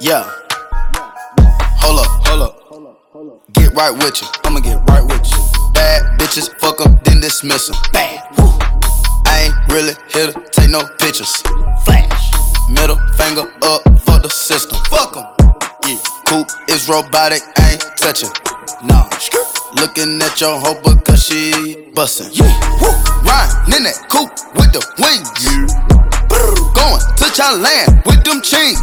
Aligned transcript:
Yeah. 0.00 0.22
Hold 1.80 2.00
up, 2.00 2.06
hold 2.26 2.42
up. 2.42 3.52
Get 3.54 3.72
right 3.72 3.90
with 3.90 4.20
you. 4.20 4.28
I'ma 4.44 4.60
get 4.60 4.76
right 4.90 5.02
with 5.02 5.24
you. 5.30 5.72
Bad 5.72 6.20
bitches, 6.20 6.52
fuck 6.58 6.80
up, 6.82 7.02
then 7.04 7.20
dismiss 7.20 7.68
them. 7.68 7.76
Bad. 7.92 8.22
I 9.26 9.46
ain't 9.46 9.72
really 9.72 9.94
here 10.12 10.30
to 10.30 10.50
take 10.50 10.68
no 10.68 10.82
pictures. 10.98 11.42
Robotic, 16.88 17.42
I 17.56 17.72
ain't 17.72 17.96
touching. 17.96 18.28
Nah. 18.84 19.08
Looking 19.80 20.20
at 20.20 20.40
your 20.40 20.60
hoe 20.60 20.76
because 20.82 21.24
she 21.24 21.88
bustin'. 21.94 22.28
Yeah. 22.32 22.44
Woo. 22.80 22.92
Riding 23.24 23.78
in 23.78 23.82
that 23.88 24.04
coupe 24.12 24.32
with 24.52 24.72
the 24.72 24.84
wings. 25.00 25.30
Yeah. 25.40 25.64
Going 26.76 27.00
to 27.00 27.26
Thailand 27.32 28.04
with 28.04 28.22
them 28.24 28.42
chains. 28.42 28.80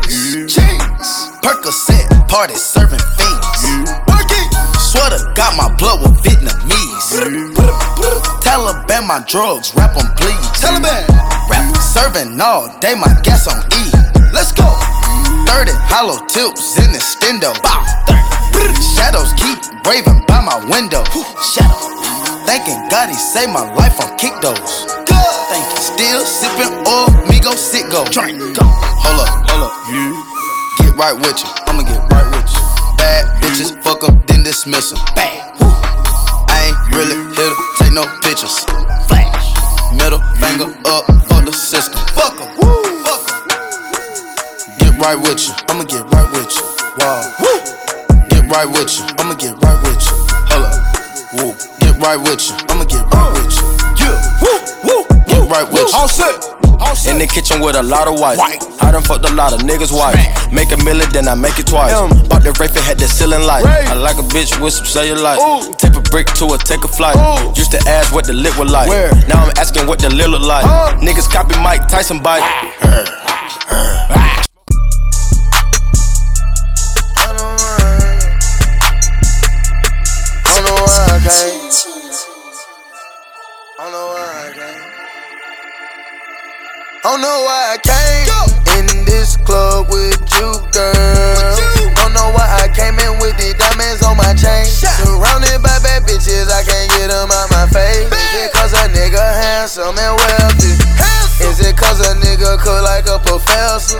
Chains. 0.49 1.09
Percocet 1.45 2.09
party 2.27 2.55
serving 2.55 3.01
fiends. 3.17 3.61
Working. 4.09 4.49
Sweater 4.81 5.21
got 5.35 5.55
my 5.55 5.69
blood 5.77 6.01
with 6.01 6.17
Vietnamese. 6.23 7.21
Taliban 8.41 9.05
my 9.05 9.23
drugs, 9.27 9.75
rap 9.75 9.95
on 9.97 10.09
please. 10.17 10.35
Taliban. 10.57 11.05
Rap 11.49 11.77
serving 11.77 12.39
all 12.41 12.67
day, 12.79 12.95
my 12.95 13.13
gas 13.21 13.47
on 13.47 13.61
E. 13.77 13.91
Let's 14.33 14.51
go. 14.51 15.00
30 15.51 15.75
hollow 15.91 16.15
tips 16.31 16.79
in 16.79 16.95
the 16.95 17.01
stendo. 17.03 17.51
Bow. 17.59 17.83
30. 18.55 18.71
Shadows 18.95 19.35
keep 19.35 19.59
raving 19.83 20.23
by 20.23 20.39
my 20.39 20.55
window. 20.71 21.03
Shadow. 21.43 21.75
Thanking 22.47 22.79
God 22.87 23.11
he 23.11 23.15
saved 23.19 23.51
my 23.51 23.67
life 23.75 23.99
on 23.99 24.15
kick 24.15 24.31
those. 24.39 24.87
Thank 25.51 25.67
you. 25.67 25.77
Still 25.83 26.23
sipping 26.23 26.71
oil, 26.87 27.11
me 27.27 27.43
go 27.43 27.51
sit 27.51 27.91
go. 27.91 28.07
Drink. 28.07 28.39
Hold 28.39 29.19
up, 29.27 29.43
hold 29.51 29.67
up. 29.67 29.75
Get 30.79 30.95
right 30.95 31.19
with 31.19 31.35
you. 31.43 31.49
I'ma 31.67 31.83
get 31.83 31.99
right 32.07 32.27
with 32.31 32.47
you. 32.47 32.63
Bad 32.95 33.27
bitches, 33.43 33.75
fuck 33.83 34.07
up, 34.07 34.15
then 34.27 34.43
dismiss 34.43 34.93
'em. 34.93 35.03
Bad. 35.15 35.51
Woo. 35.59 35.67
I 36.47 36.71
ain't 36.71 36.95
really 36.95 37.19
here 37.35 37.51
to 37.51 37.55
take 37.77 37.91
no 37.91 38.07
pictures. 38.23 38.55
Flash. 39.11 39.51
Middle 39.91 40.23
finger 40.39 40.71
up 40.87 41.05
for 41.27 41.43
the 41.43 41.51
system. 41.51 41.99
Fuck 42.15 42.39
'em. 42.39 42.47
Woo. 42.57 42.80
Fuck 45.01 45.09
'em. 45.09 45.17
Get 45.17 45.17
right 45.17 45.17
with 45.17 45.47
you. 45.47 45.53
I'ma 45.69 45.83
get 45.83 46.13
right 46.13 46.29
with 46.31 46.55
you. 46.55 46.63
Wow. 46.99 47.33
Woo. 47.41 47.57
Get 48.29 48.43
right 48.51 48.69
with 48.69 48.99
you. 48.99 49.05
I'ma 49.17 49.33
get 49.33 49.57
right 49.63 49.81
with 49.81 49.97
you. 49.97 50.13
Hold 50.49 50.65
up. 50.65 50.77
Woo. 51.33 51.55
Get 51.79 51.97
right 51.97 52.19
with 52.21 52.49
you. 52.49 52.55
I'ma 52.69 52.83
get 52.85 53.01
right 53.13 53.31
with 53.33 53.49
you. 53.49 53.65
Yeah. 53.97 54.15
Woo. 54.41 54.61
Woo. 54.85 55.05
Get 55.25 55.49
right 55.49 55.67
with 55.71 55.89
you. 55.89 55.97
All 55.97 56.07
set. 56.07 56.45
In 57.09 57.17
the 57.17 57.25
kitchen 57.25 57.61
with 57.61 57.75
a 57.75 57.81
lot 57.81 58.07
of 58.07 58.19
white. 58.19 58.37
White. 58.37 58.63
I 58.81 58.91
done 58.91 59.01
fucked 59.01 59.27
a 59.27 59.33
lot 59.33 59.53
of 59.53 59.61
niggas' 59.61 59.91
wife. 59.91 60.17
Make 60.51 60.71
a 60.71 60.77
million, 60.83 61.09
then 61.11 61.27
I 61.27 61.35
make 61.35 61.57
it 61.57 61.67
twice. 61.67 61.93
Mm. 61.93 62.29
Bought 62.29 62.43
the 62.43 62.51
Wraith, 62.59 62.75
it 62.75 62.83
had 62.83 62.99
the 62.99 63.07
ceiling 63.07 63.43
light. 63.43 63.63
Wraith. 63.63 63.89
I 63.89 63.93
like 63.93 64.17
a 64.17 64.23
bitch 64.23 64.59
with 64.61 64.73
some 64.73 64.85
cellulite. 64.85 65.39
Ooh. 65.39 65.73
Tip 65.75 65.95
a 65.95 66.01
brick 66.01 66.27
to 66.35 66.49
her, 66.49 66.57
take 66.57 66.83
a 66.83 66.87
flight. 66.87 67.15
Ooh. 67.15 67.53
Used 67.55 67.71
to 67.71 67.79
ask 67.87 68.13
what 68.13 68.25
the 68.25 68.33
lit 68.33 68.55
was 68.57 68.69
like. 68.69 68.89
Where? 68.89 69.09
Now 69.27 69.45
I'm 69.45 69.53
asking 69.57 69.87
what 69.87 69.99
the 69.99 70.09
lil 70.09 70.29
look 70.31 70.41
like. 70.41 70.65
Huh? 70.65 70.93
Niggas 70.99 71.31
copy 71.31 71.57
Mike 71.59 71.87
Tyson 71.87 72.21
bite. 72.21 72.43
Oh, 87.03 87.09
I 87.09 87.17
don't 87.17 87.21
know 87.25 87.41
why 87.49 87.61
I 87.73 87.77
came 87.81 88.29
in 88.77 89.05
this 89.09 89.33
club 89.41 89.89
with 89.89 90.21
you, 90.37 90.53
girl. 90.69 90.93
Oh, 90.93 91.89
don't 91.97 92.13
know 92.13 92.29
why 92.29 92.45
I 92.61 92.69
came 92.69 92.93
in 92.93 93.17
with 93.17 93.33
the 93.41 93.57
diamonds 93.57 94.05
on 94.05 94.21
my 94.21 94.37
chain. 94.37 94.69
Surrounded 94.69 95.65
by 95.65 95.81
bad 95.81 96.05
bitches, 96.05 96.45
I 96.53 96.61
can't 96.61 96.93
get 96.93 97.09
them 97.09 97.33
out 97.33 97.49
my 97.49 97.65
face. 97.73 98.05
Is 98.05 98.45
it 98.45 98.53
cause 98.53 98.73
a 98.77 98.85
nigga 98.93 99.17
handsome 99.17 99.97
and 99.97 100.13
wealthy? 100.13 100.77
Is 101.41 101.57
it 101.65 101.73
cause 101.73 102.05
a 102.05 102.13
nigga 102.21 102.61
cook 102.61 102.85
like 102.85 103.09
a 103.09 103.17
professor? 103.17 103.97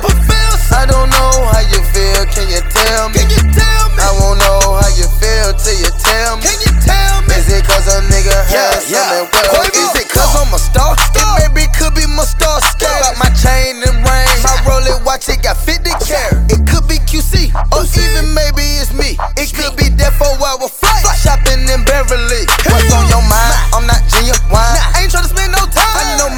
I 0.70 0.86
don't 0.86 1.10
know 1.10 1.34
how 1.50 1.66
you 1.74 1.82
feel, 1.90 2.22
can 2.30 2.54
you 2.54 2.62
tell 2.70 3.10
me? 3.10 3.26
I 3.98 4.14
won't 4.22 4.38
know 4.46 4.78
how 4.78 4.94
you 4.94 5.10
feel 5.18 5.58
till 5.58 5.74
you 5.74 5.90
tell 6.06 6.38
me. 6.38 6.46
Is 7.34 7.50
it 7.50 7.66
cause 7.66 7.90
a 7.90 8.06
nigga 8.14 8.38
handsome 8.46 9.26
and 9.26 9.26
wealthy? 9.34 9.90
Is 9.90 10.06
it 10.06 10.10
cause 10.14 10.38
I'm 10.38 10.54
a 10.54 10.62
star? 10.62 11.01
It 11.40 11.52
maybe 11.54 11.70
could 11.78 11.94
be 11.94 12.06
my 12.08 12.26
star 12.26 12.60
scale. 12.62 12.90
Got 13.06 13.20
my 13.22 13.30
chain 13.38 13.84
and 13.86 14.02
ring. 14.02 14.30
My 14.42 14.56
Rolex 14.66 15.04
watch, 15.06 15.30
it 15.30 15.44
got 15.44 15.58
50 15.58 15.92
carat. 16.02 16.50
It 16.52 16.66
could 16.66 16.88
be 16.88 16.98
QC, 17.06 17.54
or 17.72 17.86
even 17.86 18.34
maybe 18.34 18.66
it's 18.82 18.94
me. 18.94 19.20
It 19.38 19.54
could 19.54 19.78
be 19.78 19.94
that 20.02 20.16
four 20.18 20.34
hour 20.42 20.68
flight. 20.68 21.06
Shopping 21.22 21.62
in 21.70 21.84
Beverly. 21.86 22.44
What's 22.66 22.90
on 22.92 23.06
your 23.12 23.24
mind? 23.30 23.56
I'm 23.76 23.86
not 23.86 24.02
genuine. 24.10 24.40
I 24.50 25.06
ain't 25.06 25.12
tryna 25.12 25.30
spend 25.30 25.52
no 25.54 25.64
time. 25.70 25.94
I 25.94 26.18
know 26.18 26.31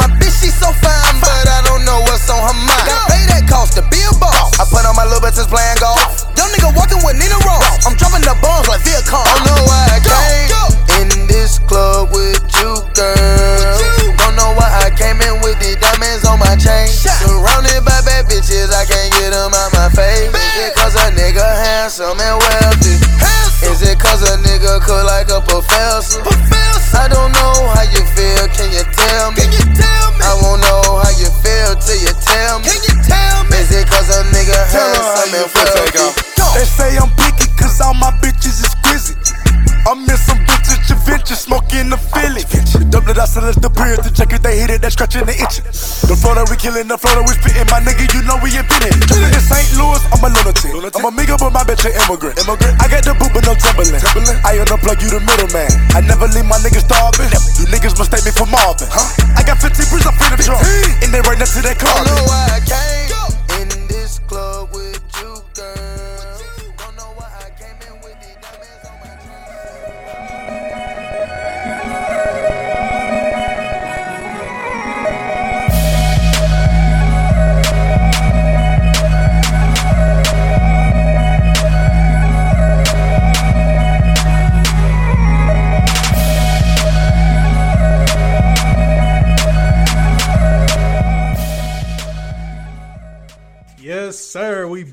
killing, 46.63 46.87
the 46.87 46.95
flow 46.95 47.11
that 47.19 47.27
we 47.27 47.35
spitting, 47.35 47.67
my 47.67 47.83
nigga, 47.83 48.07
you 48.15 48.23
know 48.23 48.39
we 48.39 48.47
invented. 48.55 48.95
In 48.95 49.43
St. 49.43 49.75
Louis, 49.75 49.99
I'm 50.15 50.23
a 50.23 50.31
lunatic. 50.31 50.71
I'm 50.71 51.03
a 51.03 51.11
nigga, 51.11 51.35
but 51.35 51.51
my 51.51 51.67
bitch 51.67 51.83
an 51.83 51.91
immigrant. 51.99 52.39
immigrant. 52.39 52.79
I 52.79 52.87
got 52.87 53.03
the 53.03 53.11
boot, 53.19 53.35
but 53.35 53.43
no 53.43 53.51
trembling. 53.59 53.99
I 54.47 54.63
unplug 54.63 55.03
you 55.03 55.11
the 55.11 55.19
middleman. 55.19 55.67
I 55.91 55.99
never 55.99 56.31
leave 56.31 56.47
my 56.47 56.55
niggas 56.63 56.87
starving. 56.87 57.27
You 57.59 57.67
niggas 57.67 57.99
mistake 57.99 58.23
me 58.23 58.31
for 58.31 58.47
Marvin. 58.47 58.87
Huh? 58.87 59.11
I 59.35 59.43
got 59.43 59.59
15 59.59 59.75
bricks, 59.91 60.07
I'm 60.07 60.15
free 60.15 60.31
to 60.31 60.39
drunk. 60.39 60.63
And 61.03 61.11
they 61.11 61.19
right 61.27 61.35
next 61.35 61.59
to 61.59 61.61
that 61.67 61.75
car. 61.75 61.99
Don't 61.99 62.15
know 62.15 62.31
I 62.31 62.63
came 62.63 62.82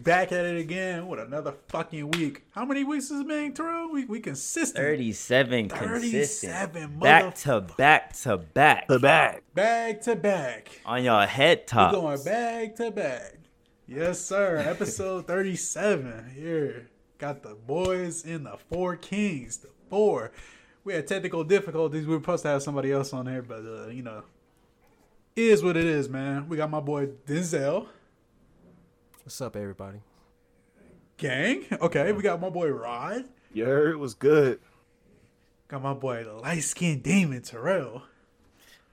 back 0.03 0.33
at 0.33 0.45
it 0.45 0.59
again 0.59 1.07
with 1.07 1.21
another 1.21 1.55
fucking 1.69 2.11
week. 2.13 2.43
How 2.53 2.65
many 2.65 2.85
weeks 2.85 3.09
has 3.11 3.21
it 3.21 3.29
been, 3.29 3.53
Terrell? 3.53 3.91
We 3.91 4.05
we 4.05 4.21
consistent. 4.21 4.77
37 4.85 5.69
37, 5.69 6.11
consistent. 6.11 7.01
Back 7.01 7.35
to 7.37 7.61
back 7.77 8.13
to 8.23 8.37
back. 8.39 8.89
To 8.89 8.99
back. 8.99 9.43
Back 9.55 10.01
to 10.03 10.17
back. 10.17 10.81
On 10.87 11.03
your 11.03 11.27
head 11.27 11.61
We 11.61 11.65
top. 11.67 11.93
going 11.93 12.23
back 12.23 12.77
to 12.77 12.91
back. 12.91 13.35
Yes, 13.87 14.21
sir. 14.21 14.57
Episode 14.59 15.27
37 15.27 16.33
here. 16.35 16.87
Got 17.19 17.43
the 17.43 17.55
boys 17.55 18.25
in 18.25 18.45
the 18.45 18.57
four 18.71 18.97
kings. 18.97 19.59
The 19.59 19.69
four. 19.89 20.31
We 20.85 20.95
had 20.95 21.07
technical 21.07 21.45
difficulties. 21.45 22.07
We 22.07 22.15
were 22.15 22.21
supposed 22.21 22.43
to 22.45 22.49
have 22.49 22.63
somebody 22.63 22.91
else 22.93 23.13
on 23.13 23.27
here, 23.27 23.43
but 23.43 23.65
uh, 23.67 23.89
you 23.89 24.03
know, 24.03 24.23
is 25.37 25.63
what 25.63 25.77
it 25.77 25.85
is, 25.85 26.09
man. 26.09 26.49
We 26.49 26.57
got 26.57 26.71
my 26.71 26.81
boy 26.81 27.09
Denzel. 27.27 27.87
What's 29.25 29.41
up, 29.41 29.57
everybody? 29.57 29.99
Gang. 31.17 31.65
Okay, 31.81 32.13
we 32.13 32.23
got 32.23 32.41
my 32.41 32.49
boy 32.49 32.69
Rod. 32.71 33.25
You 33.53 33.65
heard 33.65 33.93
it 33.93 33.99
was 33.99 34.15
good. 34.15 34.61
Got 35.69 35.83
my 35.83 35.95
boy 35.95 36.25
the 36.25 36.33
light 36.35 36.63
skinned 36.65 37.03
demon 37.03 37.43
Terrell. 37.43 38.03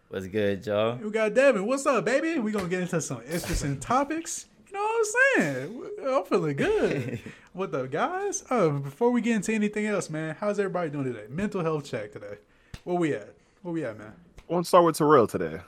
What's 0.09 0.27
good, 0.27 0.65
y'all? 0.65 0.95
We 0.97 1.09
got 1.09 1.33
Devin. 1.33 1.65
What's 1.65 1.85
up, 1.85 2.05
baby? 2.05 2.39
We 2.39 2.51
gonna 2.51 2.67
get 2.67 2.81
into 2.81 3.01
some 3.01 3.21
interesting 3.29 3.79
topics. 3.79 4.45
You 4.67 4.73
know 4.73 4.81
what 4.81 4.97
I'm 5.37 5.41
saying? 5.41 5.89
I'm 6.07 6.23
feeling 6.25 6.55
good. 6.55 7.19
With 7.53 7.71
the 7.71 7.87
guys. 7.87 8.43
Oh, 8.51 8.71
before 8.79 9.09
we 9.11 9.21
get 9.21 9.37
into 9.37 9.53
anything 9.53 9.85
else, 9.85 10.09
man, 10.09 10.35
how's 10.39 10.59
everybody 10.59 10.89
doing 10.89 11.05
today? 11.05 11.25
Mental 11.29 11.61
health 11.63 11.85
check 11.85 12.11
today. 12.11 12.35
Where 12.83 12.95
we 12.97 13.13
at? 13.13 13.33
Where 13.63 13.73
we 13.73 13.83
at, 13.85 13.97
man? 13.97 14.13
I 14.49 14.53
want 14.53 14.65
to 14.65 14.67
start 14.67 14.85
with 14.85 14.97
Terrell 14.97 15.25
today. 15.25 15.59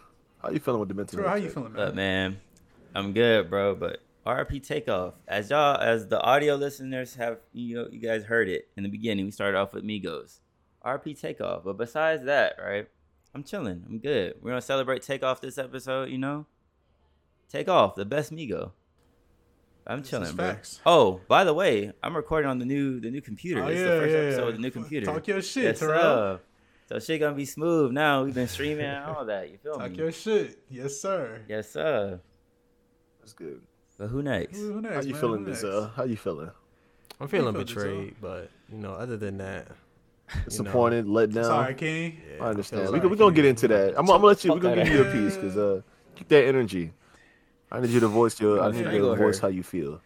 How 0.44 0.52
you 0.52 0.60
feeling 0.60 0.80
with 0.82 0.90
the 0.90 0.96
mental? 0.96 1.18
Terrell, 1.18 1.30
how 1.30 1.36
health 1.36 1.44
you 1.44 1.50
check? 1.50 1.56
feeling, 1.56 1.74
Look, 1.74 1.96
man? 1.96 2.32
man, 2.32 2.42
I'm 2.94 3.14
good, 3.14 3.50
bro. 3.50 3.74
But 3.76 4.02
RP 4.26 4.66
takeoff, 4.66 5.14
as 5.28 5.50
y'all, 5.50 5.80
as 5.80 6.08
the 6.08 6.20
audio 6.22 6.56
listeners 6.56 7.16
have, 7.16 7.40
you 7.54 7.76
know, 7.76 7.88
you 7.92 8.00
guys 8.00 8.24
heard 8.24 8.50
it 8.50 8.68
in 8.78 8.84
the 8.84 8.90
beginning. 8.90 9.26
We 9.26 9.32
started 9.32 9.58
off 9.58 9.74
with 9.74 9.84
Migos, 9.84 10.40
RP 10.86 11.20
takeoff. 11.20 11.64
But 11.64 11.78
besides 11.78 12.26
that, 12.26 12.56
right, 12.64 12.88
I'm 13.34 13.44
chilling. 13.44 13.84
I'm 13.88 14.00
good. 14.00 14.36
We're 14.42 14.52
gonna 14.52 14.62
celebrate 14.62 15.02
takeoff 15.04 15.42
this 15.42 15.58
episode. 15.58 16.10
You 16.10 16.18
know, 16.18 16.46
take 17.50 17.70
off 17.70 17.96
the 17.96 18.06
best 18.06 18.32
Migo. 18.32 18.72
I'm 19.88 20.02
This 20.02 20.10
chilling, 20.12 20.36
bro. 20.36 20.50
facts. 20.50 20.80
Oh, 20.86 21.22
by 21.28 21.44
the 21.44 21.54
way, 21.54 21.92
I'm 22.04 22.16
recording 22.16 22.50
on 22.50 22.60
the 22.60 22.66
new 22.66 23.00
the 23.00 23.10
new 23.10 23.22
computer. 23.22 23.64
Oh, 23.64 23.68
it's 23.68 23.80
yeah, 23.80 23.86
the 23.86 24.02
first 24.02 24.12
yeah, 24.14 24.20
episode 24.20 24.40
yeah. 24.42 24.46
with 24.46 24.56
the 24.56 24.62
new 24.62 24.72
computer. 24.72 25.06
Talk 25.08 25.28
your 25.28 25.42
shit, 25.42 25.64
Yes, 25.64 25.80
Terrell. 25.80 26.40
So 26.88 27.00
shit 27.00 27.20
gonna 27.20 27.36
be 27.36 27.46
smooth 27.46 27.92
now. 27.92 28.24
We've 28.24 28.34
been 28.34 28.48
streaming 28.48 28.86
and 28.86 29.06
all 29.06 29.26
that. 29.26 29.50
You 29.50 29.58
feel 29.58 29.78
Talk 29.78 29.92
me? 29.92 29.98
your 29.98 30.12
shit. 30.12 30.60
Yes, 30.70 31.00
sir. 31.00 31.42
Yes, 31.48 31.72
sir. 31.72 32.20
That's 33.20 33.34
good. 33.34 33.62
But 34.00 34.08
who 34.08 34.24
next? 34.24 34.58
Who, 34.58 34.74
who 34.74 34.82
next, 34.82 34.96
How 34.96 35.02
you 35.02 35.12
man? 35.12 35.22
feeling, 35.22 35.44
Who 35.44 35.50
next? 35.52 35.64
Denzel? 35.64 35.94
How 35.94 36.04
you 36.06 36.16
feeling? 36.16 36.50
I'm 37.20 37.28
feeling 37.28 37.54
feeling, 37.54 37.66
betrayed, 37.68 38.16
but 38.22 38.50
you 38.72 38.78
know, 38.78 38.94
other 38.94 39.18
than 39.18 39.38
that, 39.40 39.68
Disappointed, 40.46 41.08
let 41.08 41.32
down. 41.34 41.44
Sorry, 41.44 41.74
King. 41.74 42.22
yeah, 42.38 42.44
I 42.46 42.50
understand. 42.50 42.84
feel 42.84 42.92
We, 42.94 43.00
sorry 43.00 43.10
we 43.10 43.18
gonna 43.18 43.36
get 43.36 43.46
into 43.46 43.68
that. 43.68 43.90
I'm, 43.98 44.00
I'm 44.02 44.06
gonna 44.08 44.26
let 44.26 44.44
you. 44.46 44.54
We're 44.54 44.60
gonna 44.60 44.84
give 44.86 44.94
you 44.94 45.02
a 45.04 45.12
piece 45.12 45.36
because 45.36 45.58
uh, 45.58 45.82
keep 46.16 46.28
that 46.30 46.46
energy. 46.46 46.94
I 47.72 47.80
need 47.82 47.90
you 47.90 48.00
to 48.00 48.08
voice 48.08 48.40
your. 48.40 48.62
I 48.64 48.72
need 48.72 48.86
you 48.86 49.02
to 49.02 49.16
voice 49.16 49.40
how 49.40 49.48
you 49.50 49.64
feel. 49.64 50.02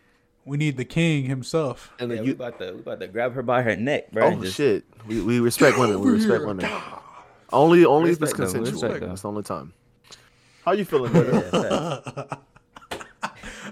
We 0.45 0.57
need 0.57 0.75
the 0.77 0.85
king 0.85 1.25
himself. 1.25 1.93
And 1.99 2.09
Yeah, 2.09 2.15
then 2.15 2.23
we 2.23 2.29
you. 2.29 2.35
about 2.35 2.57
to 2.59 2.71
we 2.73 2.79
about 2.79 2.99
to 3.01 3.07
grab 3.07 3.33
her 3.33 3.43
by 3.43 3.61
her 3.61 3.75
neck, 3.75 4.11
bro. 4.11 4.27
Oh 4.27 4.41
just- 4.41 4.55
shit. 4.55 4.85
We, 5.07 5.21
we 5.21 5.39
respect 5.39 5.77
women. 5.77 5.99
We 5.99 6.11
respect 6.11 6.45
women. 6.45 6.69
Only 7.51 7.85
only 7.85 8.09
if 8.11 8.21
it's 8.21 8.31
Respect 8.31 8.51
them, 8.53 8.63
consensual. 8.63 9.07
That's 9.07 9.21
the 9.21 9.27
only 9.29 9.43
time. 9.43 9.73
How 10.65 10.71
you 10.71 10.85
feeling, 10.85 11.11
brother? 11.11 12.27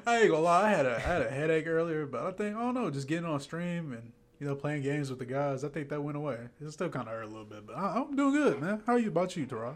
I 0.07 0.21
ain't 0.21 0.29
gonna 0.29 0.41
lie, 0.41 0.67
I 0.67 0.69
had 0.69 0.85
a 0.85 0.95
I 0.95 0.99
had 0.99 1.21
a 1.21 1.29
headache 1.29 1.67
earlier, 1.67 2.05
but 2.05 2.21
I 2.23 2.31
think 2.31 2.55
I 2.55 2.59
don't 2.59 2.73
know, 2.73 2.89
just 2.89 3.07
getting 3.07 3.25
on 3.25 3.39
stream 3.39 3.93
and 3.93 4.11
you 4.39 4.47
know 4.47 4.55
playing 4.55 4.83
games 4.83 5.09
with 5.09 5.19
the 5.19 5.25
guys, 5.25 5.63
I 5.63 5.69
think 5.69 5.89
that 5.89 6.01
went 6.01 6.17
away. 6.17 6.37
It 6.59 6.71
still 6.71 6.89
kind 6.89 7.07
of 7.07 7.13
hurt 7.13 7.23
a 7.23 7.27
little 7.27 7.45
bit, 7.45 7.65
but 7.65 7.77
I, 7.77 7.97
I'm 7.97 8.15
doing 8.15 8.33
good, 8.33 8.61
man. 8.61 8.81
How 8.85 8.93
are 8.93 8.99
you 8.99 9.09
about 9.09 9.35
you, 9.35 9.45
Tarod? 9.45 9.75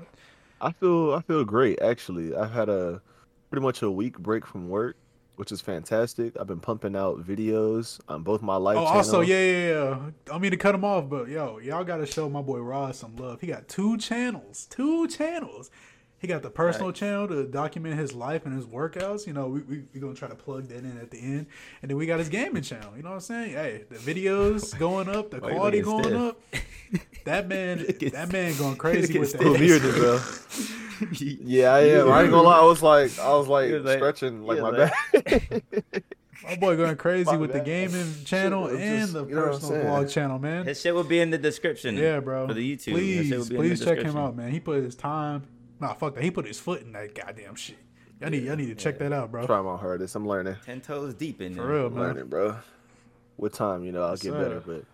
I 0.61 0.71
feel 0.71 1.13
I 1.13 1.21
feel 1.21 1.43
great 1.43 1.81
actually. 1.81 2.35
I've 2.35 2.51
had 2.51 2.69
a 2.69 3.01
pretty 3.49 3.63
much 3.63 3.81
a 3.81 3.91
week 3.91 4.17
break 4.17 4.45
from 4.45 4.69
work, 4.69 4.97
which 5.35 5.51
is 5.51 5.61
fantastic. 5.61 6.35
I've 6.39 6.47
been 6.47 6.59
pumping 6.59 6.95
out 6.95 7.25
videos 7.25 7.99
on 8.07 8.23
both 8.23 8.41
my 8.41 8.55
life. 8.55 8.77
Oh, 8.77 8.85
channel. 8.85 8.97
also, 8.97 9.21
yeah, 9.21 9.39
yeah, 9.39 9.67
yeah. 9.69 10.33
I 10.33 10.39
mean 10.39 10.51
to 10.51 10.57
cut 10.57 10.75
him 10.75 10.83
off, 10.83 11.09
but 11.09 11.27
yo, 11.27 11.59
y'all 11.59 11.83
gotta 11.83 12.05
show 12.05 12.29
my 12.29 12.41
boy 12.41 12.59
Rod 12.59 12.95
some 12.95 13.15
love. 13.17 13.41
He 13.41 13.47
got 13.47 13.67
two 13.67 13.97
channels, 13.97 14.67
two 14.69 15.07
channels. 15.07 15.69
He 16.17 16.27
got 16.27 16.41
the 16.41 16.49
personal 16.49 16.91
channel 16.91 17.27
to 17.27 17.43
document 17.45 17.99
his 17.99 18.13
life 18.13 18.45
and 18.45 18.55
his 18.55 18.65
workouts. 18.65 19.27
You 19.27 19.33
know, 19.33 19.47
we 19.47 19.59
we 19.61 19.83
we 19.93 19.99
gonna 19.99 20.15
try 20.15 20.27
to 20.27 20.35
plug 20.35 20.69
that 20.69 20.79
in 20.79 20.97
at 20.99 21.11
the 21.11 21.19
end, 21.19 21.45
and 21.81 21.91
then 21.91 21.97
we 21.97 22.05
got 22.05 22.19
his 22.19 22.29
gaming 22.29 22.63
channel. 22.63 22.93
You 22.97 23.03
know 23.03 23.09
what 23.09 23.15
I'm 23.15 23.21
saying? 23.21 23.51
Hey, 23.51 23.83
the 23.89 23.97
videos 23.97 24.77
going 24.79 25.07
up, 25.09 25.29
the 25.29 25.39
Why 25.39 25.51
quality 25.51 25.81
going 25.81 26.03
stiff? 26.05 26.17
up. 26.19 26.41
That 27.25 27.47
man, 27.47 27.79
that 28.13 28.31
man 28.31 28.57
going 28.57 28.75
crazy 28.77 29.19
with 29.19 29.29
Still 29.29 29.53
that. 29.53 29.59
muted, 29.61 29.93
bro. 29.95 30.19
Yeah, 31.19 31.73
I 31.73 31.79
am. 31.81 32.09
I 32.09 32.21
ain't 32.21 32.31
gonna 32.31 32.43
lie. 32.47 32.59
I 32.59 32.63
was 32.63 32.81
like, 32.81 33.19
I 33.19 33.35
was 33.35 33.49
like, 33.49 33.69
was 33.69 33.83
like- 33.83 33.97
stretching 33.97 34.43
like 34.43 34.55
he 34.57 34.61
my 34.63 34.69
was 34.71 34.91
back. 35.13 35.63
My 36.43 36.55
boy 36.57 36.77
going 36.77 36.95
crazy 36.95 37.25
My 37.31 37.37
with 37.37 37.53
the 37.53 37.59
gaming 37.59 38.13
channel 38.23 38.67
Shit, 38.69 38.75
I'm 38.77 38.81
and 38.81 39.09
the 39.09 39.25
you 39.25 39.33
know 39.35 39.41
what 39.41 39.45
I'm 39.47 39.51
personal 39.59 39.69
saying? 39.81 39.87
vlog 39.87 40.09
channel, 40.11 40.37
man. 40.39 40.65
His 40.65 40.79
shit 40.79 40.93
will 40.93 41.03
be 41.03 41.19
in 41.19 41.31
the 41.31 41.39
description. 41.39 41.97
Yeah, 41.97 42.19
bro. 42.19 42.47
For 42.47 42.53
the 42.53 42.61
YouTube. 42.75 42.97
His 42.99 43.27
shit 43.27 43.37
will 43.39 43.45
Please, 43.45 43.49
be 43.49 43.55
in 43.55 43.61
the 43.61 43.69
please 43.69 43.83
check 43.83 43.97
him 43.99 44.15
out, 44.15 44.35
man. 44.35 44.51
He 44.51 44.59
put 44.59 44.83
his 44.83 44.95
time. 44.95 45.43
Nah, 45.79 45.93
fuck 45.93 46.15
that. 46.15 46.23
He 46.23 46.31
put 46.31 46.45
his 46.45 46.59
foot 46.59 46.81
in 46.81 46.93
that 46.93 47.13
goddamn 47.15 47.55
shit. 47.55 47.77
Y'all 48.21 48.29
need, 48.29 48.43
y'all 48.43 48.55
need 48.55 48.67
to 48.67 48.75
check 48.75 48.97
that 48.99 49.11
out, 49.11 49.31
bro. 49.31 49.45
Try 49.45 49.61
my 49.61 49.75
hardest. 49.75 50.15
I'm 50.15 50.27
learning. 50.27 50.55
Ten 50.65 50.79
toes 50.81 51.13
deep 51.13 51.41
in 51.41 51.53
For 51.53 51.61
there. 51.63 51.71
real, 51.71 51.87
I'm 51.87 51.93
man. 51.95 52.03
learning, 52.03 52.27
bro. 52.27 52.55
With 53.37 53.53
time, 53.53 53.83
you 53.83 53.91
know, 53.91 54.03
I'll 54.03 54.11
Yes, 54.11 54.21
get 54.23 54.31
sir. 54.31 54.41
better. 54.41 54.63
But 54.65 54.85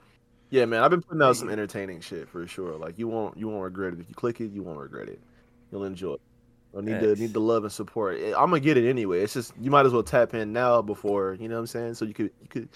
yeah, 0.49 0.65
man, 0.65 0.81
I've 0.83 0.89
been 0.89 1.03
putting 1.03 1.21
out 1.21 1.35
some 1.37 1.49
entertaining 1.49 2.01
shit 2.01 2.27
for 2.27 2.47
sure. 2.47 2.77
Like 2.77 2.97
you 2.97 3.07
won't, 3.07 3.37
you 3.37 3.47
won't 3.47 3.63
regret 3.63 3.93
it 3.93 3.99
if 3.99 4.09
you 4.09 4.15
click 4.15 4.41
it. 4.41 4.51
You 4.51 4.63
won't 4.63 4.79
regret 4.79 5.07
it. 5.07 5.19
You'll 5.71 5.83
enjoy 5.83 6.13
it. 6.13 6.21
I 6.77 6.81
need 6.81 6.99
the 7.01 7.07
Facts. 7.09 7.19
need 7.19 7.33
the 7.33 7.41
love 7.41 7.63
and 7.63 7.71
support. 7.71 8.17
Eh, 8.21 8.29
I'm 8.29 8.49
gonna 8.49 8.59
get 8.61 8.77
it 8.77 8.87
anyway. 8.89 9.21
It's 9.21 9.33
just 9.33 9.53
you 9.59 9.69
might 9.69 9.85
as 9.85 9.91
well 9.91 10.03
tap 10.03 10.33
in 10.33 10.53
now 10.53 10.81
before 10.81 11.35
you 11.39 11.49
know 11.49 11.55
what 11.55 11.61
I'm 11.61 11.67
saying. 11.67 11.93
So 11.95 12.05
you 12.05 12.13
could 12.13 12.31
you 12.41 12.47
could 12.49 12.69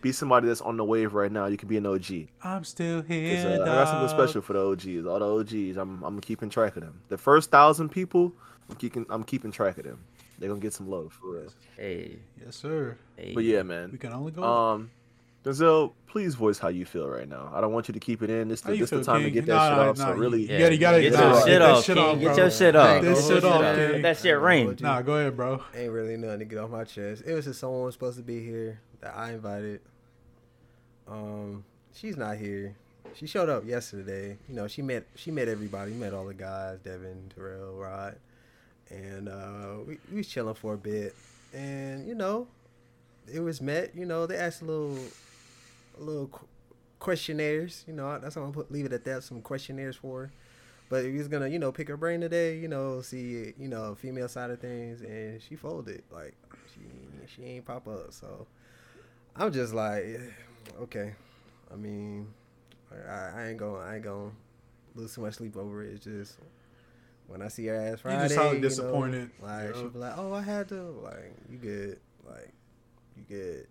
be 0.00 0.10
somebody 0.12 0.46
that's 0.48 0.62
on 0.62 0.76
the 0.78 0.84
wave 0.84 1.12
right 1.12 1.30
now. 1.30 1.46
You 1.46 1.56
could 1.58 1.68
be 1.68 1.76
an 1.76 1.84
OG. 1.86 2.28
I'm 2.42 2.64
still 2.64 3.02
here. 3.02 3.46
uh, 3.46 3.62
I 3.62 3.66
got 3.66 3.88
something 3.88 4.08
special 4.08 4.40
for 4.40 4.54
the 4.54 4.60
OGs. 4.66 5.06
All 5.06 5.18
the 5.18 5.26
OGs, 5.70 5.76
I'm 5.76 6.02
I'm 6.02 6.20
keeping 6.20 6.48
track 6.48 6.76
of 6.76 6.82
them. 6.82 7.00
The 7.08 7.18
first 7.18 7.50
thousand 7.50 7.90
people, 7.90 8.32
I'm 8.70 8.76
keeping 8.76 9.04
I'm 9.10 9.22
keeping 9.24 9.52
track 9.52 9.76
of 9.78 9.84
them. 9.84 10.02
They're 10.38 10.48
gonna 10.48 10.60
get 10.60 10.72
some 10.72 10.88
love 10.88 11.12
for 11.12 11.34
real. 11.34 11.52
Hey, 11.76 12.18
Yes, 12.44 12.56
sir. 12.56 12.96
hey. 13.16 13.32
But 13.34 13.44
yeah, 13.44 13.62
man. 13.62 13.90
We 13.92 13.98
can 13.98 14.12
only 14.12 14.32
go. 14.32 14.42
up. 14.42 14.80
Denzel, 15.44 15.92
please 16.06 16.36
voice 16.36 16.58
how 16.60 16.68
you 16.68 16.84
feel 16.84 17.08
right 17.08 17.28
now. 17.28 17.50
I 17.52 17.60
don't 17.60 17.72
want 17.72 17.88
you 17.88 17.94
to 17.94 17.98
keep 18.00 18.22
it 18.22 18.30
in. 18.30 18.48
This 18.48 18.60
How 18.60 18.70
the, 18.70 18.76
you 18.76 18.82
this 18.84 18.90
the 18.90 18.96
feel, 18.98 19.04
time 19.04 19.22
to 19.24 19.30
get 19.30 19.44
that 19.46 19.52
Nah, 19.54 19.68
shit 19.70 19.76
nah, 19.76 19.90
off. 19.90 19.98
nah, 19.98 20.04
So 20.06 20.12
really, 20.14 20.42
Yeah. 20.46 20.52
You 20.52 20.58
gotta- 20.58 20.74
you 20.74 20.80
gotta- 20.80 21.00
get 21.02 21.12
your 21.12 21.20
get 21.32 21.36
shit 21.44 21.46
that 21.58 21.62
off, 21.62 21.84
shit 21.84 21.96
King. 21.96 22.04
off, 22.04 22.20
Get 22.20 22.36
your 22.36 22.50
shit 22.50 22.76
off. 22.76 22.88
Ain't 22.90 23.04
This 23.04 23.20
gonna 23.22 23.34
shit 23.34 23.44
off. 23.44 23.60
King. 23.60 23.92
Let 23.92 24.02
that 24.02 24.16
shit 24.18 24.26
Ain't 24.34 24.42
ring. 24.42 24.76
nah, 24.80 25.02
go 25.02 25.14
ahead, 25.16 25.36
bro. 25.36 25.62
Ain't 25.74 25.90
really 25.92 26.16
nothing 26.16 26.38
to 26.38 26.44
get 26.44 26.58
off 26.58 26.70
my 26.70 26.84
chest. 26.84 27.24
It 27.26 27.34
was 27.34 27.44
just 27.46 27.58
someone 27.58 27.82
was 27.82 27.94
supposed 27.94 28.18
to 28.18 28.22
be 28.22 28.44
here 28.44 28.80
that 29.00 29.16
I 29.16 29.32
invited. 29.32 29.80
Um, 31.08 31.64
she's 31.94 32.16
not 32.16 32.36
here. 32.36 32.76
She 33.14 33.26
showed 33.26 33.48
up 33.48 33.66
yesterday. 33.66 34.38
You 34.48 34.54
know, 34.54 34.68
she 34.68 34.80
met 34.80 35.04
she 35.16 35.30
met 35.30 35.48
everybody. 35.48 35.92
Met 35.92 36.14
all 36.14 36.24
the 36.26 36.34
guys, 36.34 36.78
Devin, 36.84 37.30
Terrell, 37.34 37.74
Rod, 37.74 38.16
and 38.90 39.28
uh, 39.28 39.74
we 39.86 39.98
we 40.10 40.18
was 40.18 40.28
chilling 40.28 40.54
for 40.54 40.74
a 40.74 40.78
bit. 40.78 41.14
And 41.52 42.06
you 42.06 42.14
know, 42.14 42.46
it 43.32 43.40
was 43.40 43.60
met. 43.60 43.94
You 43.94 44.06
know, 44.06 44.26
they 44.26 44.36
asked 44.36 44.62
a 44.62 44.64
little, 44.64 44.96
a 44.96 45.31
little 45.98 46.28
qu- 46.28 46.46
questionnaires. 46.98 47.84
You 47.86 47.94
know, 47.94 48.18
that's 48.18 48.36
what 48.36 48.42
I'm 48.42 48.52
gonna 48.52 48.64
put, 48.64 48.72
leave 48.72 48.86
it 48.86 48.92
at 48.92 49.04
that. 49.04 49.22
Some 49.24 49.40
questionnaires 49.42 49.96
for. 49.96 50.22
her. 50.22 50.32
But 50.88 51.04
he 51.06 51.12
was 51.12 51.28
gonna, 51.28 51.48
you 51.48 51.58
know, 51.58 51.72
pick 51.72 51.88
her 51.88 51.96
brain 51.96 52.20
today. 52.20 52.58
You 52.58 52.68
know, 52.68 53.00
see, 53.00 53.54
you 53.58 53.68
know, 53.68 53.94
female 53.94 54.28
side 54.28 54.50
of 54.50 54.60
things, 54.60 55.00
and 55.00 55.40
she 55.40 55.56
folded. 55.56 56.02
Like 56.10 56.34
she 56.74 56.80
she 57.34 57.42
ain't 57.44 57.64
pop 57.64 57.88
up. 57.88 58.12
So 58.12 58.46
I'm 59.34 59.50
just 59.52 59.72
like, 59.72 60.20
okay. 60.82 61.14
I 61.72 61.76
mean, 61.76 62.28
I, 63.08 63.30
I 63.34 63.48
ain't 63.48 63.58
gonna 63.58 63.78
I 63.78 63.94
ain't 63.94 64.04
gonna 64.04 64.32
lose 64.94 65.14
too 65.14 65.22
much 65.22 65.34
sleep 65.34 65.56
over 65.56 65.82
it. 65.82 65.94
It's 65.94 66.04
just 66.04 66.36
when 67.26 67.40
I 67.40 67.48
see 67.48 67.66
her 67.68 67.74
ass 67.76 67.92
You 67.92 67.96
Friday, 67.96 68.22
just 68.24 68.34
sound 68.34 68.48
you 68.56 68.60
know, 68.60 68.68
disappointed. 68.68 69.30
like 69.40 69.74
Yeah. 69.74 69.80
she 69.80 69.88
be 69.88 69.98
like, 69.98 70.18
oh, 70.18 70.34
I 70.34 70.42
had 70.42 70.68
to. 70.68 70.82
Like 71.02 71.32
you 71.50 71.56
good. 71.56 72.00
Like 72.28 72.52
you 73.16 73.24
good. 73.26 73.66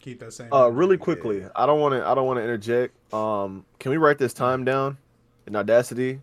Keep 0.00 0.20
that 0.20 0.32
same. 0.32 0.52
uh, 0.52 0.68
really 0.68 0.96
quickly, 0.96 1.44
I 1.54 1.66
don't 1.66 1.78
want 1.80 1.94
to. 1.94 2.06
I 2.06 2.14
don't 2.14 2.26
want 2.26 2.38
to 2.38 2.42
interject. 2.42 2.94
Um, 3.12 3.64
can 3.78 3.90
we 3.90 3.96
write 3.98 4.18
this 4.18 4.32
time 4.32 4.64
down 4.64 4.96
in 5.46 5.54
Audacity? 5.54 6.20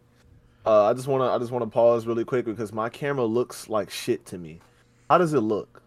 Uh, 0.66 0.86
I 0.86 0.94
just 0.94 1.08
want 1.08 1.22
to. 1.22 1.28
I 1.28 1.38
just 1.38 1.52
want 1.52 1.64
to 1.64 1.70
pause 1.70 2.06
really 2.08 2.26
quick 2.26 2.46
because 2.46 2.74
my 2.74 2.90
camera 2.90 3.26
looks 3.26 3.70
like 3.70 3.90
shit 3.92 4.26
to 4.28 4.38
me. 4.38 4.60
How 5.10 5.18
does 5.20 5.34
it 5.34 5.42
look? 5.42 5.82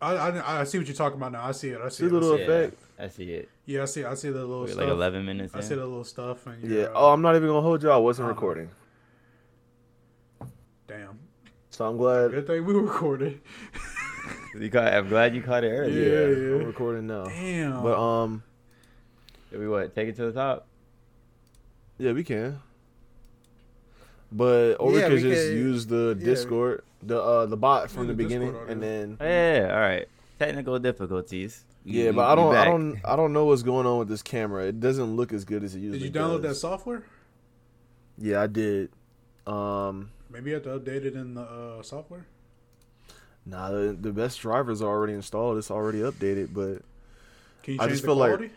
I, 0.00 0.12
I, 0.14 0.60
I 0.60 0.64
see 0.64 0.78
what 0.78 0.86
you're 0.86 0.94
talking 0.96 1.16
about 1.18 1.32
now. 1.32 1.44
I 1.44 1.52
see 1.52 1.70
it. 1.70 1.80
I 1.80 1.88
see 1.88 1.96
See 2.02 2.06
it. 2.06 2.10
the 2.10 2.16
I 2.16 2.20
little 2.20 2.36
see 2.36 2.42
it. 2.42 2.48
Yeah, 2.48 2.54
effect? 2.56 2.82
I 2.98 3.08
see 3.08 3.32
it. 3.32 3.48
Yeah, 3.66 3.82
I 3.82 3.84
see. 3.86 4.04
I 4.04 4.14
see 4.14 4.30
the 4.30 4.40
little 4.40 4.60
We're 4.60 4.68
stuff. 4.68 4.80
like 4.80 4.88
11 4.88 5.24
minutes 5.24 5.54
I 5.54 5.58
in. 5.58 5.64
see 5.64 5.74
the 5.74 5.84
little 5.86 6.04
stuff. 6.04 6.46
And 6.46 6.62
Yeah. 6.70 6.88
Oh, 6.94 7.08
uh, 7.08 7.12
I'm 7.12 7.22
not 7.22 7.34
even 7.36 7.48
gonna 7.48 7.60
hold 7.62 7.82
you. 7.82 7.90
I 7.90 7.96
wasn't 7.96 8.26
Uh-huh. 8.26 8.34
recording, 8.34 8.70
damn. 10.86 11.18
so 11.70 11.86
I'm 11.88 11.96
glad. 11.96 12.30
Good 12.32 12.46
thing 12.46 12.64
we 12.66 12.74
recorded. 12.74 13.40
You 14.58 14.70
caught, 14.70 14.92
I'm 14.94 15.08
glad 15.08 15.34
you 15.34 15.42
caught 15.42 15.64
it 15.64 15.68
Yeah, 15.72 15.78
earlier. 15.78 16.48
Yeah, 16.56 16.60
I'm 16.60 16.66
recording 16.66 17.06
now. 17.06 17.24
Damn. 17.24 17.82
But 17.82 17.98
um, 18.00 18.42
Did 19.50 19.60
we 19.60 19.68
what? 19.68 19.94
Take 19.94 20.08
it 20.08 20.16
to 20.16 20.26
the 20.26 20.32
top? 20.32 20.66
yeah, 21.98 22.12
we 22.12 22.22
can. 22.24 22.60
But 24.30 24.76
or 24.80 24.92
Yeah, 24.98 25.08
we 25.08 25.14
we 25.16 25.20
could 25.22 25.30
just 25.30 25.46
could- 25.48 25.56
use 25.56 25.86
the 25.86 26.16
yeah. 26.18 26.24
Discord, 26.24 26.84
the 27.02 27.20
uh 27.20 27.46
the 27.46 27.56
bot 27.56 27.90
from 27.90 28.02
Yeah, 28.04 28.06
the 28.08 28.12
the 28.14 28.22
beginning, 28.24 28.56
and 28.68 28.82
then 28.82 29.16
Oh, 29.20 29.24
yeah, 29.24 29.56
yeah, 29.66 29.74
all 29.74 29.80
right. 29.80 30.06
Technical 30.38 30.78
difficulties. 30.78 31.64
We- 31.84 31.92
yeah. 31.92 32.10
we- 32.10 32.16
But 32.16 32.30
I 32.30 32.34
don't, 32.34 32.54
I 32.56 32.64
don't, 32.64 33.00
I 33.04 33.16
don't 33.16 33.32
know 33.32 33.44
what's 33.46 33.62
going 33.62 33.86
on 33.86 33.98
with 33.98 34.08
this 34.08 34.22
camera. 34.22 34.64
It 34.66 34.80
doesn't 34.80 35.14
look 35.16 35.32
as 35.32 35.44
good 35.44 35.62
as 35.62 35.74
it 35.74 35.80
usually. 35.80 35.98
Did 36.08 36.14
you 36.14 36.20
download 36.20 36.42
that 36.42 36.54
software? 36.56 37.04
Yeah, 38.18 38.42
I 38.42 38.46
did. 38.46 38.90
Um, 39.46 40.10
Maybe 40.30 40.50
you 40.50 40.54
have 40.54 40.64
to 40.64 40.70
update 40.78 41.04
it 41.04 41.14
in 41.14 41.34
the 41.34 41.42
uh, 41.42 41.82
software. 41.82 42.26
Nah, 43.46 43.70
the, 43.70 43.96
the 43.98 44.12
best 44.12 44.40
drivers 44.40 44.80
are 44.80 44.88
already 44.88 45.12
installed. 45.12 45.58
It's 45.58 45.70
already 45.70 45.98
updated, 46.00 46.54
but 46.54 46.82
Can 47.62 47.74
you 47.74 47.80
I 47.80 47.88
just 47.88 48.02
the 48.02 48.08
feel 48.08 48.16
like- 48.16 48.30
quality? 48.36 48.54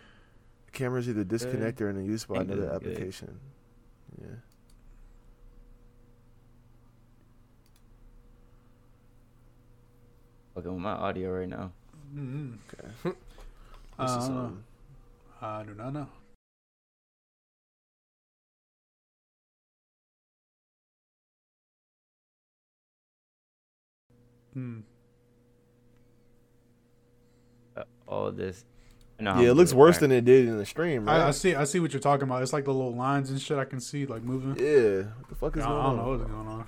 cameras 0.73 1.09
either 1.09 1.23
disconnected 1.23 1.81
or 1.87 1.89
in 1.89 1.97
a 1.97 2.03
use 2.03 2.25
by 2.25 2.35
Ain't 2.35 2.51
another 2.51 2.69
good, 2.73 2.81
good. 2.83 2.91
application. 2.93 3.39
Yeah. 4.21 4.27
Fucking 10.55 10.73
with 10.73 10.81
my 10.81 10.91
audio 10.91 11.31
right 11.31 11.49
now. 11.49 11.71
Mm-hmm. 12.15 12.53
Okay. 12.73 12.89
Uh, 13.05 13.11
This 13.99 14.11
I 14.11 14.17
is, 14.19 14.27
don't 14.27 14.37
um, 14.37 14.63
I 15.41 15.63
do 15.63 15.73
not 15.73 15.91
know. 15.93 16.07
Hmm. 24.57 24.79
Uh, 27.75 27.83
all 28.07 28.31
this. 28.31 28.65
No, 29.19 29.35
yeah, 29.35 29.49
it 29.49 29.51
I'm 29.51 29.57
looks 29.57 29.71
worse 29.71 29.97
right? 29.97 30.01
than 30.01 30.11
it 30.11 30.25
did 30.25 30.47
in 30.47 30.57
the 30.57 30.65
stream, 30.65 31.07
I, 31.07 31.27
I 31.27 31.31
see. 31.31 31.53
I 31.53 31.63
see 31.65 31.79
what 31.79 31.93
you're 31.93 31.99
talking 31.99 32.23
about. 32.23 32.41
It's 32.41 32.53
like 32.53 32.65
the 32.65 32.73
little 32.73 32.95
lines 32.95 33.29
and 33.29 33.39
shit 33.39 33.59
I 33.59 33.65
can 33.65 33.79
see, 33.79 34.07
like 34.07 34.23
moving. 34.23 34.55
yeah. 34.57 35.11
What 35.19 35.29
the 35.29 35.35
fuck 35.35 35.57
is 35.57 35.63
I, 35.63 35.67
going 35.67 35.77
on? 35.77 35.85
I 35.85 35.89
don't 35.89 35.99
on? 35.99 36.05
know 36.05 36.09
what's 36.17 36.31
going 36.31 36.47
on. 36.47 36.67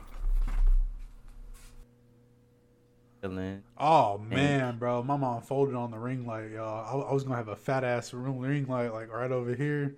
Chilling. 3.24 3.64
Oh 3.76 4.20
man, 4.20 4.78
bro, 4.78 5.02
my 5.02 5.18
mom 5.18 5.42
folded 5.42 5.74
on 5.74 5.90
the 5.90 5.98
ring 5.98 6.28
light, 6.28 6.52
y'all. 6.52 7.04
I, 7.04 7.10
I 7.10 7.12
was 7.12 7.24
gonna 7.24 7.38
have 7.38 7.48
a 7.48 7.56
fat 7.56 7.84
ass 7.84 8.14
room 8.14 8.38
ring 8.38 8.68
light 8.68 8.94
like 8.94 9.12
right 9.12 9.32
over 9.32 9.56
here. 9.56 9.96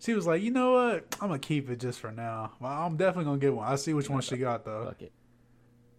She 0.00 0.14
was 0.14 0.26
like, 0.26 0.42
you 0.42 0.50
know 0.50 0.72
what? 0.72 1.06
I'm 1.20 1.28
gonna 1.28 1.38
keep 1.38 1.70
it 1.70 1.78
just 1.78 2.00
for 2.00 2.10
now. 2.10 2.50
Well, 2.58 2.72
I'm 2.72 2.96
definitely 2.96 3.26
gonna 3.26 3.38
get 3.38 3.54
one. 3.54 3.68
I 3.68 3.76
see 3.76 3.94
which 3.94 4.10
one 4.10 4.22
she 4.22 4.38
got 4.38 4.64
though. 4.64 4.86
Fuck 4.86 5.02
it. 5.02 5.12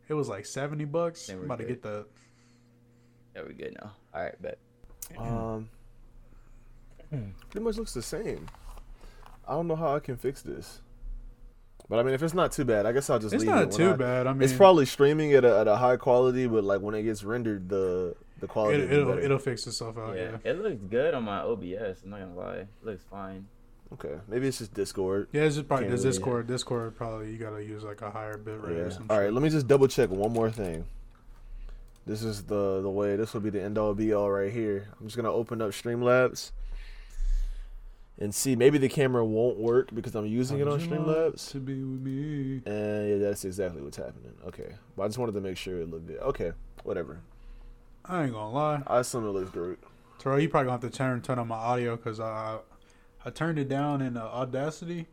It 0.09 0.13
was 0.13 0.27
like 0.29 0.45
seventy 0.45 0.85
bucks. 0.85 1.27
Then 1.27 1.35
I'm 1.35 1.39
we're 1.41 1.45
about 1.45 1.59
to 1.59 1.65
get 1.65 1.81
the. 1.81 2.05
Yeah, 3.35 3.41
we 3.47 3.53
good 3.53 3.75
now. 3.81 3.91
All 4.13 4.21
right, 4.23 4.41
bet. 4.41 4.57
Um, 5.17 5.69
pretty 7.09 7.63
much 7.63 7.77
looks 7.77 7.93
the 7.93 8.01
same. 8.01 8.47
I 9.47 9.53
don't 9.53 9.67
know 9.67 9.75
how 9.75 9.95
I 9.95 9.99
can 9.99 10.15
fix 10.17 10.41
this, 10.41 10.81
but 11.89 11.99
I 11.99 12.03
mean, 12.03 12.13
if 12.13 12.23
it's 12.23 12.33
not 12.33 12.51
too 12.51 12.63
bad, 12.65 12.85
I 12.85 12.91
guess 12.91 13.09
I'll 13.09 13.19
just. 13.19 13.33
It's 13.33 13.43
leave 13.43 13.53
not 13.53 13.63
it 13.63 13.71
too 13.71 13.91
I- 13.91 13.95
bad. 13.95 14.27
I 14.27 14.33
mean, 14.33 14.41
it's 14.43 14.53
probably 14.53 14.85
streaming 14.85 15.33
at 15.33 15.43
a, 15.45 15.59
at 15.59 15.67
a 15.67 15.75
high 15.75 15.97
quality, 15.97 16.47
but 16.47 16.63
like 16.63 16.81
when 16.81 16.95
it 16.95 17.03
gets 17.03 17.23
rendered, 17.23 17.67
the 17.69 18.15
the 18.39 18.47
quality. 18.47 18.81
it, 18.83 18.89
will 18.89 18.93
it'll 18.97 19.09
better. 19.13 19.21
it'll 19.21 19.39
fix 19.39 19.65
itself 19.67 19.97
out. 19.97 20.15
yeah, 20.15 20.37
Yeah. 20.43 20.51
it 20.51 20.59
looks 20.61 20.81
good 20.89 21.13
on 21.13 21.23
my 21.23 21.39
OBS. 21.41 22.03
I'm 22.03 22.09
not 22.11 22.19
gonna 22.19 22.35
lie, 22.35 22.55
it 22.55 22.67
looks 22.83 23.03
fine. 23.09 23.47
Okay, 23.93 24.15
maybe 24.27 24.47
it's 24.47 24.57
just 24.57 24.73
Discord. 24.73 25.27
Yeah, 25.31 25.43
it's 25.43 25.55
just 25.55 25.67
probably 25.67 25.85
Can't 25.85 25.93
really- 25.99 26.09
Discord. 26.09 26.47
Discord 26.47 26.95
probably 26.95 27.31
you 27.31 27.37
gotta 27.37 27.63
use 27.63 27.83
like 27.83 28.01
a 28.01 28.09
higher 28.09 28.37
bit 28.37 28.59
rate 28.61 28.75
Yeah. 28.77 28.81
or 28.83 28.89
something. 28.91 29.11
All 29.15 29.19
right, 29.21 29.31
let 29.31 29.43
me 29.43 29.49
just 29.49 29.67
double 29.67 29.87
check 29.87 30.09
one 30.09 30.33
more 30.33 30.49
thing. 30.51 30.85
This 32.05 32.23
is 32.23 32.43
the 32.43 32.81
the 32.81 32.89
way. 32.89 33.15
This 33.15 33.33
will 33.33 33.41
be 33.41 33.49
the 33.49 33.61
end 33.61 33.77
all 33.77 33.93
be 33.93 34.13
all 34.13 34.29
right 34.31 34.51
here. 34.51 34.87
I'm 34.99 35.05
just 35.05 35.15
gonna 35.15 35.31
open 35.31 35.61
up 35.61 35.71
Streamlabs 35.71 36.51
and 38.19 38.33
see. 38.33 38.55
Maybe 38.55 38.77
the 38.77 38.89
camera 38.89 39.23
won't 39.23 39.57
work 39.57 39.93
because 39.93 40.15
I'm 40.15 40.25
using 40.25 40.59
it 40.59 40.67
on 40.67 40.79
Streamlabs. 40.79 41.51
to 41.51 41.59
be 41.59 41.75
with 41.83 42.01
me. 42.01 42.61
And 42.65 43.09
yeah, 43.09 43.17
that's 43.19 43.45
exactly 43.45 43.81
what's 43.81 43.97
happening. 43.97 44.33
Okay, 44.47 44.73
but 44.97 45.03
I 45.03 45.07
just 45.07 45.17
wanted 45.17 45.33
to 45.33 45.41
make 45.41 45.55
sure 45.57 45.79
it 45.79 45.89
looked 45.89 46.07
good. 46.07 46.17
Okay, 46.19 46.51
whatever. 46.83 47.19
I 48.05 48.23
ain't 48.23 48.33
gonna 48.33 48.51
lie, 48.51 48.83
I 48.87 48.99
assume 48.99 49.25
it 49.25 49.29
looks 49.29 49.51
great. 49.51 49.77
Terrell, 50.19 50.39
you 50.39 50.49
probably 50.49 50.65
gonna 50.65 50.81
have 50.81 50.91
to 50.91 50.97
turn 50.97 51.21
turn 51.21 51.39
on 51.39 51.47
my 51.47 51.55
audio 51.55 51.95
because 51.95 52.19
I 52.19 52.57
I 53.25 53.29
turned 53.29 53.57
it 53.59 53.69
down 53.69 54.01
in 54.01 54.17
uh, 54.17 54.21
Audacity, 54.21 55.07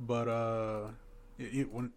but 0.00 0.28
uh, 0.28 0.80
you, 1.38 1.46
you 1.46 1.64
when 1.72 1.92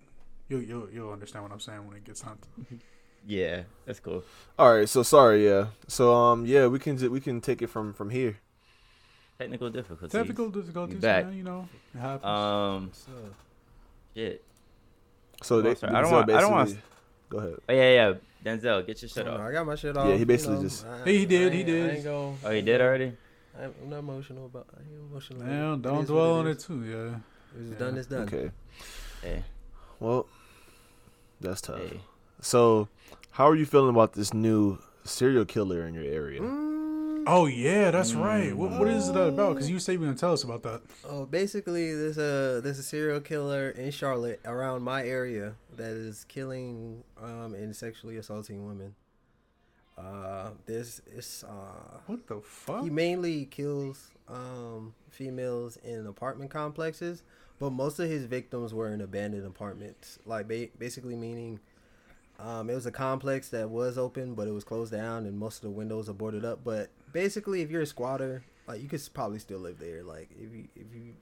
you 0.49 0.59
you 0.59 0.89
you'll 0.93 1.11
understand 1.11 1.43
what 1.43 1.51
I'm 1.51 1.59
saying 1.59 1.85
when 1.87 1.97
it 1.97 2.03
gets 2.03 2.23
on. 2.23 2.37
Yeah, 3.27 3.61
that's 3.85 3.99
cool. 3.99 4.23
All 4.57 4.75
right, 4.75 4.89
so 4.89 5.03
sorry, 5.03 5.45
yeah. 5.45 5.67
So 5.87 6.11
um, 6.11 6.43
yeah, 6.43 6.65
we 6.65 6.79
can 6.79 6.97
we 7.11 7.19
can 7.21 7.39
take 7.39 7.61
it 7.61 7.67
from 7.67 7.93
from 7.93 8.09
here. 8.09 8.37
Technical 9.37 9.69
difficulties. 9.69 10.11
Technical 10.11 10.49
difficulties, 10.49 10.99
back. 10.99 11.25
man, 11.25 11.37
you 11.37 11.43
know, 11.43 11.69
it 11.93 11.99
happens. 11.99 12.25
Um, 12.25 12.89
So, 12.93 13.11
shit. 14.15 14.43
So 15.43 15.55
Oh, 15.57 15.61
they, 15.61 15.75
sorry. 15.75 15.93
I 15.93 16.01
don't 16.01 16.11
want- 16.11 16.31
I 16.31 16.41
don't 16.41 16.51
want- 16.51 16.77
Go 17.29 17.37
ahead. 17.37 17.53
Oh 17.69 17.73
yeah, 17.73 17.89
yeah. 17.93 18.13
Denzel, 18.43 18.85
get 18.85 19.01
your 19.01 19.09
shit 19.09 19.27
I, 19.27 19.29
off. 19.29 19.39
I 19.39 19.51
got 19.51 19.65
my 19.65 19.75
shit 19.75 19.95
off. 19.97 20.07
Yeah, 20.07 20.13
he 20.13 20.19
you 20.21 20.25
basically 20.25 20.55
know, 20.55 20.61
just- 20.63 20.85
I- 20.85 21.05
He 21.09 21.25
did, 21.25 21.51
I 21.53 21.55
he 21.55 21.63
did. 21.63 21.91
I 21.91 22.01
go, 22.01 22.35
Oh, 22.43 22.51
he 22.51 22.61
did 22.61 22.81
already? 22.81 23.13
I'm 23.59 23.89
not 23.89 23.99
emotional 23.99 24.45
about. 24.45 24.67
I 24.75 24.79
ain't 24.81 25.11
emotional. 25.11 25.39
Damn, 25.41 25.73
It 25.75 25.81
don't 25.81 26.03
is 26.03 26.07
dwell 26.09 26.31
what 26.31 26.39
on 26.39 26.47
it 26.47 26.51
it 26.51 26.57
is. 26.57 26.63
too. 26.63 26.83
Yeah. 26.83 27.15
It's 27.59 27.71
Yeah. 27.71 27.77
done. 27.77 27.97
It's 27.97 28.07
done. 28.07 28.21
Okay. 28.23 28.51
Hey, 29.21 29.43
Well, 29.99 30.25
that's 31.39 31.61
tough. 31.61 31.79
hey. 31.79 32.01
So, 32.41 32.87
how 33.31 33.47
are 33.47 33.55
you 33.55 33.65
feeling 33.65 33.89
about 33.89 34.13
this 34.13 34.33
new 34.33 34.79
serial 35.03 35.45
killer 35.45 35.85
in 35.87 35.93
your 35.93 36.03
area? 36.03 36.41
Mm, 36.41 37.23
Oh 37.27 37.45
yeah, 37.45 37.91
that's 37.91 38.15
right. 38.15 38.51
What 38.57 38.71
what 38.79 38.87
is 38.87 39.11
that 39.11 39.27
about? 39.27 39.53
Because 39.53 39.69
you 39.69 39.77
say 39.77 39.93
you're 39.93 40.01
gonna 40.01 40.15
tell 40.15 40.33
us 40.33 40.43
about 40.43 40.63
that. 40.63 40.81
Oh, 41.07 41.27
basically, 41.27 41.93
there's 41.93 42.17
a 42.17 42.61
there's 42.63 42.79
a 42.79 42.83
serial 42.83 43.19
killer 43.19 43.69
in 43.69 43.91
Charlotte 43.91 44.39
around 44.43 44.81
my 44.81 45.03
area 45.05 45.53
that 45.75 45.91
is 45.91 46.25
killing 46.27 47.03
um 47.21 47.53
and 47.53 47.75
sexually 47.75 48.17
assaulting 48.17 48.65
women. 48.65 48.95
Uh, 49.97 50.51
this 50.65 51.01
is 51.13 51.43
uh 51.47 51.99
What 52.07 52.25
the 52.27 52.41
fuck? 52.41 52.83
he 52.83 52.89
mainly 52.89 53.45
kills 53.45 54.09
um 54.27 54.93
females 55.09 55.77
in 55.83 56.07
apartment 56.07 56.49
complexes, 56.49 57.23
but 57.59 57.71
most 57.71 57.99
of 57.99 58.09
his 58.09 58.25
victims 58.25 58.73
were 58.73 58.91
in 58.93 59.01
abandoned 59.01 59.45
apartments. 59.45 60.17
Like 60.25 60.47
ba- 60.47 60.69
basically 60.77 61.15
meaning. 61.15 61.59
Um, 62.39 62.71
it 62.71 62.73
was 62.73 62.87
a 62.87 62.91
complex 62.91 63.49
that 63.49 63.69
was 63.69 63.99
open, 63.99 64.33
but 64.33 64.47
it 64.47 64.51
was 64.51 64.63
closed 64.63 64.91
down, 64.91 65.27
and 65.27 65.37
most 65.37 65.57
of 65.57 65.61
the 65.61 65.69
windows 65.69 66.09
are 66.09 66.13
boarded 66.13 66.43
up. 66.43 66.63
But 66.63 66.89
basically, 67.13 67.61
if 67.61 67.69
you're 67.69 67.83
a 67.83 67.85
squatter, 67.85 68.43
like 68.67 68.81
you 68.81 68.87
could 68.89 69.07
probably 69.13 69.37
still 69.37 69.59
live 69.59 69.77
there. 69.77 70.01
Like 70.01 70.29
if 70.31 70.51
you 70.55 70.67
if 70.75 70.87
you 70.95 71.13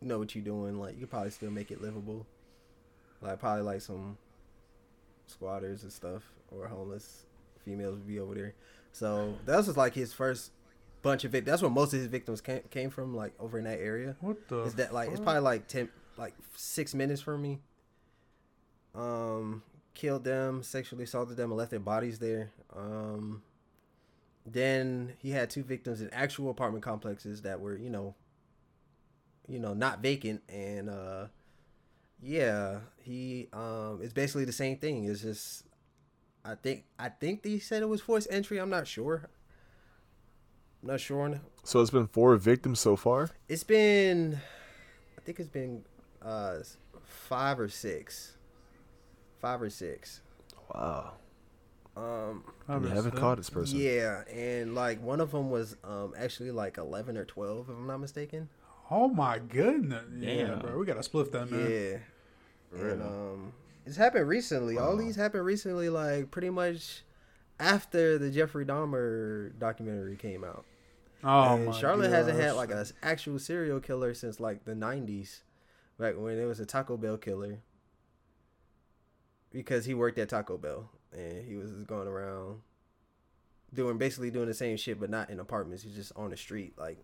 know 0.00 0.18
what 0.18 0.34
you're 0.34 0.42
doing, 0.44 0.80
like 0.80 0.94
you 0.94 1.02
could 1.02 1.10
probably 1.10 1.30
still 1.30 1.50
make 1.50 1.70
it 1.70 1.80
livable. 1.80 2.26
Like 3.20 3.38
probably 3.38 3.62
like 3.62 3.82
some 3.82 4.18
squatters 5.26 5.82
and 5.84 5.92
stuff 5.92 6.22
or 6.50 6.66
homeless 6.68 7.26
females 7.64 7.96
would 7.96 8.06
be 8.06 8.18
over 8.18 8.34
there. 8.34 8.54
So 8.92 9.34
that 9.46 9.56
was 9.56 9.76
like 9.76 9.94
his 9.94 10.12
first 10.12 10.52
bunch 11.02 11.24
of 11.24 11.32
victims. 11.32 11.52
That's 11.52 11.62
where 11.62 11.70
most 11.70 11.92
of 11.92 11.98
his 11.98 12.08
victims 12.08 12.40
came 12.40 12.62
came 12.70 12.90
from, 12.90 13.14
like 13.14 13.32
over 13.40 13.58
in 13.58 13.64
that 13.64 13.80
area. 13.80 14.16
What 14.20 14.48
the? 14.48 14.62
Is 14.62 14.74
that 14.74 14.92
like 14.94 15.10
it's 15.10 15.20
probably 15.20 15.42
like 15.42 15.66
ten, 15.68 15.88
like 16.16 16.34
six 16.56 16.94
minutes 16.94 17.20
from 17.20 17.42
me. 17.42 17.60
Um, 18.94 19.62
killed 19.94 20.24
them, 20.24 20.62
sexually 20.62 21.04
assaulted 21.04 21.36
them, 21.36 21.50
and 21.50 21.58
left 21.58 21.70
their 21.70 21.80
bodies 21.80 22.18
there. 22.18 22.52
Um, 22.74 23.42
then 24.46 25.14
he 25.18 25.30
had 25.30 25.50
two 25.50 25.62
victims 25.62 26.00
in 26.00 26.10
actual 26.10 26.50
apartment 26.50 26.84
complexes 26.84 27.42
that 27.42 27.60
were, 27.60 27.76
you 27.76 27.90
know, 27.90 28.14
you 29.48 29.58
know, 29.58 29.74
not 29.74 30.00
vacant, 30.00 30.42
and 30.48 30.88
uh, 30.88 31.26
yeah, 32.22 32.78
he 33.02 33.48
um, 33.52 34.00
it's 34.02 34.12
basically 34.12 34.44
the 34.44 34.52
same 34.52 34.76
thing. 34.78 35.04
It's 35.04 35.22
just, 35.22 35.64
I 36.44 36.54
think, 36.56 36.84
I 36.98 37.08
think 37.08 37.42
they 37.42 37.58
said 37.58 37.82
it 37.82 37.88
was 37.88 38.00
forced 38.00 38.28
entry. 38.30 38.58
I'm 38.58 38.70
not 38.70 38.86
sure. 38.86 39.28
I'm 40.82 40.88
not 40.88 41.00
sure 41.00 41.22
on 41.22 41.40
So 41.62 41.80
it's 41.80 41.90
been 41.90 42.06
four 42.06 42.36
victims 42.36 42.80
so 42.80 42.96
far. 42.96 43.30
it's 43.48 43.64
been, 43.64 44.38
I 45.16 45.20
think 45.22 45.40
it's 45.40 45.48
been 45.48 45.84
uh 46.22 46.56
five 47.02 47.58
or 47.60 47.68
six, 47.68 48.36
five 49.40 49.62
or 49.62 49.70
six. 49.70 50.20
Wow. 50.74 51.12
Um, 51.96 52.44
I 52.68 52.72
You 52.74 52.80
haven't 52.80 52.94
understand. 52.96 53.16
caught 53.16 53.36
this 53.38 53.50
person. 53.50 53.78
yeah, 53.78 54.24
and 54.30 54.74
like 54.74 55.00
one 55.02 55.20
of 55.20 55.30
them 55.30 55.50
was 55.50 55.76
um 55.84 56.12
actually 56.18 56.50
like 56.50 56.76
eleven 56.76 57.16
or 57.16 57.24
twelve, 57.24 57.68
if 57.70 57.76
I'm 57.76 57.86
not 57.86 57.98
mistaken. 58.00 58.48
Oh 58.90 59.08
my 59.08 59.38
goodness. 59.38 60.04
Yeah, 60.18 60.46
Damn. 60.48 60.58
bro. 60.58 60.78
We 60.78 60.84
gotta 60.86 61.02
split 61.02 61.30
that, 61.32 61.50
man. 61.50 61.70
Yeah, 61.70 61.98
For 62.78 62.88
and 62.90 63.02
um, 63.02 63.52
it's 63.86 63.96
happened 63.96 64.28
recently. 64.28 64.78
All 64.78 64.96
these 64.96 65.16
happened 65.16 65.44
recently, 65.44 65.88
like 65.88 66.30
pretty 66.30 66.50
much 66.50 67.02
after 67.58 68.18
the 68.18 68.30
Jeffrey 68.30 68.64
Dahmer 68.64 69.58
documentary 69.58 70.16
came 70.16 70.44
out. 70.44 70.64
Oh 71.22 71.54
and 71.54 71.66
my 71.66 71.72
Charlotte 71.72 72.10
hasn't 72.10 72.38
had 72.38 72.52
like 72.52 72.70
an 72.70 72.84
actual 73.02 73.38
serial 73.38 73.80
killer 73.80 74.14
since 74.14 74.40
like 74.40 74.64
the 74.64 74.74
'90s, 74.74 75.40
back 75.98 76.14
when 76.16 76.38
it 76.38 76.44
was 76.44 76.60
a 76.60 76.66
Taco 76.66 76.96
Bell 76.96 77.16
killer. 77.16 77.60
Because 79.52 79.84
he 79.84 79.94
worked 79.94 80.18
at 80.18 80.28
Taco 80.28 80.58
Bell 80.58 80.90
and 81.12 81.46
he 81.46 81.54
was 81.54 81.70
going 81.86 82.08
around 82.08 82.60
doing 83.72 83.98
basically 83.98 84.30
doing 84.30 84.46
the 84.46 84.54
same 84.54 84.76
shit, 84.76 84.98
but 84.98 85.10
not 85.10 85.30
in 85.30 85.40
apartments. 85.40 85.82
He's 85.82 85.94
just 85.94 86.12
on 86.16 86.30
the 86.30 86.36
street, 86.36 86.74
like 86.78 86.98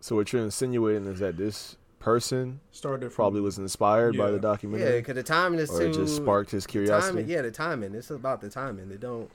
So 0.00 0.16
what 0.16 0.32
you're 0.32 0.42
insinuating 0.42 1.06
is 1.06 1.20
that 1.20 1.36
this 1.36 1.76
person 1.98 2.60
started 2.70 3.10
from, 3.10 3.14
probably 3.16 3.40
was 3.40 3.58
inspired 3.58 4.16
by 4.16 4.30
the 4.30 4.38
documentary. 4.38 4.88
yeah. 4.90 4.96
Because 4.96 5.14
the 5.16 5.22
timing 5.22 5.58
is 5.60 5.70
or 5.70 5.80
too. 5.80 5.86
it 5.86 5.92
just 5.94 6.16
sparked 6.16 6.50
his 6.50 6.66
curiosity. 6.66 7.18
timing, 7.18 7.28
yeah, 7.28 7.42
the 7.42 7.50
timing. 7.50 7.94
It's 7.94 8.10
about 8.10 8.40
the 8.40 8.48
timing. 8.50 8.90
It 8.90 9.00
don't. 9.00 9.30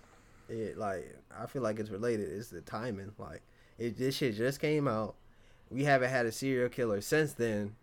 It 0.49 0.77
like 0.77 1.15
I 1.37 1.45
feel 1.47 1.61
like 1.61 1.79
it's 1.79 1.89
related. 1.89 2.29
It's 2.31 2.49
the 2.49 2.61
timing. 2.61 3.11
Like 3.17 3.41
it, 3.77 3.97
this 3.97 4.15
shit 4.15 4.35
just 4.35 4.59
came 4.59 4.87
out. 4.87 5.15
We 5.69 5.83
haven't 5.83 6.09
had 6.09 6.25
a 6.25 6.31
serial 6.31 6.69
killer 6.69 7.01
since 7.01 7.33
then. 7.33 7.75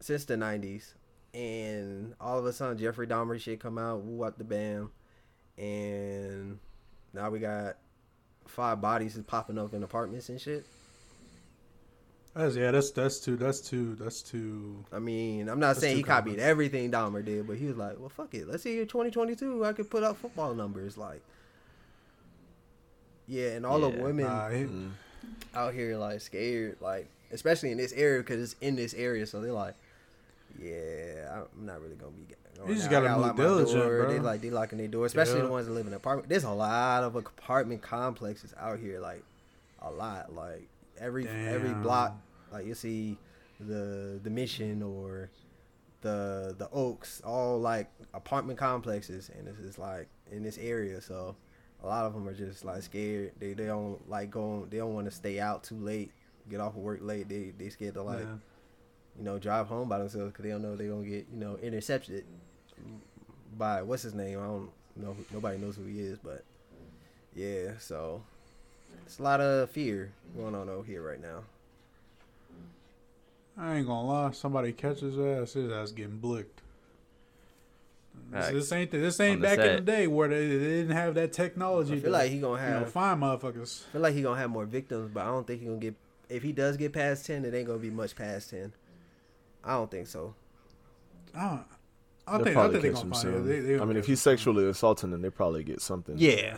Since 0.00 0.24
the 0.24 0.36
nineties. 0.36 0.94
and 1.34 2.14
all 2.20 2.38
of 2.38 2.46
a 2.46 2.52
sudden 2.52 2.78
Jeffrey 2.78 3.06
Dahmer 3.06 3.38
shit 3.40 3.60
come 3.60 3.78
out, 3.78 4.02
woo 4.02 4.24
up 4.24 4.38
the 4.38 4.44
bam, 4.44 4.90
and 5.58 6.58
now 7.12 7.28
we 7.30 7.38
got 7.38 7.76
five 8.46 8.80
bodies 8.80 9.16
is 9.16 9.22
popping 9.24 9.58
up 9.58 9.74
in 9.74 9.82
apartments 9.82 10.28
and 10.28 10.40
shit. 10.40 10.66
That's 12.34 12.54
yeah. 12.54 12.70
That's 12.70 12.90
that's 12.92 13.18
too. 13.18 13.36
That's 13.36 13.60
too. 13.60 13.96
That's 13.96 14.22
too. 14.22 14.84
I 14.92 14.98
mean, 15.00 15.48
I'm 15.48 15.58
not 15.58 15.76
saying 15.76 15.96
he 15.96 16.02
copied 16.02 16.34
common. 16.36 16.46
everything 16.48 16.90
Dahmer 16.90 17.24
did, 17.24 17.46
but 17.46 17.56
he 17.56 17.66
was 17.66 17.76
like, 17.76 17.98
"Well, 17.98 18.08
fuck 18.08 18.32
it. 18.34 18.46
Let's 18.48 18.62
see 18.62 18.78
in 18.80 18.86
2022 18.86 19.64
I 19.64 19.72
could 19.72 19.90
put 19.90 20.02
up 20.04 20.16
football 20.16 20.54
numbers." 20.54 20.96
Like, 20.96 21.22
yeah, 23.26 23.50
and 23.50 23.66
all 23.66 23.80
the 23.80 23.88
women 23.90 24.26
Nah, 24.26 24.48
he- 24.50 24.64
mm. 24.64 24.90
out 25.54 25.74
here 25.74 25.96
like 25.96 26.20
scared, 26.20 26.76
like 26.80 27.08
especially 27.32 27.70
in 27.72 27.78
this 27.78 27.92
area 27.92 28.20
because 28.20 28.40
it's 28.52 28.60
in 28.60 28.76
this 28.76 28.94
area, 28.94 29.26
so 29.26 29.40
they're 29.40 29.52
like, 29.52 29.74
"Yeah, 30.60 31.42
I'm 31.56 31.66
not 31.66 31.80
really 31.80 31.96
gonna 31.96 32.12
be." 32.12 32.34
Going 32.56 32.68
You 32.68 32.74
just 32.74 32.86
out. 32.86 32.90
I 32.90 32.92
gotta 32.92 33.06
gotta 33.08 33.18
move 33.18 33.26
lock 33.26 33.38
my 33.38 33.44
diligent, 33.44 33.82
door." 33.84 34.06
They 34.08 34.18
bro. 34.18 34.24
like 34.24 34.40
they 34.40 34.50
locking 34.50 34.78
their 34.78 34.88
door, 34.88 35.06
especially 35.06 35.38
Yeah. 35.38 35.46
the 35.46 35.50
ones 35.50 35.66
that 35.66 35.72
live 35.72 35.86
in 35.86 35.94
apartment. 35.94 36.28
There's 36.28 36.44
a 36.44 36.50
lot 36.50 37.02
of 37.04 37.16
apartment 37.16 37.82
complexes 37.82 38.54
out 38.58 38.78
here, 38.78 39.00
like 39.00 39.22
a 39.82 39.90
lot, 39.90 40.34
like 40.34 40.68
every 41.00 41.26
every 41.28 41.74
block, 41.74 42.16
like 42.52 42.66
you 42.66 42.74
see 42.74 43.16
the 43.58 44.20
the 44.22 44.30
mission 44.30 44.82
or 44.82 45.30
the 46.02 46.54
the 46.58 46.68
Oaks, 46.70 47.20
all 47.24 47.58
like 47.58 47.90
apartment 48.14 48.58
complexes, 48.58 49.30
and 49.36 49.48
it's 49.48 49.58
just 49.58 49.78
like 49.78 50.08
in 50.30 50.42
this 50.42 50.58
area. 50.58 51.00
So 51.00 51.36
a 51.82 51.86
lot 51.86 52.04
of 52.04 52.14
them 52.14 52.28
are 52.28 52.34
just 52.34 52.64
like 52.64 52.82
scared. 52.82 53.32
They 53.38 53.52
they 53.52 53.66
don't 53.66 54.08
like 54.08 54.30
going. 54.30 54.68
They 54.68 54.78
don't 54.78 54.94
want 54.94 55.06
to 55.06 55.10
stay 55.10 55.40
out 55.40 55.64
too 55.64 55.76
late, 55.76 56.12
get 56.48 56.60
off 56.60 56.76
of 56.76 56.82
work 56.82 57.00
late. 57.02 57.28
They 57.28 57.52
they 57.56 57.68
scared 57.68 57.94
to 57.94 58.02
like 58.02 58.20
yeah. 58.20 58.36
you 59.18 59.24
know 59.24 59.38
drive 59.38 59.66
home 59.66 59.88
by 59.88 59.98
themselves 59.98 60.32
because 60.32 60.44
they 60.44 60.50
don't 60.50 60.62
know 60.62 60.76
they're 60.76 60.88
gonna 60.88 61.04
get 61.04 61.26
you 61.32 61.38
know 61.38 61.58
intercepted 61.62 62.24
by 63.56 63.82
what's 63.82 64.02
his 64.02 64.14
name. 64.14 64.38
I 64.38 64.44
don't 64.44 64.70
know. 64.96 65.16
Nobody 65.32 65.58
knows 65.58 65.76
who 65.76 65.84
he 65.84 66.00
is, 66.00 66.18
but 66.18 66.44
yeah. 67.34 67.72
So 67.78 68.22
it's 69.04 69.18
a 69.18 69.22
lot 69.22 69.40
of 69.40 69.70
fear 69.70 70.12
going 70.36 70.54
on 70.54 70.68
over 70.68 70.86
here 70.86 71.02
right 71.02 71.20
now. 71.20 71.42
I 73.58 73.76
ain't 73.76 73.86
gonna 73.86 74.06
lie. 74.06 74.30
Somebody 74.30 74.72
catches 74.72 75.14
his 75.14 75.18
ass, 75.18 75.52
his 75.52 75.70
ass 75.70 75.90
getting 75.92 76.18
blicked. 76.18 76.60
This, 78.30 78.40
Facts. 78.44 78.52
this 78.52 78.72
ain't 78.72 78.90
this 78.90 79.20
ain't 79.20 79.36
On 79.36 79.40
the 79.42 79.56
back 79.56 79.58
in 79.58 79.76
the 79.76 79.80
day 79.82 80.06
where 80.06 80.28
they, 80.28 80.46
they 80.46 80.58
didn't 80.58 80.96
have 80.96 81.14
that 81.14 81.32
technology. 81.32 81.94
I 81.94 81.96
feel 81.96 82.04
to, 82.04 82.10
like 82.10 82.30
he 82.30 82.38
gonna 82.38 82.62
you 82.62 82.70
know 82.70 82.78
have. 82.80 82.92
find 82.92 83.20
motherfuckers. 83.20 83.84
I 83.88 83.92
feel 83.92 84.00
like 84.00 84.14
he 84.14 84.22
gonna 84.22 84.38
have 84.40 84.50
more 84.50 84.64
victims, 84.66 85.10
but 85.12 85.22
I 85.22 85.26
don't 85.26 85.46
think 85.46 85.60
he 85.60 85.66
gonna 85.66 85.78
get. 85.78 85.94
If 86.28 86.42
he 86.42 86.52
does 86.52 86.76
get 86.76 86.92
past 86.92 87.26
ten, 87.26 87.44
it 87.44 87.52
ain't 87.54 87.66
gonna 87.66 87.78
be 87.78 87.90
much 87.90 88.14
past 88.14 88.50
ten. 88.50 88.72
I 89.64 89.72
don't 89.72 89.90
think 89.90 90.06
so. 90.06 90.34
I, 91.34 91.40
don't, 91.48 91.64
I 92.26 92.36
They'll 92.36 92.44
think 92.44 92.56
I 92.56 92.60
probably 92.60 92.80
think 92.80 92.82
they 92.82 92.88
catch 92.88 92.94
gonna 92.94 93.04
him 93.04 93.10
find 93.12 93.22
soon. 93.22 93.34
it. 93.34 93.42
They, 93.48 93.60
they 93.60 93.74
I 93.74 93.78
gonna 93.78 93.86
mean, 93.88 93.96
if 93.98 94.06
he's 94.06 94.24
him 94.24 94.32
sexually 94.32 94.68
assaulting 94.68 95.10
them, 95.10 95.22
they 95.22 95.30
probably 95.30 95.64
get 95.64 95.80
something. 95.80 96.14
Yeah, 96.16 96.56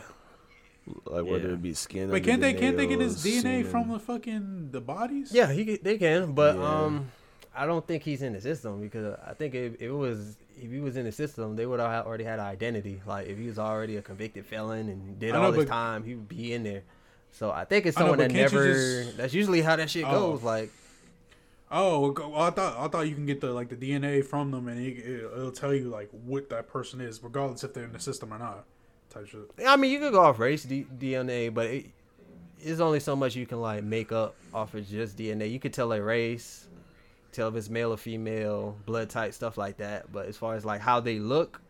like 1.05 1.25
whether 1.25 1.47
Yeah. 1.49 1.53
it 1.53 1.61
be 1.61 1.73
skin. 1.73 2.09
Wait, 2.09 2.23
can't 2.23 2.41
the 2.41 2.47
they 2.47 2.53
can't 2.53 2.77
they 2.77 2.87
get 2.87 2.99
his 2.99 3.23
DNA 3.23 3.65
from 3.65 3.89
the 3.89 3.99
fucking 3.99 4.69
the 4.71 4.81
bodies? 4.81 5.31
yeah, 5.33 5.51
he 5.51 5.77
they 5.77 5.97
can, 5.97 6.33
but 6.33 6.55
Yeah. 6.57 6.63
um, 6.85 7.11
I 7.55 7.65
don't 7.65 7.85
think 7.85 8.03
he's 8.03 8.21
in 8.21 8.33
the 8.33 8.41
system 8.41 8.81
because 8.81 9.15
I 9.25 9.33
think 9.33 9.53
if, 9.55 9.75
if 9.75 9.81
it 9.81 9.91
was 9.91 10.37
if 10.59 10.71
he 10.71 10.79
was 10.79 10.97
in 10.97 11.05
the 11.05 11.11
system, 11.11 11.55
they 11.55 11.65
would 11.65 11.79
have 11.79 12.05
already 12.05 12.23
had 12.23 12.39
an 12.39 12.45
identity. 12.45 13.01
Like 13.05 13.27
if 13.27 13.37
he 13.37 13.47
was 13.47 13.57
already 13.59 13.97
a 13.97 14.01
convicted 14.01 14.45
felon 14.45 14.89
and 14.89 15.19
did 15.19 15.33
know, 15.33 15.41
all 15.43 15.51
this 15.51 15.65
but- 15.65 15.67
time, 15.67 16.03
he 16.03 16.15
would 16.15 16.27
be 16.29 16.53
in 16.53 16.63
there. 16.63 16.83
So 17.31 17.49
I 17.49 17.65
think 17.65 17.85
it's 17.87 17.97
I 17.97 18.01
know, 18.01 18.05
someone 18.11 18.19
that 18.19 18.31
never. 18.31 18.73
just- 18.73 19.17
That's 19.17 19.33
usually 19.33 19.61
how 19.61 19.75
that 19.75 19.89
shit 19.89 20.05
Oh. 20.07 20.31
goes. 20.33 20.43
Like 20.43 20.69
Oh, 21.75 22.11
well, 22.11 22.35
I 22.35 22.51
thought 22.51 22.77
I 22.77 22.87
thought 22.87 23.07
you 23.07 23.15
can 23.15 23.25
get 23.25 23.41
the 23.41 23.51
like 23.51 23.69
the 23.69 23.75
DNA 23.75 24.23
from 24.23 24.51
them, 24.51 24.67
and 24.67 24.79
it, 24.79 24.97
it, 24.99 25.23
it'll 25.25 25.51
tell 25.51 25.73
you 25.73 25.85
like 25.89 26.09
what 26.11 26.49
that 26.51 26.67
person 26.67 27.01
is, 27.01 27.23
regardless 27.23 27.63
if 27.63 27.73
they're 27.73 27.85
in 27.85 27.93
the 27.93 27.99
system 27.99 28.31
or 28.31 28.37
not. 28.37 28.65
Type 29.13 29.27
shit. 29.27 29.49
I 29.65 29.75
mean, 29.75 29.91
you 29.91 29.99
could 29.99 30.13
go 30.13 30.21
off 30.21 30.39
race 30.39 30.63
D- 30.63 30.87
DNA, 30.97 31.53
but 31.53 31.67
it, 31.67 31.85
it's 32.59 32.79
only 32.79 32.99
so 32.99 33.15
much 33.15 33.35
you 33.35 33.45
can 33.45 33.61
like 33.61 33.83
make 33.83 34.11
up 34.11 34.35
off 34.53 34.73
of 34.73 34.87
just 34.87 35.17
DNA. 35.17 35.51
You 35.51 35.59
could 35.59 35.73
tell 35.73 35.91
a 35.93 36.01
race, 36.01 36.67
tell 37.31 37.49
if 37.49 37.55
it's 37.55 37.69
male 37.69 37.91
or 37.91 37.97
female, 37.97 38.75
blood 38.85 39.09
type, 39.09 39.33
stuff 39.33 39.57
like 39.57 39.77
that. 39.77 40.11
But 40.11 40.27
as 40.27 40.37
far 40.37 40.55
as 40.55 40.65
like 40.65 40.81
how 40.81 40.99
they 40.99 41.19
look, 41.19 41.61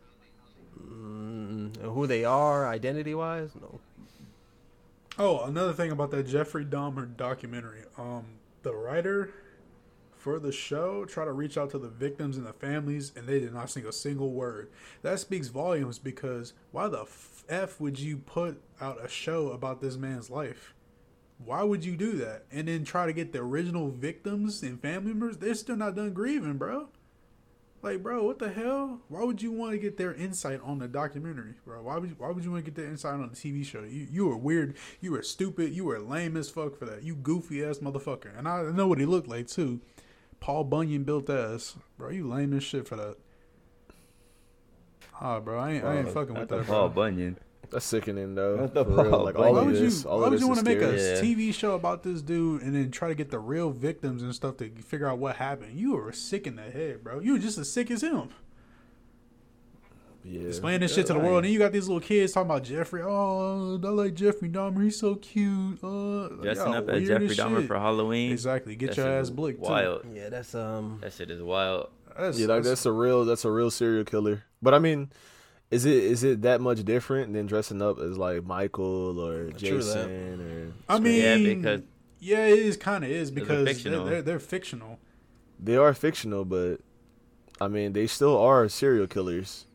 mm, 0.79 1.75
and 1.77 1.77
who 1.77 2.07
they 2.07 2.23
are, 2.23 2.67
identity 2.67 3.13
wise, 3.13 3.49
no. 3.59 3.79
Oh, 5.19 5.43
another 5.43 5.73
thing 5.73 5.91
about 5.91 6.11
that 6.11 6.23
Jeffrey 6.23 6.65
Dahmer 6.65 7.15
documentary. 7.15 7.83
Um, 7.97 8.25
the 8.63 8.73
writer 8.73 9.31
for 10.17 10.39
the 10.39 10.51
show 10.51 11.03
tried 11.03 11.25
to 11.25 11.33
reach 11.33 11.57
out 11.57 11.69
to 11.71 11.77
the 11.77 11.89
victims 11.89 12.37
and 12.37 12.45
the 12.45 12.53
families, 12.53 13.11
and 13.15 13.27
they 13.27 13.39
did 13.39 13.53
not 13.53 13.69
sing 13.69 13.85
a 13.85 13.91
single 13.91 14.31
word. 14.31 14.69
That 15.01 15.19
speaks 15.19 15.49
volumes 15.49 15.99
because 15.99 16.53
why 16.71 16.87
the 16.87 17.05
f 17.49 17.79
would 17.79 17.99
you 17.99 18.17
put 18.17 18.61
out 18.79 19.03
a 19.03 19.07
show 19.07 19.49
about 19.49 19.81
this 19.81 19.97
man's 19.97 20.29
life? 20.29 20.73
Why 21.37 21.63
would 21.63 21.83
you 21.83 21.97
do 21.97 22.13
that? 22.13 22.45
And 22.51 22.67
then 22.67 22.83
try 22.83 23.05
to 23.05 23.13
get 23.13 23.33
the 23.33 23.39
original 23.39 23.89
victims 23.89 24.63
and 24.63 24.81
family 24.81 25.09
members? 25.09 25.37
They're 25.37 25.55
still 25.55 25.75
not 25.75 25.95
done 25.95 26.13
grieving, 26.13 26.57
bro. 26.57 26.89
Like, 27.81 28.01
bro, 28.01 28.23
what 28.23 28.39
the 28.39 28.49
hell? 28.49 29.01
Why 29.09 29.25
would 29.25 29.41
you 29.41 29.51
want 29.51 29.73
to 29.73 29.77
get 29.77 29.97
their 29.97 30.13
insight 30.13 30.61
on 30.63 30.79
the 30.79 30.87
documentary, 30.87 31.55
bro? 31.65 31.83
Why 31.83 31.97
would 31.97 32.11
you, 32.11 32.15
why 32.17 32.31
would 32.31 32.45
you 32.45 32.51
want 32.51 32.63
to 32.63 32.71
get 32.71 32.81
their 32.81 32.89
insight 32.89 33.15
on 33.15 33.29
the 33.29 33.35
TV 33.35 33.65
show? 33.65 33.81
You 33.83 34.07
you 34.09 34.25
were 34.25 34.37
weird, 34.37 34.77
you 35.01 35.11
were 35.11 35.21
stupid, 35.21 35.73
you 35.73 35.83
were 35.83 35.99
lame 35.99 36.37
as 36.37 36.49
fuck 36.49 36.77
for 36.77 36.85
that. 36.85 37.03
You 37.03 37.13
goofy 37.13 37.61
ass 37.61 37.79
motherfucker. 37.79 38.37
And 38.37 38.47
I 38.47 38.71
know 38.71 38.87
what 38.87 38.99
he 38.99 39.05
looked 39.05 39.27
like 39.27 39.47
too. 39.47 39.81
Paul 40.39 40.63
Bunyan 40.63 41.03
built 41.03 41.29
ass, 41.29 41.75
bro. 41.97 42.09
You 42.09 42.25
lame 42.27 42.53
as 42.53 42.63
shit 42.63 42.87
for 42.87 42.95
that. 42.95 43.17
Ah, 45.25 45.39
bro, 45.39 45.57
I 45.57 45.71
ain't, 45.71 45.85
I 45.85 45.97
ain't 45.99 46.09
fucking 46.09 46.33
Not 46.33 46.41
with 46.41 46.49
the 46.49 46.57
that, 46.57 46.67
Paul 46.67 46.89
bro. 46.89 47.03
Bunyan. 47.05 47.37
That's 47.71 47.85
sickening 47.85 48.35
though. 48.35 48.57
What 48.57 48.73
the 48.73 48.83
for 48.85 49.03
real. 49.05 49.23
Like 49.23 49.37
Why 49.37 49.47
all 49.47 49.53
Why 49.53 49.59
of 49.61 49.65
would 49.67 49.75
you? 49.77 49.91
all 50.09 50.19
Why 50.21 50.27
would 50.27 50.39
you 50.39 50.47
want 50.47 50.59
to 50.59 50.65
make 50.65 50.79
a. 50.79 50.91
Yeah. 50.91 51.21
TV 51.21 51.51
show 51.53 51.73
about 51.75 52.03
this 52.03 52.21
dude 52.21 52.61
and 52.61 52.75
then 52.75 52.91
try 52.91 53.07
to 53.07 53.15
get 53.15 53.31
the 53.31 53.39
real 53.39 53.71
victims 53.71 54.21
and 54.21 54.35
stuff 54.35 54.57
to 54.57 54.69
figure 54.69 55.07
out 55.07 55.17
what 55.17 55.37
happened? 55.37 55.79
You 55.79 55.93
were 55.95 56.11
sick 56.11 56.45
in 56.45 56.55
the 56.57 56.63
head, 56.63 57.03
bro. 57.03 57.19
You 57.19 57.33
were 57.33 57.39
just 57.39 57.57
as 57.57 57.71
sick 57.71 57.89
as 57.89 58.03
him. 58.03 58.29
Yeah. 60.25 60.47
Explain 60.47 60.79
this 60.79 60.93
shit 60.93 61.07
to 61.07 61.13
the 61.13 61.19
world, 61.19 61.37
and 61.37 61.45
then 61.45 61.51
you 61.51 61.59
got 61.59 61.73
these 61.73 61.87
little 61.87 61.99
kids 61.99 62.31
talking 62.31 62.49
about 62.49 62.63
Jeffrey. 62.63 63.01
Oh, 63.01 63.77
I 63.83 63.87
like 63.89 64.13
Jeffrey 64.13 64.47
Dahmer. 64.49 64.81
He's 64.83 64.97
so 64.97 65.15
cute. 65.15 65.83
Uh, 65.83 66.29
Dressing 66.41 66.65
y'all 66.67 66.75
up 66.75 66.89
as 66.89 67.05
Jeffrey 67.07 67.25
as 67.27 67.37
Dahmer 67.37 67.59
shit. 67.59 67.67
for 67.67 67.77
Halloween. 67.77 68.31
Exactly. 68.31 68.75
Get 68.77 68.89
That 68.91 68.97
your 68.97 69.07
ass 69.09 69.23
is 69.23 69.31
blicked. 69.31 69.61
too. 69.63 69.69
Wild. 69.69 70.05
Yeah, 70.13 70.29
that's 70.29 70.55
um. 70.55 70.99
That 71.01 71.11
shit 71.11 71.29
is 71.29 71.41
wild. 71.41 71.89
That's, 72.17 72.37
Yeah, 72.39 72.47
like 72.47 72.57
that's- 72.63 72.67
that's 72.67 72.85
a 72.85 72.91
real 72.91 73.25
that's 73.25 73.45
a 73.45 73.51
real 73.51 73.71
serial 73.71 74.03
killer. 74.05 74.43
But 74.61 74.73
I 74.73 74.79
mean, 74.79 75.09
is 75.71 75.85
it 75.85 75.95
is 76.03 76.23
it 76.23 76.41
that 76.43 76.61
much 76.61 76.83
different 76.83 77.33
than 77.33 77.45
dressing 77.47 77.81
up 77.81 77.99
as 77.99 78.17
like 78.17 78.45
Michael 78.45 79.19
or 79.19 79.47
uh, 79.47 79.57
Jason 79.57 80.41
or 80.41 80.73
I 80.93 80.99
mean, 80.99 81.21
Yeah, 81.21 81.37
because- 81.55 81.81
yeah, 82.19 82.45
it 82.45 82.59
is 82.59 82.77
kind 82.77 83.03
of 83.03 83.09
is 83.09 83.31
they're 83.31 83.43
because 83.43 83.65
they're, 83.65 83.73
fictional. 83.73 84.05
they're, 84.05 84.21
they're 84.21 84.39
fictional. 84.39 84.99
they 85.59 85.75
are 85.75 85.93
fictional, 85.93 86.45
but 86.45 86.77
I 87.61 87.67
mean 87.67 87.93
they 87.93 88.07
still 88.07 88.37
are 88.37 88.67
serial 88.69 89.07
killers, 89.07 89.65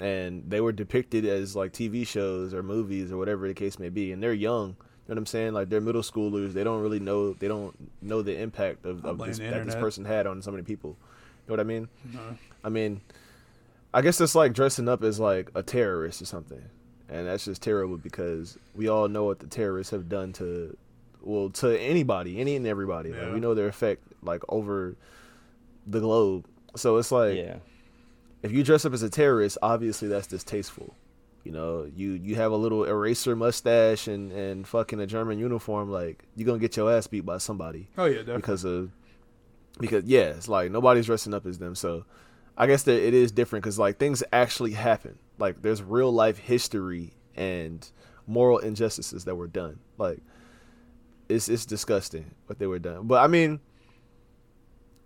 and 0.00 0.44
they 0.48 0.60
were 0.60 0.72
depicted 0.72 1.24
as 1.26 1.54
like 1.56 1.72
TV 1.72 2.06
shows 2.06 2.54
or 2.54 2.62
movies 2.62 3.10
or 3.12 3.16
whatever 3.18 3.46
the 3.48 3.54
case 3.54 3.78
may 3.78 3.88
be, 3.88 4.12
and 4.12 4.22
they're 4.22 4.32
young. 4.32 4.76
You 5.06 5.14
know 5.14 5.14
what 5.14 5.18
I'm 5.18 5.26
saying? 5.26 5.52
Like 5.54 5.70
they're 5.70 5.80
middle 5.80 6.02
schoolers. 6.02 6.52
They 6.52 6.64
don't 6.64 6.82
really 6.82 7.00
know. 7.00 7.32
They 7.32 7.48
don't 7.48 7.74
know 8.02 8.20
the 8.22 8.38
impact 8.38 8.84
of, 8.84 9.04
of 9.06 9.18
this, 9.18 9.38
the 9.38 9.44
that 9.48 9.64
this 9.64 9.74
person 9.74 10.04
had 10.04 10.26
on 10.26 10.42
so 10.42 10.50
many 10.50 10.62
people. 10.64 10.98
You 11.48 11.56
know 11.56 11.56
what 11.56 11.60
I 11.60 11.64
mean? 11.64 11.88
No. 12.12 12.20
I 12.62 12.68
mean, 12.68 13.00
I 13.94 14.02
guess 14.02 14.20
it's 14.20 14.34
like 14.34 14.52
dressing 14.52 14.88
up 14.88 15.02
as 15.02 15.18
like 15.18 15.50
a 15.54 15.62
terrorist 15.62 16.20
or 16.20 16.26
something, 16.26 16.62
and 17.08 17.26
that's 17.26 17.46
just 17.46 17.62
terrible 17.62 17.96
because 17.96 18.58
we 18.74 18.88
all 18.88 19.08
know 19.08 19.24
what 19.24 19.38
the 19.38 19.46
terrorists 19.46 19.90
have 19.92 20.10
done 20.10 20.34
to, 20.34 20.76
well, 21.22 21.48
to 21.50 21.80
anybody, 21.80 22.38
any 22.38 22.56
and 22.56 22.66
everybody. 22.66 23.12
Like, 23.12 23.32
we 23.32 23.40
know 23.40 23.54
their 23.54 23.68
effect 23.68 24.02
like 24.22 24.42
over 24.50 24.94
the 25.86 26.00
globe. 26.00 26.44
So 26.76 26.98
it's 26.98 27.10
like 27.10 27.36
yeah. 27.36 27.56
if 28.42 28.52
you 28.52 28.62
dress 28.62 28.84
up 28.84 28.92
as 28.92 29.02
a 29.02 29.08
terrorist, 29.08 29.56
obviously 29.62 30.08
that's 30.08 30.26
distasteful. 30.26 30.94
You 31.44 31.52
know, 31.52 31.90
you 31.96 32.10
you 32.10 32.34
have 32.34 32.52
a 32.52 32.56
little 32.56 32.84
eraser 32.84 33.34
mustache 33.34 34.06
and 34.06 34.30
and 34.32 34.68
fucking 34.68 35.00
a 35.00 35.06
German 35.06 35.38
uniform, 35.38 35.90
like 35.90 36.24
you're 36.36 36.44
gonna 36.44 36.58
get 36.58 36.76
your 36.76 36.92
ass 36.92 37.06
beat 37.06 37.24
by 37.24 37.38
somebody 37.38 37.88
Oh 37.96 38.04
yeah, 38.04 38.18
definitely. 38.18 38.36
because 38.36 38.64
of 38.66 38.90
because 39.78 40.04
yeah, 40.04 40.30
it's 40.30 40.48
like 40.48 40.70
nobody's 40.70 41.06
dressing 41.06 41.34
up 41.34 41.46
as 41.46 41.58
them. 41.58 41.74
So 41.74 42.04
I 42.56 42.66
guess 42.66 42.82
that 42.84 43.06
it 43.06 43.14
is 43.14 43.32
different 43.32 43.64
because 43.64 43.78
like 43.78 43.98
things 43.98 44.22
actually 44.32 44.72
happen. 44.72 45.18
Like 45.38 45.62
there's 45.62 45.82
real 45.82 46.12
life 46.12 46.38
history 46.38 47.12
and 47.36 47.88
moral 48.26 48.58
injustices 48.58 49.24
that 49.24 49.36
were 49.36 49.46
done. 49.46 49.78
Like 49.96 50.20
it's 51.28 51.48
it's 51.48 51.66
disgusting 51.66 52.34
what 52.46 52.58
they 52.58 52.66
were 52.66 52.78
done. 52.78 53.06
But 53.06 53.22
I 53.22 53.26
mean, 53.28 53.60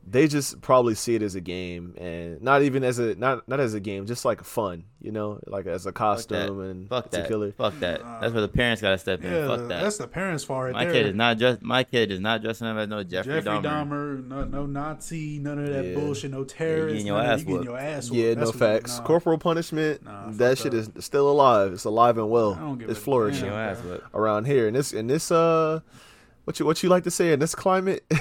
they 0.04 0.26
just 0.26 0.60
probably 0.60 0.94
see 0.96 1.14
it 1.14 1.22
as 1.22 1.36
a 1.36 1.40
game 1.40 1.94
and 1.96 2.42
not 2.42 2.62
even 2.62 2.82
as 2.82 2.98
a 2.98 3.14
not 3.14 3.46
not 3.48 3.60
as 3.60 3.72
a 3.74 3.80
game, 3.80 4.04
just 4.04 4.24
like 4.24 4.42
fun, 4.42 4.84
you 5.00 5.12
know, 5.12 5.38
like 5.46 5.66
as 5.66 5.86
a 5.86 5.90
Fuck 5.90 5.94
costume 5.94 6.60
and 6.60 6.88
Fuck 6.88 7.06
it's 7.06 7.16
a 7.16 7.20
that. 7.20 7.28
killer. 7.28 7.52
Fuck 7.52 7.78
that. 7.80 8.00
That's 8.20 8.32
where 8.32 8.42
the 8.42 8.48
parents 8.48 8.82
gotta 8.82 8.98
step 8.98 9.22
in. 9.22 9.32
Yeah, 9.32 9.46
Fuck 9.46 9.60
that. 9.68 9.82
that's 9.82 9.98
the 9.98 10.08
parents' 10.08 10.42
fault 10.44 10.64
right 10.64 10.72
my 10.72 10.84
there. 10.84 10.92
kid 10.92 11.06
is 11.06 11.14
not 11.14 11.38
just 11.38 11.62
my 11.62 11.84
kid 11.84 12.10
is 12.10 12.18
not 12.20 12.42
dressing 12.42 12.66
up 12.66 12.76
as 12.78 12.88
no 12.88 13.02
Jeffrey, 13.04 13.34
Jeffrey 13.34 13.50
Dahmer. 13.60 13.62
Dahmer, 13.62 14.26
no, 14.26 14.44
no 14.44 14.66
Nazi, 14.66 15.38
none 15.38 15.58
of 15.60 15.68
that 15.72 15.84
Yeah. 15.86 15.94
bullshit, 15.94 16.30
no 16.32 16.44
terrorist. 16.44 16.92
getting 16.94 17.06
your 17.06 17.20
ass 17.20 17.38
you 17.40 17.46
getting 17.46 17.62
your 17.62 17.78
ass 17.78 18.10
whooped. 18.10 18.16
Yeah, 18.20 18.28
no 18.34 18.40
That's 18.40 18.46
what- 18.50 18.58
facts. 18.58 18.98
nah. 18.98 19.04
Corporal 19.04 19.38
punishment, 19.38 20.04
Nah, 20.04 20.30
that 20.32 20.58
shit 20.58 20.72
that. 20.72 20.96
is 20.96 21.04
still 21.04 21.30
alive. 21.30 21.72
It's 21.72 21.84
alive 21.84 22.18
and 22.18 22.28
well. 22.28 22.54
I 22.54 22.58
don't 22.60 22.78
give 22.78 22.90
It's 22.90 22.98
a 22.98 23.02
flourishing 23.02 23.44
Getting 23.44 23.56
damn. 23.56 23.60
your 23.68 23.70
ass 23.70 23.84
whipped. 23.84 24.14
around 24.14 24.46
here. 24.46 24.66
And 24.66 24.74
this 24.76 24.92
in 24.92 25.06
this 25.06 25.30
uh 25.30 25.80
what 26.44 26.58
you 26.58 26.66
what 26.66 26.82
you 26.82 26.88
like 26.88 27.04
to 27.04 27.10
say 27.10 27.32
in 27.32 27.38
this 27.38 27.54
climate? 27.54 28.04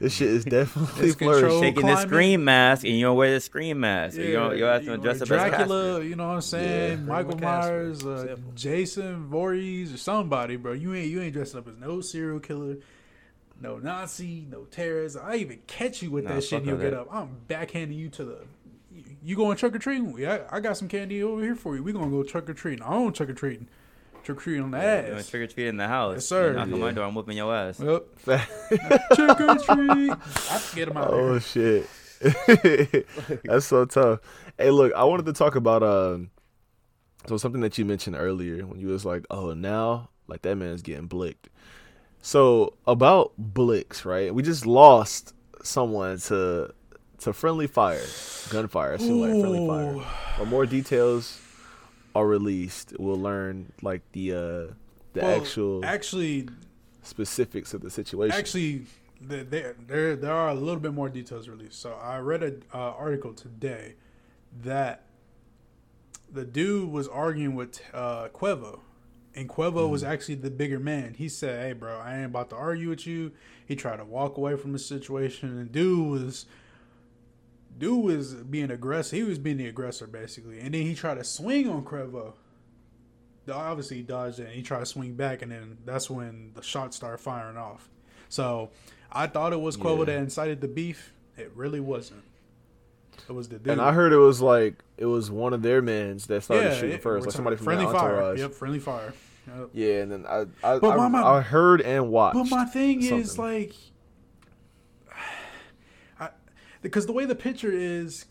this 0.00 0.14
shit 0.14 0.28
is 0.28 0.44
definitely 0.44 1.06
It's 1.08 1.14
flourishing. 1.16 1.40
controlled. 1.42 1.62
Shaking 1.64 1.80
climate. 1.82 1.96
the 1.98 2.02
scream 2.08 2.44
mask 2.44 2.84
and 2.84 2.94
you 2.94 3.04
don't 3.04 3.16
wear 3.16 3.32
the 3.32 3.40
scream 3.40 3.80
mask. 3.80 4.18
or 4.18 4.22
you 4.22 4.32
don't 4.32 4.56
your 4.56 4.68
ass 4.70 4.80
you 4.80 4.86
gonna 4.86 4.96
know, 4.98 5.02
dress 5.04 5.22
up 5.22 5.28
Dracula, 5.28 6.00
as 6.00 6.06
you 6.08 6.16
know 6.16 6.28
what 6.28 6.34
I'm 6.34 6.40
saying? 6.40 6.90
Yeah. 6.98 7.04
Michael 7.04 7.38
Myers, 7.38 8.04
uh. 8.04 8.36
Jason 8.54 9.26
Voorhees, 9.26 9.92
or 9.94 9.98
somebody, 9.98 10.56
bro. 10.56 10.72
You 10.72 10.94
ain't 10.94 11.08
you 11.08 11.20
ain't 11.20 11.32
dressing 11.34 11.58
up 11.60 11.68
as 11.68 11.74
no 11.78 12.00
serial 12.00 12.40
killer, 12.40 12.76
no 13.60 13.78
Nazi, 13.78 14.46
no 14.50 14.64
terrorist. 14.64 15.16
I 15.22 15.36
even 15.36 15.58
catch 15.66 16.02
you 16.02 16.10
with 16.10 16.24
Nah, 16.24 16.34
that 16.36 16.44
shit 16.44 16.58
and 16.60 16.66
you'll 16.66 16.78
get 16.78 16.92
that. 16.92 17.00
up. 17.02 17.08
I'm 17.14 17.36
backhanding 17.48 17.96
you 17.96 18.08
to 18.10 18.24
the. 18.24 18.38
You 19.22 19.36
going 19.36 19.56
trick 19.58 19.74
or 19.74 19.78
treating? 19.78 20.16
Yeah, 20.18 20.44
I, 20.50 20.56
I 20.56 20.60
got 20.60 20.78
some 20.78 20.88
candy 20.88 21.22
over 21.22 21.42
here 21.42 21.54
for 21.54 21.76
you. 21.76 21.82
We 21.82 21.92
gonna 21.92 22.10
go 22.10 22.22
trick 22.22 22.48
or 22.48 22.54
treating. 22.54 22.82
I 22.82 22.90
don't 22.92 23.14
trick 23.14 23.28
or 23.28 23.34
treating. 23.34 23.68
Trick 24.24 24.38
or 24.38 24.40
treating 24.40 24.62
on 24.64 24.70
the 24.72 24.78
You 24.78 24.82
ass. 24.84 25.28
trick 25.30 25.42
or 25.42 25.46
treat 25.52 25.66
in 25.68 25.76
the 25.76 25.88
house. 25.88 26.14
Yes, 26.16 26.26
sir. 26.26 26.48
You 26.50 26.56
knock 26.56 26.72
on 26.72 26.80
my 26.80 26.90
door, 26.92 27.04
I'm 27.04 27.14
whooping 27.14 27.36
your 27.36 27.54
ass. 27.54 27.78
Well, 27.78 28.00
trick 28.24 28.40
or 29.40 29.56
treat. 29.56 30.10
I 30.10 30.16
have 30.50 30.70
to 30.70 30.76
get 30.76 30.88
him 30.88 30.96
out 30.96 31.10
Oh 31.10 31.38
there. 31.38 31.40
shit. 31.40 31.88
That's 33.44 33.66
so 33.66 33.84
tough. 33.86 34.20
Hey, 34.58 34.70
look, 34.70 34.92
I 34.94 35.04
wanted 35.04 35.26
to 35.26 35.32
talk 35.32 35.56
about 35.56 35.82
um 35.82 36.30
so 37.26 37.36
something 37.36 37.60
that 37.62 37.76
you 37.78 37.84
mentioned 37.84 38.16
earlier 38.18 38.66
when 38.66 38.78
you 38.80 38.88
was 38.88 39.04
like, 39.04 39.24
"Oh, 39.30 39.52
now 39.54 40.10
like 40.26 40.42
that 40.42 40.56
man's 40.56 40.82
getting 40.82 41.06
blicked." 41.06 41.48
So, 42.22 42.74
about 42.86 43.32
blicks, 43.38 44.04
right? 44.04 44.34
We 44.34 44.42
just 44.42 44.66
lost 44.66 45.34
someone 45.62 46.18
to 46.20 46.72
to 47.20 47.32
friendly 47.32 47.66
fire, 47.66 48.04
gunfire. 48.50 48.94
It 48.94 49.00
seemed 49.00 49.20
like 49.22 49.30
friendly 49.40 49.66
fire. 49.66 49.94
Ooh. 49.96 50.02
But 50.38 50.48
more 50.48 50.66
details 50.66 51.38
are 52.14 52.26
released. 52.26 52.94
We'll 52.98 53.20
learn 53.20 53.72
like 53.82 54.02
the 54.12 54.32
uh 54.32 54.36
the 55.12 55.20
Well, 55.22 55.40
actual 55.40 55.84
actually, 55.84 56.48
specifics 57.02 57.74
of 57.74 57.82
the 57.82 57.90
situation. 57.90 58.36
Actually, 58.38 58.86
there 59.20 59.74
there 59.86 60.16
there 60.16 60.32
are 60.32 60.48
a 60.50 60.54
little 60.54 60.80
bit 60.80 60.92
more 60.94 61.08
details 61.08 61.48
released. 61.48 61.80
So 61.80 61.92
I 61.94 62.18
read 62.18 62.42
an 62.42 62.62
uh, 62.72 62.78
article 62.78 63.32
today 63.34 63.94
that 64.62 65.02
the 66.32 66.44
dude 66.44 66.90
was 66.90 67.08
arguing 67.08 67.54
with 67.56 67.80
uh, 67.92 68.28
Quavo, 68.28 68.80
and 69.34 69.48
Quavo 69.48 69.88
was 69.88 70.02
Mm-hmm. 70.02 70.12
actually 70.12 70.34
the 70.36 70.50
bigger 70.50 70.78
man. 70.78 71.14
He 71.14 71.28
said, 71.28 71.64
"Hey, 71.64 71.72
bro, 71.72 71.98
I 71.98 72.16
ain't 72.18 72.26
about 72.26 72.50
to 72.50 72.56
argue 72.56 72.88
with 72.88 73.06
you." 73.06 73.32
He 73.66 73.76
tried 73.76 73.96
to 73.98 74.04
walk 74.04 74.36
away 74.36 74.56
from 74.56 74.72
the 74.72 74.78
situation, 74.78 75.58
and 75.58 75.70
dude 75.72 76.08
was. 76.10 76.46
Dude 77.80 78.04
was 78.04 78.34
being 78.34 78.70
aggressive. 78.70 79.16
He 79.18 79.24
was 79.24 79.38
being 79.40 79.56
the 79.56 79.66
aggressor, 79.66 80.06
basically. 80.06 80.60
And 80.60 80.72
then 80.74 80.82
he 80.82 80.94
tried 80.94 81.14
to 81.14 81.24
swing 81.24 81.68
on 81.68 81.84
Quavo. 81.84 82.34
Obviously, 83.52 83.96
he 83.96 84.02
dodged 84.04 84.38
it 84.38 84.44
and 84.46 84.52
he 84.54 84.62
tried 84.62 84.80
to 84.80 84.86
swing 84.86 85.14
back, 85.14 85.42
and 85.42 85.50
then 85.50 85.78
that's 85.84 86.08
when 86.08 86.52
the 86.54 86.62
shots 86.62 86.96
started 86.96 87.18
firing 87.18 87.56
off. 87.56 87.88
So 88.28 88.70
I 89.10 89.26
thought 89.26 89.52
it 89.52 89.60
was 89.60 89.76
Quavo 89.76 90.00
Yeah. 90.00 90.04
that 90.04 90.16
incited 90.18 90.60
the 90.60 90.68
beef. 90.68 91.12
It 91.36 91.50
really 91.56 91.80
wasn't. 91.80 92.22
It 93.28 93.32
was 93.32 93.48
the 93.48 93.58
dude. 93.58 93.72
And 93.72 93.80
I 93.80 93.92
heard 93.92 94.12
it 94.12 94.18
was 94.18 94.40
like 94.40 94.74
it 94.98 95.06
was 95.06 95.30
one 95.30 95.52
of 95.52 95.62
their 95.62 95.82
men's 95.82 96.26
that 96.26 96.44
started 96.44 96.74
shooting 96.76 96.96
it- 96.96 97.02
first, 97.02 97.26
like 97.26 97.34
somebody 97.34 97.56
from 97.56 97.64
friendly 97.64 97.86
the 97.86 97.92
fire. 97.92 98.12
entourage. 98.12 98.38
Yep, 98.40 98.52
friendly 98.52 98.78
fire. 98.78 99.12
Yep. 99.48 99.70
Yeah, 99.72 99.94
and 100.02 100.12
then 100.12 100.26
I 100.26 100.44
I, 100.62 100.74
I, 100.74 101.08
my- 101.08 101.22
I 101.22 101.40
heard 101.40 101.80
and 101.80 102.10
watched. 102.10 102.34
But 102.34 102.50
my 102.50 102.66
thing 102.66 103.02
is 103.02 103.38
like, 103.38 103.72
because 106.82 107.06
the 107.06 107.12
way 107.12 107.24
the 107.24 107.34
picture 107.34 107.72
is, 107.72 108.26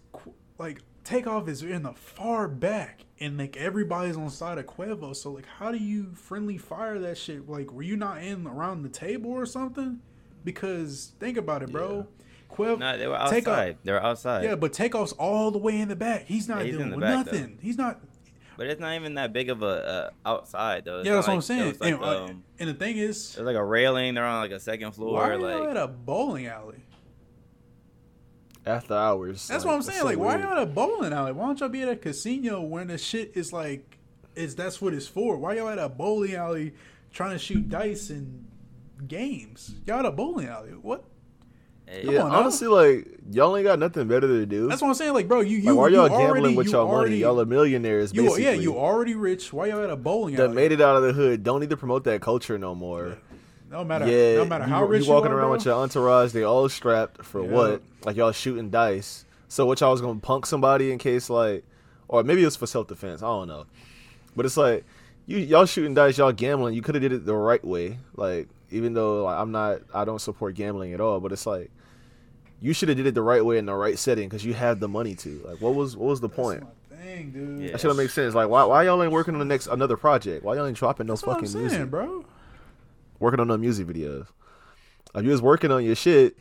like 0.58 0.82
takeoff 1.04 1.48
is 1.48 1.64
in 1.64 1.84
the 1.84 1.94
far 1.94 2.48
back, 2.48 3.02
and 3.20 3.38
like 3.38 3.58
everybody's 3.58 4.16
on 4.18 4.26
the 4.26 4.32
side 4.32 4.58
of 4.58 4.66
Quavo. 4.66 5.16
So 5.16 5.32
like, 5.32 5.46
how 5.46 5.72
do 5.72 5.78
you 5.78 6.14
friendly 6.16 6.58
fire 6.58 7.00
that 7.00 7.18
shit? 7.18 7.50
Like, 7.50 7.72
were 7.72 7.84
you 7.84 7.96
not 7.98 8.22
in 8.24 8.46
around 8.48 8.84
the 8.84 8.90
table 8.90 9.32
or 9.32 9.46
something? 9.46 10.00
Because 10.44 11.14
think 11.20 11.38
about 11.38 11.64
it, 11.64 11.72
bro. 11.72 12.08
Quavo, 12.52 12.80
No, 12.80 12.98
they 12.98 13.08
were 13.08 13.18
Takeoff- 13.30 13.76
They 13.84 13.92
were 13.92 14.04
outside. 14.04 14.44
Yeah, 14.44 14.56
but 14.56 14.74
takeoff's 14.74 15.12
all 15.14 15.52
the 15.52 15.60
way 15.60 15.80
in 15.80 15.88
the 15.88 15.96
back. 15.96 16.26
He's 16.26 16.48
not 16.48 16.60
Yeah, 16.60 16.64
he's 16.66 16.74
in 16.76 16.80
doing 16.80 16.92
the 16.92 16.98
back, 16.98 17.26
though. 17.26 17.32
nothing. 17.32 17.60
He's 17.62 17.78
not. 17.78 18.00
But 18.58 18.68
it's 18.68 18.82
not 18.82 18.94
even 18.96 19.14
that 19.14 19.32
big 19.32 19.50
of 19.50 19.62
a 19.62 19.66
uh, 19.66 20.10
outside 20.26 20.84
though. 20.84 21.00
It's 21.00 21.08
yeah, 21.08 21.16
that's 21.16 21.28
what 21.28 21.36
I'm 21.36 21.42
saying. 21.42 21.78
Like, 21.80 21.94
and, 21.94 22.04
uh, 22.04 22.26
um, 22.26 22.44
and 22.60 22.70
the 22.70 22.74
thing 22.74 22.98
is, 22.98 23.36
there's 23.36 23.46
like 23.46 23.56
a 23.56 23.64
railing. 23.64 24.16
They're 24.16 24.26
on 24.26 24.42
like 24.42 24.52
a 24.52 24.60
second 24.60 24.92
floor. 24.92 25.14
why 25.14 25.30
are 25.30 25.38
like 25.38 25.70
at 25.70 25.78
a 25.78 25.88
bowling 25.88 26.48
alley? 26.48 26.84
After 28.70 28.94
hours. 28.94 29.48
That's 29.48 29.66
like, 29.66 29.72
what 29.72 29.76
I'm 29.76 29.82
saying. 29.82 30.00
so 30.00 30.06
like, 30.06 30.18
why 30.18 30.38
y'all 30.38 30.54
at 30.54 30.64
a 30.64 30.66
bowling 30.66 31.14
alley? 31.14 31.32
Why 31.32 31.48
don't 31.48 31.60
y'all 31.60 31.70
be 31.70 31.82
at 31.82 31.90
a 31.90 31.96
casino 31.96 32.62
when 32.62 32.88
the 32.88 32.98
shit 32.98 33.32
is 33.36 33.52
like, 33.52 33.98
is 34.36 34.56
that's 34.56 34.82
what 34.82 34.94
it's 34.94 35.08
for? 35.08 35.38
Why 35.38 35.56
y'all 35.56 35.70
at 35.70 35.80
a 35.80 35.90
bowling 35.90 36.36
alley 36.36 36.74
trying 37.12 37.32
to 37.32 37.40
shoot 37.40 37.70
dice 37.70 38.10
and 38.10 38.48
games? 39.08 39.76
Y'all 39.86 40.00
at 40.00 40.06
a 40.06 40.12
bowling 40.12 40.48
alley? 40.48 40.70
What? 40.70 41.04
hey, 41.90 42.04
Yeah, 42.06 42.24
on 42.24 42.32
now. 42.32 42.40
honestly, 42.40 42.68
like 42.68 43.08
y'all 43.32 43.56
ain't 43.58 43.66
got 43.66 43.80
nothing 43.80 44.08
better 44.08 44.28
to 44.28 44.46
do. 44.46 44.68
That's 44.68 44.82
what 44.82 44.90
I'm 44.90 44.94
saying. 44.94 45.14
Like, 45.14 45.28
bro, 45.28 45.42
you 45.42 45.58
you 45.58 45.72
like, 45.72 45.78
why 45.78 45.84
are 45.84 45.90
you 45.90 45.96
y'all 45.96 46.10
already, 46.12 46.34
gambling 46.34 46.56
with 46.56 46.68
you 46.68 46.74
y'all 46.74 46.88
already, 46.88 47.10
money? 47.12 47.22
Y'all 47.22 47.42
are 47.42 47.46
millionaires, 47.46 48.14
you 48.14 48.24
basically. 48.24 48.44
yeah, 48.46 48.52
you 48.52 48.78
already 48.78 49.16
rich. 49.16 49.52
Why 49.52 49.68
y'all 49.68 49.84
at 49.84 49.90
a 49.90 49.96
bowling 49.96 50.36
that 50.36 50.48
alley? 50.48 50.56
made 50.56 50.72
it 50.72 50.82
out 50.82 50.96
of 50.96 51.04
the 51.04 51.14
hood. 51.14 51.44
Don't 51.44 51.60
need 51.60 51.70
to 51.72 51.78
promote 51.78 52.04
that 52.06 52.22
culture 52.22 52.58
no 52.58 52.76
more. 52.76 53.18
No 53.70 53.84
matter 53.84 54.08
Yeah, 54.10 54.38
no 54.38 54.46
matter 54.46 54.66
you, 54.66 54.70
how 54.70 54.84
rich 54.84 55.06
you 55.06 55.12
walking 55.12 55.30
you 55.32 55.36
are, 55.38 55.40
around 55.40 55.48
bro, 55.50 55.58
with 55.58 55.66
your 55.66 55.76
entourage, 55.76 56.32
they 56.32 56.44
all 56.44 56.68
strapped 56.70 57.24
for 57.24 57.44
Yeah. 57.44 57.52
what? 57.52 57.82
Like 58.04 58.16
y'all 58.16 58.32
shooting 58.32 58.70
dice. 58.70 59.26
So 59.48 59.66
what 59.66 59.80
y'all 59.82 59.92
was 59.92 60.02
gonna 60.02 60.20
punk 60.20 60.46
somebody 60.46 60.92
in 60.92 60.98
case 60.98 61.30
like, 61.30 61.64
or 62.08 62.24
maybe 62.24 62.42
it 62.42 62.46
was 62.46 62.56
for 62.56 62.68
self 62.68 62.88
defense. 62.88 63.22
I 63.22 63.28
don't 63.28 63.48
know. 63.48 63.66
But 64.36 64.46
it's 64.46 64.58
like 64.58 64.86
you 65.28 65.38
y'all 65.38 65.66
shooting 65.66 65.94
dice, 65.94 66.18
y'all 66.18 66.32
gambling. 66.32 66.74
You 66.74 66.82
could 66.82 66.96
have 66.96 67.02
did 67.02 67.12
it 67.14 67.26
the 67.26 67.36
right 67.36 67.64
way. 67.64 68.00
Like 68.16 68.48
even 68.72 68.94
though 68.94 69.24
like, 69.24 69.38
I'm 69.38 69.52
not, 69.52 69.82
I 69.94 70.06
don't 70.06 70.20
support 70.20 70.56
gambling 70.56 70.94
at 70.94 71.02
all. 71.02 71.20
But 71.20 71.32
it's 71.32 71.46
like 71.46 71.70
you 72.62 72.74
should 72.74 72.90
have 72.90 72.98
did 72.98 73.06
it 73.08 73.14
the 73.16 73.22
right 73.22 73.44
way 73.46 73.58
in 73.58 73.66
the 73.66 73.74
right 73.76 73.98
setting 73.98 74.28
because 74.28 74.44
you 74.44 74.54
had 74.54 74.80
the 74.80 74.88
money 74.88 75.16
to. 75.16 75.42
Like 75.46 75.62
what 75.62 75.76
was 75.76 75.96
what 75.96 76.08
was 76.10 76.22
the 76.22 76.30
point? 76.30 76.62
That's 76.90 77.02
my 77.02 77.06
thing, 77.06 77.32
dude. 77.32 77.62
Yeah. 77.62 77.72
That 77.74 77.82
should 77.82 77.96
make 77.96 78.10
sense. 78.10 78.34
Like 78.34 78.50
why 78.50 78.64
why 78.64 78.84
y'all 78.84 79.02
ain't 79.04 79.12
working 79.12 79.36
on 79.36 79.40
the 79.40 79.46
next 79.46 79.68
another 79.68 79.98
project? 79.98 80.44
Why 80.44 80.56
y'all 80.56 80.66
ain't 80.66 80.78
dropping 80.78 81.06
no 81.08 81.14
That's 81.14 81.24
what 81.26 81.38
I'm 81.38 81.46
fucking 81.46 81.50
saying, 81.52 81.66
music? 81.68 81.90
bro. 81.92 82.26
Working 83.20 83.40
on 83.40 83.48
no 83.48 83.58
music 83.58 83.88
videos. 83.88 84.28
If 85.16 85.24
you 85.26 85.32
was 85.32 85.42
working 85.42 85.72
on 85.72 85.84
your 85.84 85.96
shit, 85.96 86.38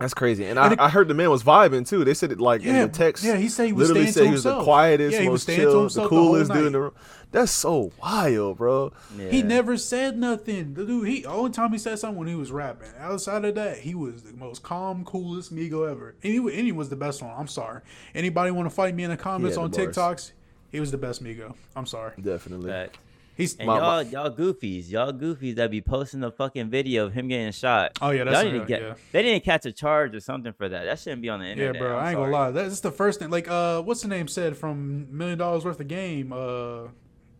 that's 0.00 0.12
crazy. 0.12 0.44
And, 0.44 0.58
And 0.58 0.58
I, 0.58 0.72
it- 0.72 0.80
I 0.80 0.88
heard 0.88 1.06
the 1.08 1.14
man 1.14 1.30
was 1.30 1.42
vibing 1.44 1.88
too. 1.88 2.04
They 2.04 2.14
said 2.14 2.32
it 2.32 2.40
like 2.40 2.62
in 2.62 2.74
the 2.76 2.88
text. 2.88 3.22
yeah, 3.24 3.36
he 3.36 3.48
said 3.48 3.66
he 3.66 3.72
was 3.72 3.88
literally 3.90 4.10
said 4.10 4.20
to 4.22 4.26
he 4.26 4.32
was 4.32 4.42
the 4.42 4.62
quietest, 4.62 5.14
Yeah, 5.14 5.22
he 5.22 5.28
was 5.28 5.46
most 5.48 5.56
chill, 5.56 5.72
the 5.72 5.80
himself 5.80 6.04
the 6.04 6.08
coolest 6.08 6.52
dude 6.52 6.66
in 6.66 6.72
the 6.72 6.80
room. 6.80 6.94
That's 7.30 7.50
so 7.52 7.90
wild, 8.02 8.58
bro. 8.58 8.92
yeah. 9.16 9.30
He 9.30 9.42
never 9.42 9.76
said 9.76 10.16
nothing. 10.18 10.74
The 10.74 10.84
dude, 10.84 11.08
he 11.08 11.24
only 11.26 11.50
time 11.52 11.72
he 11.72 11.78
said 11.78 11.98
something 11.98 12.18
when 12.18 12.28
he 12.28 12.34
was 12.34 12.52
rapping. 12.52 12.90
Outside 12.98 13.44
of 13.44 13.54
that, 13.56 13.78
he 13.78 13.94
was 13.94 14.22
the 14.22 14.32
most 14.36 14.62
calm, 14.62 15.04
coolest 15.04 15.54
Migo 15.54 15.90
ever. 15.90 16.14
And 16.22 16.32
he, 16.32 16.38
and 16.38 16.50
he 16.66 16.72
was 16.72 16.90
the 16.90 16.96
best 16.96 17.22
one. 17.22 17.32
I'm 17.36 17.48
sorry. 17.48 17.80
Anybody 18.14 18.50
want 18.52 18.66
to 18.68 18.74
fight 18.74 18.94
me 18.94 19.02
in 19.04 19.10
the 19.10 19.16
comments 19.16 19.56
on 19.56 19.70
the 19.70 19.76
bars. 19.78 19.96
TikToks? 19.96 20.32
He 20.70 20.80
was 20.80 20.90
the 20.90 20.98
best 20.98 21.22
Migo. 21.24 21.54
I'm 21.76 21.86
sorry. 21.86 22.12
Definitely. 22.20 22.70
Fact. 22.70 22.98
He's 23.36 23.56
And 23.56 23.66
My- 23.66 23.78
y'all, 23.78 24.02
y'all 24.04 24.30
goofies, 24.30 24.88
y'all 24.90 25.12
goofies 25.12 25.56
that 25.56 25.70
be 25.70 25.80
posting 25.80 26.20
the 26.20 26.30
fucking 26.30 26.70
video 26.70 27.06
of 27.06 27.14
him 27.14 27.26
getting 27.28 27.50
shot. 27.50 27.98
Oh, 28.00 28.10
yeah, 28.10 28.22
that's 28.24 28.42
y'all 28.44 28.52
need 28.52 28.56
a- 28.58 28.60
to 28.60 28.66
get. 28.66 28.82
yeah. 28.82 28.94
They 29.10 29.22
didn't 29.22 29.42
catch 29.44 29.66
a 29.66 29.72
charge 29.72 30.14
or 30.14 30.20
something 30.20 30.52
for 30.52 30.68
that. 30.68 30.84
That 30.84 30.98
shouldn't 31.00 31.20
be 31.22 31.28
on 31.28 31.40
the 31.40 31.46
internet. 31.46 31.74
yeah, 31.74 31.80
bro. 31.80 31.96
I'm 31.98 32.04
I 32.04 32.08
ain't 32.10 32.16
gonna 32.18 32.32
lie. 32.32 32.50
That's 32.52 32.80
the 32.80 32.92
first 32.92 33.18
thing. 33.18 33.30
Like, 33.30 33.48
uh, 33.48 33.82
what's 33.82 34.02
the 34.02 34.08
name 34.08 34.28
said 34.28 34.56
from 34.56 35.08
Million 35.16 35.38
Dollaz 35.40 35.64
Worth 35.64 35.80
of 35.80 35.88
Game? 35.88 36.32
Uh, 36.32 36.88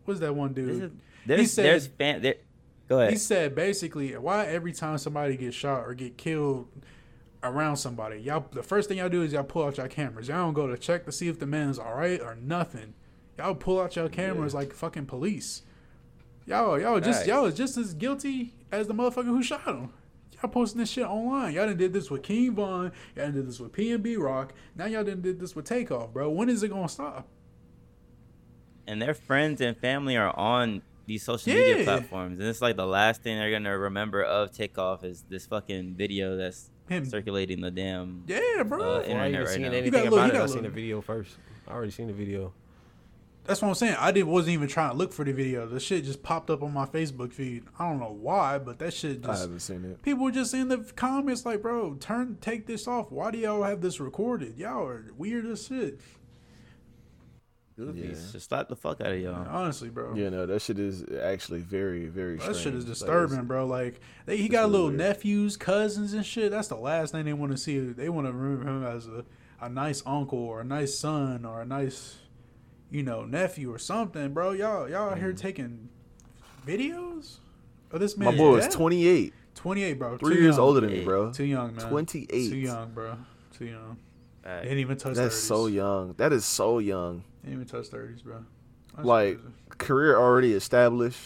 what's 0.03 0.19
that 0.19 0.35
one 0.35 0.51
dude? 0.53 0.67
This 0.67 0.77
is, 0.77 0.91
there's, 1.25 1.51
said- 1.53 1.65
there's 1.65 1.87
fan. 1.87 2.21
There, 2.21 2.35
go 2.89 2.99
ahead. 2.99 3.11
He 3.13 3.17
said 3.17 3.55
basically, 3.55 4.17
why 4.17 4.47
every 4.47 4.73
time 4.73 4.97
somebody 4.97 5.37
gets 5.37 5.55
shot 5.55 5.87
or 5.87 5.93
get 5.93 6.17
killed 6.17 6.67
around 7.41 7.77
somebody, 7.77 8.19
y'all 8.19 8.45
the 8.51 8.63
first 8.63 8.89
thing 8.89 8.97
y'all 8.97 9.07
do 9.07 9.21
is 9.21 9.31
y'all 9.31 9.43
pull 9.43 9.63
out 9.63 9.77
your 9.77 9.87
cameras. 9.87 10.27
Y'all 10.27 10.39
don't 10.39 10.53
go 10.53 10.67
to 10.67 10.77
check 10.77 11.05
to 11.05 11.11
see 11.13 11.29
if 11.29 11.39
the 11.39 11.45
man's 11.45 11.79
all 11.79 11.93
right 11.95 12.19
or 12.19 12.35
nothing. 12.35 12.95
Y'all 13.37 13.55
pull 13.55 13.79
out 13.81 13.95
your 13.95 14.09
cameras 14.09 14.53
like 14.53 14.73
fucking 14.73 15.05
police. 15.05 15.61
Y'all, 16.45 16.79
y'all 16.79 16.99
just 16.99 17.19
Facts. 17.19 17.27
y'all 17.27 17.45
is 17.45 17.55
just 17.55 17.77
as 17.77 17.93
guilty 17.93 18.53
as 18.71 18.87
the 18.87 18.93
motherfucker 18.93 19.25
who 19.25 19.41
shot 19.41 19.63
him. 19.63 19.89
Y'all 20.41 20.51
posting 20.51 20.79
this 20.79 20.89
shit 20.91 21.05
online. 21.05 21.53
Y'all 21.53 21.65
done 21.65 21.77
did 21.77 21.93
this 21.93 22.11
with 22.11 22.21
King 22.23 22.53
Von. 22.53 22.91
Y'all 23.15 23.25
done 23.25 23.33
did 23.33 23.47
this 23.47 23.59
with 23.59 23.71
PnB 23.71 24.17
Rock. 24.19 24.53
Now 24.75 24.85
y'all 24.85 25.03
done 25.03 25.21
did 25.21 25.39
this 25.39 25.55
with 25.55 25.65
Takeoff, 25.65 26.11
bro. 26.13 26.29
When 26.29 26.49
is 26.49 26.61
it 26.63 26.69
gonna 26.69 26.89
stop? 26.89 27.27
and 28.87 29.01
their 29.01 29.15
friends 29.15 29.61
and 29.61 29.75
family 29.75 30.15
are 30.15 30.37
on 30.37 30.83
these 31.07 31.23
social 31.23 31.51
media 31.53 31.83
platforms, 31.83 32.39
and 32.39 32.47
it's 32.47 32.61
like 32.61 32.75
the 32.75 32.85
last 32.85 33.23
thing 33.23 33.35
they're 33.37 33.49
gonna 33.49 33.75
remember 33.75 34.21
of 34.21 34.51
Takeoff 34.51 35.03
is 35.03 35.23
this 35.27 35.47
fucking 35.47 35.95
video 35.95 36.35
that's 36.37 36.69
him. 36.87 37.03
circulating 37.05 37.61
the 37.61 37.71
damn. 37.71 38.23
Yeah, 38.27 38.61
bro. 38.63 38.79
Uh, 38.83 38.99
Before 38.99 39.15
I 39.19 39.25
internet 39.27 39.39
right 39.45 39.49
seen 39.53 39.61
now. 39.63 39.67
anything 39.69 39.85
You 39.85 39.91
gotta 39.91 40.07
about 40.07 40.11
look- 40.15 40.21
you 40.25 40.31
it, 40.31 40.35
I 40.35 40.37
gotta 40.39 40.49
seen 40.53 40.63
the 40.63 40.69
video 40.69 41.01
first. 41.01 41.37
I 41.67 41.71
already 41.71 41.91
seen 41.91 42.07
the 42.07 42.13
video. 42.13 42.53
That's 43.45 43.61
what 43.61 43.67
I'm 43.69 43.75
saying. 43.75 43.95
I 43.99 44.11
didn't 44.11 44.29
wasn't 44.29 44.53
even 44.53 44.67
trying 44.67 44.91
to 44.91 44.97
look 44.97 45.13
for 45.13 45.23
the 45.23 45.31
video. 45.31 45.67
The 45.67 45.79
shit 45.79 46.03
just 46.03 46.23
popped 46.23 46.49
up 46.49 46.63
on 46.63 46.73
my 46.73 46.85
Facebook 46.85 47.31
feed. 47.31 47.63
I 47.77 47.87
don't 47.87 47.99
know 47.99 48.17
why, 48.19 48.57
but 48.57 48.79
that 48.79 48.93
shit 48.93 49.21
just 49.21 49.37
I 49.39 49.41
haven't 49.41 49.59
seen 49.59 49.85
it. 49.85 50.01
people 50.01 50.23
were 50.23 50.31
just 50.31 50.53
in 50.53 50.67
the 50.67 50.77
comments 50.95 51.45
like, 51.45 51.61
bro, 51.61 51.95
turn 51.95 52.37
take 52.41 52.65
this 52.65 52.87
off. 52.87 53.11
Why 53.11 53.31
do 53.31 53.37
y'all 53.37 53.63
have 53.63 53.81
this 53.81 53.99
recorded? 53.99 54.57
Y'all 54.57 54.85
are 54.87 55.05
weird 55.17 55.45
as 55.45 55.67
shit. 55.67 55.99
Goofies. 57.77 58.03
Yeah. 58.09 58.31
Just 58.31 58.47
slap 58.49 58.69
the 58.69 58.75
fuck 58.75 59.01
out 59.01 59.11
of 59.11 59.19
y'all. 59.19 59.45
Honestly, 59.49 59.89
bro. 59.89 60.15
Yeah, 60.15 60.29
no, 60.29 60.45
that 60.45 60.61
shit 60.61 60.79
is 60.79 61.03
actually 61.21 61.59
very, 61.59 62.05
very. 62.05 62.37
That 62.37 62.55
shit 62.55 62.73
is 62.73 62.85
disturbing, 62.85 63.33
it's- 63.35 63.47
bro. 63.47 63.65
Like 63.67 63.99
they, 64.25 64.37
he 64.37 64.47
got 64.47 64.61
really 64.61 64.71
little 64.71 64.87
weird. 64.87 64.99
nephews, 64.99 65.57
cousins, 65.57 66.13
and 66.13 66.25
shit. 66.25 66.51
That's 66.51 66.69
the 66.69 66.77
last 66.77 67.11
thing 67.11 67.25
they 67.25 67.33
want 67.33 67.51
to 67.51 67.57
see. 67.57 67.79
They 67.79 68.07
want 68.07 68.27
to 68.27 68.33
remember 68.33 68.69
him 68.69 68.83
as 68.85 69.07
a, 69.07 69.25
a 69.59 69.67
nice 69.67 70.01
uncle 70.05 70.39
or 70.39 70.61
a 70.61 70.63
nice 70.63 70.97
son 70.97 71.43
or 71.43 71.61
a 71.61 71.65
nice, 71.65 72.15
you 72.95 73.03
know, 73.03 73.25
nephew 73.25 73.73
or 73.73 73.77
something, 73.77 74.33
bro. 74.33 74.51
Y'all, 74.51 74.89
y'all 74.89 75.09
out 75.09 75.17
here 75.17 75.33
taking 75.33 75.89
videos 76.65 77.37
of 77.91 77.99
this 77.99 78.15
man. 78.17 78.29
Mm. 78.29 78.31
My 78.31 78.37
boy 78.37 78.55
is 78.57 78.73
28, 78.73 79.33
Twenty 79.53 79.83
eight, 79.83 79.93
bro. 79.99 80.17
three 80.17 80.35
Too 80.35 80.41
years 80.41 80.55
young. 80.55 80.65
older 80.65 80.79
than 80.81 80.91
me, 80.91 81.03
bro. 81.03 81.31
Too 81.31 81.43
young, 81.43 81.75
man. 81.75 81.89
28. 81.89 82.27
Too 82.29 82.55
young, 82.55 82.91
bro. 82.93 83.17
Too 83.57 83.65
young. 83.65 83.97
Alright. 84.45 84.63
Didn't 84.63 84.77
even 84.79 84.97
touch. 84.97 85.15
That's 85.15 85.35
30s. 85.35 85.47
so 85.47 85.67
young. 85.67 86.13
That 86.17 86.31
is 86.31 86.45
so 86.45 86.79
young. 86.79 87.23
Didn't 87.43 87.55
even 87.61 87.67
touch 87.67 87.87
thirties, 87.87 88.21
bro. 88.21 88.45
That's 88.95 89.05
Like 89.05 89.37
crazy. 89.39 89.53
career 89.77 90.17
already 90.17 90.53
established. 90.53 91.19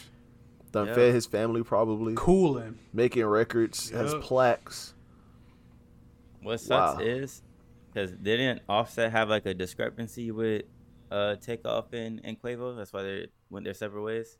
Done 0.71 0.87
Yeah. 0.87 0.93
fed 0.95 1.13
his 1.13 1.25
family 1.25 1.61
probably. 1.63 2.13
cooling. 2.15 2.79
Making 2.93 3.25
records. 3.25 3.89
Has 3.91 4.13
plaques. 4.21 4.93
What 6.41 6.59
sucks 6.59 6.99
Wow. 6.99 7.05
is 7.05 7.41
because 7.93 8.11
didn't 8.11 8.61
Offset 8.69 9.11
have 9.11 9.29
like 9.29 9.45
a 9.45 9.53
discrepancy 9.53 10.31
with 10.31 10.63
uh 11.11 11.35
Takeoff 11.37 11.93
and, 11.93 12.21
and 12.23 12.41
Quavo? 12.41 12.75
That's 12.75 12.93
why 12.93 13.03
they 13.03 13.27
went 13.49 13.65
their 13.65 13.73
separate 13.73 14.03
ways. 14.03 14.37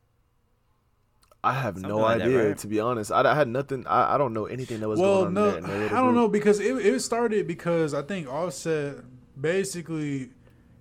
I 1.43 1.53
have 1.53 1.75
Something 1.75 1.89
no 1.89 1.99
like 1.99 2.17
that, 2.19 2.27
idea 2.27 2.47
right? 2.49 2.57
to 2.57 2.67
be 2.67 2.79
honest. 2.81 3.11
I, 3.11 3.21
I 3.21 3.33
had 3.35 3.47
nothing. 3.47 3.87
I, 3.87 4.15
I 4.15 4.17
don't 4.17 4.33
know 4.33 4.45
anything 4.45 4.81
that 4.81 4.89
was 4.89 4.99
well, 4.99 5.23
going 5.23 5.27
on. 5.27 5.33
no, 5.35 5.55
in 5.55 5.63
that, 5.63 5.63
in 5.63 5.63
that 5.63 5.79
little 5.79 5.97
I 5.97 6.01
don't 6.01 6.13
group. 6.13 6.15
know 6.15 6.27
because 6.27 6.59
it 6.59 6.75
it 6.85 6.99
started 7.01 7.47
because 7.47 7.93
I 7.93 8.01
think 8.01 8.27
Offset 8.27 8.97
basically 9.39 10.31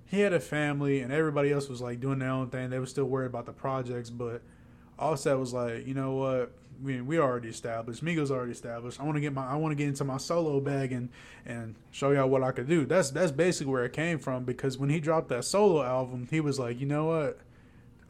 he 0.07 0.20
had 0.20 0.33
a 0.33 0.40
family 0.40 1.01
and 1.01 1.12
everybody 1.12 1.53
else 1.53 1.68
was 1.68 1.81
like 1.81 2.01
doing 2.01 2.18
their 2.18 2.31
own 2.31 2.51
thing. 2.51 2.70
They 2.70 2.79
were 2.81 2.87
still 2.87 3.05
worried 3.05 3.27
about 3.27 3.46
the 3.46 3.53
projects, 3.53 4.11
but 4.11 4.42
Offset 4.98 5.38
was 5.38 5.53
like, 5.53 5.87
you 5.87 5.94
know 5.94 6.14
what? 6.14 6.53
We 6.82 7.00
we 7.00 7.18
already 7.18 7.48
established. 7.48 8.04
Migos 8.04 8.30
already 8.30 8.52
established. 8.52 9.00
I 9.00 9.04
want 9.04 9.16
to 9.16 9.20
get 9.20 9.32
my 9.32 9.46
I 9.46 9.56
want 9.56 9.72
to 9.72 9.76
get 9.76 9.88
into 9.88 10.04
my 10.04 10.16
solo 10.18 10.60
bag 10.60 10.92
and 10.92 11.08
and 11.44 11.74
show 11.90 12.10
y'all 12.12 12.28
what 12.28 12.42
I 12.42 12.52
could 12.52 12.68
do. 12.68 12.86
That's 12.86 13.10
that's 13.10 13.32
basically 13.32 13.72
where 13.72 13.84
it 13.84 13.92
came 13.92 14.18
from 14.18 14.44
because 14.44 14.78
when 14.78 14.90
he 14.90 15.00
dropped 15.00 15.28
that 15.30 15.44
solo 15.44 15.82
album, 15.82 16.28
he 16.30 16.40
was 16.40 16.58
like, 16.58 16.78
you 16.80 16.86
know 16.86 17.06
what? 17.06 17.40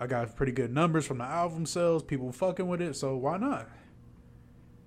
I 0.00 0.06
got 0.06 0.36
pretty 0.36 0.52
good 0.52 0.72
numbers 0.72 1.06
from 1.06 1.18
the 1.18 1.24
album 1.24 1.66
sales. 1.66 2.02
People 2.02 2.30
fucking 2.30 2.68
with 2.68 2.80
it, 2.80 2.94
so 2.94 3.16
why 3.16 3.36
not? 3.38 3.68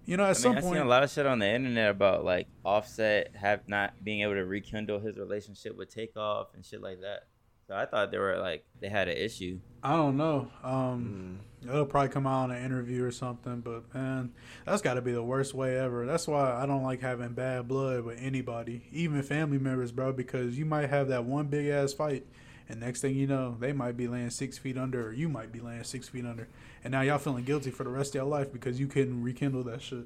You 0.06 0.18
know, 0.18 0.24
at 0.24 0.32
I 0.32 0.34
some 0.34 0.52
mean, 0.52 0.58
I 0.58 0.62
point, 0.62 0.74
seen 0.76 0.86
a 0.86 0.90
lot 0.90 1.04
of 1.04 1.12
shit 1.12 1.26
on 1.26 1.40
the 1.40 1.48
internet 1.48 1.92
about 1.92 2.26
like 2.26 2.48
Offset 2.64 3.36
have 3.36 3.68
not 3.68 3.94
being 4.04 4.22
able 4.22 4.34
to 4.34 4.46
rekindle 4.46 5.00
his 5.00 5.18
relationship 5.18 5.78
with 5.78 5.94
Takeoff 5.94 6.48
and 6.54 6.66
shit 6.66 6.82
like 6.82 7.02
that. 7.02 7.28
So 7.68 7.76
I 7.76 7.86
thought 7.86 8.12
they 8.12 8.18
were 8.18 8.38
like 8.38 8.66
they 8.80 8.90
had 8.90 9.08
an 9.08 9.18
issue. 9.18 9.60
I 9.84 9.96
don't 9.96 10.18
know. 10.18 10.50
Um, 10.64 11.40
It'll 11.64 11.86
probably 11.86 12.10
come 12.10 12.26
out 12.26 12.50
in 12.50 12.56
an 12.56 12.66
interview 12.66 13.04
or 13.06 13.12
something, 13.12 13.60
but 13.62 13.94
man, 13.94 14.32
that's 14.66 14.82
got 14.82 14.96
to 14.96 15.02
be 15.02 15.12
the 15.12 15.22
worst 15.22 15.54
way 15.54 15.78
ever. 15.78 16.08
That's 16.08 16.28
why 16.28 16.54
I 16.54 16.66
don't 16.66 16.82
like 16.82 17.02
having 17.02 17.34
bad 17.34 17.68
blood 17.68 18.04
with 18.04 18.18
anybody, 18.20 18.84
even 18.92 19.22
family 19.22 19.60
members, 19.60 19.92
bro, 19.92 20.12
because 20.12 20.58
you 20.58 20.66
might 20.66 20.90
have 20.90 21.08
that 21.10 21.24
one 21.26 21.46
big 21.48 21.68
ass 21.68 21.94
fight, 21.94 22.26
and 22.68 22.80
next 22.80 23.02
thing 23.02 23.16
you 23.16 23.28
know, 23.28 23.58
they 23.60 23.74
might 23.74 23.96
be 23.96 24.08
laying 24.08 24.32
six 24.32 24.58
feet 24.58 24.76
under, 24.76 25.10
or 25.10 25.14
you 25.14 25.30
might 25.30 25.52
be 25.52 25.60
laying 25.60 25.84
six 25.84 26.10
feet 26.10 26.26
under, 26.26 26.48
and 26.84 26.92
now 26.92 27.02
y'all 27.02 27.20
feeling 27.20 27.44
guilty 27.44 27.70
for 27.70 27.84
the 27.84 27.92
rest 27.92 28.10
of 28.12 28.16
your 28.16 28.26
life 28.26 28.52
because 28.52 28.80
you 28.80 28.88
couldn't 28.88 29.22
rekindle 29.22 29.64
that 29.66 29.84
shit. 29.84 30.06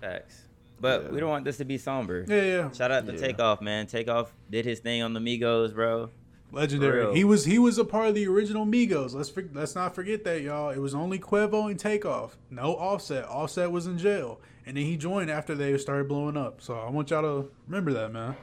Facts. 0.00 0.42
But 0.80 1.04
Yeah. 1.04 1.10
we 1.10 1.20
don't 1.20 1.30
want 1.30 1.44
this 1.44 1.58
to 1.58 1.64
be 1.64 1.78
somber. 1.78 2.24
Yeah, 2.26 2.42
yeah, 2.42 2.70
Shout 2.72 2.90
out 2.90 3.06
to 3.06 3.12
Yeah. 3.12 3.18
Takeoff, 3.20 3.60
man. 3.60 3.86
Takeoff 3.86 4.32
did 4.50 4.64
his 4.64 4.80
thing 4.80 5.02
on 5.02 5.12
the 5.14 5.20
Migos, 5.20 5.72
bro. 5.72 6.10
Legendary. 6.54 7.00
real. 7.00 7.14
He 7.14 7.24
was 7.24 7.44
he 7.44 7.58
was 7.58 7.78
a 7.78 7.84
part 7.84 8.08
of 8.08 8.14
the 8.14 8.26
original 8.26 8.64
Migos. 8.66 9.14
Let's 9.14 9.28
for, 9.28 9.44
let's 9.52 9.74
not 9.74 9.94
forget 9.94 10.24
that, 10.24 10.40
y'all. 10.42 10.70
It 10.70 10.78
was 10.78 10.94
only 10.94 11.18
Quavo 11.18 11.70
and 11.70 11.78
Takeoff, 11.78 12.36
no 12.50 12.74
Offset. 12.76 13.24
Offset 13.26 13.70
was 13.70 13.86
in 13.86 13.98
jail, 13.98 14.40
and 14.66 14.76
then 14.76 14.84
he 14.84 14.96
joined 14.96 15.30
after 15.30 15.54
they 15.54 15.76
started 15.78 16.08
blowing 16.08 16.36
up. 16.36 16.60
So 16.62 16.74
I 16.78 16.88
want 16.90 17.10
y'all 17.10 17.22
to 17.22 17.50
remember 17.66 17.92
that, 17.94 18.12
man. 18.12 18.36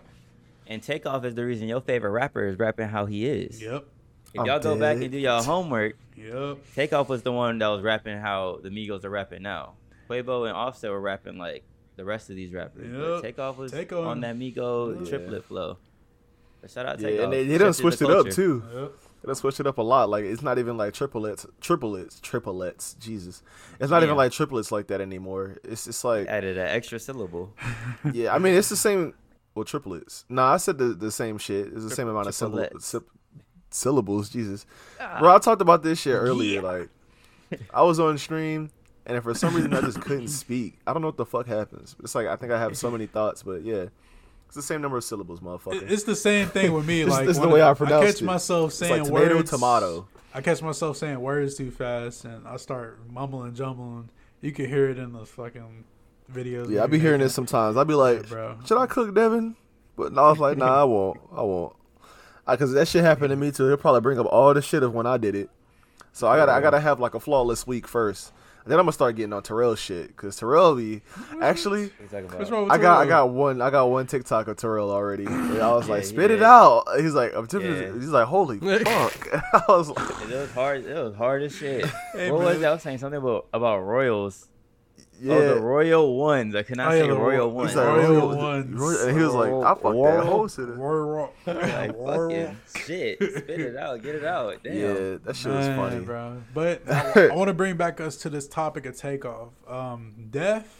And 0.67 0.81
Takeoff 0.81 1.25
is 1.25 1.35
the 1.35 1.45
reason 1.45 1.67
your 1.67 1.81
favorite 1.81 2.11
rapper 2.11 2.47
is 2.47 2.57
rapping 2.57 2.87
how 2.87 3.05
he 3.05 3.25
is. 3.25 3.61
Yep, 3.61 3.85
If 4.33 4.39
I'm 4.39 4.45
y'all 4.45 4.59
go 4.59 4.77
back 4.77 4.97
and 5.01 5.11
do 5.11 5.17
y'all 5.17 5.43
homework, 5.43 5.97
yep. 6.15 6.59
Takeoff 6.75 7.09
was 7.09 7.23
the 7.23 7.31
one 7.31 7.57
that 7.59 7.67
was 7.67 7.81
rapping 7.81 8.17
how 8.19 8.59
the 8.63 8.69
Migos 8.69 9.03
are 9.03 9.09
rapping 9.09 9.41
now. 9.41 9.73
Quavo 10.09 10.47
and 10.47 10.55
Offset 10.55 10.89
were 10.91 11.01
rapping 11.01 11.37
like 11.37 11.63
the 11.97 12.05
rest 12.05 12.29
of 12.29 12.35
these 12.37 12.53
rappers. 12.53 12.87
Yep. 12.89 13.21
Takeoff 13.21 13.57
was 13.57 13.71
Takeoff. 13.71 14.05
on 14.05 14.21
that 14.21 14.37
Migo 14.37 14.99
Yeah. 15.03 15.09
triplet 15.09 15.43
flow. 15.43 15.77
But 16.61 16.69
shout 16.71 16.85
out 16.85 16.99
Yeah, 16.99 17.09
Takeoff. 17.09 17.23
and 17.25 17.33
they, 17.33 17.43
they 17.45 17.57
done 17.57 17.69
Shifted 17.73 17.81
switched 17.81 17.99
the 17.99 18.09
it 18.11 18.17
up 18.27 18.29
too. 18.29 18.63
Yep. 18.73 18.91
They 19.23 19.27
done 19.27 19.35
switched 19.35 19.59
it 19.59 19.67
up 19.67 19.77
a 19.77 19.81
lot. 19.81 20.09
Like 20.09 20.23
it's 20.25 20.41
not 20.41 20.57
even 20.59 20.77
like 20.77 20.93
triplets, 20.93 21.45
triplets, 21.59 22.19
triplets. 22.21 22.93
Jesus, 22.95 23.41
it's 23.79 23.89
not 23.91 24.03
even 24.03 24.15
like 24.15 24.31
triplets 24.31 24.71
like 24.71 24.87
that 24.87 25.01
anymore. 25.01 25.57
It's 25.63 25.85
just 25.85 26.03
like 26.03 26.27
Added 26.27 26.57
an 26.57 26.67
extra 26.67 26.99
syllable. 26.99 27.53
yeah. 28.13 28.33
I 28.33 28.37
mean, 28.39 28.53
it's 28.55 28.69
the 28.69 28.75
same. 28.77 29.13
Well, 29.55 29.65
triplets. 29.65 30.23
No, 30.29 30.43
I 30.43 30.57
said 30.57 30.77
the, 30.77 30.85
the 30.93 31.11
same 31.11 31.37
shit. 31.37 31.67
It's 31.73 31.83
the 31.83 31.89
same 31.89 32.07
amount 32.07 32.27
of 32.27 32.35
syllable, 32.35 32.59
Triplets. 32.59 32.85
syp- 32.93 33.09
syllables. 33.69 34.29
Jesus, 34.29 34.65
Ah. 34.99 35.17
bro. 35.19 35.35
I 35.35 35.39
talked 35.39 35.61
about 35.61 35.83
this 35.83 35.99
shit 35.99 36.13
earlier. 36.15 36.61
Like, 36.61 36.89
I 37.73 37.81
was 37.83 37.99
on 37.99 38.17
stream, 38.17 38.69
and 39.05 39.21
for 39.21 39.33
some 39.33 39.53
reason 39.55 39.73
I 39.73 39.81
just 39.81 39.99
couldn't 40.01 40.27
speak. 40.29 40.79
I 40.87 40.93
don't 40.93 41.01
know 41.01 41.09
what 41.09 41.17
the 41.17 41.25
fuck 41.25 41.47
happens. 41.47 41.95
It's 41.99 42.15
like 42.15 42.27
I 42.27 42.35
think 42.37 42.51
I 42.51 42.59
have 42.59 42.77
so 42.77 42.89
many 42.89 43.07
thoughts, 43.07 43.43
but 43.43 43.63
yeah, 43.63 43.85
it's 44.51 44.55
the 44.57 44.61
same 44.61 44.81
number 44.81 44.97
of 44.97 45.05
syllables, 45.05 45.39
motherfucker. 45.39 45.89
It's 45.89 46.03
the 46.03 46.13
same 46.13 46.49
thing 46.49 46.73
with 46.73 46.85
me. 46.85 47.05
Like 47.05 47.25
it's, 47.29 47.39
the 47.39 47.47
way 47.47 47.61
I 47.61 47.71
I 47.71 47.73
pronounced 47.73 48.05
catch 48.15 48.21
it. 48.21 48.25
myself 48.25 48.71
It's 48.71 48.79
saying 48.79 49.03
like 49.03 49.03
tomato, 49.05 49.35
words. 49.37 49.49
tomato. 49.49 50.07
I 50.33 50.41
catch 50.41 50.61
myself 50.61 50.97
saying 50.97 51.21
words 51.21 51.55
too 51.55 51.71
fast, 51.71 52.25
and 52.25 52.45
I 52.45 52.57
start 52.57 52.99
mumbling, 53.09 53.55
jumbling. 53.55 54.09
You 54.41 54.51
can 54.51 54.65
hear 54.65 54.89
it 54.89 54.97
in 54.99 55.13
the 55.13 55.25
fucking 55.25 55.85
videos. 56.29 56.69
Yeah, 56.69 56.83
I 56.83 56.87
be 56.87 56.99
hearing 56.99 57.21
this 57.21 57.33
sometimes. 57.33 57.77
I 57.77 57.85
be 57.85 57.93
like, 57.93 58.17
it, 58.19 58.27
bro. 58.29 58.57
should 58.65 58.77
I 58.77 58.87
cook 58.87 59.15
Devin? 59.15 59.55
But 59.95 60.11
no, 60.11 60.21
I 60.25 60.29
was 60.31 60.39
like, 60.39 60.57
nah, 60.57 60.81
I 60.81 60.83
won't. 60.95 61.17
I 61.33 61.43
won't. 61.43 61.73
Because 62.45 62.73
that 62.73 62.89
shit 62.89 63.05
happened 63.05 63.29
to 63.29 63.37
me 63.37 63.51
too. 63.51 63.67
He'll 63.69 63.77
probably 63.77 64.01
bring 64.01 64.19
up 64.19 64.25
all 64.25 64.53
the 64.53 64.61
shit 64.61 64.83
of 64.83 64.93
when 64.93 65.05
I 65.07 65.15
did 65.15 65.33
it. 65.33 65.49
So 66.11 66.27
I 66.27 66.35
gotta, 66.35 66.51
I 66.51 66.59
gotta 66.59 66.81
have 66.81 66.99
like 66.99 67.13
a 67.13 67.21
flawless 67.21 67.65
week 67.65 67.87
first. 67.87 68.33
And 68.63 68.71
then 68.71 68.77
I'm 68.79 68.83
gonna 68.85 68.91
start 68.93 69.15
getting 69.15 69.33
on 69.33 69.41
Terrell 69.43 69.75
shit. 69.75 70.07
Because 70.07 70.35
Terrell 70.37 70.75
be 70.75 71.01
actually. 71.41 71.83
What 71.85 71.91
you 72.01 72.07
talking 72.09 72.25
about? 72.25 72.39
What's 72.39 72.51
wrong 72.51 72.63
with 72.63 72.71
I 72.71 72.77
got, 72.77 73.01
I 73.01 73.05
got 73.07 73.29
one, 73.29 73.61
I 73.61 73.69
got 73.71 73.85
one 73.89 74.05
TikTok 74.07 74.47
of 74.47 74.57
Terrell 74.57 74.91
already. 74.91 75.25
And 75.51 75.59
I 75.61 75.71
was 75.73 75.89
like, 75.89 76.03
Yeah, 76.03 76.09
spit 76.09 76.31
it 76.31 76.43
out. 76.43 76.83
He's 76.99 77.13
like, 77.13 77.33
I'm 77.35 77.47
tipping- 77.47 77.73
Yeah. 77.75 77.93
he's 77.93 78.09
like, 78.09 78.27
holy 78.27 78.59
fuck. 78.83 79.27
I 79.53 79.63
was 79.67 79.89
like, 79.89 80.21
It 80.21 80.29
was 80.35 80.51
hard. 80.51 80.85
It 80.85 80.93
was 81.03 81.15
hard 81.15 81.41
as 81.43 81.55
shit. 81.55 81.85
Hey, 82.13 82.31
what 82.31 82.41
was 82.41 82.59
that? 82.59 82.69
I 82.69 82.73
was 82.73 82.81
saying 82.83 82.99
something 82.99 83.17
about 83.19 83.47
about 83.53 83.79
Royals. 83.79 84.47
Yeah. 85.21 85.33
Oh, 85.35 85.55
the 85.55 85.61
Royal 85.61 86.17
Ones. 86.17 86.55
I 86.55 86.63
cannot 86.63 86.91
Oh, 86.91 86.95
yeah, 86.95 87.01
say 87.03 87.07
the 87.07 87.15
Royal 87.15 87.47
Ro- 87.47 87.53
Ones. 87.53 87.75
Like, 87.75 87.85
Royal 87.85 88.13
Royal- 88.15 88.37
ones. 88.37 88.79
Royal- 88.79 89.07
he 89.15 89.23
was 89.23 89.33
like, 89.33 89.53
I 89.53 89.69
fucked 89.69 89.81
that 89.83 89.89
Royal- 89.91 90.25
whole 90.25 90.47
shit. 90.47 90.69
up. 90.69 90.77
Roy, 90.77 90.95
Roy, 90.97 91.29
like 91.45 91.95
Roy, 91.95 92.29
fucking 92.29 92.57
shit. 92.85 93.17
Spit 93.19 93.49
it 93.61 93.75
out. 93.77 94.01
Get 94.01 94.15
it 94.15 94.23
out. 94.25 94.63
Damn. 94.63 94.75
Yeah, 94.75 95.17
that 95.23 95.35
shit 95.35 95.51
was 95.51 95.67
Man, 95.67 95.77
funny. 95.77 95.99
bro. 96.05 96.41
But 96.53 96.81
I, 96.91 97.27
I 97.27 97.35
want 97.35 97.47
to 97.49 97.53
bring 97.53 97.77
back 97.77 98.01
us 98.01 98.15
to 98.17 98.29
this 98.29 98.47
topic 98.47 98.85
of 98.85 98.97
takeoff. 98.97 99.49
Um, 99.67 100.13
death. 100.29 100.77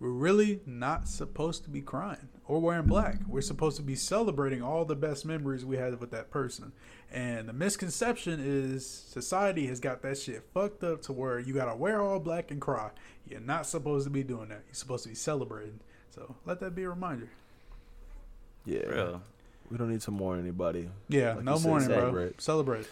We're 0.00 0.10
really 0.10 0.60
not 0.66 1.08
supposed 1.08 1.62
to 1.64 1.70
be 1.70 1.80
crying 1.80 2.28
or 2.46 2.60
wearing 2.60 2.86
black. 2.86 3.18
We're 3.26 3.40
supposed 3.40 3.76
to 3.78 3.82
be 3.82 3.94
celebrating 3.96 4.62
all 4.62 4.84
the 4.84 4.94
best 4.96 5.24
memories 5.24 5.64
we 5.64 5.76
had 5.76 5.98
with 6.00 6.10
that 6.10 6.30
person. 6.30 6.72
And 7.12 7.48
the 7.48 7.52
misconception 7.52 8.40
is 8.42 8.86
society 8.86 9.66
has 9.68 9.80
got 9.80 10.02
that 10.02 10.18
shit 10.18 10.42
fucked 10.52 10.82
up 10.84 11.00
to 11.02 11.12
where 11.12 11.38
you 11.38 11.54
gotta 11.54 11.74
wear 11.76 12.02
all 12.02 12.18
black 12.20 12.50
and 12.50 12.60
cry. 12.60 12.90
You're 13.26 13.40
not 13.40 13.66
supposed 13.66 14.04
to 14.04 14.10
be 14.10 14.22
doing 14.22 14.48
that. 14.48 14.62
You're 14.66 14.74
supposed 14.74 15.04
to 15.04 15.08
be 15.10 15.14
celebrating. 15.14 15.80
So 16.10 16.34
let 16.44 16.60
that 16.60 16.74
be 16.74 16.82
a 16.82 16.88
reminder. 16.90 17.28
Yeah. 18.64 18.80
Real. 18.86 19.22
We 19.70 19.78
don't 19.78 19.90
need 19.90 20.02
to 20.02 20.10
mourn 20.10 20.38
anybody. 20.40 20.88
Yeah, 21.08 21.34
Like 21.34 21.44
no 21.44 21.58
mourning, 21.58 21.88
bro. 21.88 21.96
celebrate. 21.98 22.40
Celebrate. 22.40 22.86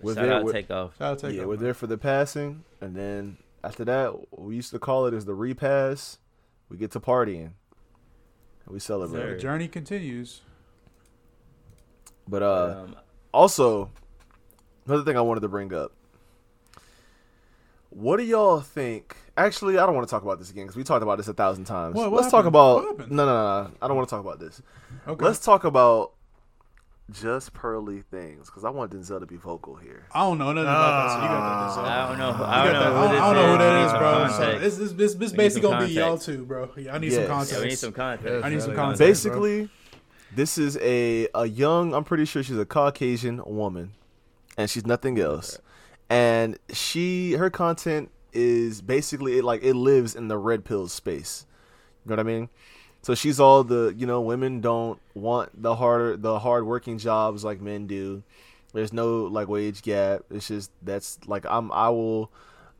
We're 0.00 0.14
Shout 0.14 0.24
there 0.24 0.32
out 0.34 0.44
with- 0.44 0.54
Takeoff. 0.54 0.96
Shout 0.98 1.12
out 1.12 1.18
to 1.20 1.26
yeah, 1.26 1.30
Takeoff, 1.32 1.46
we're 1.46 1.54
man. 1.56 1.64
there 1.64 1.74
for 1.74 1.86
the 1.86 1.98
passing, 1.98 2.64
and 2.80 2.96
then 2.96 3.36
after 3.62 3.84
that, 3.84 4.38
we 4.38 4.56
used 4.56 4.70
to 4.72 4.78
call 4.78 5.06
it 5.06 5.14
as 5.14 5.24
the 5.26 5.34
repass. 5.34 6.18
We 6.68 6.76
get 6.78 6.90
to 6.92 7.00
partying, 7.00 7.44
and 7.46 7.54
we 8.70 8.78
celebrate. 8.78 9.20
Sir. 9.20 9.34
The 9.34 9.40
journey 9.40 9.68
continues. 9.68 10.42
But 12.28 12.42
uh, 12.42 12.82
Um, 12.84 12.96
also, 13.32 13.90
another 14.86 15.02
thing 15.04 15.16
I 15.16 15.20
wanted 15.20 15.40
to 15.40 15.48
bring 15.48 15.72
up. 15.74 15.92
What 17.90 18.18
do 18.18 18.22
y'all 18.24 18.60
think? 18.60 19.16
Actually, 19.36 19.78
I 19.78 19.84
don't 19.86 19.94
want 19.96 20.06
to 20.06 20.10
talk 20.10 20.22
about 20.22 20.38
this 20.38 20.50
again 20.50 20.64
because 20.64 20.76
we 20.76 20.84
talked 20.84 21.02
about 21.02 21.16
this 21.18 21.26
a 21.28 21.34
thousand 21.34 21.64
times. 21.64 21.96
What- 21.96 22.10
what 22.12 22.20
Let's 22.20 22.30
talk 22.30 22.44
about 22.44 22.84
What 22.98 23.10
no, 23.10 23.24
no, 23.24 23.32
no, 23.32 23.62
no. 23.64 23.70
I 23.82 23.88
don't 23.88 23.96
want 23.96 24.08
to 24.08 24.14
talk 24.14 24.24
about 24.24 24.38
this. 24.38 24.62
Okay. 25.08 25.24
Let's 25.24 25.40
talk 25.40 25.64
about 25.64 26.12
just 27.10 27.52
pearly 27.52 28.02
things 28.10 28.46
because 28.46 28.64
I 28.64 28.70
want 28.70 28.92
Denzel 28.92 29.20
to 29.20 29.26
be 29.26 29.36
vocal 29.36 29.76
here. 29.76 30.06
I 30.12 30.20
don't 30.20 30.38
know 30.38 30.52
nothing 30.52 30.62
about 30.68 31.08
that. 31.08 31.14
So 31.14 31.22
you 31.22 31.28
got 31.28 31.82
that. 31.84 31.88
I 31.88 32.08
don't 32.08 32.18
know. 32.18 32.44
I 32.44 32.64
don't 32.64 32.72
know. 32.72 32.80
I 32.80 33.12
don't, 33.12 33.20
I 33.22 33.34
don't 33.34 33.34
know 33.34 33.52
who 33.52 33.58
that 33.58 33.86
is, 33.86 33.92
bro. 33.92 34.12
some 34.12 34.30
So 34.30 34.36
context. 34.38 34.60
this 34.60 34.76
this 34.76 34.92
this, 34.92 35.14
this 35.14 35.32
basically 35.32 35.68
gonna 35.70 35.86
be 35.86 35.92
y'all 35.92 36.18
too, 36.18 36.44
bro. 36.44 36.70
I 36.90 36.98
need 36.98 37.12
Yes. 37.12 37.14
some 37.14 37.22
Yeah, 37.22 37.28
context. 37.28 37.52
Yeah, 37.54 37.60
we 37.60 37.68
need 37.68 37.76
some 37.78 37.92
context. 37.92 38.44
I 38.44 38.48
need 38.48 38.60
some 38.62 38.70
Basically, 38.70 38.74
context. 38.76 38.98
Basically, 39.00 39.68
this 40.34 40.58
is 40.58 40.76
a 40.78 41.28
a 41.34 41.46
young. 41.46 41.94
I'm 41.94 42.04
pretty 42.04 42.24
sure 42.24 42.42
she's 42.42 42.58
a 42.58 42.64
Caucasian 42.66 43.42
woman, 43.44 43.92
and 44.56 44.70
she's 44.70 44.86
nothing 44.86 45.18
else. 45.18 45.58
And 46.08 46.58
she 46.72 47.32
her 47.32 47.50
content 47.50 48.10
is 48.32 48.80
basically 48.82 49.38
it 49.38 49.44
like 49.44 49.62
it 49.62 49.74
lives 49.74 50.14
in 50.14 50.28
the 50.28 50.38
red 50.38 50.64
pill 50.64 50.86
space. 50.88 51.46
You 52.04 52.10
know 52.10 52.16
what 52.16 52.20
I 52.20 52.22
mean? 52.22 52.48
So 53.02 53.14
she's 53.14 53.40
all 53.40 53.64
the 53.64 53.94
you 53.96 54.06
know 54.06 54.20
women 54.20 54.60
don't 54.60 55.00
want 55.14 55.62
the 55.62 55.74
harder 55.76 56.16
the 56.16 56.38
hard 56.38 56.66
working 56.66 56.98
jobs 56.98 57.44
like 57.44 57.60
men 57.60 57.86
do. 57.86 58.22
There's 58.72 58.92
no 58.92 59.24
like 59.24 59.48
wage 59.48 59.82
gap. 59.82 60.22
It's 60.30 60.48
just 60.48 60.70
that's 60.82 61.18
like 61.26 61.46
I'm 61.48 61.72
I 61.72 61.88
will 61.88 62.30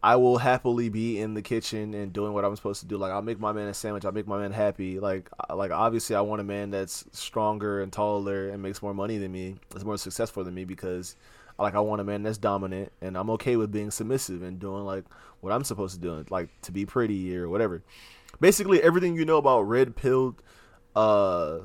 I 0.03 0.17
will 0.17 0.39
happily 0.39 0.89
be 0.89 1.19
in 1.19 1.35
the 1.35 1.43
kitchen 1.43 1.93
and 1.95 2.13
doing 2.13 2.33
what 2.33 2.45
I'm 2.45 2.57
supposed 2.57 2.81
to 2.81 2.87
do. 2.87 2.97
Like 2.97 3.13
I'll 3.13 3.23
make 3.23 3.41
my 3.41 3.53
man 3.53 3.69
a 3.69 3.75
sandwich. 3.75 4.05
I'll 4.05 4.13
make 4.13 4.27
my 4.27 4.39
man 4.39 4.53
happy. 4.53 5.01
Like 5.01 5.31
like 5.55 5.71
obviously 5.71 6.17
I 6.17 6.21
want 6.21 6.41
a 6.41 6.45
man 6.45 6.71
that's 6.71 7.05
stronger 7.13 7.83
and 7.83 7.93
taller 7.93 8.51
and 8.51 8.63
makes 8.63 8.83
more 8.83 8.95
money 8.95 9.19
than 9.19 9.33
me. 9.33 9.57
Is 9.75 9.85
more 9.85 9.99
successful 9.99 10.45
than 10.45 10.55
me 10.55 10.65
because 10.65 11.17
like 11.59 11.75
I 11.75 11.81
want 11.81 12.01
a 12.01 12.05
man 12.05 12.23
that's 12.23 12.39
dominant 12.39 12.93
and 13.03 13.17
I'm 13.17 13.31
okay 13.31 13.57
with 13.57 13.71
being 13.71 13.91
submissive 13.91 14.43
and 14.43 14.59
doing 14.59 14.85
like 14.85 15.05
what 15.41 15.53
I'm 15.53 15.65
supposed 15.65 15.95
to 15.95 16.01
do, 16.01 16.25
like 16.31 16.49
to 16.63 16.73
be 16.73 16.87
pretty 16.87 17.37
or 17.37 17.49
whatever. 17.49 17.83
Basically 18.41 18.83
everything 18.83 19.15
you 19.17 19.25
know 19.25 19.37
about 19.39 19.63
red 19.63 19.97
pilled 19.97 20.43
uh 20.97 21.59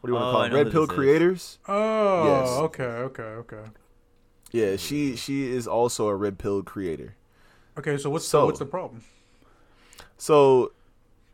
what 0.00 0.06
do 0.06 0.12
you 0.12 0.14
want 0.14 0.24
to 0.24 0.28
Oh, 0.28 0.32
call 0.32 0.42
it? 0.44 0.52
Red 0.52 0.72
pill 0.72 0.82
this 0.86 0.90
is. 0.90 0.96
creators. 0.96 1.58
Oh, 1.68 2.24
Yes. 2.26 2.48
okay, 2.60 2.84
okay, 2.84 3.22
okay. 3.22 3.64
Yeah, 4.52 4.76
she 4.76 5.16
she 5.16 5.50
is 5.50 5.66
also 5.66 6.08
a 6.08 6.14
red 6.16 6.38
pill 6.38 6.62
creator. 6.62 7.14
Okay, 7.78 7.98
so 7.98 8.08
what's 8.10 8.26
So- 8.26 8.40
the, 8.40 8.46
what's 8.46 8.58
the 8.58 8.66
problem? 8.66 9.02
So 10.16 10.72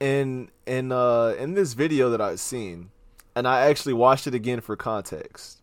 in 0.01 0.51
in 0.67 0.93
uh 0.93 1.35
in 1.39 1.55
this 1.55 1.73
video 1.75 2.11
that 2.11 2.21
I've 2.21 2.41
seen, 2.41 2.91
and 3.35 3.47
I 3.49 3.67
actually 3.69 3.95
watched 3.95 4.27
it 4.27 4.35
again 4.35 4.61
for 4.61 4.77
context, 4.77 5.59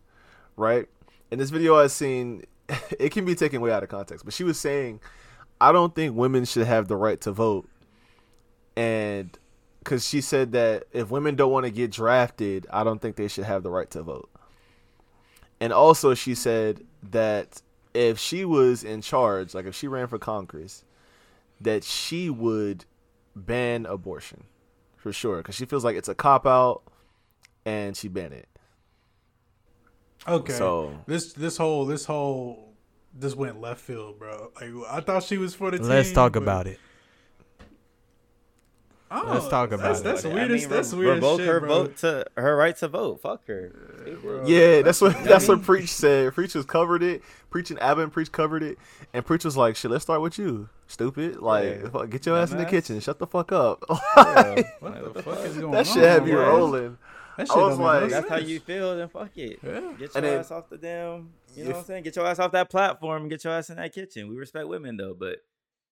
right? 0.56 0.88
In 1.30 1.38
this 1.38 1.50
video 1.50 1.76
I've 1.76 1.92
seen 1.92 2.44
it 2.98 3.10
can 3.12 3.24
be 3.24 3.34
taken 3.34 3.60
way 3.60 3.70
out 3.72 3.82
of 3.82 3.88
context, 3.88 4.24
but 4.24 4.34
she 4.34 4.44
was 4.44 4.58
saying 4.58 5.00
I 5.60 5.70
don't 5.72 5.94
think 5.94 6.16
women 6.16 6.44
should 6.44 6.66
have 6.66 6.88
the 6.88 6.96
right 6.96 7.20
to 7.22 7.32
vote. 7.32 7.68
And 8.76 9.36
cuz 9.84 10.06
she 10.08 10.20
said 10.20 10.52
that 10.52 10.84
if 10.92 11.10
women 11.10 11.36
don't 11.36 11.52
want 11.52 11.64
to 11.64 11.70
get 11.70 11.90
drafted, 11.90 12.66
I 12.70 12.84
don't 12.84 13.00
think 13.00 13.16
they 13.16 13.28
should 13.28 13.44
have 13.44 13.62
the 13.62 13.70
right 13.70 13.90
to 13.92 14.02
vote. 14.02 14.30
And 15.60 15.72
also 15.72 16.14
she 16.14 16.34
said 16.34 16.84
that 17.10 17.62
if 17.92 18.18
she 18.18 18.44
was 18.44 18.82
in 18.82 19.00
charge, 19.00 19.54
like 19.54 19.66
if 19.66 19.74
she 19.74 19.86
ran 19.86 20.08
for 20.08 20.18
Congress, 20.18 20.84
that 21.60 21.84
she 21.84 22.28
would 22.28 22.84
ban 23.36 23.86
abortion 23.86 24.44
for 24.96 25.12
sure 25.12 25.38
because 25.38 25.54
she 25.54 25.66
feels 25.66 25.84
like 25.84 25.96
it's 25.96 26.08
a 26.08 26.14
cop 26.14 26.46
out 26.46 26.82
and 27.64 27.96
she 27.96 28.08
banned 28.08 28.32
it. 28.34 28.48
Okay, 30.26 30.52
So- 30.54 30.98
this 31.06 31.32
this 31.34 31.56
whole 31.56 31.84
this 31.86 32.04
whole 32.06 32.72
this 33.16 33.34
went 33.34 33.60
left 33.60 33.80
field, 33.80 34.18
bro. 34.18 34.50
Like 34.60 34.70
I 34.88 35.00
thought 35.00 35.22
she 35.22 35.38
was 35.38 35.54
for 35.54 35.70
the 35.70 35.78
team. 35.78 35.88
Let's 35.88 36.12
talk 36.12 36.32
but- 36.32 36.42
about 36.42 36.66
it. 36.66 36.80
Oh, 39.16 39.30
Let's 39.34 39.48
talk 39.48 39.70
about 39.70 39.82
that's, 39.84 40.00
it. 40.00 40.04
That's 40.04 40.22
the 40.22 40.30
I 40.30 40.34
weirdest. 40.34 40.64
mean, 40.64 40.76
that's 40.76 40.90
the 40.90 40.96
re- 40.96 41.06
weirdest 41.06 41.22
revoke 41.22 41.38
shit, 41.40 41.48
her 41.48 41.60
bro. 41.60 41.68
vote 41.68 41.96
to 41.98 42.26
her 42.36 42.56
right 42.56 42.76
to 42.78 42.88
vote. 42.88 43.20
Fuck 43.20 43.46
her. 43.46 43.72
Yeah, 44.46 44.82
that's 44.82 45.00
what 45.00 45.22
that's 45.24 45.46
what 45.46 45.62
Preach 45.62 45.90
said. 45.90 46.34
Preach 46.34 46.54
was 46.54 46.64
covered 46.64 47.02
it. 47.02 47.22
Preach 47.50 47.70
and 47.70 47.80
Abba 47.80 48.02
and 48.02 48.12
Preach 48.12 48.32
covered 48.32 48.62
it, 48.62 48.78
and 49.12 49.24
Preach 49.24 49.44
was 49.44 49.56
like, 49.56 49.76
"Shit, 49.76 49.90
let's 49.90 50.02
start 50.02 50.20
with 50.20 50.38
you, 50.38 50.68
stupid. 50.88 51.36
Like, 51.36 51.82
Yeah. 51.82 51.88
fuck, 51.90 52.10
get 52.10 52.26
your 52.26 52.36
ass 52.36 52.50
in 52.50 52.58
the 52.58 52.64
kitchen. 52.64 52.98
Shut 53.00 53.18
the 53.18 53.26
fuck 53.26 53.52
up." 53.52 53.84
What 53.88 55.14
the 55.14 55.22
fuck 55.22 55.38
is 55.40 55.54
going 55.54 55.64
on? 55.66 55.70
that 55.72 55.86
shit 55.86 56.02
had 56.02 56.24
me 56.24 56.32
rolling. 56.32 56.98
That 57.36 57.50
I 57.50 57.54
was 57.56 57.76
don't 57.76 57.78
make 57.78 57.78
no 57.78 57.84
like- 57.84 58.10
That's 58.10 58.28
how 58.28 58.36
you 58.38 58.60
feel. 58.60 58.96
Then 58.96 59.08
fuck 59.08 59.36
it. 59.36 59.58
Yeah. 59.62 59.80
Get 59.98 60.00
your 60.00 60.10
And 60.16 60.24
then- 60.24 60.38
ass 60.38 60.50
off 60.50 60.68
the 60.68 60.76
damn. 60.78 61.30
You 61.56 61.64
know 61.64 61.70
If- 61.70 61.76
what 61.76 61.76
I'm 61.76 61.84
saying? 61.84 62.02
Get 62.04 62.16
your 62.16 62.26
ass 62.26 62.38
off 62.38 62.52
that 62.52 62.70
platform 62.70 63.28
get 63.28 63.42
your 63.44 63.52
ass 63.52 63.70
in 63.70 63.76
that 63.76 63.92
kitchen. 63.92 64.28
We 64.28 64.36
respect 64.36 64.66
women 64.68 64.96
though, 64.96 65.14
but 65.18 65.38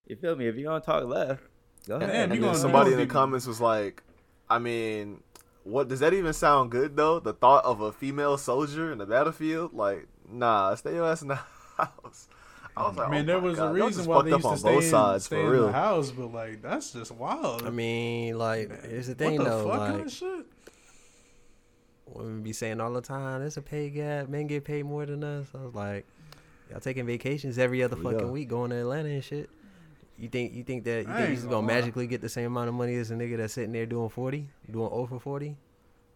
you 0.07 0.17
feel 0.17 0.35
me? 0.37 0.47
If 0.49 0.57
you 0.57 0.65
don't 0.65 0.83
talk 0.85 1.05
left, 1.05 1.43
go 1.87 1.97
ahead. 1.97 2.11
Damn, 2.11 2.33
And 2.33 2.35
you 2.35 2.41
then 2.41 2.55
somebody 2.55 2.93
in 2.93 2.99
the 2.99 3.07
gonna 3.07 3.21
comments 3.21 3.47
was 3.47 3.61
like, 3.61 4.03
"I 4.51 4.59
mean, 4.59 5.23
what 5.65 5.89
does 5.89 6.01
that 6.01 6.13
even 6.15 6.33
sound 6.33 6.71
good 6.71 6.97
though? 6.97 7.21
The 7.21 7.33
thought 7.33 7.65
of 7.65 7.81
a 7.81 7.93
female 7.93 8.37
soldier 8.39 8.93
in 8.93 8.99
the 8.99 9.07
battlefield? 9.07 9.75
Like, 9.75 10.07
nah, 10.29 10.75
stay 10.75 10.95
your 10.95 11.07
ass 11.07 11.23
in 11.23 11.29
the 11.29 11.37
house." 11.77 12.29
I 12.75 12.89
was 12.89 12.97
like, 12.97 13.11
Man, 13.11 13.25
oh 13.25 13.27
there 13.27 13.39
was 13.39 13.59
God, 13.59 13.77
a 13.77 13.85
reason 13.85 14.07
why 14.07 14.17
fucked 14.17 14.27
they 14.29 14.33
up 14.33 14.39
used 14.39 14.45
to 14.45 14.49
on 14.53 14.57
stay, 14.59 14.75
both 14.75 14.85
in, 14.85 14.91
sides 14.91 15.25
stay 15.27 15.37
for 15.37 15.43
in 15.45 15.51
real. 15.51 15.67
the 15.67 15.73
house, 15.73 16.11
but 16.11 16.33
like 16.33 16.63
that's 16.63 16.93
just 16.93 17.13
wild. 17.13 17.65
I 17.67 17.71
mean, 17.71 18.39
like, 18.39 18.85
here's 18.87 19.09
the 19.09 19.13
what 19.13 19.19
thing 19.19 19.39
the 19.39 19.45
though. 19.45 19.69
fuck 19.69 19.79
kind 19.79 19.97
Like, 19.99 20.07
of 20.07 20.13
shit? 20.13 20.47
women 22.07 22.43
be 22.43 22.53
saying 22.53 22.81
all 22.81 22.93
the 22.93 23.01
time, 23.03 23.41
"There's 23.41 23.57
a 23.59 23.63
pay 23.63 23.91
gap. 23.91 24.29
Men 24.29 24.47
get 24.47 24.65
paid 24.65 24.85
more 24.85 25.05
than 25.07 25.23
us." 25.23 25.49
I 25.55 25.65
was 25.65 25.75
like, 25.75 26.07
"Y'all 26.71 26.81
taking 26.81 27.07
vacations 27.07 27.59
every 27.59 27.83
other 27.83 27.97
we 27.97 28.03
fucking 28.05 28.19
go. 28.19 28.27
week, 28.33 28.49
going 28.49 28.71
to 28.71 28.77
Atlanta 28.77 29.09
and 29.11 29.25
shit." 29.25 29.51
You 30.19 30.29
think 30.29 30.55
you 30.55 30.63
think 30.63 30.85
that 30.85 30.99
you 30.99 31.05
think 31.05 31.19
ain't 31.19 31.29
you 31.31 31.35
just 31.37 31.49
gonna 31.49 31.57
gonna 31.57 31.67
lie. 31.69 31.75
magically 31.81 32.07
get 32.07 32.21
the 32.21 32.29
same 32.29 32.47
amount 32.47 32.69
of 32.69 32.75
money 32.75 32.95
as 32.97 33.11
a 33.11 33.15
nigga 33.15 33.37
that's 33.39 33.55
sitting 33.55 33.73
there 33.73 33.87
doing 33.87 34.09
forty, 34.09 34.49
doing 34.71 34.89
oh 34.93 34.99
over 35.01 35.19
forty, 35.19 35.57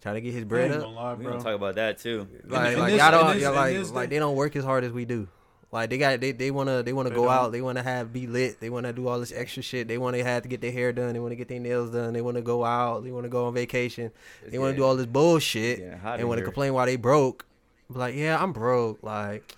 trying 0.01 0.15
to 0.17 0.21
get 0.21 0.33
his 0.35 0.45
bread 0.45 0.71
up? 0.71 0.95
lie, 0.95 1.15
We 1.15 1.25
bro. 1.25 1.33
gonna 1.33 1.45
talk 1.45 1.55
about 1.55 1.75
that 1.77 1.99
too. 1.99 2.29
Like, 2.47 2.75
in 2.75 2.79
like 2.79 2.93
this- 2.93 3.01
y'all 3.03 3.11
don't, 3.11 3.35
this- 3.35 3.43
y'all 3.43 3.65
in 3.65 3.83
like, 3.83 3.95
like 3.95 4.11
they 4.11 4.19
don't 4.19 4.37
work 4.37 4.55
as 4.55 4.65
hard 4.65 4.85
as 4.85 4.93
we 4.93 5.05
do. 5.05 5.27
Like 5.73 5.91
they 5.91 5.99
got, 5.99 6.21
they, 6.21 6.31
they 6.31 6.53
wanna, 6.53 6.85
they 6.85 6.93
wanna 6.93 7.11
They 7.11 7.17
go 7.17 7.25
don't. 7.25 7.33
out, 7.33 7.53
they 7.53 7.61
wanna 7.61 7.83
have 7.83 8.13
be 8.13 8.29
lit, 8.29 8.61
they 8.61 8.71
wanna 8.71 8.93
do 8.93 9.09
all 9.09 9.19
this 9.19 9.33
extra 9.35 9.63
shit. 9.65 9.89
They 9.89 9.99
wanna 9.99 10.23
have 10.23 10.43
to 10.45 10.49
get 10.49 10.61
their 10.61 10.71
hair 10.71 10.93
done, 10.93 11.13
they 11.13 11.19
wanna 11.19 11.35
get 11.35 11.49
their 11.49 11.59
nails 11.59 11.91
done, 11.91 12.13
they 12.13 12.21
wanna 12.23 12.41
go 12.41 12.65
out, 12.65 13.03
they 13.03 13.11
wanna 13.11 13.29
go 13.29 13.47
on 13.47 13.55
vacation, 13.55 14.13
It's 14.43 14.53
they 14.53 14.59
wanna 14.59 14.71
getting- 14.73 14.83
do 14.83 14.85
all 14.87 14.97
this 14.97 15.07
bullshit, 15.07 15.79
getting 15.79 15.99
hot 15.99 16.21
and 16.21 16.29
wanna 16.29 16.43
complain 16.43 16.73
why 16.73 16.87
they 16.87 16.95
broke. 16.97 17.45
Like, 17.89 18.15
yeah, 18.15 18.41
I'm 18.41 18.53
broke. 18.53 19.03
Like, 19.03 19.53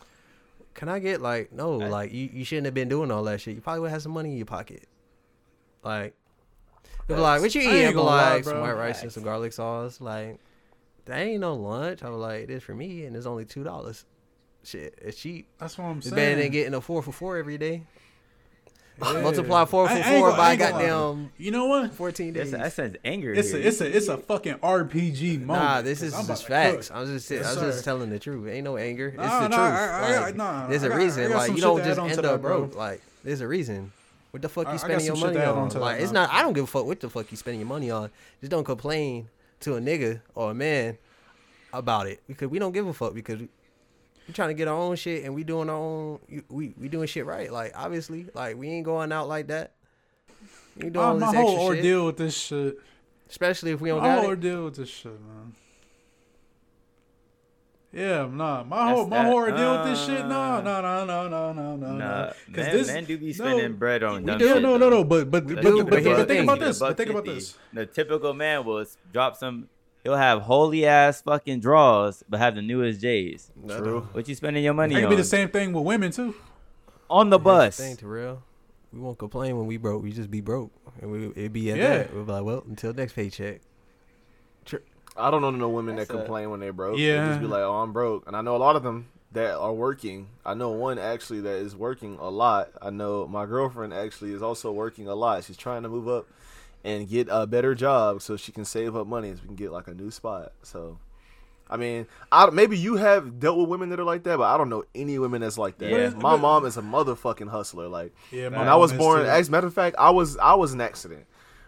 can 0.79 0.89
I 0.89 1.01
get 1.01 1.21
like, 1.21 1.53
no, 1.53 1.73
like 1.77 2.13
you, 2.13 2.31
you 2.33 2.45
shouldn't 2.45 2.67
have 2.67 2.75
been 2.75 2.89
doing 2.89 3.11
all 3.11 3.25
that 3.25 3.41
shit. 3.41 3.57
You 3.57 3.61
probably 3.61 3.81
would 3.81 3.91
have 3.91 4.01
some 4.03 4.13
money 4.13 4.31
in 4.31 4.37
your 4.37 4.47
pocket. 4.47 4.85
Like, 5.83 6.15
they 7.09 7.15
be 7.15 7.21
like, 7.21 7.41
what 7.41 7.53
you 7.55 7.63
I 7.63 7.65
eat? 7.65 7.69
ain't 7.69 7.87
I 7.87 7.91
be 7.91 7.95
gonna 7.95 8.07
lie, 8.07 8.41
some 8.43 8.61
white 8.61 8.73
rice 8.77 9.03
and 9.03 9.11
some 9.13 9.25
garlic 9.25 9.53
sauce. 9.53 10.01
Like, 10.01 10.39
that 11.07 11.19
ain't 11.19 11.41
no 11.41 11.55
lunch. 11.57 12.05
I 12.05 12.11
was 12.11 12.21
like, 12.21 12.43
it 12.45 12.51
is 12.51 12.63
for 12.63 12.75
me, 12.75 13.05
and 13.07 13.17
it's 13.17 13.27
only 13.27 13.45
two 13.45 13.65
dollars. 13.65 14.05
Shit, 14.63 14.99
it's 15.03 15.19
cheap. 15.19 15.49
That's 15.59 15.77
what 15.79 15.87
I'm 15.87 15.99
It's 15.99 16.07
saying. 16.11 16.17
better 16.17 16.43
than 16.43 16.53
getting 16.53 16.75
a 16.75 16.81
four 16.81 17.03
for 17.03 17.11
four 17.13 17.37
every 17.39 17.59
day. 17.59 17.83
Yeah. 19.01 19.21
Multiply 19.23 19.65
four 19.67 19.89
I- 19.89 19.97
for 19.97 20.03
four 20.11 20.21
gonna- 20.31 20.37
by 20.37 20.51
ain't 20.53 20.59
goddamn 20.59 21.31
You 21.39 21.51
know 21.53 21.67
what? 21.67 21.93
fourteen 21.95 22.33
That's, 22.33 22.51
days. 22.51 22.61
that 22.61 22.73
sends 22.73 22.97
anger. 23.05 23.33
It's 23.33 23.51
here. 23.53 23.61
a 23.61 23.63
it's 23.63 23.81
a 23.81 23.97
it's 23.97 24.09
a 24.09 24.17
fucking 24.17 24.55
RPG 24.57 25.39
moment. 25.39 25.47
Nah, 25.65 25.83
this 25.83 26.03
is 26.03 26.13
'cause 26.13 26.21
I'm 26.23 26.27
just 26.27 26.47
facts. 26.49 26.89
cook. 26.89 26.97
I 26.97 27.01
was 27.03 27.11
just 27.11 27.31
Yes, 27.31 27.45
I 27.47 27.51
was 27.51 27.59
sir. 27.59 27.71
just 27.73 27.85
telling 27.85 28.11
the 28.11 28.19
truth. 28.19 28.49
Ain't 28.49 28.65
no 28.65 28.77
anger. 28.77 29.09
It's 29.09 29.17
the 29.17 29.23
nah, 29.23 29.47
truth. 29.49 29.59
I- 29.61 30.15
I- 30.17 30.21
Like, 30.21 30.37
nah, 30.37 30.67
there's 30.67 30.83
I 30.83 30.87
a 30.87 30.89
got- 30.89 30.95
I 30.99 30.99
reason. 30.99 31.31
Like 31.33 31.51
you 31.53 31.61
don't 31.61 31.85
just 31.85 31.99
on 32.01 32.09
to 32.09 32.15
end 32.17 32.25
that, 32.25 32.35
up 32.35 32.43
bro. 32.43 32.59
broke. 32.63 32.75
Like 32.77 33.01
there's 33.23 33.41
a 33.41 33.47
reason. 33.49 33.93
What 34.33 34.43
the 34.43 34.49
fuck 34.49 34.67
I- 34.67 34.71
I 34.71 34.73
you 34.75 34.79
spending 34.81 35.07
your 35.07 35.17
money 35.17 35.39
on 35.39 35.57
on? 35.59 35.69
to 35.71 35.75
that, 35.79 35.81
Like 35.81 36.01
it's 36.01 36.13
not. 36.13 36.31
I 36.33 36.43
don't 36.43 36.53
give 36.53 36.65
a 36.65 36.67
fuck 36.67 36.85
what 36.85 36.99
the 37.01 37.09
fuck 37.09 37.31
you 37.31 37.37
spending 37.37 37.61
your 37.61 37.69
money 37.69 37.91
on. 37.91 38.11
Just 38.41 38.51
don't 38.51 38.65
complain 38.65 39.29
to 39.61 39.77
a 39.77 39.81
nigga 39.81 40.21
or 40.35 40.51
a 40.51 40.55
man 40.55 40.99
about 41.73 42.07
it 42.09 42.21
because 42.27 42.49
we 42.49 42.59
don't 42.59 42.73
give 42.73 42.87
a 42.87 42.93
fuck 42.93 43.15
because 43.15 43.41
we 44.29 44.33
we 44.33 44.35
trying 44.35 44.49
to 44.49 44.55
get 44.55 44.69
our 44.69 44.77
own 44.77 44.95
shit 44.97 45.25
and 45.25 45.35
we 45.35 45.43
doing 45.43 45.71
our 45.71 45.77
own. 45.77 46.19
We 46.49 46.75
we 46.79 46.89
doing 46.89 47.07
shit 47.09 47.25
right. 47.25 47.51
Like 47.51 47.73
obviously, 47.75 48.27
like 48.35 48.57
we 48.59 48.69
ain't 48.69 48.85
going 48.85 49.11
out 49.11 49.27
like 49.29 49.47
that. 49.49 49.73
We 50.77 50.91
doing 50.91 50.97
Uh, 50.97 51.01
all 51.01 51.19
my 51.19 51.27
whole 51.27 51.37
extra 51.37 51.59
shit. 51.61 51.77
ordeal 51.79 52.07
with 52.07 52.17
this 52.19 52.37
shit. 52.37 52.79
Especially 53.31 53.71
if 53.73 53.81
we 53.81 53.89
don't 53.89 54.01
My 54.01 54.07
got 54.09 54.15
whole 54.17 54.25
it. 54.25 54.29
ordeal 54.29 54.65
with 54.67 54.77
this 54.77 54.89
shit, 54.91 55.13
man. 55.13 55.55
Yeah, 57.93 58.29
nah. 58.31 58.65
My 58.65 58.77
That's 58.87 58.99
whole 58.99 59.07
my 59.07 59.17
that- 59.17 59.27
whole 59.27 59.35
ordeal 59.37 59.79
with 59.79 59.85
this 59.87 60.05
shit, 60.07 60.27
nah, 60.27 60.59
uh, 60.59 60.61
nah, 60.61 60.81
nah, 60.83 61.05
nah, 61.05 61.29
nah, 61.29 61.53
nah, 61.53 61.77
nah. 61.77 61.93
Nah, 61.97 62.27
Cause 62.27 62.67
men, 62.67 62.73
this, 62.77 62.87
men 62.89 63.05
do 63.07 63.19
be 63.19 63.27
no, 63.29 63.33
spending 63.33 63.73
bread 63.77 64.03
on 64.03 64.25
dumb 64.27 64.39
do. 64.39 64.47
Shit. 64.47 64.63
no, 64.63 64.77
no, 64.77 64.91
no. 64.91 65.05
But 65.05 65.31
but 65.31 65.47
Let's 65.47 65.63
but, 65.63 65.65
but, 65.65 65.77
but 65.85 65.91
but, 65.91 66.03
here's 66.03 66.19
the 66.19 66.25
think 66.27 66.39
thing. 66.41 66.45
about 66.45 66.59
this. 66.61 66.79
But 66.79 66.97
think 66.99 67.11
about 67.11 67.25
this. 67.25 67.57
The 67.73 67.87
typical 67.87 68.35
man 68.35 68.65
will 68.65 68.85
drop 69.13 69.37
some. 69.37 69.69
He'll 70.09 70.17
have 70.17 70.41
holy 70.41 70.87
ass 70.87 71.21
fucking 71.21 71.61
draws, 71.61 72.25
but 72.31 72.41
have 72.41 72.55
the 72.55 72.63
newest 72.63 73.03
J's. 73.03 73.51
True. 73.69 74.09
What 74.13 74.27
you 74.27 74.35
spending 74.35 74.65
your 74.65 74.73
money 74.73 74.95
It 74.95 74.99
on? 74.99 75.03
could 75.03 75.11
be 75.11 75.17
the 75.17 75.23
same 75.25 75.51
thing 75.51 75.75
with 75.75 75.85
women 75.85 76.11
too. 76.13 76.35
On 77.11 77.29
the 77.29 77.39
bus. 77.39 77.77
the 77.77 77.83
thing, 77.83 77.97
Terrell. 77.99 78.43
We 78.91 79.01
won't 79.01 79.19
complain 79.19 79.59
when 79.59 79.67
we 79.67 79.77
broke. 79.77 80.03
We 80.03 80.13
just 80.13 80.31
be 80.31 80.41
broke, 80.41 80.73
and 81.03 81.13
we 81.13 81.27
it 81.37 81.53
be 81.53 81.71
at 81.73 81.77
Yeah. 81.77 81.89
that. 81.99 82.15
We'll 82.15 82.25
be 82.25 82.33
like, 82.33 82.43
well, 82.43 82.65
until 82.67 82.95
next 82.95 83.13
paycheck. 83.13 83.61
I 85.15 85.31
don't 85.31 85.43
know 85.43 85.51
no 85.51 85.69
women 85.69 85.97
That's 85.97 86.09
that 86.09 86.15
a- 86.15 86.19
complain 86.19 86.49
when 86.51 86.61
they 86.61 86.71
broke. 86.71 86.97
Yeah. 86.97 87.07
They 87.07 87.13
Yeah. 87.17 87.29
just 87.29 87.41
be 87.41 87.47
like, 87.49 87.61
"Oh, 87.63 87.83
I'm 87.83 87.93
broke," 87.93 88.27
and 88.29 88.35
I 88.35 88.41
know 88.41 88.57
a 88.57 88.59
lot 88.59 88.77
of 88.77 88.83
them 88.85 89.09
that 89.33 89.59
are 89.59 89.75
working. 89.75 90.29
I 90.47 90.55
know 90.55 90.71
one 90.71 90.99
actually 90.99 91.41
that 91.41 91.57
is 91.57 91.77
working 91.77 92.17
a 92.19 92.31
lot. 92.31 92.71
I 92.81 92.89
know 92.89 93.27
my 93.27 93.45
girlfriend 93.45 93.93
actually 93.93 94.33
is 94.33 94.41
also 94.43 94.73
working 94.73 95.07
a 95.07 95.15
lot. 95.15 95.45
She's 95.45 95.57
trying 95.59 95.83
to 95.83 95.91
move 95.91 96.09
up 96.09 96.27
and 96.85 97.09
get 97.09 97.29
a 97.31 97.47
better 97.47 97.75
job 97.75 98.23
so 98.23 98.37
she 98.37 98.53
can 98.53 98.65
save 98.65 98.95
up 98.97 99.07
money 99.07 99.33
so 99.35 99.41
we 99.43 99.47
can 99.49 99.57
get 99.57 99.73
like 99.73 99.89
a 99.89 99.95
new 99.95 100.11
spot. 100.11 100.53
So, 100.63 100.99
I 101.69 101.77
mean, 101.77 102.07
I 102.31 102.49
maybe 102.51 102.79
you 102.79 102.97
have 102.97 103.39
dealt 103.41 103.59
with 103.59 103.69
women 103.69 103.89
that 103.91 104.01
are 104.01 104.05
like 104.05 104.23
that, 104.25 104.39
but 104.39 104.45
I 104.45 104.57
don't 104.57 104.69
know 104.69 104.85
any 104.95 105.19
women 105.19 105.41
that's 105.41 105.59
like 105.59 105.79
that. 105.79 105.91
Yeah. 105.91 106.11
My 106.11 106.37
mom 106.37 106.65
is 106.65 106.77
a 106.77 106.83
motherfucking 106.83 107.49
hustler. 107.49 107.89
Like 107.89 108.15
Yeah, 108.31 108.49
when 108.49 108.69
I 108.69 108.77
was 108.77 108.93
born, 108.93 109.23
too. 109.23 109.29
as 109.29 109.49
a 109.49 109.51
matter 109.51 109.67
of 109.67 109.75
fact, 109.75 109.97
I 109.99 110.11
was 110.11 110.37
I 110.39 110.55
was 110.55 110.73
an 110.73 110.81
accident. 110.81 111.27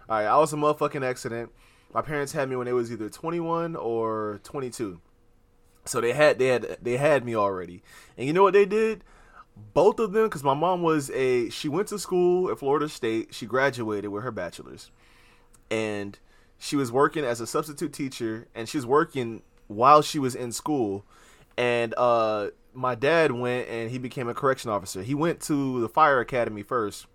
All 0.09 0.17
right, 0.17 0.27
I 0.27 0.37
was 0.39 0.53
a 0.53 0.57
motherfucking 0.57 1.05
accident. 1.05 1.51
My 1.93 2.03
parents 2.03 2.33
had 2.33 2.49
me 2.49 2.57
when 2.57 2.67
they 2.67 2.73
was 2.73 2.91
either 2.93 3.09
21 3.09 3.75
or 3.77 4.41
22. 4.45 5.01
So 5.87 6.01
they 6.01 6.13
had 6.13 6.39
they 6.39 6.47
had 6.47 6.79
they 6.81 6.97
had 6.97 7.25
me 7.25 7.35
already. 7.35 7.83
And 8.17 8.27
you 8.27 8.33
know 8.33 8.43
what 8.43 8.53
they 8.53 8.65
did? 8.67 9.03
Both 9.75 9.99
of 9.99 10.13
them 10.13 10.31
cuz 10.31 10.43
my 10.45 10.55
mom 10.55 10.83
was 10.83 11.11
a 11.11 11.51
she 11.51 11.69
went 11.69 11.89
to 11.89 11.99
school 11.99 12.51
at 12.51 12.59
Florida 12.59 12.89
State. 12.89 13.35
She 13.35 13.45
graduated 13.47 14.11
with 14.11 14.23
her 14.23 14.31
bachelor's. 14.31 14.91
And 15.71 16.19
she 16.59 16.77
was 16.77 16.93
working 16.93 17.25
as 17.25 17.41
a 17.41 17.47
substitute 17.47 17.93
teacher 17.93 18.47
and 18.55 18.69
she 18.69 18.77
was 18.79 18.87
working 18.87 19.43
while 19.67 20.03
she 20.03 20.19
was 20.19 20.35
in 20.35 20.53
school. 20.53 21.05
And 21.57 21.95
uh 21.97 22.49
my 22.73 22.95
dad 22.95 23.33
went 23.33 23.69
and 23.69 23.91
he 23.91 23.99
became 23.99 24.29
a 24.29 24.35
correction 24.35 24.71
officer. 24.71 25.03
He 25.03 25.15
went 25.15 25.41
to 25.43 25.81
the 25.81 25.89
fire 25.89 26.21
academy 26.21 26.63
first. 26.63 27.07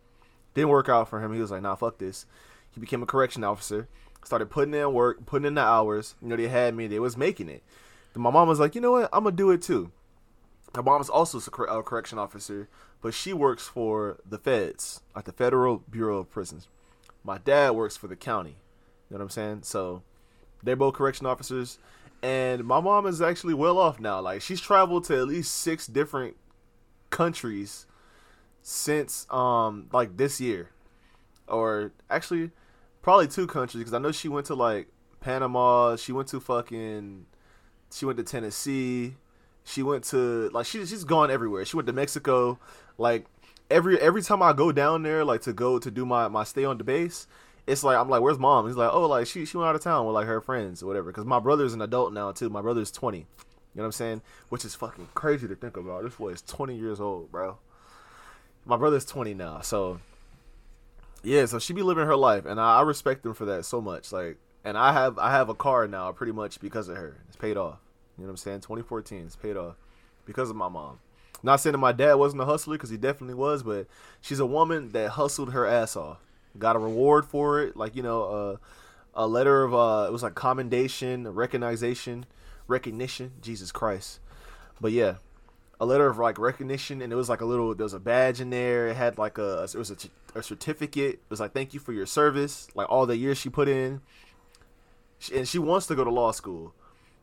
Didn't 0.54 0.70
work 0.70 0.90
out 0.90 1.10
for 1.10 1.22
him. 1.22 1.34
He 1.34 1.40
was 1.40 1.52
like, 1.52 1.62
"Nah, 1.62 1.76
fuck 1.76 1.98
this." 1.98 2.26
He 2.72 2.80
became 2.80 3.04
a 3.04 3.06
correction 3.06 3.44
officer. 3.44 3.88
Started 4.24 4.50
putting 4.50 4.74
in 4.74 4.94
work, 4.94 5.26
putting 5.26 5.46
in 5.46 5.56
the 5.56 5.62
hours. 5.62 6.16
You 6.22 6.30
know, 6.30 6.36
they 6.36 6.48
had 6.48 6.76
me. 6.76 6.88
They 6.88 7.00
was 7.00 7.16
making 7.16 7.50
it. 7.50 7.64
Then 8.14 8.24
my 8.24 8.32
mom 8.32 8.48
was 8.48 8.60
like, 8.60 8.76
"You 8.76 8.82
know 8.82 8.92
what? 8.92 9.10
I'm 9.14 9.24
gonna 9.24 9.36
do 9.36 9.52
it 9.52 9.62
too." 9.62 9.92
My 10.76 10.82
mom's 10.82 11.10
also 11.10 11.38
a 11.38 11.84
correction 11.84 12.20
officer, 12.20 12.68
but 13.02 13.14
she 13.14 13.32
works 13.32 13.68
for 13.68 14.18
the 14.28 14.38
feds, 14.38 15.02
like 15.16 15.26
the 15.26 15.32
Federal 15.32 15.78
Bureau 15.90 16.18
of 16.18 16.30
Prisons. 16.30 16.68
My 17.26 17.40
dad 17.40 17.72
works 17.72 17.98
for 17.98 18.08
the 18.08 18.16
county. 18.16 18.58
You 19.10 19.16
know 19.16 19.18
what 19.18 19.24
I'm 19.24 19.30
saying? 19.30 19.60
So 19.64 20.04
they're 20.64 20.76
both 20.76 20.94
correction 20.94 21.26
officers, 21.26 21.80
and 22.22 22.64
my 22.64 22.80
mom 22.80 23.08
is 23.08 23.22
actually 23.22 23.56
well 23.56 23.78
off 23.78 24.00
now. 24.00 24.22
Like 24.22 24.42
she's 24.42 24.62
traveled 24.62 25.06
to 25.06 25.18
at 25.18 25.28
least 25.28 25.56
six 25.56 25.88
different 25.88 26.38
countries 27.10 27.86
since 28.62 29.32
um 29.32 29.88
like 29.92 30.18
this 30.18 30.40
year, 30.40 30.70
or 31.48 31.92
actually 32.10 32.52
probably 33.02 33.28
two 33.28 33.48
countries 33.48 33.82
because 33.82 33.94
I 33.94 34.00
know 34.00 34.12
she 34.12 34.28
went 34.28 34.48
to 34.48 34.56
like 34.56 34.88
Panama. 35.20 35.96
She 35.96 36.12
went 36.12 36.28
to 36.30 36.40
fucking. 36.40 37.26
She 37.92 38.06
went 38.06 38.18
to 38.18 38.24
Tennessee. 38.24 39.16
She 39.64 39.82
went 39.82 40.04
to 40.06 40.50
like 40.54 40.68
she 40.68 40.86
she's 40.86 41.04
gone 41.04 41.32
everywhere. 41.32 41.66
She 41.66 41.76
went 41.76 41.88
to 41.88 41.94
Mexico. 41.94 42.60
Like 43.00 43.26
every 43.70 44.00
every 44.00 44.22
time 44.22 44.42
I 44.42 44.54
go 44.54 44.72
down 44.72 45.04
there, 45.04 45.24
like 45.26 45.42
to 45.42 45.54
go 45.54 45.80
to 45.80 45.92
do 45.92 46.06
my 46.06 46.28
my 46.28 46.44
stay 46.44 46.66
on 46.66 46.78
the 46.78 46.84
base, 46.84 47.28
it's 47.68 47.84
like 47.84 47.98
I'm 47.98 48.10
like, 48.10 48.22
where's 48.22 48.40
mom? 48.40 48.68
He's 48.68 48.76
like, 48.76 48.92
oh, 48.94 49.08
like 49.08 49.28
she 49.28 49.46
she 49.46 49.58
went 49.58 49.70
out 49.70 49.76
of 49.76 49.82
town 49.82 50.06
with 50.06 50.14
like 50.14 50.28
her 50.28 50.42
friends 50.42 50.84
or 50.84 50.88
whatever. 50.88 51.12
Because 51.12 51.26
my 51.26 51.40
brother's 51.40 51.74
an 51.74 51.82
adult 51.82 52.14
now 52.14 52.32
too. 52.32 52.50
My 52.50 52.62
brother's 52.62 52.92
20. 52.92 53.20
You 53.20 53.26
know 53.76 53.84
what 53.84 53.86
I'm 53.88 53.92
saying? 53.92 54.22
Which 54.50 54.64
is 54.64 54.76
fucking 54.76 55.10
crazy 55.16 55.48
to 55.48 55.56
think 55.56 55.76
about. 55.76 56.04
This 56.04 56.16
boy 56.16 56.30
is 56.30 56.42
20 56.42 56.78
years 56.78 57.02
old, 57.02 57.32
bro. 57.32 57.58
My 58.66 58.78
brother's 58.78 59.06
20 59.06 59.34
now, 59.34 59.60
so 59.62 60.00
yeah. 61.24 61.46
So 61.46 61.60
she 61.60 61.74
be 61.74 61.82
living 61.82 62.06
her 62.06 62.16
life, 62.16 62.46
and 62.46 62.60
I, 62.60 62.80
I 62.80 62.82
respect 62.84 63.24
them 63.24 63.34
for 63.34 63.46
that 63.46 63.66
so 63.66 63.82
much. 63.82 64.12
Like, 64.12 64.38
and 64.64 64.78
I 64.78 64.94
have 64.94 65.20
I 65.20 65.32
have 65.32 65.50
a 65.50 65.56
car 65.56 65.88
now 65.88 66.12
pretty 66.12 66.32
much 66.32 66.60
because 66.60 66.88
of 66.88 66.98
her. 66.98 67.18
It's 67.28 67.36
paid 67.36 67.58
off. 67.58 67.80
You 68.18 68.24
know 68.24 68.28
what 68.28 68.34
I'm 68.34 68.38
saying? 68.38 68.62
2014, 68.62 69.26
it's 69.26 69.36
paid 69.36 69.58
off 69.58 69.76
because 70.26 70.50
of 70.50 70.56
my 70.56 70.70
mom. 70.70 71.00
Not 71.46 71.58
saying 71.58 71.74
that 71.74 71.78
my 71.78 71.92
dad 71.92 72.16
wasn't 72.16 72.42
a 72.42 72.46
hustler 72.46 72.76
because 72.76 72.90
he 72.90 72.98
definitely 72.98 73.36
was, 73.36 73.62
but 73.62 73.86
she's 74.20 74.40
a 74.40 74.48
woman 74.48 74.92
that 74.94 75.12
hustled 75.12 75.54
her 75.54 75.68
ass 75.68 75.96
off. 75.96 76.18
Got 76.58 76.76
a 76.76 76.80
reward 76.80 77.26
for 77.26 77.62
it, 77.62 77.78
like 77.78 77.96
you 77.96 78.02
know, 78.02 78.24
uh, 78.24 78.58
a 79.14 79.28
letter 79.28 79.64
of 79.64 79.76
uh, 79.76 80.08
it 80.08 80.12
was 80.12 80.24
like 80.24 80.34
commendation, 80.34 81.28
recognition, 81.28 82.26
recognition. 82.68 83.34
Jesus 83.44 83.72
Christ, 83.72 84.20
but 84.82 84.92
yeah, 84.92 85.18
a 85.80 85.86
letter 85.86 86.08
of 86.08 86.18
like 86.18 86.40
recognition, 86.40 87.00
and 87.00 87.14
it 87.14 87.16
was 87.16 87.30
like 87.30 87.42
a 87.42 87.46
little. 87.46 87.76
There 87.76 87.84
was 87.84 87.94
a 87.94 88.00
badge 88.00 88.42
in 88.42 88.50
there. 88.50 88.88
It 88.88 88.96
had 88.96 89.20
like 89.20 89.38
a 89.38 89.62
it 89.62 89.76
was 89.76 89.92
a, 89.92 89.98
a 90.34 90.42
certificate. 90.42 91.14
It 91.14 91.30
was 91.30 91.40
like 91.40 91.54
thank 91.54 91.76
you 91.76 91.80
for 91.80 91.94
your 91.94 92.08
service, 92.08 92.70
like 92.74 92.90
all 92.90 93.06
the 93.06 93.18
years 93.18 93.38
she 93.38 93.50
put 93.50 93.68
in. 93.68 94.02
She, 95.20 95.38
and 95.38 95.48
she 95.48 95.60
wants 95.60 95.86
to 95.88 95.96
go 95.96 96.04
to 96.04 96.10
law 96.10 96.32
school. 96.32 96.74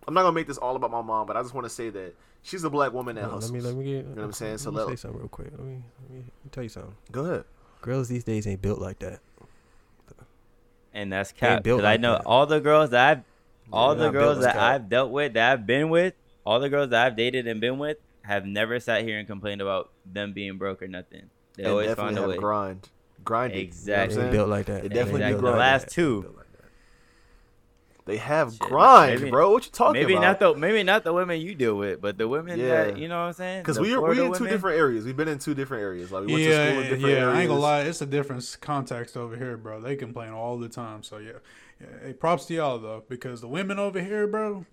I'm 0.06 0.14
not 0.14 0.22
gonna 0.22 0.34
make 0.34 0.46
this 0.46 0.58
all 0.58 0.76
about 0.76 0.92
my 0.92 1.02
mom, 1.02 1.26
but 1.26 1.36
I 1.36 1.42
just 1.42 1.54
want 1.54 1.64
to 1.64 1.70
say 1.70 1.90
that 1.90 2.14
she's 2.42 2.64
a 2.64 2.70
black 2.70 2.92
woman 2.92 3.16
that 3.16 3.22
No, 3.30 3.36
let 3.36 3.50
me 3.50 3.60
let 3.60 3.74
me 3.74 3.84
get. 3.84 3.90
You 3.90 4.02
know 4.02 4.08
what 4.16 4.24
I'm 4.24 4.32
saying? 4.32 4.58
So 4.58 4.70
let 4.70 4.82
me 4.82 4.90
let- 4.90 4.98
say 4.98 5.02
something 5.02 5.20
real 5.20 5.28
quick. 5.28 5.48
Let 5.52 5.60
me, 5.60 5.82
let 6.02 6.10
me 6.10 6.16
let 6.18 6.44
me 6.44 6.50
tell 6.50 6.62
you 6.62 6.68
something. 6.68 6.94
Go 7.10 7.24
ahead. 7.24 7.44
Girls 7.80 8.08
these 8.08 8.24
days 8.24 8.46
ain't 8.46 8.62
built 8.62 8.78
like 8.80 8.98
that. 9.00 9.20
and 10.94 11.12
that's 11.12 11.30
Ain't 11.30 11.38
cap. 11.38 11.62
built 11.62 11.78
Because 11.80 11.88
I 11.88 11.96
know 11.96 12.12
that. 12.14 12.26
all 12.26 12.46
the 12.46 12.60
girls 12.60 12.90
that 12.90 13.08
I've, 13.18 13.24
all 13.72 13.94
They're 13.94 14.06
the 14.06 14.12
girls 14.12 14.40
that 14.40 14.54
that. 14.54 14.62
I've 14.62 14.88
dealt 14.88 15.10
with, 15.10 15.32
that 15.34 15.52
I've 15.52 15.66
been 15.66 15.88
with, 15.88 16.14
all 16.44 16.60
the 16.60 16.68
girls 16.68 16.90
that 16.90 17.06
I've 17.06 17.16
dated 17.16 17.46
and 17.46 17.60
been 17.60 17.78
with, 17.78 17.96
have 18.22 18.44
never 18.44 18.78
sat 18.78 19.02
here 19.02 19.18
and 19.18 19.26
complained 19.26 19.60
about 19.60 19.90
them 20.04 20.32
being 20.32 20.58
broke 20.58 20.82
or 20.82 20.88
nothing. 20.88 21.30
They 21.56 21.64
and 21.64 21.72
always 21.72 21.88
definitely 21.88 22.14
found 22.16 22.26
a 22.26 22.28
way. 22.28 22.36
grind, 22.36 22.88
grind. 23.24 23.52
Exactly. 23.54 24.16
They 24.16 24.22
ain't 24.24 24.32
built 24.32 24.48
like 24.48 24.66
that. 24.66 24.82
They 24.82 24.88
definitely 24.88 25.22
Exactly. 25.22 25.30
do 25.32 25.36
The 25.36 25.40
grind. 25.42 25.58
last 25.58 25.88
two. 25.88 26.34
They 28.04 28.16
have 28.16 28.50
Shit, 28.52 28.58
grind, 28.60 29.20
maybe- 29.20 29.30
bro. 29.30 29.52
What 29.52 29.64
you 29.64 29.70
talking 29.70 30.00
Maybe 30.00 30.14
about? 30.14 30.22
not 30.22 30.40
the 30.40 30.54
maybe 30.58 30.82
not 30.82 31.04
the 31.04 31.12
women 31.12 31.40
you 31.40 31.54
deal 31.54 31.76
with, 31.76 32.00
but 32.00 32.18
the 32.18 32.26
women 32.26 32.58
Yeah. 32.58 32.84
that 32.86 32.98
you 32.98 33.06
know 33.06 33.20
what 33.20 33.26
I'm 33.28 33.32
saying. 33.34 33.62
Because 33.62 33.76
The 33.76 33.82
we 33.82 33.94
are 33.94 34.00
we 34.00 34.14
Florida 34.16 34.24
in 34.24 34.32
two 34.34 34.48
different 34.48 34.78
areas. 34.78 35.04
We've 35.04 35.16
been 35.16 35.28
in 35.28 35.38
two 35.38 35.54
different 35.54 35.82
areas. 35.82 36.10
Like 36.10 36.26
we 36.26 36.32
went 36.32 36.44
to 36.44 36.50
yeah, 36.50 36.66
school 36.70 36.78
in 36.82 36.82
different 36.90 37.02
yeah. 37.02 37.08
areas. 37.20 37.36
I 37.36 37.40
ain't 37.42 37.48
gonna 37.48 37.60
lie, 37.60 37.80
it's 37.82 38.02
a 38.02 38.06
different 38.06 38.56
context 38.60 39.16
over 39.16 39.36
here, 39.36 39.56
bro. 39.56 39.80
They 39.80 39.94
complain 39.94 40.32
all 40.32 40.58
the 40.58 40.68
time. 40.68 41.04
So 41.04 41.18
yeah, 41.18 41.32
yeah. 41.80 41.86
Hey, 42.06 42.12
props 42.12 42.46
to 42.46 42.54
y'all 42.54 42.78
though, 42.78 43.04
because 43.08 43.40
the 43.40 43.48
women 43.48 43.78
over 43.78 44.00
here, 44.00 44.26
bro, 44.26 44.66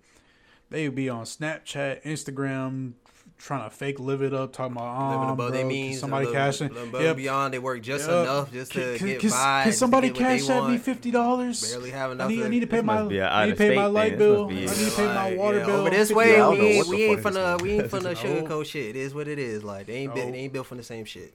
they 0.70 0.88
be 0.88 1.08
on 1.08 1.24
Snapchat, 1.24 2.02
Instagram, 2.02 2.94
trying 3.40 3.68
to 3.68 3.74
fake 3.74 3.98
live 3.98 4.22
it 4.22 4.34
up, 4.34 4.52
talking 4.52 4.76
about 4.76 5.10
Living 5.10 5.24
um, 5.28 5.32
above 5.32 5.36
bro, 5.36 5.50
their 5.50 5.60
can 5.62 5.68
means, 5.68 5.98
somebody 5.98 6.26
above, 6.26 6.34
cash 6.34 6.60
in. 6.60 6.76
above 6.76 7.00
Yep. 7.02 7.16
beyond. 7.16 7.54
They 7.54 7.58
work 7.58 7.82
just 7.82 8.08
Yep. 8.08 8.22
enough 8.24 8.52
just 8.52 8.72
to 8.72 8.98
Can, 8.98 9.06
get 9.06 9.20
can, 9.20 9.30
by. 9.30 9.62
can 9.62 9.68
just 9.70 9.76
to 9.76 9.78
somebody 9.80 10.08
get 10.08 10.16
what 10.16 10.20
cash 10.22 10.50
at 10.50 10.70
me 10.70 10.78
fifty 10.78 11.10
dollars? 11.10 11.70
Barely 11.72 11.90
have 11.90 12.10
I 12.10 12.12
enough. 12.12 12.28
need, 12.28 12.40
I 12.40 12.42
to- 12.44 12.48
need 12.50 12.60
to 12.60 12.66
pay 12.66 12.80
my 12.82 12.94
must 12.94 13.08
be 13.08 13.16
need 13.46 13.50
to 13.52 13.56
pay 13.56 13.74
my 13.76 13.86
light 13.86 14.10
This 14.12 14.18
bill. 14.18 14.46
I 14.46 14.52
need 14.52 14.68
to 14.68 14.90
pay 14.96 15.06
my 15.06 15.34
water 15.34 15.58
yeah, 15.58 15.66
bill. 15.66 15.84
But 15.84 15.92
this 15.92 16.12
way, 16.12 16.40
I 16.40 16.48
we 16.48 16.58
ain't, 16.60 16.78
what 16.78 16.86
the 16.86 16.90
we 16.96 17.02
ain't 17.04 17.20
fuck 17.20 17.32
finna 17.32 17.52
this 17.58 17.62
we 17.62 17.70
ain't 17.72 17.90
finna 17.90 18.14
sugarcoat 18.16 18.66
shit. 18.66 18.86
It 18.90 18.96
is 18.96 19.14
what 19.14 19.26
it 19.28 19.38
is. 19.38 19.64
Like 19.64 19.86
they 19.86 19.94
ain't 19.94 20.14
built, 20.14 20.32
they 20.32 20.38
ain't 20.38 20.52
built 20.52 20.66
from 20.66 20.76
the 20.78 20.84
same 20.84 21.04
shit. 21.04 21.32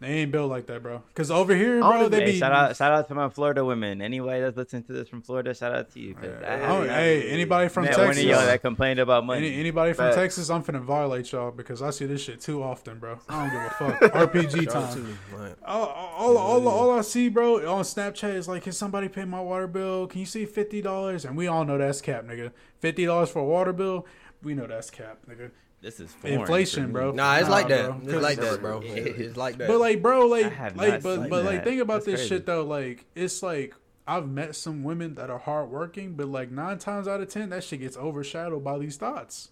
They 0.00 0.08
ain't 0.08 0.32
built 0.32 0.50
like 0.50 0.66
that, 0.66 0.82
bro. 0.82 1.02
Because 1.08 1.30
over 1.30 1.54
here, 1.54 1.78
bro, 1.80 2.00
even- 2.00 2.10
they 2.10 2.20
Hey, 2.20 2.32
be 2.32 2.38
shout 2.38 2.52
out 2.52 2.76
shout 2.76 2.92
out 2.92 3.08
to 3.08 3.14
my 3.14 3.28
Florida 3.30 3.64
women. 3.64 4.02
Anybody 4.02 4.40
that's 4.40 4.56
listening 4.56 4.82
to 4.84 4.92
this 4.92 5.08
from 5.08 5.22
Florida, 5.22 5.54
shout 5.54 5.74
out 5.74 5.90
to 5.92 6.00
you. 6.00 6.14
'cause 6.14 6.30
I 6.44 6.60
Oh, 6.60 6.80
have- 6.82 6.88
hey, 6.90 7.30
anybody 7.30 7.68
from 7.68 7.84
met 7.84 7.96
one 7.96 8.06
Texas? 8.08 8.24
y'all 8.24 8.34
uh, 8.40 8.44
that 8.46 8.60
complained 8.60 8.98
about 8.98 9.24
money. 9.24 9.46
Any, 9.46 9.60
anybody 9.60 9.92
from 9.94 10.06
Facts. 10.06 10.16
Texas, 10.16 10.50
I'm 10.50 10.62
finna 10.62 10.82
violate 10.82 11.30
y'all 11.32 11.52
because 11.52 11.80
I 11.80 11.90
see 11.90 12.04
this 12.06 12.20
shit 12.22 12.40
too 12.40 12.62
often, 12.62 12.98
bro. 12.98 13.18
I 13.28 13.48
don't 13.48 13.52
give 13.52 13.62
a 13.62 13.98
fuck. 14.10 14.12
RPG 14.32 14.68
time. 14.70 15.18
Like, 15.38 15.56
All, 15.64 15.86
all, 15.86 16.36
all, 16.36 16.68
all 16.68 16.90
I 16.98 17.00
see, 17.00 17.28
bro, 17.28 17.56
on 17.72 17.84
Snapchat 17.84 18.34
is 18.34 18.48
like, 18.48 18.64
can 18.64 18.72
somebody 18.72 19.08
pay 19.08 19.24
my 19.24 19.40
water 19.40 19.68
bill? 19.68 20.06
Can 20.08 20.20
you 20.20 20.26
see 20.26 20.44
fifty 20.44 20.82
dollars? 20.82 21.24
And 21.24 21.36
we 21.36 21.46
all 21.46 21.64
know 21.64 21.78
that's 21.78 22.00
cap, 22.02 22.24
nigga. 22.24 22.50
Fifty 22.80 23.06
dollars 23.06 23.30
for 23.30 23.38
a 23.38 23.44
water 23.44 23.72
bill, 23.72 24.06
we 24.42 24.52
know 24.54 24.66
that's 24.66 24.90
cap, 24.90 25.18
nigga. 25.30 25.50
This 25.84 26.00
is 26.00 26.10
foreign 26.12 26.40
Inflation, 26.40 26.82
for 26.84 26.88
me. 26.88 26.92
bro. 26.94 27.10
Nah, 27.12 27.36
it's 27.36 27.48
like 27.48 27.68
that. 27.68 28.02
bro. 28.02 28.14
It's 28.14 28.22
like 28.22 28.38
that, 28.38 28.60
bro. 28.60 28.80
It- 28.80 29.16
It's 29.20 29.36
like 29.36 29.58
that. 29.58 29.68
But 29.68 29.78
like, 29.78 30.02
bro, 30.02 30.26
like, 30.26 30.50
have 30.52 30.76
like, 30.76 30.92
not 30.94 31.02
but 31.02 31.20
seen 31.20 31.28
but 31.28 31.44
like, 31.44 31.56
that. 31.56 31.64
think 31.64 31.80
about 31.82 32.04
That's 32.04 32.06
this 32.06 32.20
crazy. 32.20 32.28
shit 32.36 32.46
though. 32.46 32.64
Like, 32.64 33.04
it's 33.14 33.42
like 33.42 33.74
I've 34.06 34.28
met 34.28 34.56
some 34.56 34.82
women 34.82 35.14
that 35.14 35.30
are 35.30 35.38
hardworking, 35.38 36.14
but 36.14 36.26
like 36.28 36.50
nine 36.50 36.78
times 36.78 37.06
out 37.06 37.20
of 37.20 37.28
ten, 37.28 37.50
that 37.50 37.62
shit 37.64 37.80
gets 37.80 37.96
overshadowed 37.96 38.64
by 38.64 38.78
these 38.78 38.96
thoughts. 38.96 39.50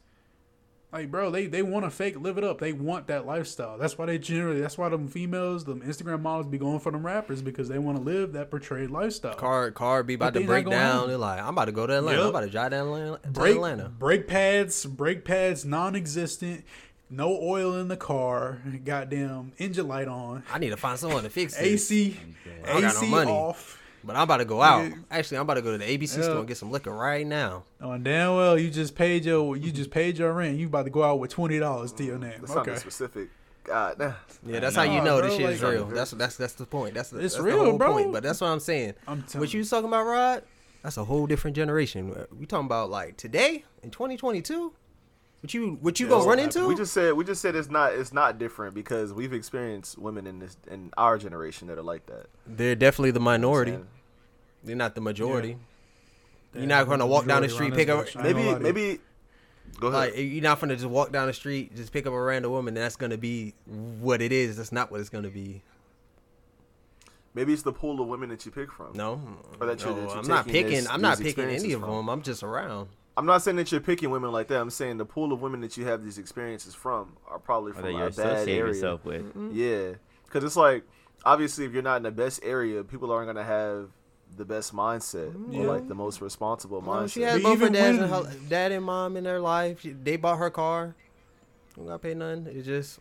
Like, 0.92 1.10
bro, 1.10 1.30
they 1.30 1.46
they 1.46 1.62
want 1.62 1.86
to 1.86 1.90
fake 1.90 2.20
live 2.20 2.36
it 2.36 2.44
up. 2.44 2.58
They 2.58 2.74
want 2.74 3.06
that 3.06 3.24
lifestyle. 3.24 3.78
That's 3.78 3.96
why 3.96 4.04
they 4.04 4.18
generally. 4.18 4.60
That's 4.60 4.76
why 4.76 4.90
them 4.90 5.08
females, 5.08 5.64
them 5.64 5.80
Instagram 5.80 6.20
models, 6.20 6.46
be 6.46 6.58
going 6.58 6.80
for 6.80 6.92
them 6.92 7.04
rappers 7.04 7.40
because 7.40 7.68
they 7.68 7.78
want 7.78 7.96
to 7.96 8.04
live 8.04 8.34
that 8.34 8.50
portrayed 8.50 8.90
lifestyle. 8.90 9.34
car 9.34 9.70
car 9.70 10.02
be 10.02 10.14
about 10.14 10.34
But 10.34 10.40
to 10.40 10.46
break 10.46 10.68
down. 10.68 11.08
They're 11.08 11.16
like, 11.16 11.40
I'm 11.40 11.50
about 11.50 11.64
to 11.64 11.72
go 11.72 11.86
to 11.86 11.96
Atlanta. 11.96 12.18
Yup. 12.18 12.24
I'm 12.26 12.30
about 12.30 12.40
to 12.40 12.50
drive 12.50 12.70
down 12.72 12.86
Atlanta. 12.88 13.18
to 13.22 13.30
brake 13.30 13.54
Atlanta. 13.56 13.88
brake 13.88 14.28
pads, 14.28 14.84
brake 14.84 15.24
pads 15.24 15.64
non-existent. 15.64 16.64
No 17.08 17.38
oil 17.42 17.74
in 17.76 17.88
the 17.88 17.96
car. 17.96 18.62
Goddamn 18.84 19.52
engine 19.58 19.88
light 19.88 20.08
on. 20.08 20.42
I 20.52 20.58
need 20.58 20.70
to 20.70 20.76
find 20.78 20.98
someone 20.98 21.22
to 21.22 21.30
fix 21.30 21.54
this. 21.56 21.90
AC, 21.90 22.18
I 22.64 22.72
don't 22.72 22.82
got 22.82 22.94
no 22.94 23.00
AC 23.00 23.10
money. 23.10 23.30
off. 23.30 23.81
But 24.04 24.16
I'm 24.16 24.22
about 24.22 24.38
to 24.38 24.44
go 24.44 24.60
out. 24.62 24.90
Actually, 25.10 25.36
I'm 25.38 25.42
about 25.42 25.54
to 25.54 25.62
go 25.62 25.72
to 25.72 25.78
the 25.78 25.84
ABC 25.84 26.16
Yeah. 26.18 26.22
store 26.24 26.38
and 26.38 26.48
get 26.48 26.56
some 26.56 26.70
liquor 26.70 26.90
right 26.92 27.26
now. 27.26 27.64
Oh, 27.80 27.96
damn 27.98 28.34
well 28.36 28.58
you 28.58 28.70
just 28.70 28.94
paid 28.94 29.24
your 29.24 29.56
you 29.56 29.70
just 29.72 29.90
paid 29.90 30.18
your 30.18 30.32
rent. 30.32 30.58
You 30.58 30.66
about 30.66 30.84
to 30.84 30.90
go 30.90 31.02
out 31.04 31.18
with 31.20 31.30
twenty 31.30 31.58
dollars 31.58 31.92
to 31.92 32.04
your 32.04 32.18
name. 32.18 32.34
That's 32.40 32.52
Okay, 32.56 32.76
specific. 32.76 33.28
God, 33.64 33.98
nah. 34.00 34.12
Yeah, 34.44 34.58
that's 34.58 34.74
know. 34.74 34.82
how 34.86 34.92
you 34.92 35.00
know 35.02 35.20
Nah, 35.20 35.26
this 35.28 35.36
bro, 35.36 35.46
shit 35.46 35.50
is 35.54 35.62
real. 35.62 35.84
That's 35.86 36.10
that's 36.12 36.36
that's 36.36 36.54
the 36.54 36.66
point. 36.66 36.94
That's 36.94 37.10
the, 37.10 37.20
It's 37.20 37.34
that's 37.34 37.44
real, 37.44 37.58
the 37.58 37.64
whole 37.70 37.78
bro. 37.78 37.92
point. 37.92 38.12
But 38.12 38.24
that's 38.24 38.40
what 38.40 38.48
I'm 38.48 38.58
saying. 38.58 38.94
I'm 39.06 39.22
telling 39.22 39.40
What 39.40 39.54
you 39.54 39.58
was 39.60 39.70
talking 39.70 39.86
about, 39.88 40.04
Rod? 40.04 40.42
That's 40.82 40.96
a 40.96 41.04
whole 41.04 41.28
different 41.28 41.54
generation. 41.54 42.12
We 42.36 42.46
talking 42.46 42.66
about 42.66 42.90
like 42.90 43.16
today 43.16 43.64
in 43.84 43.92
2022. 43.92 44.72
What 45.42 45.52
you 45.54 45.76
what 45.80 45.98
you 45.98 46.06
gonna 46.08 46.24
run 46.24 46.38
into? 46.38 46.66
We 46.68 46.76
just 46.76 46.92
said 46.92 47.14
we 47.14 47.24
just 47.24 47.42
said 47.42 47.56
it's 47.56 47.68
not 47.68 47.94
it's 47.94 48.12
not 48.12 48.38
different 48.38 48.74
because 48.74 49.12
we've 49.12 49.32
experienced 49.32 49.98
women 49.98 50.26
in 50.28 50.38
this 50.38 50.56
in 50.70 50.92
our 50.96 51.18
generation 51.18 51.66
that 51.66 51.78
are 51.78 51.82
like 51.82 52.06
that. 52.06 52.26
They're 52.46 52.76
definitely 52.76 53.10
the 53.10 53.20
minority. 53.20 53.76
They're 54.62 54.76
not 54.76 54.94
the 54.94 55.00
majority. 55.00 55.56
Yeah, 56.54 56.60
You're 56.60 56.68
not 56.68 56.86
gonna 56.86 57.06
walk 57.06 57.26
down 57.26 57.42
the 57.42 57.48
street, 57.48 57.74
pick 57.74 57.88
up 57.88 58.06
bitch. 58.06 58.16
I 58.16 58.20
ain't 58.20 58.36
Maybe 58.36 58.44
gonna 58.44 58.52
lie 58.52 58.58
to 58.58 58.66
you. 58.68 58.72
maybe. 58.72 59.00
Go 59.80 59.88
ahead. 59.88 60.12
like 60.12 60.14
you're 60.16 60.42
not 60.42 60.60
gonna 60.60 60.76
just 60.76 60.86
walk 60.86 61.10
down 61.10 61.26
the 61.26 61.32
street, 61.32 61.74
just 61.74 61.92
pick 61.92 62.06
up 62.06 62.12
a 62.12 62.20
random 62.22 62.52
woman. 62.52 62.76
And 62.76 62.84
that's 62.84 62.94
gonna 62.96 63.18
be 63.18 63.54
what 63.66 64.22
it 64.22 64.30
is. 64.30 64.58
That's 64.58 64.70
not 64.70 64.92
what 64.92 65.00
it's 65.00 65.08
gonna 65.10 65.30
be. 65.30 65.62
maybe 67.34 67.52
it's 67.52 67.62
the 67.62 67.72
pool 67.72 68.00
of 68.00 68.06
women 68.06 68.28
that 68.28 68.44
you 68.46 68.52
pick 68.52 68.70
from. 68.70 68.92
No, 68.94 69.20
Or 69.58 69.66
that 69.66 69.80
you're- 69.82 69.94
that 69.94 70.02
you're 70.02 70.18
I'm 70.18 70.28
not 70.28 70.46
picking. 70.46 70.70
this- 70.70 70.88
I'm 70.88 71.00
not 71.00 71.16
picking 71.18 71.44
any 71.44 71.54
experiences 71.54 71.74
of 71.74 71.80
from. 71.80 71.90
them. 71.96 72.08
I'm 72.10 72.22
just 72.22 72.42
around. 72.44 72.88
I'm 73.16 73.26
not 73.26 73.42
saying 73.42 73.56
that 73.58 73.70
you're 73.70 73.80
picking 73.80 74.10
women 74.10 74.32
like 74.32 74.48
that. 74.48 74.60
I'm 74.60 74.70
saying 74.70 74.96
the 74.96 75.04
pool 75.04 75.32
of 75.32 75.42
women 75.42 75.60
that 75.60 75.76
you 75.76 75.84
have 75.84 76.02
these 76.02 76.16
experiences 76.18 76.74
from 76.74 77.16
are 77.28 77.38
probably 77.38 77.72
Or 77.72 77.74
from 77.74 77.82
that 77.84 77.90
you 77.92 77.96
a 77.98 78.10
bad 78.10 78.10
associate 78.10 78.58
area. 78.58 78.72
yourself 78.72 79.04
with. 79.04 79.22
Mm-hmm. 79.22 79.50
Yeah, 79.52 79.92
because 80.24 80.44
it's 80.44 80.56
like 80.56 80.84
obviously 81.24 81.64
if 81.66 81.72
you're 81.72 81.82
not 81.82 81.98
in 81.98 82.02
the 82.04 82.10
best 82.10 82.40
area, 82.42 82.82
people 82.84 83.12
aren't 83.12 83.28
gonna 83.28 83.44
have 83.44 83.90
the 84.36 84.46
best 84.46 84.74
mindset 84.74 85.26
Yeah. 85.50 85.60
or 85.60 85.62
mm-hmm. 85.62 85.66
like 85.68 85.88
the 85.88 85.94
most 85.94 86.22
responsible 86.22 86.80
Well, 86.80 87.02
mindset. 87.02 87.12
she 87.12 87.20
has 87.22 87.42
both 87.42 87.58
her 87.58 87.66
even 87.66 87.72
dads 87.74 87.98
when- 87.98 88.10
and 88.10 88.26
her 88.26 88.48
dad 88.48 88.72
and 88.72 88.84
mom 88.84 89.16
in 89.18 89.24
their 89.24 89.40
life. 89.40 89.80
She, 89.80 89.90
they 89.90 90.16
bought 90.16 90.38
her 90.38 90.48
car. 90.50 90.94
Don't 91.76 91.86
gotta 91.86 91.98
pay 91.98 92.14
nothing. 92.14 92.46
It's 92.48 92.66
just 92.66 92.98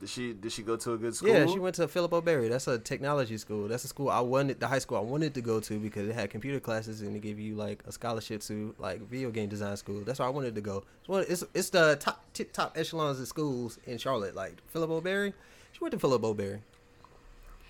Did 0.00 0.08
she 0.08 0.32
did 0.32 0.50
she 0.50 0.62
go 0.62 0.76
to 0.76 0.94
a 0.94 0.96
good 0.98 1.14
school? 1.14 1.28
yeah. 1.28 1.44
She 1.46 1.58
went 1.58 1.74
to 1.76 1.86
Phillip 1.86 2.12
O. 2.14 2.20
Berry. 2.22 2.48
That's 2.48 2.66
a 2.66 2.78
technology 2.78 3.36
school. 3.36 3.68
That's 3.68 3.84
a 3.84 3.88
school 3.88 4.08
I 4.08 4.20
wanted, 4.20 4.58
the 4.58 4.66
high 4.66 4.78
school 4.78 4.96
I 4.96 5.02
wanted 5.02 5.34
to 5.34 5.42
go 5.42 5.60
to 5.60 5.78
because 5.78 6.08
it 6.08 6.14
had 6.14 6.30
computer 6.30 6.58
classes 6.58 7.02
and 7.02 7.14
it 7.14 7.20
gave 7.20 7.38
you 7.38 7.54
like 7.54 7.82
a 7.86 7.92
scholarship 7.92 8.40
to 8.42 8.74
like 8.78 9.00
video 9.08 9.30
game 9.30 9.48
design 9.50 9.76
school. 9.76 10.00
That's 10.04 10.18
where 10.18 10.26
I 10.26 10.30
wanted 10.30 10.54
to 10.54 10.60
go. 10.62 10.84
It's 11.00 11.08
one, 11.08 11.24
it's, 11.28 11.44
it's 11.54 11.70
the 11.70 11.96
top 12.00 12.24
tip 12.32 12.52
top 12.52 12.78
echelons 12.78 13.20
of 13.20 13.28
schools 13.28 13.78
in 13.86 13.98
Charlotte. 13.98 14.34
Like 14.34 14.54
Phillip 14.68 14.88
O. 14.90 15.00
Berry. 15.02 15.34
She 15.72 15.78
went 15.80 15.92
to 15.92 15.98
Phillip 15.98 16.24
O. 16.24 16.32
Berry. 16.34 16.62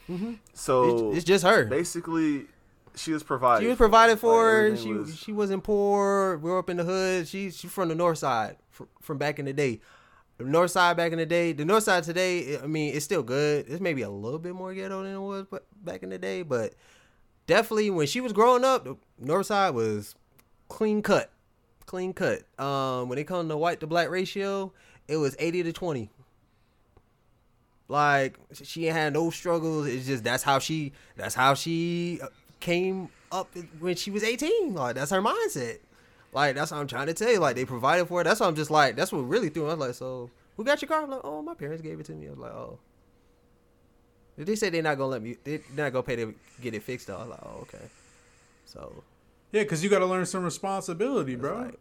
Mm-hmm. 0.08 0.34
So 0.54 1.08
It's, 1.10 1.18
it's 1.18 1.24
just 1.24 1.44
her. 1.44 1.64
basically, 1.66 2.46
she 2.96 3.12
was 3.12 3.22
provided. 3.22 3.64
She 3.64 3.68
was 3.68 3.76
for. 3.76 3.84
provided 3.84 4.12
Like, 4.12 4.20
for. 4.20 4.50
everything 4.66 4.84
she 4.84 4.92
was- 4.92 5.16
she 5.18 5.32
wasn't 5.32 5.62
poor. 5.64 6.36
Grew 6.38 6.58
up 6.58 6.70
in 6.70 6.76
the 6.78 6.84
hood. 6.84 7.28
She 7.28 7.50
she 7.50 7.68
from 7.68 7.88
the 7.88 7.94
north 7.94 8.18
side 8.18 8.56
from, 8.70 8.88
from 9.00 9.18
back 9.18 9.38
in 9.38 9.44
the 9.46 9.52
day. 9.52 9.80
North 10.44 10.70
side 10.70 10.96
back 10.96 11.12
in 11.12 11.18
the 11.18 11.26
day. 11.26 11.52
The 11.52 11.64
north 11.64 11.84
side 11.84 12.04
today. 12.04 12.58
I 12.58 12.66
mean, 12.66 12.94
it's 12.94 13.04
still 13.04 13.22
good. 13.22 13.66
It's 13.68 13.80
maybe 13.80 14.02
a 14.02 14.10
little 14.10 14.38
bit 14.38 14.54
more 14.54 14.72
ghetto 14.74 15.02
than 15.02 15.14
it 15.14 15.20
was 15.20 15.46
back 15.82 16.02
in 16.02 16.10
the 16.10 16.18
day. 16.18 16.42
But 16.42 16.74
definitely 17.46 17.90
when 17.90 18.06
she 18.06 18.20
was 18.20 18.32
growing 18.32 18.64
up, 18.64 18.84
the 18.84 18.96
north 19.18 19.46
side 19.46 19.74
was 19.74 20.14
clean 20.68 21.02
cut, 21.02 21.30
clean 21.86 22.12
cut. 22.12 22.42
Um, 22.58 23.08
when 23.08 23.18
it 23.18 23.24
comes 23.24 23.48
to 23.50 23.56
white 23.56 23.80
to 23.80 23.86
black 23.86 24.10
ratio, 24.10 24.72
it 25.08 25.16
was 25.16 25.36
eighty 25.38 25.62
to 25.62 25.72
twenty. 25.72 26.10
Like 27.88 28.38
she 28.52 28.84
had 28.84 29.14
no 29.14 29.30
struggles. 29.30 29.88
It's 29.88 30.06
just 30.06 30.22
that's 30.22 30.44
how 30.44 30.60
she 30.60 30.92
that's 31.16 31.34
how 31.34 31.54
she 31.54 32.20
uh, 32.22 32.28
came 32.60 33.08
up 33.32 33.48
when 33.80 33.96
she 33.96 34.10
was 34.12 34.22
18. 34.22 34.74
Like 34.74 34.94
that's 34.94 35.10
her 35.10 35.20
mindset. 35.20 35.78
Like 36.32 36.54
that's 36.54 36.70
what 36.70 36.78
I'm 36.78 36.86
trying 36.86 37.06
to 37.08 37.14
tell 37.14 37.30
you. 37.30 37.38
Like 37.38 37.56
they 37.56 37.64
provided 37.64 38.06
for 38.06 38.20
it. 38.20 38.24
That's 38.24 38.40
what 38.40 38.46
I'm 38.48 38.54
just 38.54 38.70
like. 38.70 38.96
That's 38.96 39.12
what 39.12 39.20
really 39.20 39.48
threw. 39.48 39.64
me. 39.64 39.70
I 39.70 39.74
was 39.74 39.86
like, 39.88 39.94
so 39.94 40.30
who 40.56 40.64
got 40.64 40.80
your 40.80 40.88
car? 40.88 41.02
I'm 41.02 41.10
like, 41.10 41.20
oh, 41.24 41.42
my 41.42 41.54
parents 41.54 41.82
gave 41.82 41.98
it 41.98 42.06
to 42.06 42.12
me. 42.12 42.26
I 42.26 42.30
was 42.30 42.38
like, 42.38 42.52
oh. 42.52 42.78
They 44.36 44.56
said 44.56 44.72
they're 44.72 44.82
not 44.82 44.96
gonna 44.96 45.10
let 45.10 45.22
me. 45.22 45.36
They're 45.44 45.60
not 45.76 45.92
gonna 45.92 46.02
pay 46.02 46.16
to 46.16 46.34
get 46.62 46.72
it 46.74 46.82
fixed. 46.82 47.08
Though. 47.08 47.16
I 47.16 47.20
was 47.20 47.28
like, 47.30 47.40
oh, 47.44 47.58
okay. 47.62 47.84
So, 48.64 49.02
Yeah, 49.52 49.62
because 49.64 49.82
you 49.84 49.90
got 49.90 49.98
to 49.98 50.06
learn 50.06 50.24
some 50.26 50.44
responsibility, 50.44 51.34
bro. 51.34 51.58
like- 51.62 51.74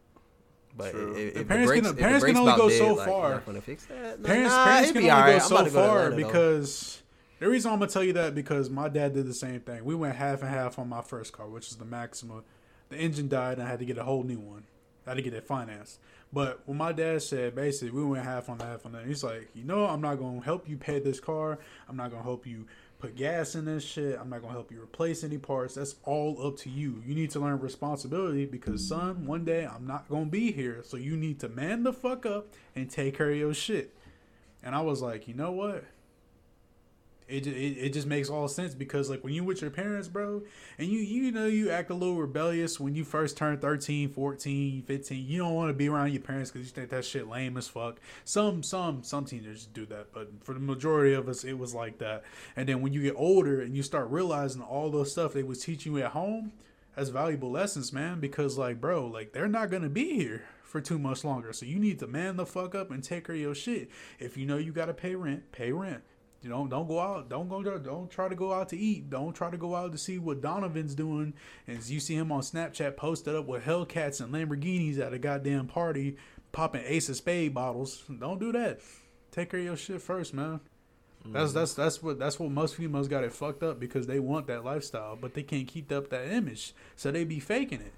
but 0.76 0.92
True. 0.92 1.16
if, 1.16 1.36
if 1.38 1.48
parents 1.48 1.72
the 1.72 1.82
can- 1.82 1.86
if 1.92 1.98
parents 1.98 2.26
can 2.26 2.38
only 2.38 2.56
go 2.56 2.70
dead, 2.70 2.78
so 2.78 2.94
like, 2.94 3.08
far. 3.08 3.40
Gonna 3.46 3.62
fix 3.62 3.86
that. 3.86 4.22
Parents, 4.24 4.52
Nah, 4.54 4.66
parents 4.66 4.92
can 4.92 4.98
only 5.02 5.12
alright. 5.12 5.40
go 5.42 5.48
so 5.48 5.64
go 5.64 5.70
far 5.70 5.98
Atlanta, 6.06 6.10
though. 6.10 6.28
because 6.28 7.02
the 7.40 7.48
reason 7.50 7.72
I'm 7.72 7.80
gonna 7.80 7.90
tell 7.92 8.04
you 8.04 8.14
that 8.14 8.36
because 8.36 8.70
my 8.70 8.88
dad 8.88 9.14
did 9.14 9.26
the 9.28 9.34
same 9.34 9.60
thing. 9.62 9.84
We 9.84 9.96
went 9.96 10.16
half 10.16 10.42
and 10.42 10.50
half 10.50 10.78
on 10.80 10.88
my 10.90 11.02
first 11.02 11.34
car, 11.34 11.48
which 11.48 11.70
is 11.70 11.78
the 11.78 11.86
Maxima. 11.86 12.44
The 12.90 12.98
engine 12.98 13.30
died, 13.30 13.60
and 13.60 13.68
I 13.68 13.70
had 13.70 13.80
to 13.80 13.86
get 13.86 13.98
a 13.98 14.04
whole 14.04 14.24
new 14.24 14.40
one. 14.40 14.64
I 15.06 15.12
had 15.12 15.18
to 15.18 15.22
get 15.24 15.34
it 15.34 15.46
financed. 15.46 16.00
But 16.32 16.62
when 16.66 16.78
my 16.78 16.92
dad 16.92 17.24
said 17.24 17.56
basically 17.56 17.90
we 17.90 18.06
went 18.06 18.24
half 18.24 18.50
on 18.50 18.60
half 18.60 18.86
on 18.86 18.92
that, 18.92 19.06
he's 19.06 19.24
like, 19.24 19.50
you 19.56 19.64
know, 19.64 19.86
I'm 19.86 20.02
not 20.02 20.16
gonna 20.20 20.42
help 20.42 20.70
you 20.70 20.78
pay 20.78 21.00
this 21.00 21.20
car. 21.20 21.58
I'm 21.88 21.98
not 21.98 22.12
gonna 22.12 22.24
help 22.24 22.46
you 22.46 22.68
put 23.00 23.16
gas 23.16 23.56
in 23.56 23.66
this 23.66 23.84
shit. 23.84 24.20
I'm 24.20 24.30
not 24.30 24.42
gonna 24.42 24.54
help 24.54 24.72
you 24.72 24.82
replace 24.82 25.24
any 25.24 25.40
parts. 25.40 25.76
That's 25.76 25.96
all 26.04 26.46
up 26.46 26.58
to 26.58 26.70
you. 26.70 27.02
You 27.06 27.16
need 27.16 27.32
to 27.32 27.40
learn 27.40 27.60
responsibility 27.60 28.46
because 28.46 28.88
son, 28.88 29.26
one 29.26 29.44
day 29.44 29.66
I'm 29.66 29.88
not 29.88 30.08
gonna 30.08 30.26
be 30.26 30.52
here. 30.52 30.82
So 30.84 30.98
you 30.98 31.18
need 31.18 31.40
to 31.40 31.50
man 31.50 31.84
the 31.84 31.94
fuck 31.94 32.28
up 32.28 32.54
and 32.76 32.90
take 32.90 33.18
care 33.18 33.32
of 33.32 33.38
your 33.38 33.54
shit. 33.56 33.96
And 34.62 34.76
I 34.76 34.82
was 34.82 35.02
like, 35.02 35.28
you 35.28 35.34
know 35.34 35.52
what? 35.52 35.84
It, 37.30 37.46
it, 37.48 37.78
it 37.78 37.94
just 37.94 38.08
makes 38.08 38.30
all 38.30 38.48
sense 38.48 38.74
because 38.74 39.10
like 39.10 39.24
when 39.24 39.34
you 39.34 39.44
with 39.44 39.62
your 39.62 39.70
parents 39.70 40.08
bro 40.08 40.42
and 40.78 40.88
you 40.88 41.00
you 41.00 41.32
know 41.32 41.46
you 41.46 41.70
act 41.70 41.90
a 41.92 41.94
little 41.94 42.16
rebellious 42.16 42.80
when 42.80 42.96
you 42.96 43.04
first 43.04 43.38
turn 43.38 43.60
13 43.60 44.10
14 44.10 44.82
15 44.82 45.26
you 45.26 45.38
don't 45.38 45.54
want 45.54 45.70
to 45.70 45.74
be 45.74 45.90
around 45.90 46.12
your 46.12 46.22
parents 46.22 46.52
because 46.52 46.68
you 46.68 46.74
think 46.74 46.90
that 46.90 47.06
shit 47.06 47.28
lame 47.28 47.58
as 47.58 47.68
fuck. 47.68 48.00
Some 48.26 48.64
some 48.64 49.04
some 49.04 49.26
teenagers 49.26 49.68
do 49.68 49.86
that 49.88 50.12
but 50.14 50.30
for 50.44 50.54
the 50.54 50.60
majority 50.60 51.14
of 51.14 51.30
us 51.30 51.44
it 51.44 51.58
was 51.58 51.74
like 51.74 52.00
that. 52.00 52.24
And 52.56 52.68
then 52.68 52.82
when 52.82 52.94
you 52.94 53.02
get 53.02 53.16
older 53.16 53.62
and 53.62 53.76
you 53.76 53.84
start 53.84 54.10
realizing 54.10 54.62
all 54.62 54.90
those 54.90 55.12
stuff 55.12 55.34
they 55.34 55.44
was 55.44 55.64
teaching 55.64 55.94
you 55.94 56.04
at 56.04 56.12
home 56.12 56.54
that's 56.96 57.10
valuable 57.10 57.52
lessons 57.52 57.94
man 57.94 58.20
because 58.20 58.58
like 58.58 58.82
bro 58.82 59.06
like 59.06 59.34
they're 59.34 59.48
not 59.48 59.70
gonna 59.70 59.90
be 59.90 60.16
here 60.16 60.44
for 60.70 60.80
too 60.80 61.00
much 61.00 61.24
longer. 61.24 61.52
So 61.52 61.66
you 61.66 61.80
need 61.80 62.00
to 62.00 62.08
man 62.08 62.38
the 62.38 62.46
fuck 62.46 62.76
up 62.76 62.92
and 62.92 63.04
take 63.04 63.26
care 63.26 63.36
of 63.36 63.42
your 63.42 63.56
shit. 63.56 63.90
If 64.20 64.38
you 64.38 64.46
know 64.46 64.58
you 64.58 64.72
gotta 64.72 64.94
pay 64.94 65.16
rent 65.16 65.52
pay 65.52 65.72
rent 65.72 66.04
you 66.42 66.50
don't 66.50 66.70
don't 66.70 66.88
go 66.88 67.00
out. 67.00 67.30
Don't 67.30 67.50
go. 67.50 67.62
Don't 67.78 68.10
try 68.10 68.28
to 68.30 68.36
go 68.36 68.54
out 68.54 68.70
to 68.70 68.78
eat. 68.78 69.10
Don't 69.10 69.34
try 69.34 69.50
to 69.52 69.58
go 69.58 69.76
out 69.76 69.92
to 69.92 69.98
see 69.98 70.18
what 70.20 70.42
Donovan's 70.42 70.96
doing. 70.96 71.34
As 71.68 71.92
you 71.92 72.00
see 72.00 72.16
him 72.16 72.32
on 72.32 72.42
Snapchat 72.42 72.96
posted 72.96 73.36
up 73.36 73.46
with 73.48 73.64
Hellcats 73.66 74.22
and 74.22 74.34
Lamborghinis 74.34 75.00
at 75.00 75.14
a 75.14 75.20
goddamn 75.20 75.68
party, 75.68 76.16
popping 76.52 76.84
Ace 76.86 77.10
of 77.10 77.18
Spade 77.18 77.54
bottles. 77.54 78.04
Don't 78.20 78.40
do 78.40 78.52
that. 78.54 78.80
Take 79.32 79.52
care 79.52 79.60
of 79.60 79.66
your 79.66 79.78
shit 79.78 80.02
first, 80.02 80.34
man. 80.34 80.62
That's 81.26 81.52
that's 81.52 81.74
that's 81.74 82.02
what 82.02 82.18
that's 82.18 82.40
what 82.40 82.50
most 82.52 82.76
females 82.76 83.10
got 83.10 83.26
it 83.26 83.34
fucked 83.34 83.62
up 83.62 83.78
because 83.80 84.08
they 84.08 84.20
want 84.20 84.48
that 84.48 84.64
lifestyle, 84.64 85.18
but 85.18 85.34
they 85.34 85.44
can't 85.44 85.68
keep 85.68 85.92
up 85.92 86.10
that 86.12 86.32
image, 86.32 86.74
so 86.96 87.12
they 87.12 87.26
be 87.26 87.42
faking 87.42 87.82
it. 87.82 87.92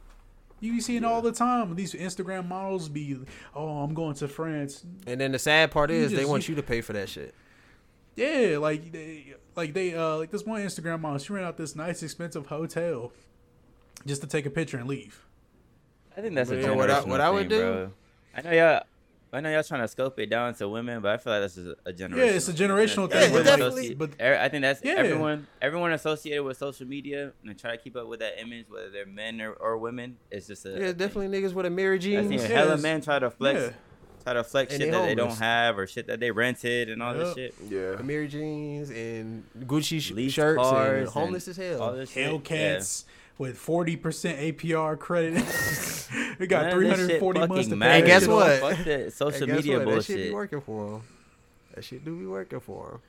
You 0.59 0.73
be 0.73 0.81
seeing 0.81 1.03
all 1.03 1.21
the 1.21 1.31
time. 1.31 1.75
These 1.75 1.93
Instagram 1.93 2.47
models 2.47 2.89
be, 2.89 3.17
oh, 3.55 3.79
I'm 3.83 3.93
going 3.95 4.13
to 4.15 4.27
France. 4.27 4.83
And 5.07 5.19
then 5.21 5.31
the 5.31 5.39
sad 5.39 5.71
part 5.71 5.89
You 5.89 5.97
is 5.97 6.11
they 6.11 6.25
want 6.25 6.47
you- 6.47 6.53
you 6.55 6.61
to 6.61 6.67
pay 6.67 6.81
for 6.81 6.93
that 6.93 7.09
shit. 7.09 7.33
Yeah, 8.15 8.57
like 8.59 8.91
they, 8.91 9.35
like 9.55 9.73
they, 9.73 9.95
uh, 9.95 10.17
like 10.17 10.31
this 10.31 10.45
one 10.45 10.61
Instagram 10.61 10.99
model. 11.01 11.17
She 11.19 11.31
ran 11.33 11.43
out 11.45 11.57
this 11.57 11.75
nice, 11.75 12.03
expensive 12.03 12.47
hotel 12.47 13.11
just 14.05 14.21
to 14.21 14.27
take 14.27 14.45
a 14.45 14.49
picture 14.49 14.77
and 14.77 14.87
leave. 14.87 15.25
I 16.17 16.21
think 16.21 16.35
that's 16.35 16.49
a 16.49 16.55
generational 16.57 16.75
what 16.75 16.91
I- 16.91 17.01
what 17.03 17.21
I 17.21 17.29
would 17.29 17.49
thing, 17.49 17.59
do- 17.59 17.61
bro. 17.61 17.91
I 18.35 18.41
know 18.41 18.51
y'all. 18.51 18.83
I 19.33 19.39
know 19.39 19.49
y'all 19.49 19.63
trying 19.63 19.79
to 19.79 19.87
scope 19.87 20.19
it 20.19 20.29
down 20.29 20.53
to 20.55 20.67
women, 20.67 21.01
but 21.01 21.11
I 21.13 21.15
feel 21.17 21.31
like 21.31 21.41
that's 21.43 21.55
just 21.55 21.67
a 21.85 21.93
generational. 21.93 22.17
Yeah, 22.17 22.23
it's 22.25 22.49
a 22.49 22.53
generational 22.53 23.09
thing, 23.09 23.23
Everyone 23.23 23.43
but 23.45 23.45
definitely- 23.45 23.93
but- 23.95 24.09
er- 24.19 24.37
I 24.41 24.49
think 24.49 24.63
that's 24.63 24.81
Yeah. 24.83 24.95
everyone. 24.97 25.47
Everyone 25.61 25.93
associated 25.93 26.43
with 26.43 26.57
social 26.57 26.85
media 26.85 27.31
and 27.45 27.57
try 27.57 27.71
to 27.71 27.77
keep 27.81 27.95
up 27.95 28.07
with 28.07 28.19
that 28.19 28.41
image, 28.41 28.65
whether 28.67 28.89
they're 28.89 29.05
men 29.05 29.39
or, 29.39 29.53
or 29.53 29.77
women. 29.77 30.17
It's 30.29 30.47
just 30.47 30.65
a 30.65 30.71
Yeah, 30.71 30.75
a 30.75 30.79
thing. 30.87 30.95
definitely 30.97 31.39
niggas 31.41 31.53
with 31.53 31.65
Amiri 31.65 31.93
I've 31.95 32.01
seen 32.03 32.31
jeans. 32.31 32.41
Yeah, 32.43 32.47
hella 32.57 32.77
men 32.77 32.99
try 32.99 33.19
to 33.19 33.29
flex, 33.31 33.61
Yeah. 33.61 33.71
Try 34.23 34.33
to 34.33 34.43
flex 34.43 34.73
And 34.73 34.81
shit 34.81 34.91
they 34.91 34.97
that 34.97 35.05
they 35.07 35.15
don't 35.15 35.37
have 35.37 35.77
or 35.77 35.87
shit 35.87 36.07
that 36.07 36.19
they 36.19 36.31
rented 36.31 36.89
and 36.89 37.01
all 37.03 37.13
this 37.13 37.33
shit. 37.35 37.55
Yeah. 37.69 37.99
A 37.99 38.03
mirror 38.03 38.27
jeans 38.27 38.89
and 38.89 39.43
Gucci 39.59 39.99
sh- 40.01 40.11
Leased 40.11 40.35
shirts 40.35 40.57
cars 40.61 41.01
and 41.01 41.09
homeless 41.09 41.47
as 41.47 41.57
and 41.57 41.79
All 41.79 41.87
hell. 41.89 41.97
this 41.97 42.11
shit. 42.11 42.31
Hellcats 42.31 43.03
with 43.37 43.57
forty 43.57 43.95
percent 43.95 44.39
APR 44.39 44.97
credit. 44.99 45.33
we 46.39 46.47
got 46.47 46.63
None 46.63 46.71
three 46.73 46.85
of 46.85 46.91
this 46.91 46.99
hundred 46.99 47.11
shit 47.13 47.19
forty 47.19 47.39
months 47.47 47.67
to 47.69 47.77
pay. 47.77 47.97
And 47.97 48.05
guess 48.05 48.27
what? 48.27 48.59
Fuck 48.59 48.85
that 48.85 49.13
social 49.13 49.47
Hey, 49.47 49.53
media 49.53 49.79
what? 49.79 49.95
That 49.95 50.03
shit 50.05 50.17
be 50.17 50.31
working 50.31 50.61
for 50.61 50.91
them. 50.91 51.01
That 51.73 51.83
shit 51.83 52.03
do 52.05 52.17
be 52.17 52.25
working 52.25 52.59
for 52.59 52.89
them. 52.89 53.01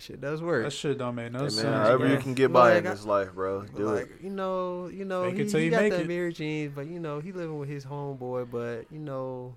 Shit 0.00 0.20
does 0.20 0.42
work. 0.42 0.64
That 0.64 0.72
shit 0.72 0.98
don't 0.98 1.14
make 1.14 1.30
no 1.30 1.44
Hey, 1.44 1.48
sense. 1.50 1.62
man, 1.62 1.72
however 1.72 2.08
you 2.08 2.16
can 2.18 2.34
get 2.34 2.52
by 2.52 2.70
Like, 2.74 2.78
in 2.84 2.90
this 2.90 3.04
life, 3.06 3.32
bro. 3.32 3.62
Do 3.62 3.84
like 3.90 4.06
it. 4.06 4.10
you 4.24 4.30
know, 4.30 4.88
you 4.88 5.04
know, 5.04 5.22
Fake 5.30 5.36
he, 5.36 5.42
it 5.42 5.50
till 5.50 5.60
he 5.60 5.66
you 5.66 5.70
got 5.70 5.82
make 5.82 5.92
the 5.92 6.00
it. 6.00 6.08
mirror 6.08 6.32
jeans, 6.32 6.72
but 6.74 6.86
you 6.86 6.98
know, 6.98 7.20
he 7.20 7.30
living 7.30 7.56
with 7.60 7.68
his 7.68 7.84
homeboy. 7.86 8.50
But 8.50 8.86
you 8.92 8.98
know, 8.98 9.54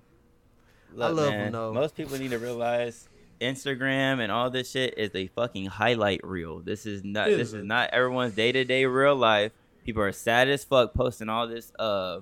I 0.92 1.08
Look, 1.08 1.16
love 1.16 1.32
'em, 1.32 1.38
man, 1.38 1.52
though. 1.52 1.72
Most 1.72 1.96
people 1.96 2.18
need 2.18 2.30
to 2.30 2.38
realize 2.38 3.08
Instagram 3.40 4.20
and 4.20 4.32
all 4.32 4.50
this 4.50 4.70
shit 4.70 4.94
is 4.98 5.14
a 5.14 5.28
fucking 5.28 5.66
highlight 5.66 6.20
reel. 6.24 6.60
This 6.60 6.86
is 6.86 7.04
not. 7.04 7.28
It 7.30 7.36
This 7.36 7.48
is 7.48 7.54
is 7.54 7.64
not 7.64 7.90
everyone's 7.90 8.34
day 8.34 8.52
to 8.52 8.64
day 8.64 8.84
real 8.84 9.16
life. 9.16 9.52
People 9.84 10.02
are 10.02 10.12
sad 10.12 10.48
as 10.48 10.64
fuck 10.64 10.94
posting 10.94 11.28
all 11.28 11.46
this 11.46 11.72
uh 11.78 12.20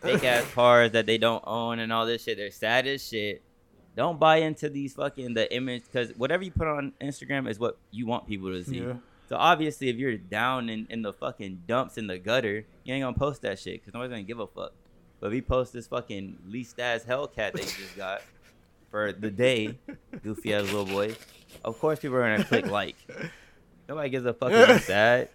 fake 0.00 0.24
ass 0.24 0.44
cars 0.54 0.92
that 0.92 1.06
they 1.06 1.18
don't 1.18 1.42
own 1.46 1.78
and 1.78 1.92
all 1.92 2.06
this 2.06 2.24
shit. 2.24 2.36
They're 2.36 2.50
sad 2.50 2.86
as 2.86 3.06
shit. 3.06 3.42
Don't 3.94 4.18
buy 4.18 4.36
into 4.36 4.68
these 4.70 4.94
fucking 4.94 5.34
the 5.34 5.52
image 5.54 5.84
because 5.84 6.16
whatever 6.16 6.42
you 6.42 6.50
put 6.50 6.66
on 6.66 6.92
Instagram 7.00 7.48
is 7.48 7.58
what 7.58 7.76
you 7.90 8.06
want 8.06 8.26
people 8.26 8.50
to 8.50 8.64
see. 8.64 8.78
Yeah. 8.80 8.94
So 9.28 9.36
obviously, 9.36 9.88
if 9.88 9.96
you're 9.96 10.16
down 10.16 10.68
in, 10.68 10.86
in 10.90 11.02
the 11.02 11.12
fucking 11.12 11.62
dumps 11.66 11.98
in 11.98 12.06
the 12.06 12.18
gutter, 12.18 12.64
you 12.84 12.94
ain't 12.94 13.02
gonna 13.02 13.16
post 13.16 13.42
that 13.42 13.58
shit 13.58 13.80
because 13.80 13.92
nobody's 13.94 14.10
gonna 14.12 14.22
give 14.22 14.40
a 14.40 14.46
fuck. 14.46 14.72
But 15.22 15.30
we 15.30 15.40
post 15.40 15.72
this 15.72 15.86
fucking 15.86 16.38
least 16.48 16.80
ass 16.80 17.04
Hellcat 17.04 17.52
they 17.52 17.62
just 17.62 17.96
got 17.96 18.22
for 18.90 19.12
the 19.12 19.30
day, 19.30 19.78
goofy 20.24 20.52
ass 20.52 20.64
little 20.64 20.84
boy, 20.84 21.14
of 21.64 21.78
course 21.78 22.00
people 22.00 22.16
are 22.16 22.22
gonna 22.22 22.44
click 22.44 22.66
like. 22.66 22.96
Nobody 23.88 24.10
gives 24.10 24.26
a 24.26 24.34
fuck 24.34 24.50
about 24.50 24.80
that. 24.88 25.30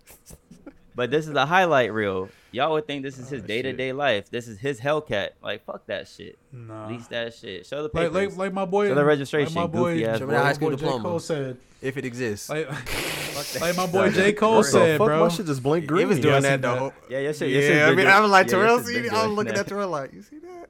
But 0.93 1.09
this 1.09 1.25
is 1.25 1.35
a 1.35 1.45
highlight 1.45 1.93
reel. 1.93 2.27
Y'all 2.51 2.71
would 2.73 2.87
think 2.87 3.03
this 3.03 3.17
is 3.17 3.29
his 3.29 3.43
day 3.43 3.61
to 3.61 3.73
day 3.73 3.91
life. 3.91 4.29
This 4.29 4.47
is 4.47 4.57
his 4.57 4.79
Hellcat. 4.79 5.31
Like 5.43 5.65
fuck 5.65 5.85
that 5.87 6.07
shit. 6.07 6.37
Nah. 6.51 6.87
Lease 6.87 7.07
that 7.07 7.33
shit. 7.33 7.65
Show 7.65 7.77
the 7.83 7.89
Like, 7.93 8.11
papers. 8.11 8.37
like, 8.37 8.37
like 8.37 8.53
my 8.53 8.65
boy, 8.65 8.87
Show 8.87 8.95
the 8.95 9.03
registration, 9.05 9.53
Like 9.53 9.69
my 9.71 9.79
boy, 9.79 9.93
goofy 9.95 10.05
ass 10.05 10.19
Show 10.19 10.25
me 10.27 10.31
the 10.33 10.37
high 10.39 10.43
my 10.45 10.53
school 10.53 10.69
boy 10.71 10.75
J. 10.77 10.99
Cole 10.99 11.19
said, 11.19 11.57
If 11.81 11.97
it 11.97 12.05
exists. 12.05 12.49
like, 12.49 12.69
like 13.61 13.75
my 13.77 13.85
boy 13.87 14.09
J. 14.11 14.31
Cole 14.33 14.55
What 14.57 14.65
the 14.65 14.71
said, 14.71 14.97
fuck? 14.97 15.07
bro. 15.07 15.19
My 15.19 15.27
shit 15.29 15.45
just 15.45 15.61
blink 15.61 15.87
green. 15.87 15.99
He 15.99 16.05
was 16.05 16.19
doing 16.19 16.35
I 16.35 16.39
that 16.39 16.61
seen 16.63 16.71
Yeah, 16.71 16.89
that. 17.19 17.21
yeah, 17.23 17.31
shit. 17.33 17.49
Your 17.49 17.61
Yeah, 17.75 17.87
I 17.87 17.95
mean, 17.95 18.07
I'm 18.07 18.29
like 18.31 18.47
yeah, 18.47 18.51
Terrell. 18.51 18.79
See, 18.79 18.97
I 18.97 19.01
was 19.01 19.11
doing 19.11 19.29
looking 19.35 19.53
that. 19.53 19.59
at 19.59 19.67
Terrell 19.67 19.89
like, 19.89 20.13
you 20.13 20.21
see 20.21 20.39
that? 20.39 20.69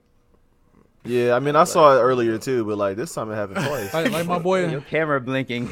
Yeah, 1.05 1.35
I 1.35 1.39
mean, 1.39 1.55
I 1.55 1.63
saw 1.63 1.95
it 1.97 2.01
earlier 2.01 2.37
too, 2.37 2.65
but 2.65 2.77
like 2.77 2.97
this 2.97 3.13
time 3.13 3.31
it 3.31 3.35
happened 3.35 3.65
twice. 3.65 3.93
Like, 3.93 4.11
like 4.11 4.25
my 4.25 4.33
Your 4.35 4.41
boy, 4.43 4.79
camera 4.89 5.21
blinking. 5.21 5.69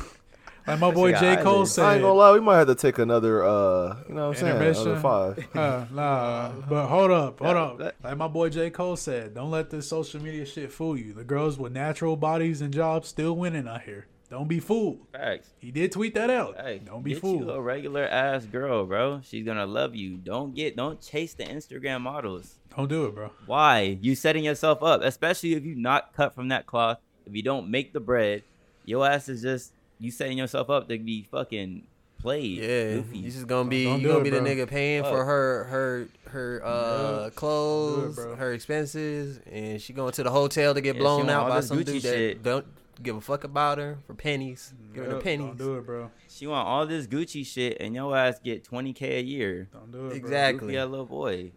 Like 0.68 0.80
my 0.80 0.92
boy 0.92 1.12
like 1.12 1.20
J. 1.20 1.36
Cole 1.38 1.56
eyelid. 1.58 1.68
said. 1.68 1.86
I 1.86 1.94
ain't 1.94 2.02
gonna 2.02 2.14
lie, 2.14 2.32
we 2.34 2.40
might 2.40 2.58
have 2.58 2.68
to 2.68 2.76
take 2.76 3.00
another, 3.00 3.44
uh, 3.44 3.98
you 4.08 4.16
know 4.16 4.30
what 4.30 4.38
I'm 4.38 4.60
saying, 4.60 4.62
another 4.62 5.00
five. 5.00 5.48
Uh, 5.56 5.86
nah, 5.92 6.52
but 6.68 6.88
hold 6.88 7.12
up, 7.12 7.40
hold 7.40 7.56
up. 7.56 7.96
Like 8.04 8.18
my 8.18 8.28
boy 8.28 8.50
J. 8.50 8.70
Cole 8.70 8.96
said, 8.96 9.34
don't 9.34 9.52
let 9.52 9.70
this 9.70 9.88
social 9.88 10.22
media 10.22 10.46
shit 10.46 10.72
fool 10.72 10.98
you. 10.98 11.14
The 11.14 11.24
girls 11.24 11.58
with 11.58 11.72
natural 11.72 12.16
bodies 12.16 12.62
and 12.62 12.74
jobs 12.74 13.08
still 13.08 13.36
winning 13.36 13.68
out 13.68 13.84
here. 13.84 14.08
Don't 14.30 14.48
be 14.48 14.60
fooled. 14.60 15.00
Facts. 15.12 15.52
He 15.60 15.72
did 15.72 15.92
tweet 15.92 16.16
that 16.16 16.30
out. 16.30 16.56
Hey, 16.60 16.82
don't 16.84 17.04
be 17.04 17.14
get 17.14 17.22
fooled. 17.22 17.42
you 17.42 17.52
a 17.52 17.62
regular 17.62 18.04
ass 18.04 18.46
girl, 18.46 18.86
bro. 18.86 19.22
She's 19.24 19.46
gonna 19.46 19.68
love 19.68 19.96
you. 19.96 20.18
Don't 20.18 20.56
get, 20.56 20.76
don't 20.76 21.00
chase 21.00 21.36
the 21.36 21.44
Instagram 21.44 22.02
models. 22.02 22.56
Don't 22.76 22.90
do 22.90 23.06
it, 23.06 23.16
bro. 23.16 23.32
Why? 23.46 23.98
You 24.02 24.16
setting 24.16 24.44
yourself 24.44 24.82
up, 24.82 25.02
especially 25.04 25.54
if 25.54 25.64
you 25.64 25.76
not 25.76 26.14
cut 26.14 26.34
from 26.34 26.50
that 26.50 26.66
cloth. 26.66 26.98
If 27.26 27.36
you 27.36 27.44
don't 27.44 27.70
make 27.70 27.94
the 27.94 28.00
bread, 28.00 28.44
your 28.84 29.08
ass 29.08 29.30
is 29.30 29.42
just 29.44 29.72
you 30.00 30.12
setting 30.12 30.38
yourself 30.38 30.70
up 30.70 30.88
to 30.90 30.98
be 31.00 31.24
fucking 31.32 31.88
played. 32.20 32.60
Yeah, 32.60 32.94
goofy. 32.96 33.18
you 33.20 33.32
just 33.32 33.48
gonna 33.48 33.70
be 33.70 33.84
Don't 33.86 34.02
you 34.02 34.08
gonna 34.08 34.20
it, 34.20 34.24
be 34.24 34.30
the 34.32 34.42
bro. 34.42 34.50
nigga 34.50 34.68
paying 34.68 35.04
for 35.04 35.24
her 35.26 35.64
her 35.66 36.08
her 36.32 36.62
uh 36.66 37.30
clothes, 37.32 38.16
bro. 38.16 38.36
her 38.36 38.54
expenses, 38.54 39.40
and 39.52 39.82
she 39.82 39.94
going 39.94 40.12
to 40.14 40.24
the 40.24 40.32
hotel 40.32 40.74
to 40.74 40.82
get 40.82 40.96
Yeah, 40.96 41.02
blown 41.02 41.30
out 41.30 41.50
by 41.50 41.60
some 41.62 41.78
Gucci 41.80 41.86
dude 41.86 42.02
that 42.04 42.14
shit. 42.14 42.44
don't 42.44 42.66
give 43.04 43.16
a 43.16 43.22
fuck 43.22 43.44
about 43.44 43.78
her 43.78 43.98
for 44.08 44.14
pennies, 44.16 44.74
giving 44.94 45.10
her 45.10 45.16
Yep, 45.18 45.24
pennies. 45.24 45.48
Don't 45.48 45.58
do 45.58 45.78
it, 45.78 45.86
bro. 45.86 46.10
She 46.30 46.48
want 46.48 46.68
all 46.68 46.86
this 46.88 47.08
Gucci 47.08 47.46
shit, 47.46 47.78
and 47.80 47.94
your 47.96 48.16
ass 48.16 48.40
get 48.44 48.64
twenty 48.64 48.94
k 48.94 49.20
a 49.20 49.22
year. 49.22 49.70
Don't 49.72 49.92
do 49.92 50.06
it, 50.06 50.10
bro. 50.10 50.16
Exactly. 50.18 50.60
Goofy 50.68 50.78
ass 50.78 50.90
little 50.90 51.06
boy. 51.06 51.52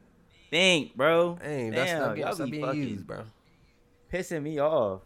Think, 0.51 0.97
bro. 0.97 1.39
Dang, 1.43 1.71
Damn, 1.71 1.75
that's 1.75 1.93
not, 1.93 2.17
y'all 2.19 2.45
be 2.47 2.51
being 2.53 2.65
fucking 2.65 2.83
used, 2.83 3.07
bro. 3.07 3.23
pissing 4.13 4.43
me 4.43 4.59
off. 4.61 5.03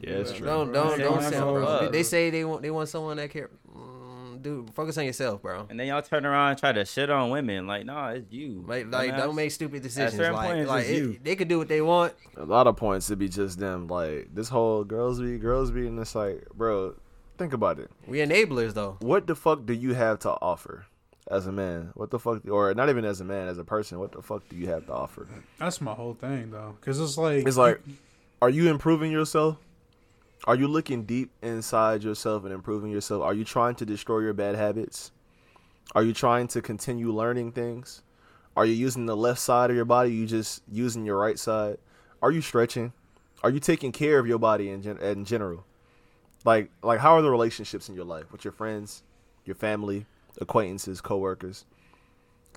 Yeah, 0.00 0.10
it's 0.14 0.32
true. 0.32 0.46
Don't 0.46 0.72
don't 0.72 0.96
Say 0.96 1.02
don't 1.02 1.22
my 1.22 1.30
bro. 1.30 1.52
bro. 1.54 1.80
They- 1.86 1.88
They 1.98 2.02
say 2.02 2.30
they 2.30 2.44
want 2.44 2.62
they 2.62 2.70
want 2.70 2.88
someone 2.88 3.16
that 3.18 3.30
care. 3.30 3.50
Mm, 3.76 4.42
dude, 4.42 4.74
focus 4.74 4.98
on 4.98 5.04
yourself, 5.04 5.42
bro. 5.42 5.66
And 5.70 5.78
then 5.78 5.86
y'all 5.86 6.02
turn 6.02 6.24
around 6.26 6.50
and 6.50 6.58
try 6.58 6.72
to 6.72 6.84
shit 6.84 7.10
on 7.10 7.30
women. 7.30 7.66
Like, 7.66 7.84
nah, 7.86 8.08
it's 8.10 8.32
you. 8.32 8.64
Like, 8.66 8.90
like 8.92 9.12
dumbass. 9.12 9.16
don't 9.18 9.34
make 9.36 9.50
stupid 9.52 9.82
decisions. 9.82 10.14
At 10.14 10.16
certain 10.18 10.34
Like, 10.34 10.46
point, 10.48 10.58
it's 10.60 10.68
like 10.68 10.82
just 10.86 10.90
it- 10.94 10.96
you. 10.98 11.18
they 11.22 11.36
could 11.36 11.48
do 11.48 11.58
what 11.58 11.68
they 11.68 11.80
want. 11.82 12.14
A 12.36 12.44
lot 12.44 12.66
of 12.66 12.76
points 12.76 13.06
to 13.08 13.16
be 13.16 13.28
just 13.28 13.58
them. 13.58 13.86
Like 13.86 14.28
this 14.34 14.48
whole 14.48 14.84
girls 14.84 15.20
be 15.20 15.38
girls 15.38 15.70
be, 15.70 15.86
and 15.86 15.98
it's 15.98 16.14
like, 16.14 16.46
bro, 16.54 16.94
think 17.38 17.52
about 17.52 17.78
it. 17.78 17.90
We 18.06 18.18
enablers 18.18 18.74
though. 18.74 18.96
What 19.00 19.26
the 19.26 19.34
fuck 19.34 19.66
do 19.66 19.72
you 19.74 19.94
have 19.94 20.18
to 20.20 20.30
offer 20.30 20.86
as 21.30 21.46
a 21.46 21.52
man? 21.52 21.90
What 21.94 22.10
the 22.10 22.18
fuck, 22.18 22.42
or 22.50 22.74
not 22.74 22.88
even 22.88 23.04
as 23.04 23.20
a 23.20 23.24
man, 23.24 23.46
as 23.48 23.58
a 23.58 23.64
person? 23.64 23.98
What 24.00 24.12
the 24.12 24.22
fuck 24.22 24.48
do 24.48 24.56
you 24.56 24.66
have 24.68 24.86
to 24.86 24.92
offer? 24.92 25.28
That's 25.58 25.80
my 25.80 25.92
whole 25.94 26.14
thing, 26.14 26.50
though. 26.50 26.74
Because 26.80 26.98
it's 27.00 27.16
like, 27.16 27.46
It's 27.46 27.56
like, 27.56 27.80
are 28.42 28.50
you 28.50 28.68
improving 28.68 29.12
yourself? 29.12 29.56
Are 30.44 30.56
you 30.56 30.66
looking 30.66 31.04
deep 31.04 31.30
inside 31.40 32.02
yourself 32.02 32.44
and 32.44 32.52
improving 32.52 32.90
yourself? 32.90 33.22
Are 33.22 33.34
you 33.34 33.44
trying 33.44 33.76
to 33.76 33.86
destroy 33.86 34.20
your 34.20 34.32
bad 34.32 34.56
habits? 34.56 35.12
Are 35.94 36.02
you 36.02 36.12
trying 36.12 36.48
to 36.48 36.60
continue 36.60 37.12
learning 37.12 37.52
things? 37.52 38.02
Are 38.56 38.66
you 38.66 38.74
using 38.74 39.06
the 39.06 39.16
left 39.16 39.38
side 39.38 39.70
of 39.70 39.76
your 39.76 39.84
body? 39.84 40.12
you 40.12 40.26
just 40.26 40.62
using 40.70 41.06
your 41.06 41.18
right 41.18 41.38
side? 41.38 41.78
Are 42.20 42.32
you 42.32 42.40
stretching? 42.40 42.92
Are 43.42 43.50
you 43.50 43.60
taking 43.60 43.92
care 43.92 44.18
of 44.18 44.26
your 44.26 44.38
body 44.38 44.68
in, 44.68 44.82
gen- 44.82 44.98
in 44.98 45.24
general? 45.24 45.64
Like, 46.44 46.70
like 46.82 46.98
how 46.98 47.16
are 47.16 47.22
the 47.22 47.30
relationships 47.30 47.88
in 47.88 47.94
your 47.94 48.04
life 48.04 48.32
with 48.32 48.44
your 48.44 48.52
friends, 48.52 49.04
your 49.44 49.54
family, 49.54 50.06
acquaintances, 50.40 51.00
coworkers? 51.00 51.66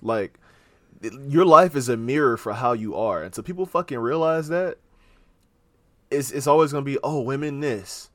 Like, 0.02 0.40
your 1.28 1.44
life 1.44 1.76
is 1.76 1.88
a 1.88 1.96
mirror 1.96 2.36
for 2.36 2.54
how 2.54 2.72
you 2.72 2.96
are. 2.96 3.22
Until 3.22 3.44
people 3.44 3.64
fucking 3.64 3.98
realize 3.98 4.48
that, 4.48 4.78
it's 6.10 6.30
it's 6.30 6.46
always 6.46 6.72
gonna 6.72 6.84
be 6.84 6.98
oh 7.02 7.20
women 7.20 7.60
this, 7.60 8.10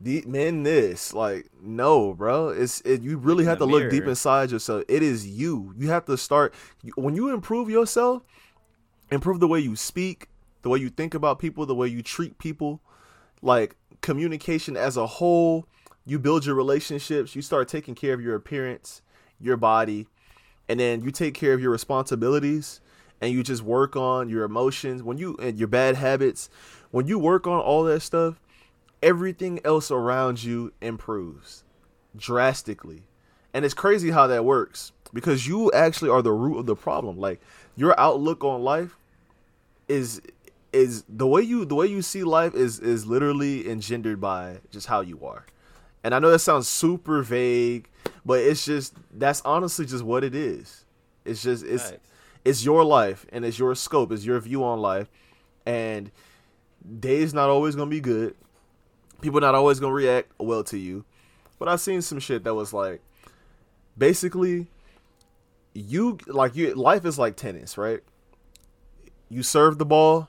the 0.00 0.22
men 0.26 0.62
this. 0.62 1.12
Like 1.12 1.48
no, 1.60 2.14
bro. 2.14 2.48
It's 2.48 2.80
it, 2.82 3.02
you 3.02 3.18
really 3.18 3.44
have 3.44 3.58
to 3.58 3.64
look 3.64 3.90
deep 3.90 4.04
inside 4.04 4.50
yourself. 4.50 4.84
It 4.88 5.02
is 5.02 5.26
you. 5.26 5.74
You 5.76 5.88
have 5.88 6.04
to 6.06 6.16
start 6.16 6.54
when 6.96 7.14
you 7.14 7.32
improve 7.32 7.70
yourself. 7.70 8.22
Improve 9.10 9.38
the 9.38 9.46
way 9.46 9.60
you 9.60 9.76
speak, 9.76 10.28
the 10.62 10.68
way 10.68 10.80
you 10.80 10.88
think 10.88 11.14
about 11.14 11.38
people, 11.38 11.64
the 11.64 11.76
way 11.76 11.86
you 11.86 12.02
treat 12.02 12.38
people, 12.38 12.80
like 13.40 13.76
communication 14.00 14.76
as 14.76 14.96
a 14.96 15.06
whole. 15.06 15.66
You 16.04 16.18
build 16.18 16.44
your 16.44 16.54
relationships. 16.54 17.36
You 17.36 17.42
start 17.42 17.68
taking 17.68 17.94
care 17.94 18.14
of 18.14 18.20
your 18.20 18.34
appearance, 18.34 19.02
your 19.40 19.56
body, 19.56 20.08
and 20.68 20.80
then 20.80 21.02
you 21.02 21.10
take 21.10 21.34
care 21.34 21.52
of 21.52 21.60
your 21.60 21.70
responsibilities 21.70 22.80
and 23.20 23.32
you 23.32 23.42
just 23.42 23.62
work 23.62 23.96
on 23.96 24.28
your 24.28 24.44
emotions 24.44 25.02
when 25.02 25.18
you 25.18 25.36
and 25.40 25.58
your 25.58 25.68
bad 25.68 25.96
habits 25.96 26.50
when 26.90 27.06
you 27.06 27.18
work 27.18 27.46
on 27.46 27.60
all 27.60 27.84
that 27.84 28.00
stuff 28.00 28.40
everything 29.02 29.60
else 29.64 29.90
around 29.90 30.42
you 30.42 30.72
improves 30.80 31.64
drastically. 32.16 33.02
And 33.52 33.64
it's 33.64 33.74
crazy 33.74 34.10
how 34.10 34.26
that 34.26 34.44
works 34.44 34.92
because 35.12 35.46
you 35.46 35.70
actually 35.72 36.10
are 36.10 36.22
the 36.22 36.32
root 36.32 36.58
of 36.58 36.66
the 36.66 36.76
problem. 36.76 37.18
Like 37.18 37.40
your 37.76 37.98
outlook 37.98 38.44
on 38.44 38.62
life 38.62 38.96
is 39.88 40.20
is 40.72 41.04
the 41.08 41.26
way 41.26 41.40
you 41.42 41.64
the 41.64 41.74
way 41.74 41.86
you 41.86 42.02
see 42.02 42.24
life 42.24 42.54
is 42.54 42.80
is 42.80 43.06
literally 43.06 43.68
engendered 43.70 44.20
by 44.20 44.58
just 44.70 44.86
how 44.86 45.00
you 45.00 45.24
are. 45.24 45.46
And 46.04 46.14
i 46.14 46.18
know 46.18 46.30
that 46.30 46.40
sounds 46.40 46.68
super 46.68 47.22
vague 47.22 47.88
but 48.24 48.40
it's 48.40 48.64
just 48.64 48.94
that's 49.12 49.40
honestly 49.44 49.86
just 49.86 50.04
what 50.04 50.24
it 50.24 50.34
is. 50.34 50.84
It's 51.24 51.42
just 51.42 51.64
it's 51.64 51.90
Facts. 51.90 52.10
it's 52.44 52.64
your 52.64 52.84
life 52.84 53.24
and 53.32 53.44
it's 53.44 53.58
your 53.58 53.74
scope 53.74 54.12
it's 54.12 54.24
your 54.24 54.40
view 54.40 54.64
on 54.64 54.80
life. 54.80 55.08
And 55.64 56.10
days 57.00 57.34
not 57.34 57.50
always 57.50 57.74
gonna 57.74 57.90
be 57.90 58.00
good. 58.00 58.34
People 59.20 59.40
not 59.40 59.54
always 59.54 59.80
gonna 59.80 59.94
react 59.94 60.30
well 60.38 60.64
to 60.64 60.78
you. 60.78 61.04
But 61.58 61.68
i've 61.68 61.80
seen 61.80 62.02
some 62.02 62.18
shit 62.18 62.44
that 62.44 62.54
was 62.54 62.72
like 62.72 63.00
basically 63.96 64.66
you 65.72 66.18
like 66.26 66.54
you 66.54 66.74
life 66.74 67.04
is 67.04 67.18
like 67.18 67.36
tennis 67.36 67.78
right? 67.78 68.00
You 69.28 69.42
serve 69.42 69.78
the 69.78 69.86
ball. 69.86 70.28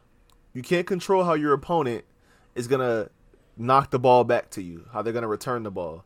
You 0.53 0.63
can't 0.63 0.87
control 0.87 1.23
how 1.23 1.33
your 1.33 1.53
opponent 1.53 2.05
is 2.55 2.67
gonna 2.67 3.09
knock 3.55 3.91
the 3.91 3.99
ball 3.99 4.23
back 4.23 4.49
to 4.51 4.61
you 4.61 4.87
how 4.93 5.01
they're 5.01 5.13
gonna 5.13 5.27
return 5.27 5.63
the 5.63 5.71
ball. 5.71 6.03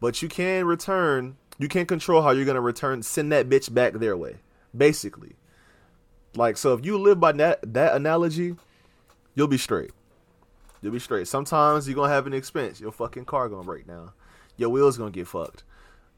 But 0.00 0.22
you 0.22 0.28
can 0.28 0.66
return 0.66 1.36
you 1.58 1.68
can't 1.68 1.88
control 1.88 2.22
how 2.22 2.30
you're 2.30 2.44
gonna 2.44 2.60
return 2.60 3.02
send 3.02 3.32
that 3.32 3.48
bitch 3.48 3.72
back 3.72 3.94
their 3.94 4.16
way 4.16 4.38
basically. 4.76 5.36
Like 6.34 6.56
so 6.56 6.74
if 6.74 6.84
you 6.84 6.98
live 6.98 7.20
by 7.20 7.32
that 7.32 7.72
that 7.74 7.94
analogy 7.94 8.56
you'll 9.34 9.48
be 9.48 9.58
straight 9.58 9.92
you'll 10.80 10.92
be 10.92 10.98
straight 10.98 11.26
sometimes 11.28 11.88
you're 11.88 11.96
gonna 11.96 12.12
have 12.12 12.26
an 12.26 12.34
expense 12.34 12.80
your 12.80 12.92
fucking 12.92 13.24
car 13.24 13.48
gonna 13.48 13.64
break 13.64 13.86
down 13.86 14.10
your 14.56 14.68
wheels 14.68 14.96
gonna 14.96 15.10
get 15.10 15.26
fucked 15.26 15.64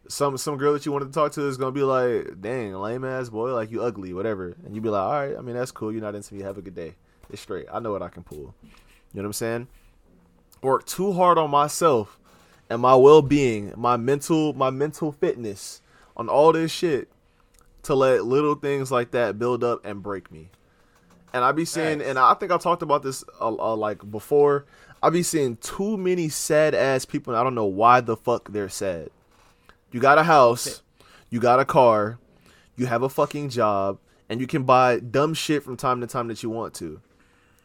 some 0.08 0.36
some 0.36 0.56
girl 0.56 0.72
that 0.72 0.86
you 0.86 0.92
wanted 0.92 1.06
to 1.06 1.12
talk 1.12 1.32
to 1.32 1.46
is 1.46 1.56
gonna 1.56 1.72
be 1.72 1.82
like, 1.82 2.40
"Dang, 2.40 2.74
lame 2.74 3.04
ass 3.04 3.28
boy, 3.28 3.52
like 3.52 3.70
you 3.70 3.82
ugly, 3.82 4.12
whatever," 4.12 4.54
and 4.64 4.74
you 4.74 4.80
be 4.80 4.88
like, 4.88 5.02
"All 5.02 5.10
right, 5.10 5.36
I 5.36 5.40
mean 5.40 5.56
that's 5.56 5.72
cool. 5.72 5.92
You're 5.92 6.02
not 6.02 6.14
into 6.14 6.34
me. 6.34 6.42
Have 6.42 6.58
a 6.58 6.62
good 6.62 6.74
day. 6.74 6.94
It's 7.30 7.42
straight. 7.42 7.66
I 7.72 7.80
know 7.80 7.92
what 7.92 8.02
I 8.02 8.08
can 8.08 8.22
pull." 8.22 8.54
You 9.12 9.22
know 9.22 9.22
what 9.22 9.26
I'm 9.26 9.32
saying? 9.32 9.68
Work 10.62 10.86
too 10.86 11.12
hard 11.12 11.38
on 11.38 11.50
myself 11.50 12.18
and 12.68 12.82
my 12.82 12.94
well 12.94 13.22
being, 13.22 13.72
my 13.76 13.96
mental, 13.96 14.52
my 14.52 14.70
mental 14.70 15.12
fitness, 15.12 15.80
on 16.16 16.28
all 16.28 16.52
this 16.52 16.70
shit, 16.70 17.08
to 17.84 17.94
let 17.94 18.24
little 18.24 18.54
things 18.54 18.90
like 18.90 19.12
that 19.12 19.38
build 19.38 19.62
up 19.62 19.84
and 19.84 20.02
break 20.02 20.30
me. 20.30 20.50
And 21.36 21.44
I 21.44 21.52
be 21.52 21.66
seeing, 21.66 22.00
and 22.00 22.18
I 22.18 22.32
think 22.32 22.50
I 22.50 22.56
talked 22.56 22.80
about 22.80 23.02
this 23.02 23.22
uh, 23.42 23.54
uh, 23.54 23.76
like 23.76 24.10
before. 24.10 24.64
I 25.02 25.10
be 25.10 25.22
seeing 25.22 25.58
too 25.58 25.98
many 25.98 26.30
sad 26.30 26.74
ass 26.74 27.04
people, 27.04 27.34
and 27.34 27.38
I 27.38 27.44
don't 27.44 27.54
know 27.54 27.66
why 27.66 28.00
the 28.00 28.16
fuck 28.16 28.50
they're 28.50 28.70
sad. 28.70 29.10
You 29.92 30.00
got 30.00 30.16
a 30.16 30.22
house, 30.22 30.80
you 31.28 31.38
got 31.38 31.60
a 31.60 31.66
car, 31.66 32.18
you 32.74 32.86
have 32.86 33.02
a 33.02 33.10
fucking 33.10 33.50
job, 33.50 33.98
and 34.30 34.40
you 34.40 34.46
can 34.46 34.62
buy 34.62 34.98
dumb 34.98 35.34
shit 35.34 35.62
from 35.62 35.76
time 35.76 36.00
to 36.00 36.06
time 36.06 36.28
that 36.28 36.42
you 36.42 36.48
want 36.48 36.72
to. 36.76 37.02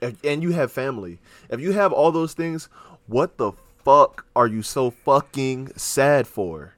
If, 0.01 0.21
and 0.21 0.43
you 0.43 0.51
have 0.51 0.69
family. 0.69 1.19
If 1.49 1.61
you 1.61 1.71
have 1.71 1.93
all 1.93 2.11
those 2.11 2.33
things, 2.33 2.67
what 3.07 3.37
the 3.37 3.53
fuck 3.85 4.25
are 4.35 4.47
you 4.47 4.63
so 4.63 4.91
fucking 4.91 5.71
sad 5.77 6.27
for? 6.27 6.73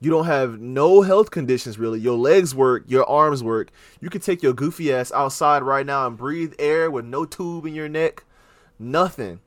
You 0.00 0.10
don't 0.10 0.26
have 0.26 0.60
no 0.60 1.02
health 1.02 1.30
conditions 1.30 1.78
really. 1.78 1.98
Your 1.98 2.16
legs 2.16 2.54
work, 2.54 2.84
your 2.86 3.08
arms 3.08 3.42
work. 3.42 3.70
You 4.00 4.10
could 4.10 4.22
take 4.22 4.42
your 4.42 4.52
goofy 4.52 4.92
ass 4.92 5.10
outside 5.12 5.62
right 5.62 5.84
now 5.84 6.06
and 6.06 6.16
breathe 6.16 6.54
air 6.58 6.90
with 6.90 7.04
no 7.04 7.24
tube 7.24 7.66
in 7.66 7.74
your 7.74 7.88
neck. 7.88 8.24
Nothing. 8.78 9.40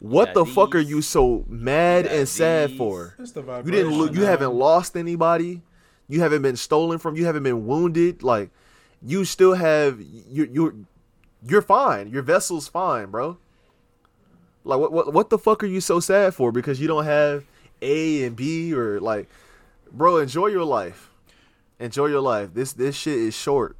What 0.00 0.26
got 0.26 0.34
the 0.34 0.46
fuck 0.46 0.74
are 0.74 0.80
you 0.80 1.02
so 1.02 1.44
mad 1.46 2.04
got 2.04 2.14
and 2.14 2.28
sad 2.28 2.70
these. 2.70 2.78
for? 2.78 3.14
It's 3.18 3.32
the 3.32 3.42
You 3.42 3.70
didn't 3.70 3.92
look. 3.92 4.10
You 4.12 4.20
vibration, 4.20 4.26
haven't 4.26 4.54
lost 4.54 4.96
anybody. 4.96 5.62
You 6.08 6.20
haven't 6.20 6.42
been 6.42 6.56
stolen 6.56 6.98
from. 6.98 7.16
You 7.16 7.26
haven't 7.26 7.42
been 7.42 7.66
wounded. 7.66 8.22
Like 8.22 8.50
you 9.02 9.24
still 9.24 9.54
have. 9.54 10.00
You 10.00 10.48
you 10.50 10.86
you're 11.42 11.62
fine. 11.62 12.08
Your 12.08 12.22
vessel's 12.22 12.68
fine, 12.68 13.10
bro. 13.10 13.38
Like 14.64 14.78
what 14.78 14.92
what 14.92 15.12
what 15.12 15.30
the 15.30 15.38
fuck 15.38 15.62
are 15.62 15.66
you 15.66 15.80
so 15.80 16.00
sad 16.00 16.34
for? 16.34 16.50
Because 16.50 16.80
you 16.80 16.88
don't 16.88 17.04
have 17.04 17.44
A 17.82 18.24
and 18.24 18.34
B 18.34 18.72
or 18.74 19.00
like, 19.00 19.28
bro. 19.92 20.18
Enjoy 20.18 20.46
your 20.46 20.64
life. 20.64 21.10
Enjoy 21.78 22.06
your 22.06 22.20
life. 22.20 22.54
This 22.54 22.72
this 22.72 22.94
shit 22.94 23.18
is 23.18 23.34
short, 23.34 23.76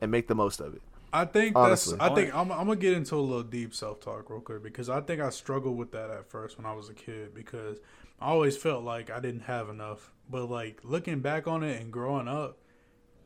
and 0.00 0.10
make 0.10 0.28
the 0.28 0.34
most 0.34 0.60
of 0.60 0.74
it. 0.74 0.82
I 1.12 1.24
think 1.24 1.56
Honestly. 1.56 1.96
that's. 1.96 2.10
I 2.10 2.14
think 2.14 2.34
I'm. 2.34 2.50
I'm 2.50 2.66
gonna 2.66 2.76
get 2.76 2.94
into 2.94 3.14
a 3.14 3.20
little 3.20 3.44
deep 3.44 3.72
self 3.72 4.00
talk 4.00 4.28
real 4.28 4.40
quick 4.40 4.62
because 4.62 4.90
I 4.90 5.00
think 5.00 5.20
I 5.20 5.30
struggled 5.30 5.78
with 5.78 5.92
that 5.92 6.10
at 6.10 6.28
first 6.28 6.58
when 6.58 6.66
I 6.66 6.72
was 6.72 6.88
a 6.88 6.94
kid 6.94 7.34
because 7.34 7.78
I 8.20 8.26
always 8.26 8.56
felt 8.56 8.82
like 8.84 9.10
I 9.10 9.20
didn't 9.20 9.42
have 9.42 9.68
enough. 9.68 10.10
But 10.28 10.50
like 10.50 10.80
looking 10.82 11.20
back 11.20 11.46
on 11.46 11.62
it 11.62 11.80
and 11.80 11.92
growing 11.92 12.26
up, 12.26 12.58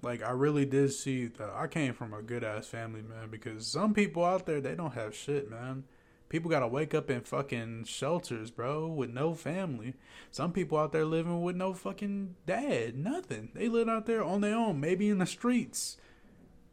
like 0.03 0.23
I 0.23 0.31
really 0.31 0.67
did 0.67 0.93
see 0.93 1.27
that 1.27 1.51
I 1.51 1.67
came 1.67 1.95
from 1.95 2.13
a 2.13 2.21
good 2.21 2.45
ass 2.45 2.67
family, 2.67 3.01
man. 3.03 3.31
Because 3.31 3.67
some 3.67 3.95
people 3.95 4.23
out 4.23 4.45
there 4.45 4.61
they 4.61 4.75
don't 4.75 4.95
have 4.95 5.15
shit, 5.15 5.51
man. 5.51 5.85
People 6.29 6.51
gotta 6.51 6.67
wake 6.67 6.95
up 6.95 7.11
in 7.11 7.23
fucking 7.23 7.85
shelters, 7.85 8.51
bro, 8.51 8.87
with 8.87 9.11
no 9.11 9.35
family. 9.35 9.95
Some 10.31 10.53
people 10.53 10.77
out 10.77 10.93
there 10.93 11.07
living 11.07 11.43
with 11.43 11.57
no 11.57 11.73
fucking 11.73 12.37
dad, 12.47 12.97
nothing. 12.99 13.51
They 13.55 13.69
live 13.69 13.89
out 13.89 14.07
there 14.07 14.23
on 14.23 14.43
their 14.43 14.55
own, 14.55 14.79
maybe 14.79 15.09
in 15.09 15.19
the 15.19 15.27
streets 15.27 15.97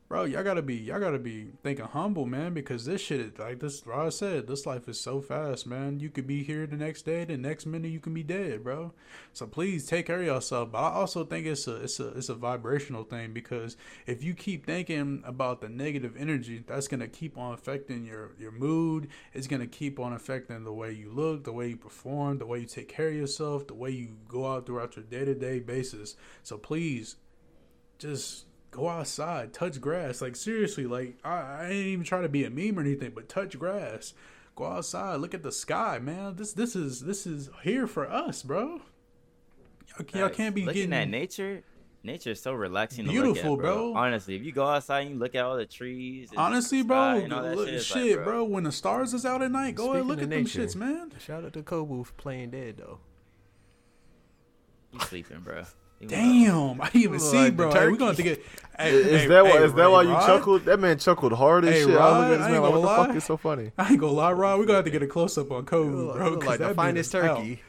bro, 0.08 0.24
y'all 0.26 0.44
gotta 0.44 0.62
be 0.62 0.76
y'all 0.76 1.00
gotta 1.00 1.20
be 1.20 1.48
thinking 1.64 1.86
humble, 1.86 2.26
man, 2.26 2.54
because 2.54 2.86
this 2.86 3.02
shit 3.02 3.20
is 3.20 3.40
like 3.40 3.60
this. 3.60 3.86
Like 3.86 3.98
I 3.98 4.10
said, 4.10 4.48
this 4.48 4.66
life 4.66 4.88
is 4.88 5.00
so 5.00 5.22
fast, 5.22 5.66
man. 5.66 6.00
You 6.00 6.10
could 6.10 6.28
be 6.28 6.44
here 6.44 6.68
the 6.68 6.76
next 6.76 7.04
day, 7.04 7.24
the 7.26 7.38
next 7.38 7.66
minute 7.66 7.92
you 7.92 8.00
can 8.00 8.14
be 8.14 8.24
dead, 8.24 8.64
bro. 8.64 8.94
So 9.34 9.48
please 9.48 9.86
take 9.86 10.08
care 10.08 10.20
of 10.20 10.26
yourself. 10.26 10.72
But 10.72 10.80
I 10.80 10.92
also 10.92 11.26
think 11.26 11.46
it's 11.48 11.68
a 11.68 11.76
it's 11.76 12.00
a 12.00 12.10
it's 12.10 12.30
a 12.30 12.36
vibrational 12.36 13.04
thing 13.04 13.34
because 13.34 13.78
if 14.06 14.24
you 14.24 14.34
keep 14.34 14.66
thinking 14.66 15.24
about 15.26 15.62
the 15.62 15.70
negative 15.70 16.16
energy, 16.18 16.64
that's 16.66 16.88
gonna 16.88 17.08
keep 17.08 17.38
on 17.38 17.54
affecting 17.54 18.06
your 18.06 18.32
your 18.38 18.52
mood. 18.52 19.08
It's 19.34 19.48
gonna 19.48 19.68
keep 19.68 20.00
on 20.00 20.14
affecting 20.14 20.64
the 20.64 20.74
way 20.74 20.92
you 20.92 21.12
look, 21.12 21.44
the 21.44 21.54
way 21.54 21.70
you 21.70 21.78
perform, 21.78 22.38
the 22.38 22.46
way 22.46 22.60
you 22.60 22.68
take 22.68 22.90
care 22.90 23.10
of 23.10 23.16
yourself, 23.16 23.68
the 23.68 23.74
way 23.74 23.90
you 23.90 24.18
go 24.28 24.46
out 24.46 24.66
throughout 24.66 24.96
your 24.96 25.06
day 25.06 25.26
to 25.26 25.34
day 25.34 25.60
basis. 25.60 26.16
So 26.44 26.58
please, 26.58 27.16
just 27.98 28.46
go 28.76 28.90
outside, 28.90 29.54
touch 29.54 29.80
grass. 29.80 30.22
Like 30.22 30.36
seriously, 30.36 30.86
like 30.86 31.18
I, 31.24 31.38
I 31.38 31.66
ain't 31.70 31.88
even 31.88 32.04
trying 32.04 32.24
to 32.24 32.30
be 32.30 32.44
a 32.44 32.50
meme 32.50 32.78
or 32.78 32.82
anything, 32.82 33.12
but 33.16 33.30
touch 33.30 33.58
grass. 33.58 34.14
Go 34.56 34.66
outside, 34.66 35.16
look 35.18 35.34
at 35.34 35.44
the 35.44 35.52
sky, 35.52 36.00
man. 36.00 36.36
This 36.36 36.54
this 36.54 36.76
is 36.76 37.02
this 37.02 37.26
is 37.26 37.50
here 37.64 37.88
for 37.88 38.10
us, 38.10 38.44
bro. 38.44 38.82
Y'all, 39.98 40.20
y'all 40.20 40.30
can't 40.30 40.54
be 40.54 40.66
looking 40.66 40.90
getting 40.90 40.94
at 40.94 41.10
nature. 41.10 41.64
Nature 42.04 42.32
is 42.32 42.42
so 42.42 42.54
relaxing 42.54 43.08
Beautiful, 43.08 43.34
to 43.34 43.50
look 43.50 43.60
at, 43.60 43.64
bro. 43.64 43.94
bro. 43.94 44.00
Honestly, 44.00 44.36
if 44.36 44.44
you 44.44 44.52
go 44.52 44.68
outside 44.68 45.02
and 45.02 45.12
you 45.12 45.16
look 45.18 45.34
at 45.34 45.44
all 45.44 45.58
the 45.58 45.66
trees, 45.66 46.30
and 46.30 46.38
Honestly, 46.38 46.84
the 46.84 46.88
bro, 46.90 46.96
sky 46.98 47.18
and 47.24 47.34
all 47.34 47.42
that 47.42 47.58
look, 47.58 47.68
shit, 47.68 47.82
shit, 47.82 48.18
like, 48.18 48.26
bro. 48.26 48.44
When 48.44 48.64
the 48.64 48.72
stars 48.72 49.14
is 49.16 49.26
out 49.26 49.42
at 49.42 49.52
night, 49.52 49.74
go 49.74 49.94
ahead 49.94 50.04
Speaking 50.04 50.08
look 50.10 50.18
of 50.20 50.24
at 50.24 50.30
them 50.30 50.46
shits, 50.46 50.76
man. 50.76 51.12
Shout 51.20 51.44
out 51.46 51.54
to 51.54 51.64
Kobe 51.64 52.04
for 52.04 52.14
playing 52.14 52.52
dead 52.52 52.76
though. 52.78 53.00
You 54.92 55.00
sleeping, 55.00 55.40
bro? 55.40 55.64
You 56.00 56.08
Damn, 56.10 56.82
I 56.82 56.86
didn't 56.90 57.02
even 57.04 57.20
see, 57.20 57.38
like 57.38 57.56
bro. 57.56 57.72
Hey, 57.72 57.80
we 57.80 57.80
turkey. 57.94 57.98
gonna 57.98 58.10
have 58.12 58.18
to 58.18 58.24
get. 58.24 58.46
Hey, 58.78 58.90
Is 58.94 59.22
hey, 59.22 59.28
that 59.28 59.44
why? 59.46 59.52
hey, 59.52 59.64
Is 59.64 59.74
that 59.76 59.90
why 59.90 60.02
you 60.02 60.10
Rod? 60.10 60.26
chuckled? 60.28 60.66
That 60.66 60.82
man 60.82 60.98
chuckled 61.00 61.32
hard 61.32 61.64
as 61.64 61.74
Hey, 61.76 61.84
shit. 61.86 61.92
I 61.92 61.96
Rod, 61.96 62.18
look 62.18 62.26
at 62.26 62.30
this 62.44 62.52
man. 62.52 62.62
like, 62.62 62.72
What 62.74 62.82
the 62.82 62.88
fuck 63.08 63.16
is 63.16 63.24
so 63.24 63.38
funny? 63.38 63.72
I 63.78 63.90
ain't 63.92 64.00
gonna 64.02 64.12
lie, 64.12 64.34
Rod. 64.34 64.60
We 64.60 64.66
gonna 64.66 64.76
have 64.80 64.84
to 64.86 64.92
get 64.92 65.02
a 65.02 65.08
close 65.08 65.38
up 65.38 65.50
on 65.50 65.64
Kobe, 65.66 65.92
bro. 65.92 66.30
look 66.32 66.42
'cause 66.42 66.48
like 66.50 66.60
the 66.60 66.74
finest 66.74 67.14
dude 67.14 67.24
is 67.24 67.30
out. 67.30 67.38
turkey. 67.38 67.62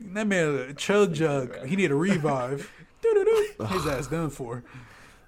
That 0.00 0.26
man 0.26 0.74
chug 0.78 1.12
jug. 1.12 1.66
He 1.66 1.76
need 1.76 1.90
a 1.90 1.94
revive. 1.94 2.72
His 3.68 3.86
ass 3.86 4.06
done 4.06 4.30
for. 4.30 4.62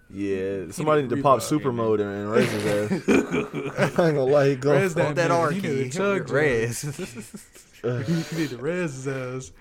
Yeah, 0.09 0.71
somebody 0.71 1.03
need 1.03 1.11
to 1.11 1.17
pop 1.23 1.35
revive, 1.37 1.43
super 1.43 1.73
man. 1.73 1.77
mode 1.87 2.01
and, 2.01 2.11
and 2.11 2.31
raise 2.33 2.51
his 2.51 2.65
ass. 2.67 2.91
I 2.93 3.85
ain't 3.85 3.97
gonna 3.97 4.25
lie, 4.25 4.49
he 4.49 4.57
go. 4.57 4.73
Res 4.73 4.95
that 4.95 5.05
Hold 5.05 5.17
that 5.17 5.29
man. 5.29 5.39
R 5.41 5.51
He 5.51 5.61
need 5.61 5.79
a 5.81 5.85
key. 5.85 5.91
chug 5.91 6.19
jug. 6.27 6.31
Res. 6.31 6.81
He 7.83 8.37
need 8.39 8.49
to 8.51 8.57
res 8.59 8.95
his 8.95 9.09
ass. 9.09 9.53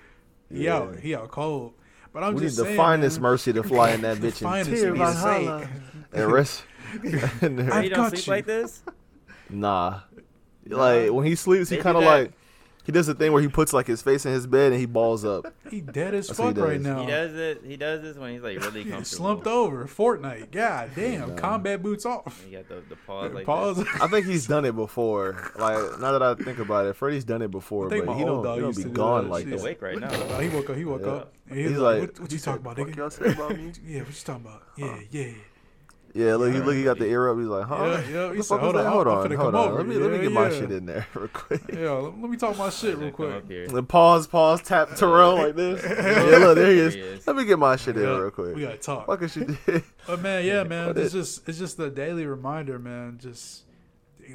He 0.50 0.64
Yeah. 0.64 0.76
out. 0.76 0.96
He 1.00 1.14
out 1.14 1.30
cold. 1.30 1.74
But 2.12 2.24
I'm 2.24 2.34
We 2.34 2.40
need 2.42 2.46
just 2.48 2.56
the 2.58 2.64
saying, 2.64 2.76
finest 2.76 3.16
man, 3.18 3.22
mercy 3.22 3.52
to 3.54 3.62
fly 3.62 3.90
in 3.92 4.02
that 4.02 4.16
bitch 4.18 4.22
and 4.22 4.34
finest 4.38 4.70
tear 4.70 4.94
mercy. 4.94 4.98
Valhalla 4.98 5.68
and 6.12 6.32
rest. 6.32 6.64
I 7.02 7.88
got 7.88 8.10
sleep 8.10 8.26
you. 8.26 8.30
like 8.32 8.46
this? 8.46 8.82
Nah. 9.48 10.00
Like 10.66 11.10
when 11.10 11.24
he 11.26 11.34
sleeps, 11.34 11.70
he 11.70 11.76
They 11.76 11.80
do 11.80 11.82
kind 11.82 11.96
of 11.96 12.04
like 12.04 12.32
he 12.84 12.92
does 12.92 13.06
the 13.06 13.14
thing 13.14 13.32
where 13.32 13.40
he 13.42 13.48
puts 13.48 13.72
like 13.72 13.86
his 13.86 14.02
face 14.02 14.26
in 14.26 14.32
his 14.32 14.46
bed 14.46 14.72
and 14.72 14.80
he 14.80 14.86
balls 14.86 15.24
up. 15.24 15.46
He 15.72 15.80
dead 15.80 16.12
as 16.14 16.26
That's 16.26 16.38
fuck 16.38 16.58
right 16.58 16.78
now. 16.78 17.00
He 17.00 17.06
does 17.06 17.34
it. 17.34 17.62
He 17.64 17.78
does 17.78 18.02
this 18.02 18.18
when 18.18 18.32
he's 18.34 18.42
like 18.42 18.60
really 18.60 18.82
He 18.84 18.90
comfortable. 18.90 19.04
slumped 19.04 19.46
over. 19.46 19.86
Fortnite. 19.86 20.50
God 20.50 20.90
damn. 20.96 21.34
Combat 21.34 21.82
boots 21.82 22.04
off. 22.04 22.44
He 22.44 22.52
got 22.52 22.68
the, 22.68 22.82
the 22.90 22.96
pause 22.96 23.32
like 23.32 23.46
Pause. 23.46 23.86
I 24.00 24.06
think 24.08 24.26
he's 24.26 24.46
done 24.46 24.66
it 24.66 24.76
before. 24.76 25.50
Like 25.56 25.98
now 25.98 26.12
that 26.12 26.22
I 26.22 26.34
think 26.34 26.58
about 26.58 26.84
it, 26.84 26.94
Freddie's 26.94 27.24
done 27.24 27.40
it 27.40 27.50
before, 27.50 27.86
I 27.86 28.00
but 28.02 28.16
he 28.18 28.24
don't, 28.24 28.42
dog 28.42 28.56
he 28.56 28.60
don't 28.60 28.76
be 28.76 28.82
do 28.82 28.88
gone 28.90 29.28
like 29.30 29.44
shit. 29.44 29.52
He's 29.54 29.62
awake 29.62 29.80
right 29.80 29.98
now. 29.98 30.10
He 30.40 30.48
woke 30.50 30.68
up. 30.68 30.76
He 30.76 30.84
woke 30.84 31.00
Yeah. 31.02 31.08
up. 31.12 31.34
And 31.48 31.56
he 31.58 31.62
He's 31.64 31.72
was 31.72 31.80
like, 31.80 32.00
"What, 32.02 32.20
what 32.20 32.32
you 32.32 32.38
talking 32.38 32.60
about, 32.60 32.76
"Fuck 32.76 32.86
nigga? 32.88 32.96
y'all 32.96 33.10
say 33.10 33.32
about 33.32 33.56
me?" 33.56 33.72
Yeah, 33.86 33.98
what 34.00 34.08
you 34.08 34.14
talking 34.24 34.44
about? 34.44 34.62
Yeah, 34.76 34.98
yeah. 35.10 35.32
Yeah, 36.14 36.34
look, 36.36 36.52
he 36.52 36.60
look, 36.60 36.74
he 36.74 36.84
got 36.84 36.98
the 36.98 37.06
ear 37.06 37.30
up. 37.30 37.38
He's 37.38 37.46
like, 37.46 37.64
huh? 37.66 37.76
Yeah, 37.76 38.08
yeah. 38.12 38.24
What 38.26 38.30
He 38.32 38.36
the 38.38 38.42
said, 38.44 38.54
fuck 38.56 38.60
"Hold 38.60 38.74
was 38.74 38.82
that? 38.82 38.86
on, 38.86 38.92
Hold 38.92 39.06
I'm 39.06 39.12
on, 39.12 39.26
hold 39.30 39.38
come 39.38 39.54
on. 39.54 39.68
over." 39.68 39.76
Let 39.78 39.86
me 39.86 39.94
let 39.96 40.10
me 40.10 40.16
Yeah, 40.18 40.22
get 40.24 40.32
my 40.32 40.50
shit 40.50 40.70
in 40.70 40.84
there 40.86 41.06
real 41.14 41.28
quick. 41.28 41.62
Yeah, 41.72 41.90
let, 41.92 42.20
let 42.20 42.30
me 42.30 42.36
talk 42.36 42.58
my 42.58 42.68
shit 42.68 42.98
real 42.98 43.10
quick. 43.12 43.32
up 43.34 43.48
here. 43.48 43.66
Then 43.66 43.86
pause, 43.86 44.26
pause, 44.26 44.60
tap 44.60 44.90
Terrell 44.96 45.36
like 45.36 45.56
this. 45.56 45.82
Yeah, 45.82 46.36
look, 46.38 46.56
there 46.56 46.70
he 46.70 46.76
There 46.76 46.86
is. 46.88 46.94
he 46.94 47.00
is. 47.00 47.26
Let 47.26 47.36
me 47.36 47.44
get 47.46 47.58
my 47.58 47.76
shit 47.76 47.96
in 47.96 48.02
Yeah, 48.02 48.18
real 48.18 48.30
quick. 48.30 48.54
We 48.54 48.60
gotta 48.60 48.76
talk. 48.76 49.06
Fuck 49.06 49.22
is 49.22 49.32
she 49.32 49.40
did? 49.66 49.84
But 50.06 50.20
man, 50.20 50.44
yeah, 50.44 50.64
man, 50.64 50.88
But 50.88 50.98
it's 50.98 51.14
it- 51.14 51.18
just 51.18 51.48
it's 51.48 51.58
just 51.58 51.78
a 51.78 51.88
daily 51.88 52.26
reminder, 52.26 52.78
man. 52.78 53.18
Just 53.18 53.62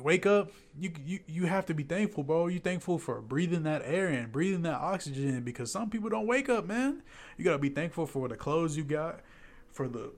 wake 0.02 0.26
up. 0.26 0.52
You 0.80 0.92
you 1.06 1.20
you 1.28 1.46
have 1.46 1.68
to 1.68 1.76
be 1.76 1.84
thankful, 1.84 2.24
bro. 2.24 2.48
You 2.48 2.60
thankful 2.60 2.98
for 2.98 3.22
breathing 3.22 3.64
that 3.64 3.84
air 3.86 4.08
and 4.08 4.32
breathing 4.32 4.64
that 4.64 4.80
oxygen 4.80 5.42
because 5.44 5.72
some 5.72 5.92
people 5.92 6.10
don't 6.10 6.26
wake 6.28 6.50
up, 6.50 6.66
man. 6.66 7.04
You 7.38 7.44
gotta 7.46 7.60
be 7.60 7.70
thankful 7.70 8.08
for 8.08 8.28
the 8.28 8.36
clothes 8.36 8.76
you 8.78 8.84
got, 8.84 9.20
for 9.72 9.88
the 9.88 10.12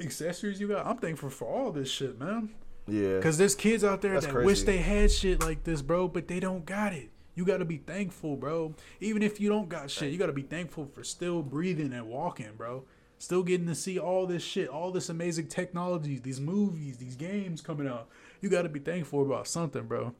accessories 0.00 0.60
you 0.60 0.68
got. 0.68 0.86
I'm 0.86 0.98
thankful 0.98 1.30
for 1.30 1.46
all 1.46 1.72
this 1.72 1.90
shit, 1.90 2.18
man. 2.18 2.50
Yeah. 2.86 3.16
Because 3.16 3.36
there's 3.38 3.54
kids 3.54 3.82
out 3.82 4.00
there 4.02 4.14
That's 4.14 4.26
that 4.26 4.44
wish 4.44 4.62
they 4.62 4.78
had 4.78 5.10
shit 5.10 5.40
like 5.40 5.64
this, 5.64 5.82
bro, 5.82 6.08
but 6.08 6.28
they 6.28 6.40
don't 6.40 6.64
got 6.64 6.92
it. 6.92 7.10
You 7.34 7.44
got 7.44 7.58
to 7.58 7.64
be 7.64 7.78
thankful, 7.78 8.36
bro. 8.36 8.74
Even 9.00 9.22
if 9.22 9.40
you 9.40 9.48
don't 9.48 9.68
got 9.68 9.90
shit, 9.90 10.10
you 10.12 10.18
got 10.18 10.26
to 10.26 10.32
be 10.32 10.42
thankful 10.42 10.86
for 10.86 11.04
still 11.04 11.42
breathing 11.42 11.92
and 11.92 12.06
walking, 12.08 12.52
bro. 12.56 12.84
Still 13.18 13.42
getting 13.42 13.66
to 13.66 13.74
see 13.74 13.98
all 13.98 14.26
this 14.26 14.42
shit, 14.42 14.68
all 14.68 14.90
this 14.92 15.08
amazing 15.08 15.48
technology, 15.48 16.18
these 16.18 16.40
movies, 16.40 16.96
these 16.98 17.16
games 17.16 17.60
coming 17.60 17.88
out. 17.88 18.08
You 18.40 18.48
got 18.48 18.62
to 18.62 18.68
be 18.68 18.80
thankful 18.80 19.22
about 19.22 19.48
something, 19.48 19.84
bro. 19.84 20.14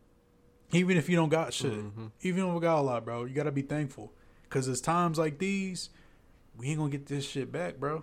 Even 0.73 0.97
if 0.97 1.09
you 1.09 1.17
don't 1.17 1.29
got 1.29 1.53
shit, 1.55 1.73
Mm-hmm. 1.73 2.07
even 2.23 2.41
if 2.41 2.47
you 2.47 2.53
don't 2.53 2.61
got 2.61 2.81
a 2.81 2.83
lot, 2.83 3.05
bro, 3.05 3.25
you 3.25 3.35
got 3.35 3.45
to 3.45 3.53
be 3.53 3.63
thankful. 3.63 4.13
Because 4.43 4.67
it's 4.69 4.81
times 4.81 5.19
like 5.19 5.39
these, 5.39 5.91
we 6.57 6.69
ain't 6.69 6.79
going 6.79 6.91
to 6.91 6.97
get 6.99 7.07
this 7.07 7.27
shit 7.29 7.53
back, 7.53 7.79
bro. 7.79 8.03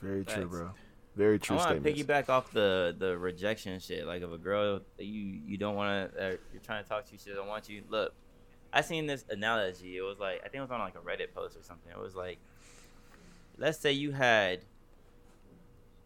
Very 0.00 0.24
true, 0.24 0.46
bro. 0.46 0.70
Very 1.16 1.34
I 1.34 1.38
true 1.38 1.56
want 1.56 1.84
to 1.84 1.92
piggyback 1.92 2.28
off 2.28 2.52
the 2.52 2.94
the 2.96 3.18
rejection 3.18 3.78
shit. 3.80 4.06
Like 4.06 4.22
if 4.22 4.30
a 4.30 4.38
girl 4.38 4.80
that 4.96 5.04
you 5.04 5.40
you 5.46 5.56
don't 5.56 5.74
want 5.74 6.12
to, 6.14 6.18
uh, 6.18 6.36
you're 6.52 6.62
trying 6.62 6.82
to 6.82 6.88
talk 6.88 7.04
to, 7.06 7.18
she 7.18 7.30
doesn't 7.30 7.46
want 7.46 7.68
you. 7.68 7.82
Look, 7.88 8.14
I 8.72 8.80
seen 8.82 9.06
this 9.06 9.24
analogy. 9.28 9.96
It 9.96 10.02
was 10.02 10.18
like 10.18 10.38
I 10.38 10.48
think 10.48 10.56
it 10.56 10.60
was 10.60 10.70
on 10.70 10.80
like 10.80 10.94
a 10.94 10.98
Reddit 10.98 11.34
post 11.34 11.56
or 11.56 11.62
something. 11.62 11.90
It 11.90 11.98
was 11.98 12.14
like, 12.14 12.38
let's 13.58 13.78
say 13.78 13.92
you 13.92 14.12
had 14.12 14.60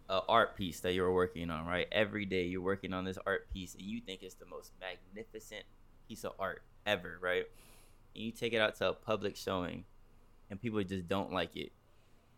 a 0.08 0.20
art 0.28 0.56
piece 0.56 0.80
that 0.80 0.92
you 0.92 1.02
were 1.02 1.12
working 1.12 1.50
on, 1.50 1.66
right? 1.66 1.86
Every 1.92 2.26
day 2.26 2.44
you're 2.44 2.60
working 2.60 2.92
on 2.92 3.04
this 3.04 3.18
art 3.26 3.50
piece, 3.52 3.74
and 3.74 3.82
you 3.82 4.00
think 4.00 4.22
it's 4.22 4.34
the 4.34 4.46
most 4.46 4.72
magnificent 4.80 5.64
piece 6.08 6.24
of 6.24 6.32
art 6.38 6.62
ever, 6.86 7.18
right? 7.20 7.44
And 8.14 8.24
you 8.24 8.32
take 8.32 8.52
it 8.52 8.58
out 8.58 8.76
to 8.76 8.90
a 8.90 8.92
public 8.92 9.36
showing, 9.36 9.84
and 10.50 10.60
people 10.60 10.82
just 10.82 11.08
don't 11.08 11.32
like 11.32 11.56
it. 11.56 11.72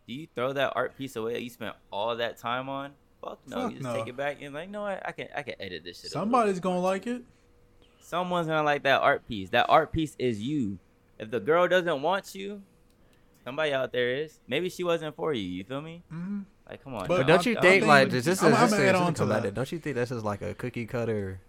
Do 0.06 0.14
you 0.14 0.28
throw 0.34 0.52
that 0.52 0.72
art 0.76 0.96
piece 0.96 1.16
away 1.16 1.32
that 1.34 1.42
you 1.42 1.50
spent 1.50 1.74
all 1.90 2.16
that 2.16 2.38
time 2.38 2.68
on? 2.68 2.92
Fuck 3.22 3.38
no. 3.48 3.56
Fuck 3.62 3.70
you 3.72 3.78
just 3.78 3.82
no. 3.88 3.94
take 3.96 4.08
it 4.08 4.16
back 4.16 4.40
and 4.42 4.54
like, 4.54 4.70
no, 4.70 4.84
I, 4.84 5.00
I 5.04 5.12
can 5.12 5.28
I 5.36 5.42
can 5.42 5.54
edit 5.60 5.82
this 5.84 6.00
shit. 6.00 6.10
Somebody's 6.10 6.60
going 6.60 6.76
to 6.76 6.80
like 6.80 7.06
it. 7.06 7.22
Someone's 8.00 8.46
gonna 8.46 8.62
like 8.62 8.84
that 8.84 9.00
art 9.02 9.26
piece. 9.26 9.50
That 9.50 9.66
art 9.68 9.92
piece 9.92 10.14
is 10.18 10.40
you. 10.40 10.78
If 11.18 11.30
the 11.32 11.40
girl 11.40 11.66
doesn't 11.66 12.02
want 12.02 12.34
you, 12.36 12.62
somebody 13.42 13.72
out 13.72 13.90
there 13.92 14.14
is. 14.14 14.38
Maybe 14.46 14.68
she 14.68 14.84
wasn't 14.84 15.16
for 15.16 15.32
you. 15.32 15.42
You 15.42 15.64
feel 15.64 15.80
me? 15.80 16.04
Mhm. 16.12 16.44
Like, 16.70 16.84
come 16.84 16.94
on. 16.94 17.08
But 17.08 17.18
But 17.18 17.26
don't 17.26 17.46
you 17.46 17.56
I 17.58 17.60
think 17.60 17.72
think- 17.82 17.86
like 17.86 18.10
this 18.10 18.26
is 18.28 18.40
I'm- 18.42 18.54
I'm 18.54 18.60
just 18.60 18.72
gonna 18.74 18.82
to- 18.84 18.88
add 18.90 18.92
just 18.92 19.02
on 19.02 19.14
to 19.14 19.18
to 19.18 19.22
come 19.24 19.32
at 19.32 19.42
that. 19.42 19.54
Don't 19.54 19.72
you 19.72 19.78
think 19.80 19.96
this 19.96 20.10
is 20.12 20.22
like 20.22 20.40
a 20.42 20.54
cookie 20.54 20.86
cutter, 20.86 21.40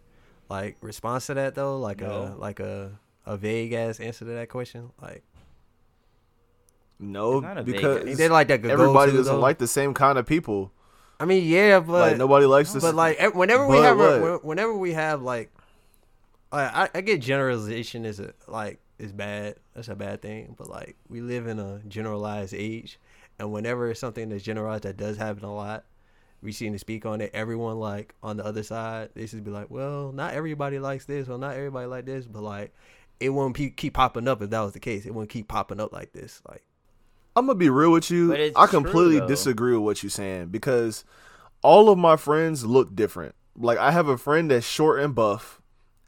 like 0.50 0.78
response 0.82 1.28
to 1.28 1.36
that 1.36 1.54
though? 1.54 1.78
Like 1.78 2.00
No. 2.02 2.34
a 2.36 2.40
like 2.40 2.60
a 2.60 2.98
a 3.28 3.38
vague 3.38 3.74
ass 3.74 4.00
answer 4.00 4.26
to 4.26 4.32
that 4.32 4.50
question? 4.50 4.92
Like 5.00 5.24
No, 7.00 7.38
It's 7.38 7.44
not 7.44 7.66
big- 7.66 7.76
because 7.76 8.18
They 8.18 8.28
like 8.30 8.48
that 8.48 8.66
everybody 8.66 9.12
doesn't 9.12 9.36
though. 9.36 9.40
like 9.40 9.58
the 9.60 9.68
same 9.68 9.94
kind 9.94 10.18
of 10.18 10.26
people. 10.26 10.72
I 11.20 11.26
mean, 11.26 11.44
yeah, 11.46 11.80
but 11.80 11.92
like 12.12 12.18
nobody 12.18 12.46
likes 12.46 12.74
this. 12.74 12.84
But 12.84 12.96
like 12.96 13.36
whenever 13.36 13.68
we 13.68 13.78
have 13.78 14.00
a, 14.00 14.38
whenever 14.42 14.74
we 14.74 14.94
have 14.94 15.22
like, 15.22 15.52
I, 16.52 16.90
I 16.94 17.02
get 17.02 17.22
generalization 17.22 18.06
is 18.06 18.20
a 18.20 18.34
like 18.48 18.80
is 19.00 19.12
bad. 19.12 19.56
That's 19.74 19.90
a 19.90 19.96
bad 19.96 20.22
thing. 20.22 20.56
But 20.58 20.70
like 20.70 20.96
we 21.10 21.22
live 21.22 21.48
in 21.48 21.60
a 21.60 21.80
generalized 21.88 22.54
age, 22.54 23.00
and 23.40 23.52
whenever 23.52 23.90
it's 23.90 24.00
something 24.00 24.30
that's 24.30 24.44
generalized 24.44 24.84
that 24.84 24.98
does 24.98 25.18
happen 25.18 25.44
a 25.44 25.54
lot, 25.54 25.86
we 26.42 26.52
seem 26.52 26.74
to 26.74 26.80
speak 26.80 27.06
on 27.06 27.20
it. 27.22 27.32
Everyone 27.34 27.80
like 27.80 28.14
on 28.24 28.38
the 28.38 28.46
other 28.46 28.64
side, 28.64 29.10
they 29.14 29.22
just 29.26 29.44
be 29.44 29.52
like, 29.52 29.70
well, 29.70 30.12
not 30.12 30.34
everybody 30.34 30.80
likes 30.80 31.06
this, 31.06 31.28
or 31.30 31.38
not 31.38 31.56
everybody 31.56 31.88
like 31.88 32.06
this, 32.06 32.26
but 32.26 32.44
like 32.44 32.74
it 33.20 33.30
won't 33.30 33.56
pe- 33.56 33.72
keep 33.72 33.96
popping 33.96 34.28
up 34.28 34.42
if 34.42 34.52
that 34.52 34.62
was 34.62 34.74
the 34.74 34.80
case. 34.80 35.06
It 35.06 35.14
wouldn't 35.14 35.32
keep 35.32 35.48
popping 35.48 35.80
up 35.80 35.92
like 35.92 36.14
this. 36.14 36.42
Like 36.48 36.64
I'm 37.38 37.46
gonna 37.46 37.56
be 37.56 37.70
real 37.70 37.92
with 37.92 38.10
you. 38.10 38.30
But 38.30 38.40
it's 38.40 38.58
I 38.58 38.66
completely 38.66 39.20
though. 39.20 39.28
disagree 39.28 39.74
with 39.74 39.82
what 39.84 40.02
you're 40.04 40.10
saying 40.10 40.48
because 40.48 41.06
all 41.62 41.90
of 41.90 41.98
my 41.98 42.18
friends 42.18 42.66
look 42.66 42.96
different. 42.96 43.36
Like 43.56 43.78
I 43.78 43.92
have 43.92 44.08
a 44.08 44.18
friend 44.18 44.50
that's 44.50 44.66
short 44.66 45.00
and 45.00 45.14
buff, 45.14 45.62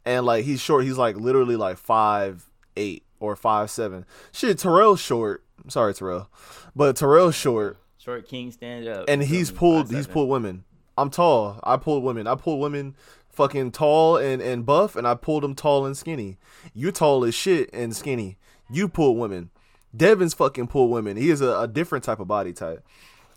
and 0.04 0.26
like 0.26 0.44
he's 0.44 0.60
short. 0.60 0.84
He's 0.84 0.98
like 0.98 1.16
literally 1.16 1.54
like 1.56 1.76
five 1.78 2.50
eight 2.76 3.04
or 3.20 3.36
five 3.36 3.70
seven. 3.70 4.04
Shit, 4.32 4.58
Terrell's 4.58 5.00
short. 5.00 5.44
I'm 5.62 5.70
sorry, 5.70 5.94
Terrell, 5.94 6.28
but 6.74 6.96
Terrell's 6.96 7.36
short, 7.36 7.78
Short 7.98 8.26
King 8.26 8.50
stand 8.50 8.88
up. 8.88 9.04
and 9.08 9.22
he's 9.22 9.50
pulled. 9.52 9.86
Five 9.88 9.96
He's 9.96 10.06
pulled 10.08 10.28
women. 10.28 10.64
I'm 10.98 11.10
tall. 11.10 11.60
I 11.62 11.76
pulled 11.76 12.02
women. 12.02 12.26
I 12.26 12.34
pulled 12.34 12.60
women 12.60 12.96
fucking 13.28 13.70
tall 13.70 14.16
and, 14.16 14.42
and 14.42 14.66
buff, 14.66 14.96
and 14.96 15.06
I 15.06 15.14
pulled 15.14 15.44
them 15.44 15.54
tall 15.54 15.86
and 15.86 15.96
skinny. 15.96 16.38
You're 16.74 16.92
tall 16.92 17.24
as 17.24 17.34
shit 17.34 17.70
and 17.72 17.94
skinny. 17.94 18.36
You 18.68 18.88
pull 18.88 19.16
women. 19.16 19.50
Devin's 19.96 20.34
fucking 20.34 20.68
pull 20.68 20.88
women. 20.88 21.16
He 21.16 21.30
is 21.30 21.40
a, 21.40 21.60
a 21.60 21.68
different 21.68 22.04
type 22.04 22.20
of 22.20 22.28
body 22.28 22.52
type. 22.52 22.84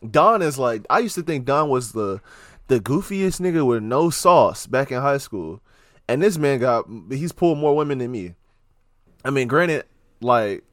Don 0.09 0.41
is 0.41 0.59
like 0.59 0.85
I 0.89 0.99
used 0.99 1.15
to 1.15 1.23
think 1.23 1.45
Don 1.45 1.69
was 1.69 1.93
the 1.93 2.21
the 2.67 2.79
goofiest 2.79 3.41
nigga 3.41 3.65
with 3.65 3.83
no 3.83 4.09
sauce 4.09 4.67
back 4.67 4.91
in 4.91 5.01
high 5.01 5.17
school, 5.17 5.61
and 6.07 6.21
this 6.21 6.37
man 6.37 6.59
got 6.59 6.85
he's 7.09 7.31
pulled 7.31 7.57
more 7.57 7.75
women 7.75 7.99
than 7.99 8.11
me. 8.11 8.35
I 9.25 9.29
mean, 9.29 9.47
granted, 9.47 9.85
like 10.21 10.63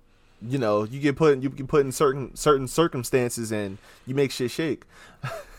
you 0.42 0.58
know, 0.58 0.84
you 0.84 1.00
get 1.00 1.16
put 1.16 1.42
you 1.42 1.50
get 1.50 1.68
put 1.68 1.84
in 1.84 1.92
certain 1.92 2.34
certain 2.36 2.66
circumstances 2.66 3.52
and 3.52 3.78
you 4.06 4.14
make 4.14 4.30
shit 4.30 4.50
shake. 4.50 4.84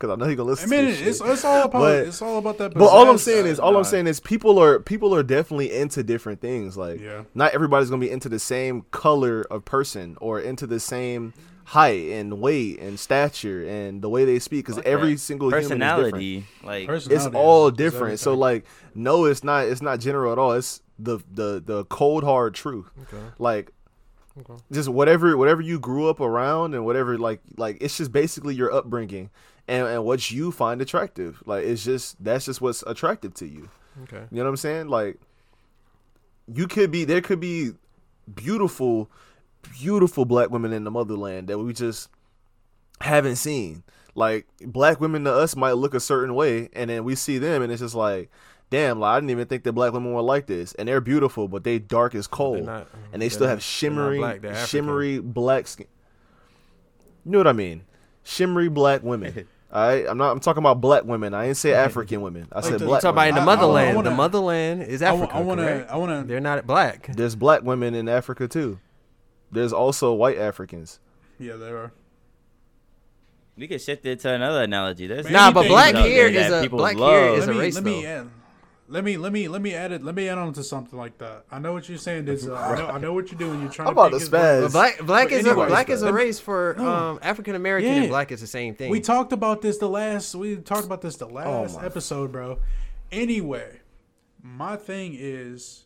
Because 0.00 0.14
I 0.14 0.16
know 0.16 0.24
he 0.24 0.34
gonna 0.34 0.48
listen. 0.48 0.72
I 0.72 0.76
listen. 0.76 0.86
mean, 0.86 0.96
to 0.96 1.04
this 1.04 1.08
it's, 1.20 1.24
shit. 1.26 1.32
it's 1.34 1.44
all 1.44 1.62
about 1.64 1.78
But- 1.80 2.06
it's 2.06 2.22
all 2.22 2.38
about 2.38 2.56
that. 2.56 2.72
But 2.72 2.86
all 2.86 3.06
I'm 3.10 3.18
saying 3.18 3.44
is, 3.46 3.60
all 3.60 3.72
nah. 3.72 3.78
I'm 3.78 3.84
saying 3.84 4.06
is, 4.06 4.18
people 4.18 4.58
are 4.58 4.78
people 4.80 5.14
are 5.14 5.22
definitely 5.22 5.70
into 5.76 6.02
different 6.02 6.40
things. 6.40 6.76
Like, 6.78 7.00
Yeah. 7.00 7.24
not 7.34 7.52
everybody's 7.52 7.90
gonna 7.90 8.00
be 8.00 8.10
into 8.10 8.30
the 8.30 8.38
same 8.38 8.86
color 8.92 9.42
of 9.50 9.66
person 9.66 10.16
or 10.20 10.40
into 10.40 10.66
the 10.66 10.80
same 10.80 11.34
height 11.64 12.10
and 12.12 12.40
weight 12.40 12.80
and 12.80 12.98
stature 12.98 13.64
and 13.68 14.00
the 14.00 14.08
way 14.08 14.24
they 14.24 14.38
speak. 14.38 14.64
Because 14.64 14.76
Fuck 14.76 14.86
every 14.86 15.12
that. 15.14 15.20
single 15.20 15.48
human 15.50 15.60
is 15.64 15.68
different. 15.68 15.82
personality, 15.82 16.46
like 16.64 16.88
It's 16.88 17.26
all 17.34 17.68
is- 17.68 17.72
is 17.72 17.76
different. 17.76 18.18
So 18.20 18.32
like, 18.34 18.64
no, 18.94 19.26
it's 19.26 19.44
not. 19.44 19.66
It's 19.66 19.82
not 19.82 20.00
general 20.00 20.32
at 20.32 20.38
all. 20.38 20.52
It's 20.52 20.80
the 20.98 21.18
the 21.30 21.62
the 21.64 21.84
cold 21.84 22.24
hard 22.24 22.54
truth. 22.54 22.86
Like, 23.38 23.70
just 24.72 24.88
whatever 24.88 25.36
whatever 25.36 25.60
you 25.60 25.78
grew 25.78 26.08
up 26.08 26.20
around 26.20 26.74
and 26.74 26.84
whatever 26.84 27.18
like 27.18 27.40
like 27.56 27.78
it's 27.80 27.96
just 27.96 28.12
basically 28.12 28.54
your 28.54 28.72
upbringing 28.72 29.30
and 29.68 29.86
and 29.86 30.04
what 30.04 30.30
you 30.30 30.50
find 30.52 30.80
attractive. 30.82 31.42
Like 31.46 31.64
it's 31.64 31.84
just 31.84 32.22
that's 32.22 32.44
just 32.46 32.60
what's 32.60 32.82
attractive 32.86 33.34
to 33.34 33.46
you. 33.46 33.68
okay, 34.04 34.24
You 34.30 34.38
know 34.38 34.44
what 34.44 34.50
I'm 34.50 34.56
saying? 34.56 34.88
Like 34.88 35.18
you 36.52 36.66
could 36.66 36.90
be 36.90 37.04
there 37.04 37.20
could 37.20 37.40
be 37.40 37.72
beautiful 38.32 39.10
beautiful 39.78 40.24
black 40.24 40.50
women 40.50 40.72
in 40.72 40.84
the 40.84 40.90
motherland 40.90 41.48
that 41.48 41.58
we 41.58 41.72
just 41.72 42.08
haven't 43.00 43.36
seen. 43.36 43.82
Like 44.14 44.46
black 44.60 45.00
women 45.00 45.24
to 45.24 45.32
us 45.32 45.54
might 45.54 45.72
look 45.72 45.94
a 45.94 46.00
certain 46.00 46.34
way 46.34 46.68
and 46.72 46.90
then 46.90 47.04
we 47.04 47.14
see 47.14 47.38
them 47.38 47.62
and 47.62 47.72
it's 47.72 47.80
just 47.80 47.94
like 47.94 48.30
damn, 48.70 49.00
like, 49.00 49.10
I 49.10 49.16
didn't 49.18 49.30
even 49.30 49.46
think 49.46 49.64
that 49.64 49.72
black 49.72 49.92
women 49.92 50.12
were 50.14 50.22
like 50.22 50.46
this 50.46 50.74
and 50.74 50.88
they're 50.88 51.00
beautiful 51.00 51.48
but 51.48 51.64
they 51.64 51.78
dark 51.78 52.14
as 52.14 52.26
coal 52.26 52.62
not- 52.62 52.82
um, 52.82 52.86
and 53.12 53.20
they 53.22 53.28
still 53.28 53.46
have 53.48 53.62
shimmery 53.62 54.18
black, 54.18 54.40
shimmery 54.66 55.18
black 55.18 55.66
skin. 55.66 55.86
You 57.26 57.32
know 57.32 57.38
what 57.38 57.46
I 57.48 57.52
mean? 57.52 57.82
Shimmery 58.24 58.68
black 58.68 59.02
women. 59.02 59.46
All 59.72 59.86
right, 59.86 60.04
I'm 60.08 60.18
not. 60.18 60.32
I'm 60.32 60.40
talking 60.40 60.62
about 60.62 60.80
black 60.80 61.04
women. 61.04 61.32
I 61.32 61.44
didn't 61.44 61.58
say 61.58 61.72
African 61.72 62.22
women. 62.22 62.48
I 62.50 62.60
said 62.60 62.80
the- 62.80 62.86
black. 62.86 63.02
talk 63.02 63.12
about 63.12 63.28
in 63.28 63.34
the 63.36 63.40
I- 63.40 63.44
I- 63.44 63.46
I 63.46 63.56
motherland. 63.56 63.96
wanna- 63.96 64.10
the 64.10 64.16
motherland 64.16 64.82
is 64.82 65.00
I 65.00 65.14
Africa. 65.14 65.36
I 65.36 65.40
want 65.42 65.60
to. 65.60 65.86
I 65.92 65.96
want 65.96 66.22
to. 66.22 66.26
They're 66.26 66.40
not 66.40 66.66
black. 66.66 67.06
There's 67.14 67.36
black 67.36 67.62
women 67.62 67.94
in 67.94 68.08
Africa 68.08 68.48
too. 68.48 68.80
There's 69.52 69.72
also 69.72 70.12
white 70.12 70.38
Africans. 70.38 70.98
Yeah, 71.38 71.54
there 71.54 71.76
are. 71.78 71.92
we 73.56 73.68
could 73.68 73.80
shift 73.80 74.04
it 74.06 74.18
to 74.20 74.30
another 74.32 74.62
analogy. 74.64 75.06
There's 75.06 75.30
Nah, 75.30 75.52
but 75.52 75.68
black 75.68 75.94
out 75.94 76.04
here 76.06 76.30
there 76.30 76.42
is 76.44 76.50
that 76.50 76.64
a 76.64 76.68
black 76.70 76.96
love. 76.96 77.10
here 77.12 77.34
is 77.40 77.46
let 77.46 77.56
a 77.56 77.58
race 77.58 77.74
let 77.76 77.84
me 77.84 78.02
though. 78.02 78.08
add. 78.08 78.28
Let 78.90 79.04
me 79.04 79.16
let 79.16 79.32
me 79.32 79.46
let 79.46 79.62
me 79.62 79.72
add 79.72 79.92
it. 79.92 80.02
Let 80.02 80.16
me 80.16 80.28
add 80.28 80.36
on 80.36 80.52
to 80.54 80.64
something 80.64 80.98
like 80.98 81.16
that. 81.18 81.44
I 81.50 81.60
know 81.60 81.72
what 81.72 81.88
you're 81.88 81.96
saying. 81.96 82.26
Is 82.26 82.48
uh, 82.48 82.54
I, 82.54 82.76
know, 82.76 82.86
I 82.88 82.98
know 82.98 83.12
what 83.12 83.30
you're 83.30 83.38
doing. 83.38 83.60
You're 83.60 83.70
trying 83.70 83.86
I'm 83.88 83.94
to. 83.94 84.00
about 84.00 84.10
pick 84.10 84.18
to 84.18 84.20
his 84.20 84.28
brain. 84.28 84.42
spaz. 84.42 84.62
But 84.62 84.72
black 84.72 84.98
black 85.06 85.32
is 85.32 85.46
anyways, 85.46 85.66
a 85.66 85.68
black 85.68 85.90
is 85.90 86.02
a 86.02 86.12
race 86.12 86.40
for 86.40 86.74
No. 86.76 86.88
um, 86.92 87.18
African 87.22 87.54
American 87.54 87.92
Yeah. 87.92 88.00
and 88.00 88.08
black 88.08 88.32
is 88.32 88.40
the 88.40 88.46
same 88.48 88.74
thing. 88.74 88.90
We 88.90 89.00
talked 89.00 89.32
about 89.32 89.62
this 89.62 89.78
the 89.78 89.88
last. 89.88 90.34
We 90.34 90.56
talked 90.56 90.84
about 90.86 91.02
this 91.02 91.16
the 91.16 91.28
last 91.28 91.76
my- 91.76 91.86
episode, 91.86 92.32
bro. 92.32 92.58
Anyway, 93.12 93.80
my 94.42 94.76
thing 94.76 95.16
is, 95.18 95.84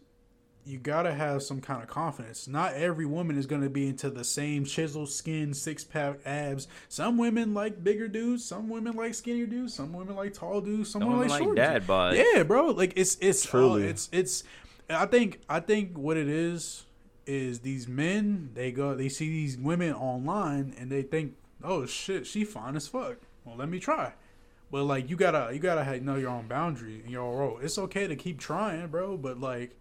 you 0.66 0.78
gotta 0.78 1.12
have 1.12 1.42
some 1.42 1.60
kind 1.60 1.82
of 1.82 1.88
confidence. 1.88 2.48
Not 2.48 2.74
every 2.74 3.06
woman 3.06 3.36
is 3.36 3.46
gonna 3.46 3.68
be 3.68 3.86
into 3.86 4.10
the 4.10 4.24
same 4.24 4.64
chiseled 4.64 5.10
skin, 5.10 5.52
six 5.52 5.84
pack 5.84 6.20
abs. 6.24 6.68
Some 6.88 7.18
women 7.18 7.52
like 7.54 7.84
bigger 7.84 8.08
dudes. 8.08 8.44
Some 8.44 8.68
women 8.68 8.96
like 8.96 9.14
skinnier 9.14 9.46
dudes. 9.46 9.74
Some 9.74 9.92
women 9.92 10.16
like 10.16 10.32
tall 10.32 10.60
dudes. 10.60 10.90
Some, 10.90 11.02
Some 11.02 11.08
women 11.10 11.28
women 11.28 11.30
like 11.30 11.40
like 11.40 11.46
short. 11.46 11.56
dad 11.56 11.86
dudes. 11.86 12.16
Yeah, 12.34 12.42
bro. 12.42 12.68
Like 12.68 12.94
it's 12.96 13.16
it's 13.20 13.44
Truly. 13.44 13.84
uh, 13.84 13.88
it's 13.90 14.08
it's. 14.12 14.44
I 14.88 15.06
think 15.06 15.40
I 15.48 15.60
think 15.60 15.96
what 15.96 16.16
it 16.16 16.28
is 16.28 16.84
is 17.26 17.60
these 17.60 17.88
men 17.88 18.50
they 18.54 18.70
go 18.70 18.94
they 18.94 19.08
see 19.08 19.28
these 19.28 19.56
women 19.56 19.94
online 19.94 20.74
and 20.78 20.90
they 20.90 21.02
think 21.02 21.34
oh 21.62 21.86
shit 21.86 22.26
she 22.26 22.44
fine 22.44 22.76
as 22.76 22.86
fuck 22.86 23.16
well 23.46 23.56
let 23.56 23.68
me 23.68 23.78
try 23.78 24.12
but 24.70 24.84
like 24.84 25.08
you 25.08 25.16
gotta 25.16 25.52
you 25.52 25.58
gotta 25.58 25.98
know 26.00 26.16
your 26.16 26.28
own 26.28 26.46
boundary 26.46 27.00
and 27.00 27.10
your 27.10 27.22
own 27.22 27.34
role 27.34 27.58
it's 27.62 27.78
okay 27.78 28.06
to 28.06 28.14
keep 28.14 28.38
trying 28.38 28.86
bro 28.88 29.16
but 29.16 29.40
like 29.40 29.74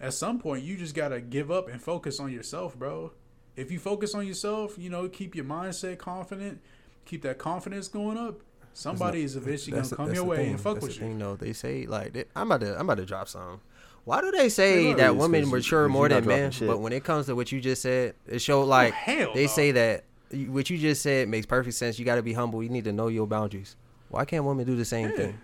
at 0.00 0.14
some 0.14 0.38
point 0.38 0.62
you 0.64 0.76
just 0.76 0.94
gotta 0.94 1.20
give 1.20 1.50
up 1.50 1.68
and 1.68 1.82
focus 1.82 2.20
on 2.20 2.32
yourself 2.32 2.78
bro 2.78 3.12
if 3.56 3.70
you 3.70 3.78
focus 3.78 4.14
on 4.14 4.26
yourself 4.26 4.76
you 4.78 4.88
know 4.90 5.08
keep 5.08 5.34
your 5.34 5.44
mindset 5.44 5.98
confident 5.98 6.60
keep 7.04 7.22
that 7.22 7.38
confidence 7.38 7.88
going 7.88 8.16
up 8.16 8.40
somebody 8.74 9.22
is 9.22 9.34
eventually 9.36 9.72
gonna 9.72 9.88
the- 9.88 9.96
come 9.96 10.14
your 10.14 10.24
way 10.24 10.36
thing. 10.36 10.50
and 10.50 10.60
fuck 10.60 10.74
That's 10.74 10.86
with 10.86 10.94
the 10.98 11.00
you 11.04 11.10
thing, 11.10 11.18
though. 11.18 11.34
They 11.36 11.52
say 11.52 11.86
like 11.86 12.12
they, 12.12 12.24
I'm 12.36 12.46
about 12.52 12.60
to 12.60 12.74
I'm 12.76 12.82
about 12.82 12.98
to 12.98 13.06
drop 13.06 13.28
some. 13.28 13.60
Why 14.04 14.20
do 14.20 14.30
they 14.30 14.48
say 14.48 14.94
that 14.94 15.16
women 15.16 15.50
mature 15.50 15.88
more 15.88 16.08
than 16.08 16.24
men? 16.26 16.52
But 16.60 16.78
when 16.80 16.92
it 16.92 17.02
comes 17.04 17.26
to 17.26 17.34
what 17.34 17.50
you 17.52 17.60
just 17.60 17.82
said, 17.82 18.14
it 18.26 18.38
showed 18.38 18.64
like 18.64 18.92
oh, 18.92 18.96
hell 18.96 19.34
they 19.34 19.46
no. 19.46 19.48
say 19.52 19.72
that 19.72 20.04
what 20.46 20.70
you 20.70 20.78
just 20.78 21.02
said 21.02 21.28
makes 21.28 21.44
perfect 21.44 21.74
sense. 21.76 21.98
You 21.98 22.04
got 22.04 22.14
to 22.14 22.22
be 22.22 22.32
humble. 22.32 22.62
You 22.62 22.68
need 22.68 22.84
to 22.84 22.92
know 22.92 23.08
your 23.08 23.26
boundaries. 23.26 23.76
Why 24.10 24.24
can't 24.24 24.44
women 24.44 24.64
do 24.64 24.76
the 24.76 24.84
same 24.84 25.10
Yeah. 25.10 25.16
thing? 25.16 25.38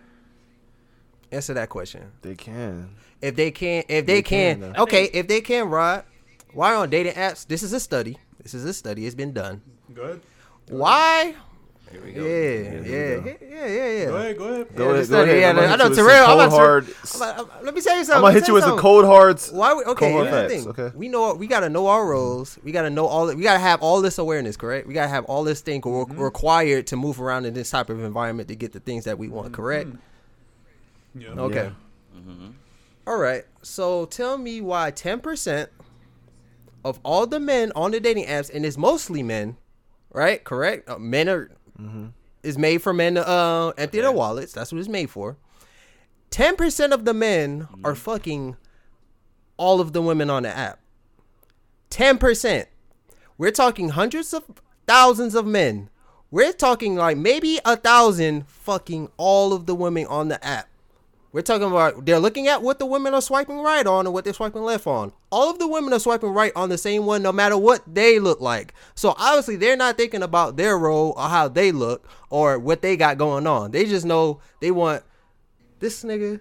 Answer 1.35 1.55
that 1.55 1.69
question. 1.69 2.13
They 2.23 2.35
can. 2.37 2.91
If 3.21 3.35
they 3.35 3.51
can, 3.51 3.83
if 3.89 4.07
they, 4.07 4.15
They 4.15 4.23
can, 4.23 4.61
can, 4.61 4.77
okay. 4.77 5.05
If 5.13 5.27
they 5.27 5.41
can, 5.41 5.69
Rod, 5.69 6.05
why 6.53 6.75
on 6.75 6.91
dating 6.91 7.15
apps? 7.15 7.47
This 7.47 7.63
is 7.63 7.73
a 7.73 7.81
study. 7.81 8.19
This 8.43 8.55
is 8.55 8.65
a 8.65 8.73
study. 8.73 9.07
It's 9.07 9.15
been 9.15 9.33
done. 9.33 9.61
good 9.93 10.21
Why? 10.69 11.35
Here 11.91 12.03
we 12.05 12.13
go. 12.13 12.23
yeah, 12.23 12.27
go. 12.27 13.27
yeah, 13.31 13.35
yeah, 13.41 13.67
yeah, 13.67 13.67
yeah. 13.67 14.05
go 14.07 14.17
ahead 14.17 14.37
go 14.39 14.45
ahead 14.45 14.77
Go 14.77 14.85
Yeah, 14.85 14.95
ahead, 14.95 15.09
go 15.09 15.23
ahead. 15.23 15.41
yeah, 15.41 15.49
I'm 15.51 15.55
gonna 15.57 15.67
I 15.67 15.71
hit 15.71 15.79
know 15.79 15.85
you 15.85 15.91
with 15.91 15.99
Terrell. 15.99 16.27
I'm 16.27 16.35
about 16.39 16.45
to- 16.45 16.51
hard. 16.51 16.87
I'm 17.21 17.65
let 17.65 17.75
me 17.75 17.81
tell 17.81 17.97
you 17.97 18.05
something. 18.05 18.17
I'm 18.17 18.23
gonna 18.23 18.33
hit 18.33 18.49
you 18.49 18.55
with 18.55 18.65
some 18.65 18.79
cold 18.79 19.05
hard. 19.05 19.41
Why? 19.53 19.75
We, 19.75 19.85
okay, 19.85 20.13
Cold 20.13 20.27
here's 20.27 20.51
the 20.53 20.57
thing. 20.57 20.69
okay. 20.69 20.97
We 20.97 21.09
know 21.09 21.35
we 21.35 21.47
gotta 21.47 21.69
know 21.69 21.87
our 21.87 22.05
roles. 22.07 22.59
We 22.65 22.73
gotta 22.73 22.91
know 22.91 23.07
all. 23.07 23.27
We 23.35 23.43
gotta 23.43 23.61
have 23.61 23.81
all 23.81 24.01
this 24.03 24.19
awareness, 24.19 24.57
correct? 24.57 24.87
We 24.89 24.95
gotta 24.95 25.09
have 25.09 25.25
all 25.27 25.45
this 25.45 25.61
thing 25.61 25.81
re- 25.85 25.91
mm-hmm. 25.91 26.19
required 26.19 26.87
to 26.89 26.97
move 26.97 27.21
around 27.21 27.47
in 27.47 27.55
this 27.55 27.71
type 27.71 27.91
of 27.91 28.03
environment 28.03 28.49
to 28.49 28.57
get 28.57 28.73
the 28.73 28.81
things 28.81 29.05
that 29.05 29.19
we 29.19 29.29
want, 29.29 29.49
mm-hmm. 29.49 29.55
correct? 29.57 29.91
Yeah. 31.15 31.29
Okay. 31.31 31.71
All 33.07 33.19
right. 33.19 33.45
So 33.63 34.07
tell 34.07 34.39
me 34.39 34.61
why 34.61 34.91
ten 34.91 35.21
percent 35.21 35.71
of 36.85 37.01
all 37.05 37.27
the 37.27 37.41
men 37.41 37.73
on 37.75 37.91
the 37.91 38.01
dating 38.01 38.27
apps, 38.27 38.53
and 38.55 38.65
it's 38.65 38.77
mostly 38.77 39.23
men, 39.23 39.57
right? 40.13 40.43
Correct. 40.43 40.89
Uh, 40.89 40.99
men 40.99 41.29
are 41.29 41.51
is 42.43 42.59
made 42.59 42.83
for 42.83 42.93
men 42.93 43.15
to 43.15 43.27
uh, 43.29 43.73
empty 43.79 44.01
their 44.01 44.13
wallets. 44.13 44.53
That's 44.53 44.73
what 44.73 44.79
it's 44.79 44.89
made 44.89 45.11
for. 45.11 45.37
Ten 46.31 46.57
percent 46.57 46.93
of 46.93 47.05
the 47.05 47.15
men 47.15 47.69
are 47.85 47.95
fucking 47.95 48.57
all 49.57 49.81
of 49.81 49.93
the 49.93 50.03
women 50.03 50.31
on 50.31 50.43
the 50.43 50.57
app. 50.57 50.81
Ten 51.91 52.19
percent. 52.19 52.69
We're 53.39 53.51
talking 53.51 53.91
hundreds 53.91 54.33
of 54.33 54.45
thousands 54.87 55.35
of 55.35 55.47
men. 55.47 55.91
We're 56.31 56.53
talking 56.53 56.97
like 56.97 57.17
maybe 57.17 57.61
a 57.65 57.77
thousand 57.77 58.49
fucking 58.49 59.11
all 59.17 59.53
of 59.53 59.67
the 59.67 59.75
women 59.75 60.07
on 60.07 60.29
the 60.29 60.45
app. 60.45 60.69
We're 61.35 61.43
talking 61.43 61.67
about 61.67 62.07
they're 62.07 62.21
looking 62.21 62.47
at 62.47 62.63
what 62.63 62.79
the 62.79 62.87
women 62.87 63.13
are 63.13 63.21
swiping 63.21 63.59
right 63.59 63.85
on 63.85 64.07
and 64.07 64.15
what 64.15 64.23
they're 64.23 64.33
swiping 64.33 64.63
left 64.63 64.87
on. 64.87 65.13
All 65.33 65.51
of 65.51 65.59
the 65.59 65.67
women 65.67 65.93
are 65.93 65.99
swiping 65.99 66.29
right 66.29 66.53
on 66.55 66.69
the 66.69 66.79
same 66.79 67.07
one, 67.07 67.25
no 67.25 67.33
matter 67.33 67.59
what 67.59 67.83
they 67.93 68.21
look 68.21 68.41
like. 68.41 68.73
So 68.95 69.17
obviously 69.19 69.57
they're 69.57 69.77
not 69.77 69.97
thinking 69.97 70.23
about 70.23 70.57
their 70.57 70.79
role 70.79 71.13
or 71.17 71.25
how 71.25 71.49
they 71.49 71.73
look 71.73 72.09
or 72.31 72.61
what 72.61 72.83
they 72.83 72.97
got 72.97 73.19
going 73.19 73.49
on. 73.49 73.73
They 73.73 73.85
just 73.85 74.07
know 74.07 74.39
they 74.61 74.71
want 74.71 75.03
this 75.81 76.05
nigga, 76.05 76.39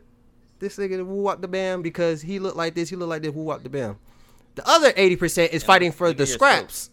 this 0.59 0.77
nigga 0.77 0.97
to 0.97 1.05
woo 1.05 1.25
up 1.25 1.41
the 1.41 1.47
bam 1.47 1.81
because 1.81 2.21
he 2.21 2.37
looked 2.37 2.55
like 2.55 2.75
this, 2.75 2.87
he 2.87 2.95
looked 2.95 3.09
like 3.09 3.23
this, 3.23 3.33
woo 3.33 3.49
up 3.49 3.63
the 3.63 3.69
bam. 3.69 3.97
The 4.53 4.69
other 4.69 4.93
eighty 4.95 5.15
percent 5.15 5.53
is 5.53 5.63
fighting 5.63 5.91
for 5.91 6.13
the 6.13 6.27
scraps. 6.27 6.91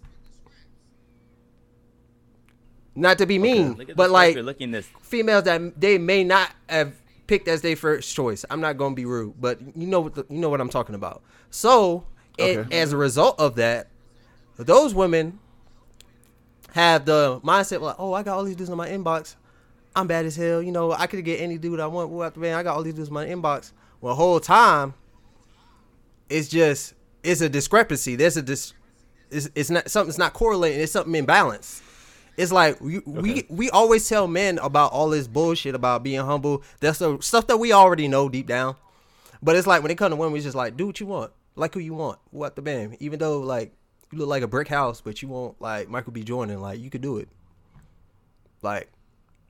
Not 2.95 3.19
to 3.19 3.27
be 3.27 3.39
mean, 3.39 3.77
the 3.77 3.93
but 3.95 4.11
like 4.11 4.37
looking 4.37 4.71
this. 4.71 4.89
females 5.03 5.45
that 5.45 5.79
they 5.79 5.99
may 5.99 6.25
not 6.25 6.51
have 6.67 6.95
picked 7.31 7.47
as 7.47 7.63
their 7.63 7.77
first 7.77 8.13
choice. 8.13 8.45
I'm 8.51 8.61
not 8.61 8.77
gonna 8.77 8.97
be 8.97 9.05
rude, 9.07 9.35
but 9.41 9.61
you 9.77 9.87
know 9.87 10.01
what 10.01 10.17
the, 10.17 10.27
you 10.29 10.39
know 10.39 10.49
what 10.49 10.61
I'm 10.61 10.69
talking 10.69 10.97
about. 10.97 11.23
So, 11.51 12.05
Okay. 12.41 12.67
as 12.77 12.93
a 12.93 12.97
result 12.97 13.39
of 13.39 13.55
that, 13.55 13.87
those 14.57 14.95
women 14.95 15.39
have 16.73 17.05
the 17.05 17.41
mindset 17.43 17.83
like, 17.83 17.95
oh, 18.01 18.15
I 18.15 18.25
got 18.25 18.37
all 18.37 18.43
these 18.43 18.57
dudes 18.57 18.69
in 18.69 18.77
my 18.77 18.89
inbox. 18.89 19.37
I'm 19.95 20.09
bad 20.09 20.27
as 20.27 20.35
hell. 20.35 20.61
You 20.61 20.73
know, 20.73 20.91
I 20.91 21.07
could 21.07 21.25
get 21.25 21.41
any 21.41 21.57
dude 21.57 21.79
I 21.79 21.87
want. 21.87 22.35
The. 22.35 22.53
I 22.53 22.65
got 22.65 22.75
all 22.77 22.83
these 22.83 22.95
dudes 22.95 23.09
in 23.09 23.15
my 23.15 23.27
inbox. 23.27 23.71
Well, 24.01 24.17
whole 24.17 24.41
time, 24.41 24.95
it's 26.29 26.49
just 26.49 26.95
it's 27.23 27.41
a 27.41 27.49
discrepancy. 27.49 28.17
There's 28.17 28.37
a 28.37 28.43
dis. 28.43 28.73
It's, 29.31 29.49
it's 29.55 29.71
not 29.71 29.89
something's 29.89 30.19
not 30.19 30.33
correlating. 30.33 30.81
It's 30.81 30.91
something 30.93 31.15
imbalance. 31.15 31.81
It's 32.41 32.53
like 32.53 32.81
we, 32.81 33.01
we 33.01 33.45
we 33.51 33.69
always 33.71 34.09
tell 34.09 34.27
men 34.27 34.59
about 34.59 34.93
all 34.93 35.11
this 35.11 35.29
bullshit 35.29 35.75
about 35.75 36.03
being 36.03 36.21
humble. 36.21 36.63
That's 36.81 36.99
the 36.99 37.19
stuff 37.21 37.47
that 37.49 37.59
we 37.59 37.73
already 37.73 38.09
know 38.09 38.31
deep 38.31 38.47
down. 38.47 38.77
But 39.43 39.57
it's 39.57 39.67
like 39.67 39.83
when 39.83 39.91
it 39.91 39.99
comes 39.99 40.13
to 40.13 40.17
women, 40.17 40.33
we 40.33 40.41
just 40.41 40.57
like 40.57 40.75
do 40.77 40.87
what 40.87 41.01
you 41.01 41.07
want, 41.07 41.33
like 41.55 41.75
who 41.75 41.81
you 41.81 41.93
want, 41.93 42.19
what 42.31 42.57
the 42.57 42.63
band. 42.63 42.97
Even 43.01 43.19
though 43.19 43.41
like 43.41 43.75
you 44.11 44.19
look 44.19 44.29
like 44.29 44.43
a 44.43 44.49
brick 44.49 44.69
house, 44.69 45.03
but 45.03 45.21
you 45.21 45.29
want 45.29 45.61
like 45.61 45.91
Michael 45.91 46.13
B. 46.13 46.23
Jordan, 46.23 46.63
like 46.63 46.81
you 46.81 46.89
could 46.89 47.03
do 47.03 47.19
it. 47.19 47.29
Like, 48.63 48.89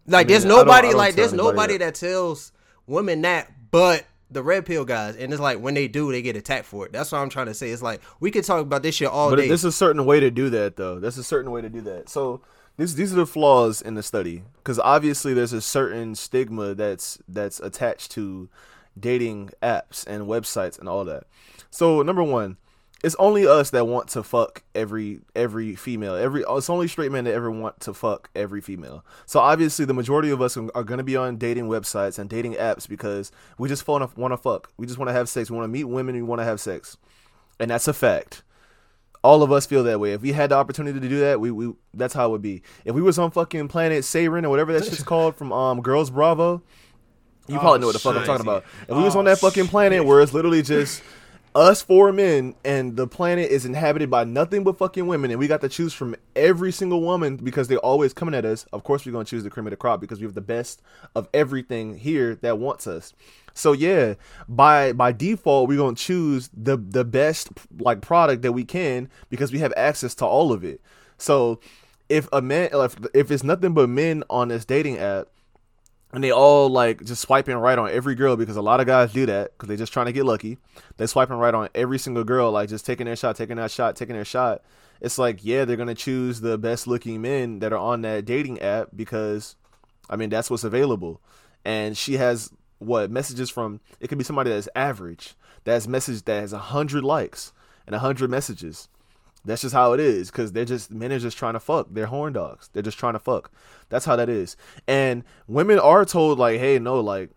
like 0.07 0.27
there's 0.27 0.45
I 0.45 0.49
don't- 0.49 0.59
I 0.59 0.63
nobody 0.63 0.89
don't 0.89 0.97
like 0.97 1.15
there's 1.15 1.33
nobody 1.33 1.77
that. 1.79 1.95
that 1.95 2.07
tells 2.07 2.51
women 2.89 3.23
that, 3.23 3.53
but 3.71 4.05
the 4.33 4.43
red 4.43 4.67
pill 4.67 4.85
guys. 4.85 5.15
And 5.17 5.33
it's 5.33 5.41
like 5.41 5.61
when 5.61 5.75
they 5.75 5.87
do, 5.87 6.11
they 6.11 6.23
get 6.23 6.35
attacked 6.37 6.67
for 6.67 6.87
it. 6.87 6.93
That's 6.93 7.13
what 7.13 7.19
I'm 7.19 7.31
trying 7.31 7.47
to 7.47 7.55
say. 7.55 7.71
It's 7.71 7.83
like 7.83 8.01
we 8.19 8.33
could 8.33 8.45
talk 8.45 8.63
about 8.63 8.83
this 8.83 8.97
shit 8.97 9.09
all 9.09 9.31
day. 9.31 9.37
But 9.37 9.43
day. 9.43 9.49
there's 9.49 9.65
a 9.65 9.73
certain 9.73 10.05
way 10.07 10.19
to 10.21 10.31
do 10.31 10.51
that, 10.51 10.77
though. 10.77 10.99
There's 10.99 11.19
a 11.19 11.25
certain 11.25 11.53
way 11.53 11.61
to 11.63 11.69
do 11.69 11.83
that. 11.83 12.09
So 12.09 12.41
these 12.81 12.95
these 12.95 13.13
are 13.13 13.17
the 13.17 13.27
flaws 13.27 13.83
in 13.83 13.95
the 13.95 14.03
study, 14.03 14.43
because 14.57 14.79
obviously 14.79 15.35
there's 15.35 15.53
a 15.53 15.61
certain 15.61 16.15
stigma 16.15 16.75
that's 16.75 17.19
that's 17.29 17.61
attached 17.61 18.11
to 18.13 18.49
dating 18.99 19.51
apps 19.63 20.07
and 20.07 20.27
websites 20.27 20.79
and 20.79 20.89
all 20.89 21.05
that. 21.05 21.25
So 21.71 22.01
number 22.01 22.23
one, 22.23 22.57
it's 23.05 23.17
only 23.19 23.47
us 23.47 23.69
that 23.71 23.87
want 23.87 24.09
to 24.09 24.23
fuck 24.23 24.63
every 24.75 25.21
every 25.37 25.77
female. 25.77 26.15
Every 26.15 26.43
it's 26.49 26.71
only 26.71 26.89
straight 26.89 27.13
men 27.13 27.25
that 27.25 27.35
ever 27.35 27.51
want 27.51 27.81
to 27.81 27.93
fuck 27.93 28.31
every 28.35 28.63
female. 28.63 29.05
So 29.27 29.41
obviously 29.41 29.85
the 29.85 29.93
majority 29.93 30.31
of 30.31 30.41
us 30.41 30.57
are 30.57 30.85
going 30.85 30.99
to 30.99 31.05
be 31.05 31.17
on 31.17 31.37
dating 31.37 31.69
websites 31.69 32.19
and 32.19 32.31
dating 32.31 32.55
apps 32.55 32.89
because 32.89 33.31
we 33.59 33.69
just 33.69 33.87
want 33.87 34.11
to 34.11 34.19
want 34.19 34.33
to 34.33 34.39
fuck. 34.39 34.73
We 34.79 34.87
just 34.87 34.99
want 34.99 35.11
to 35.11 35.15
have 35.15 35.29
sex. 35.29 35.51
We 35.51 35.57
want 35.59 35.65
to 35.65 35.73
meet 35.73 35.85
women. 35.85 36.15
We 36.15 36.23
want 36.23 36.41
to 36.41 36.47
have 36.47 36.61
sex, 36.61 36.97
and 37.59 37.71
that's 37.71 37.89
a 37.89 37.93
fact 37.93 38.43
all 39.23 39.43
of 39.43 39.53
us 39.53 39.67
feel 39.67 39.85
that 39.85 40.01
way. 40.01 40.13
If 40.13 40.23
we 40.23 40.33
had 40.33 40.51
the 40.51 40.57
opportunity 40.57 40.99
to 40.99 41.09
do 41.09 41.21
that, 41.21 41.41
we, 41.41 41.51
we 41.51 41.75
that's 41.95 42.15
how 42.15 42.29
it 42.29 42.31
would 42.31 42.43
be. 42.43 42.63
If 42.85 42.95
we 42.95 43.03
was 43.03 43.19
on 43.19 43.31
fucking 43.31 43.69
planet 43.69 44.03
Seiren 44.05 44.45
or 44.45 44.51
whatever 44.51 44.73
that 44.73 44.85
shit's 44.85 45.03
called 45.05 45.37
from 45.37 45.53
um 45.53 45.83
Girls 45.83 46.11
Bravo, 46.11 46.63
you 47.49 47.59
probably 47.59 47.81
know 47.81 47.87
what 47.87 47.93
the 47.93 47.99
fuck 47.99 48.17
I'm 48.17 48.25
talking 48.25 48.47
about. 48.47 48.65
If 48.89 48.97
we 48.97 49.03
was 49.03 49.17
on 49.17 49.25
that 49.25 49.39
fucking 49.39 49.69
planet 49.69 50.05
where 50.05 50.21
it's 50.21 50.33
literally 50.33 50.63
just 50.63 51.03
us 51.55 51.83
four 51.83 52.13
men 52.13 52.55
and 52.65 52.97
the 52.97 53.09
planet 53.09 53.51
is 53.51 53.67
inhabited 53.67 54.09
by 54.09 54.23
nothing 54.23 54.63
but 54.63 54.79
fucking 54.79 55.07
women 55.07 55.33
and 55.33 55.41
we 55.41 55.49
got 55.49 55.61
to 55.63 55.69
choose 55.69 55.93
from 55.93 56.15
every 56.37 56.71
single 56.71 57.01
woman 57.01 57.37
because 57.37 57.67
they're 57.67 57.79
always 57.79 58.13
coming 58.13 58.35
at 58.35 58.45
us, 58.45 58.67
of 58.73 58.85
course 58.85 59.05
we're 59.05 59.13
gonna 59.13 59.25
choose 59.25 59.43
the 59.43 59.51
cream 59.51 59.67
of 59.67 59.73
the 59.73 59.77
crop 59.77 60.01
because 60.01 60.21
we 60.21 60.25
have 60.25 60.35
the 60.35 60.41
best 60.41 60.81
of 61.17 61.29
everything 61.35 61.99
here 61.99 62.37
that 62.37 62.59
wants 62.59 62.87
us. 62.87 63.15
So 63.55 63.73
yeah, 63.73 64.15
by 64.49 64.93
by 64.93 65.13
default, 65.13 65.69
we're 65.69 65.79
gonna 65.79 65.97
choose 65.97 66.51
the 66.55 66.77
the 66.77 67.05
best 67.05 67.51
like 67.79 68.01
product 68.01 68.43
that 68.43 68.53
we 68.53 68.65
can 68.65 69.09
because 69.29 69.53
we 69.53 69.59
have 69.59 69.73
access 69.77 70.15
to 70.17 70.27
all 70.27 70.53
of 70.53 70.65
it. 70.65 70.81
So 71.19 71.61
if 72.09 72.29
a 72.33 72.43
man, 72.43 72.71
if, 72.73 72.97
if 73.15 73.31
it's 73.31 73.45
nothing 73.45 73.73
but 73.73 73.89
men 73.89 74.25
on 74.29 74.49
this 74.49 74.65
dating 74.65 74.99
app, 74.99 75.29
and 76.13 76.25
they 76.25 76.33
all 76.33 76.69
like 76.69 77.05
just 77.05 77.23
swiping 77.23 77.57
right 77.57 77.79
on 77.79 77.89
every 77.91 78.15
girl 78.15 78.37
because 78.37 78.57
a 78.57 78.63
lot 78.63 78.81
of 78.81 78.87
guys 78.87 79.13
do 79.13 79.27
that 79.27 79.53
because 79.53 79.69
they're 79.69 79.77
just 79.77 79.93
trying 79.93 80.07
to 80.07 80.13
get 80.13 80.25
lucky. 80.25 80.59
They 80.97 81.07
swiping 81.07 81.37
right 81.37 81.55
on 81.55 81.69
every 81.75 81.99
single 81.99 82.25
girl, 82.25 82.51
like 82.51 82.69
just 82.69 82.85
taking 82.85 83.07
their 83.07 83.17
shot, 83.17 83.37
taking 83.37 83.57
that 83.57 83.71
shot, 83.71 83.97
taking 83.97 84.17
their 84.17 84.25
shot. 84.25 84.63
It's 85.01 85.19
like 85.19 85.45
yeah, 85.45 85.65
they're 85.65 85.77
gonna 85.77 85.95
choose 85.95 86.41
the 86.41 86.59
best 86.59 86.87
looking 86.87 87.23
men 87.23 87.61
that 87.61 87.73
are 87.73 87.79
on 87.79 88.03
that 88.03 88.25
dating 88.25 88.61
app 88.61 88.89
because, 88.95 89.55
I 90.09 90.17
mean, 90.17 90.31
that's 90.31 90.51
what's 90.51 90.65
available. 90.65 91.21
And 91.65 91.97
she 91.97 92.15
has 92.15 92.51
what 92.81 93.11
messages 93.11 93.49
from 93.49 93.81
it 94.01 94.09
could 94.09 94.19
be 94.19 94.25
somebody 94.25 94.51
that's 94.51 94.69
average 94.75 95.37
that's 95.65 95.87
message 95.87 96.25
that 96.25 96.41
has 96.41 96.53
a 96.53 96.59
hundred 96.59 97.05
likes 97.05 97.53
and 97.87 97.95
a 97.95 97.99
hundred 97.99 98.31
messages. 98.31 98.89
That's 99.45 99.63
just 99.63 99.75
how 99.75 99.95
it 99.95 100.01
is 100.01 100.31
because 100.31 100.53
they're 100.53 100.67
just 100.67 100.91
men 100.91 101.13
are 101.13 101.19
just 101.19 101.39
trying 101.39 101.55
to 101.55 101.61
fuck. 101.61 101.89
They're 101.91 102.07
horn 102.07 102.35
dogs. 102.35 102.69
They're 102.73 102.83
just 102.83 102.99
trying 102.99 103.15
to 103.15 103.19
fuck. 103.19 103.51
That's 103.89 104.05
how 104.05 104.17
that 104.17 104.29
is. 104.29 104.57
And 104.87 105.25
women 105.47 105.79
are 105.79 106.05
told 106.05 106.39
like, 106.39 106.61
hey, 106.61 106.79
no, 106.79 107.01
like, 107.01 107.31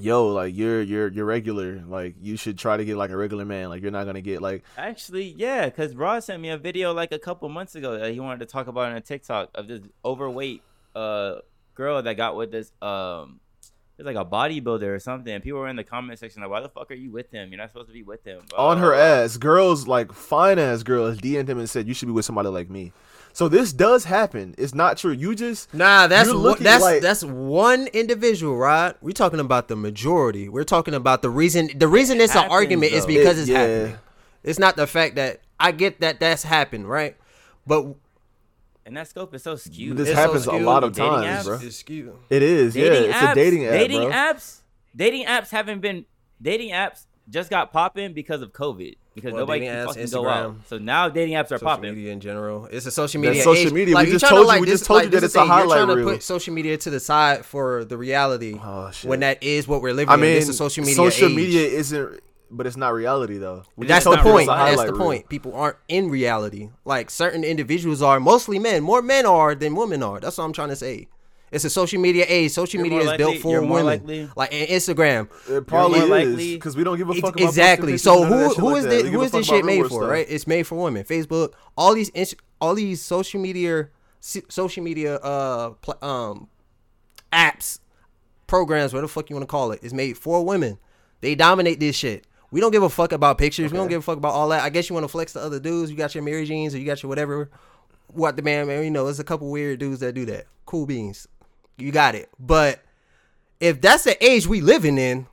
yo, 0.00 0.26
like 0.26 0.56
you're 0.56 0.82
you're 0.82 1.08
you're 1.08 1.24
regular. 1.24 1.80
Like 1.86 2.16
you 2.20 2.36
should 2.36 2.58
try 2.58 2.76
to 2.76 2.84
get 2.84 2.96
like 2.96 3.10
a 3.10 3.16
regular 3.16 3.44
man. 3.44 3.68
Like 3.68 3.82
you're 3.82 3.92
not 3.92 4.04
gonna 4.04 4.20
get 4.20 4.42
like 4.42 4.64
Actually, 4.76 5.34
yeah, 5.36 5.66
because 5.66 5.94
Ross 5.94 6.26
sent 6.26 6.42
me 6.42 6.50
a 6.50 6.58
video 6.58 6.92
like 6.92 7.12
a 7.12 7.18
couple 7.18 7.48
months 7.48 7.76
ago 7.76 7.98
that 7.98 8.12
he 8.12 8.18
wanted 8.18 8.40
to 8.40 8.46
talk 8.46 8.66
about 8.66 8.90
on 8.90 8.96
a 8.96 9.00
TikTok 9.00 9.50
of 9.54 9.68
this 9.68 9.82
overweight 10.04 10.62
uh 10.96 11.36
girl 11.74 12.02
that 12.02 12.16
got 12.16 12.36
with 12.36 12.50
this 12.50 12.72
um 12.82 13.38
it's 13.98 14.06
like 14.06 14.16
a 14.16 14.24
bodybuilder 14.24 14.82
or 14.94 14.98
something. 14.98 15.40
People 15.40 15.60
were 15.60 15.68
in 15.68 15.76
the 15.76 15.84
comment 15.84 16.18
section 16.18 16.42
like, 16.42 16.50
"Why 16.50 16.60
the 16.60 16.68
fuck 16.68 16.90
are 16.90 16.94
you 16.94 17.10
with 17.10 17.30
him? 17.30 17.50
You're 17.50 17.58
not 17.58 17.70
supposed 17.70 17.88
to 17.88 17.92
be 17.94 18.02
with 18.02 18.24
him." 18.24 18.40
Blah, 18.50 18.68
on 18.68 18.78
her 18.78 18.92
ass. 18.94 19.36
Girls 19.36 19.86
like 19.88 20.12
fine 20.12 20.58
ass 20.58 20.82
girls 20.82 21.18
DM'd 21.18 21.48
him 21.48 21.58
and 21.58 21.68
said 21.68 21.88
you 21.88 21.94
should 21.94 22.06
be 22.06 22.12
with 22.12 22.24
somebody 22.24 22.48
like 22.48 22.68
me. 22.70 22.92
So 23.32 23.48
this 23.48 23.72
does 23.72 24.04
happen. 24.04 24.54
It's 24.56 24.74
not 24.74 24.96
true. 24.96 25.12
You 25.12 25.34
just 25.34 25.72
Nah, 25.74 26.06
that's 26.06 26.32
one- 26.32 26.56
that's 26.62 26.82
like- 26.82 27.02
that's 27.02 27.22
one 27.22 27.86
individual, 27.88 28.56
right? 28.56 28.94
We're 29.02 29.12
talking 29.12 29.40
about 29.40 29.68
the 29.68 29.76
majority. 29.76 30.48
We're 30.48 30.64
talking 30.64 30.94
about 30.94 31.20
the 31.22 31.28
reason. 31.30 31.70
The 31.76 31.88
reason 31.88 32.18
it's 32.20 32.32
an 32.34 32.42
happens, 32.42 32.52
argument 32.54 32.92
is 32.92 33.04
because 33.04 33.36
It- 33.38 33.42
it's 33.42 33.50
yeah. 33.50 33.58
happening. 33.58 33.98
It's 34.42 34.58
not 34.58 34.76
the 34.76 34.86
fact 34.86 35.16
that 35.16 35.40
I 35.60 35.72
get 35.72 36.00
that 36.00 36.18
that's 36.20 36.44
happened, 36.44 36.88
right? 36.88 37.16
But 37.66 37.86
And 38.86 38.96
that 38.96 39.08
scope 39.08 39.34
is 39.34 39.42
so 39.42 39.56
skewed. 39.56 39.96
this 39.96 40.08
It's 40.08 40.16
so 40.16 40.22
happens 40.22 40.46
a 40.46 40.52
lot 40.52 40.84
of 40.84 40.92
Dating 40.92 41.10
times, 41.10 41.26
apps 41.26 41.44
bro. 41.44 41.58
it's 41.60 41.76
skewed. 41.76 42.12
It 42.30 42.42
is. 42.42 42.74
dating 42.74 42.92
yeah, 42.92 43.08
it's 43.08 43.18
apps, 43.18 43.32
a 43.32 43.34
dating 43.34 43.64
app, 43.66 43.72
dating 43.72 44.00
bro. 44.02 44.10
apps, 44.12 44.60
dating 44.94 45.26
apps 45.26 45.50
haven't 45.50 45.80
been 45.80 46.04
dating 46.40 46.70
apps 46.70 47.06
just 47.28 47.50
got 47.50 47.72
popping 47.72 48.12
because 48.12 48.40
of 48.42 48.52
COVID 48.52 48.94
because 49.16 49.32
Well, 49.32 49.40
nobody 49.42 49.66
can 49.66 49.74
apps, 49.74 49.86
fucking 49.86 50.10
go 50.10 50.28
out. 50.28 50.54
So 50.68 50.78
now 50.78 51.08
dating 51.08 51.34
apps 51.34 51.46
are 51.46 51.58
Social 51.58 51.66
popping. 51.66 51.94
media 51.96 52.12
in 52.12 52.20
general. 52.20 52.66
It's 52.66 52.86
a 52.86 52.92
social 52.92 53.20
That's 53.22 53.30
media. 53.30 53.42
social 53.42 53.66
age. 53.66 53.72
media. 53.72 53.96
We 53.96 54.04
just 54.06 54.22
you're 54.22 54.30
told 54.30 54.54
you- 54.54 54.60
we 54.60 54.66
to, 54.66 54.72
just 54.72 54.84
told 54.84 55.02
you 55.02 55.08
this 55.08 55.20
that 55.22 55.26
is 55.26 55.30
it's 55.30 55.34
a 55.34 55.38
the 55.38 55.42
thing. 55.42 55.48
You're 55.48 55.56
highlight 55.58 55.76
trying 55.78 55.88
to 55.88 55.96
reel. 56.04 56.14
put 56.14 56.22
social 56.22 56.54
media 56.54 56.76
to 56.76 56.90
the 56.90 57.00
side 57.00 57.44
for 57.44 57.84
the 57.84 57.96
reality 57.98 58.56
Oh, 58.62 58.90
shit. 58.92 59.08
when 59.10 59.18
that 59.20 59.42
is 59.42 59.66
what 59.66 59.82
we're 59.82 59.94
living 59.94 60.10
I 60.10 60.14
in. 60.14 60.20
mean, 60.20 60.34
This 60.34 60.48
is 60.48 60.56
social 60.58 60.82
media. 60.82 60.94
social 60.94 61.28
age. 61.30 61.34
media 61.34 61.66
isn't, 61.66 62.20
but 62.50 62.66
it's 62.66 62.76
not 62.76 62.92
reality 62.94 63.38
though. 63.38 63.64
We 63.76 63.86
That's 63.86 64.04
the 64.04 64.16
point. 64.18 64.48
That's 64.48 64.82
the 64.82 64.92
reel. 64.92 64.98
point. 65.02 65.28
People 65.28 65.54
aren't 65.54 65.76
in 65.88 66.08
reality. 66.08 66.70
Like 66.84 67.10
certain 67.10 67.44
individuals 67.44 68.02
are, 68.02 68.20
mostly 68.20 68.58
men. 68.58 68.82
More 68.82 69.02
men 69.02 69.26
are 69.26 69.54
than 69.54 69.74
women 69.74 70.02
are. 70.02 70.20
That's 70.20 70.38
what 70.38 70.44
I'm 70.44 70.52
trying 70.52 70.68
to 70.70 70.76
say. 70.76 71.08
It's 71.52 71.64
a 71.64 71.70
social 71.70 72.00
media 72.00 72.24
age. 72.28 72.50
Social 72.50 72.78
You're 72.78 72.82
media 72.90 73.04
more 73.04 73.12
is 73.14 73.18
built 73.18 73.38
for 73.38 73.60
women. 73.60 73.86
likely- 73.86 74.28
like 74.36 74.52
in 74.52 74.66
Instagram. 74.66 75.28
It 75.48 75.66
probably 75.66 76.00
more 76.06 76.18
is 76.18 76.36
because 76.36 76.76
we 76.76 76.82
don't 76.84 76.96
give 76.98 77.08
a 77.08 77.14
fuck 77.14 77.36
about 77.36 77.40
exactly. 77.48 77.96
So 77.98 78.22
pictures 78.24 78.28
who 78.28 78.34
of 78.36 78.40
that 78.40 78.48
shit 78.54 78.58
who 78.60 78.66
like 78.72 78.76
is 78.78 78.84
this 78.84 79.02
We 79.04 79.10
give 79.10 79.12
who 79.14 79.20
a 79.20 79.24
is 79.24 79.30
fuck 79.30 79.38
this 79.40 79.46
shit 79.46 79.64
made 79.64 79.82
for? 79.82 79.88
stuff. 79.90 80.10
Right? 80.10 80.26
It's 80.28 80.46
made 80.46 80.66
for 80.66 80.74
women. 80.82 81.04
Facebook, 81.04 81.52
all 81.76 81.94
these 81.94 82.34
all 82.60 82.74
these 82.74 83.00
social 83.00 83.40
media 83.40 83.88
social 84.20 84.82
media 84.82 85.16
uh 85.16 85.70
pl- 85.70 85.98
um 86.02 86.48
apps, 87.32 87.78
programs, 88.46 88.92
whatever 88.92 89.06
the 89.06 89.12
fuck 89.12 89.30
you 89.30 89.36
want 89.36 89.44
to 89.44 89.50
call 89.50 89.70
it, 89.72 89.80
is 89.82 89.94
made 89.94 90.16
for 90.18 90.44
women. 90.44 90.78
They 91.20 91.34
dominate 91.34 91.80
this 91.80 91.96
shit. 91.96 92.26
We 92.50 92.60
don't 92.60 92.70
give 92.70 92.82
a 92.82 92.88
fuck 92.88 93.12
about 93.12 93.38
pictures. 93.38 93.72
We 93.72 93.78
don't 93.78 93.88
give 93.88 93.98
a 94.00 94.02
fuck 94.02 94.18
about 94.18 94.32
all 94.32 94.48
that. 94.50 94.62
I 94.62 94.70
guess 94.70 94.88
you 94.88 94.94
want 94.94 95.04
to 95.04 95.08
flex 95.08 95.32
to 95.34 95.40
other 95.40 95.58
dudes. 95.60 95.90
You 95.90 95.96
got 95.96 96.14
your 96.14 96.22
Amiri 96.24 96.46
Jeans 96.46 96.74
or 96.74 96.78
you 96.78 96.86
got 96.86 97.02
your 97.02 97.08
whatever. 97.08 97.50
What 98.08 98.36
the 98.36 98.42
man, 98.42 98.68
man, 98.68 98.84
you 98.84 98.90
know, 98.90 99.04
there's 99.04 99.18
a 99.20 99.24
couple 99.24 99.50
weird 99.50 99.80
dudes 99.80 100.00
that 100.00 100.14
do 100.14 100.24
that. 100.26 100.46
Cool 100.64 100.86
beans. 100.86 101.26
You 101.76 101.90
got 101.92 102.14
it. 102.14 102.30
But 102.38 102.80
if 103.60 103.80
that's 103.80 104.04
the 104.04 104.22
age 104.24 104.46
we 104.46 104.60
living 104.60 104.96
in, 104.96 105.26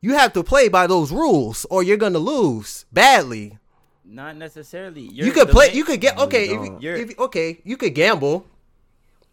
you 0.00 0.14
have 0.14 0.32
to 0.34 0.42
play 0.42 0.68
by 0.68 0.86
those 0.86 1.12
rules 1.12 1.64
or 1.70 1.82
you're 1.82 1.96
gonna 1.96 2.18
lose 2.18 2.84
badly. 2.92 3.58
Not 4.04 4.36
necessarily. 4.36 5.02
you 5.02 5.10
You're- 5.26 5.30
could 5.30 5.48
play. 5.48 5.68
ma- 5.68 5.72
You 5.74 5.84
could 5.84 6.00
get 6.00 6.18
okay. 6.18 6.44
If 6.44 6.50
you. 6.50 6.78
If 6.94 7.10
you- 7.10 7.16
okay, 7.20 7.60
you 7.64 7.76
could 7.76 7.94
gamble. 7.94 8.44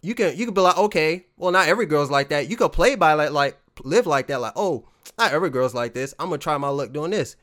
You 0.01 0.15
can 0.15 0.35
you 0.37 0.45
could 0.45 0.55
be 0.55 0.61
like 0.61 0.77
okay. 0.77 1.25
Well, 1.37 1.51
not 1.51 1.67
every 1.67 1.85
girl's 1.87 2.09
like 2.09 2.29
that. 2.29 2.49
You 2.49 2.55
could 2.57 2.71
play 2.71 2.95
by 2.95 3.13
like 3.15 3.31
like 3.31 3.57
live 3.83 4.07
like 4.07 4.27
that. 4.27 4.39
Like, 4.39 4.53
oh, 4.55 4.85
not 5.17 5.31
every 5.31 5.49
girl's 5.49 5.73
like 5.73 5.93
this. 5.93 6.13
I'm 6.19 6.27
gonna 6.29 6.37
try 6.39 6.57
my 6.57 6.69
luck 6.69 6.91
doing 6.93 7.11
this. 7.11 7.35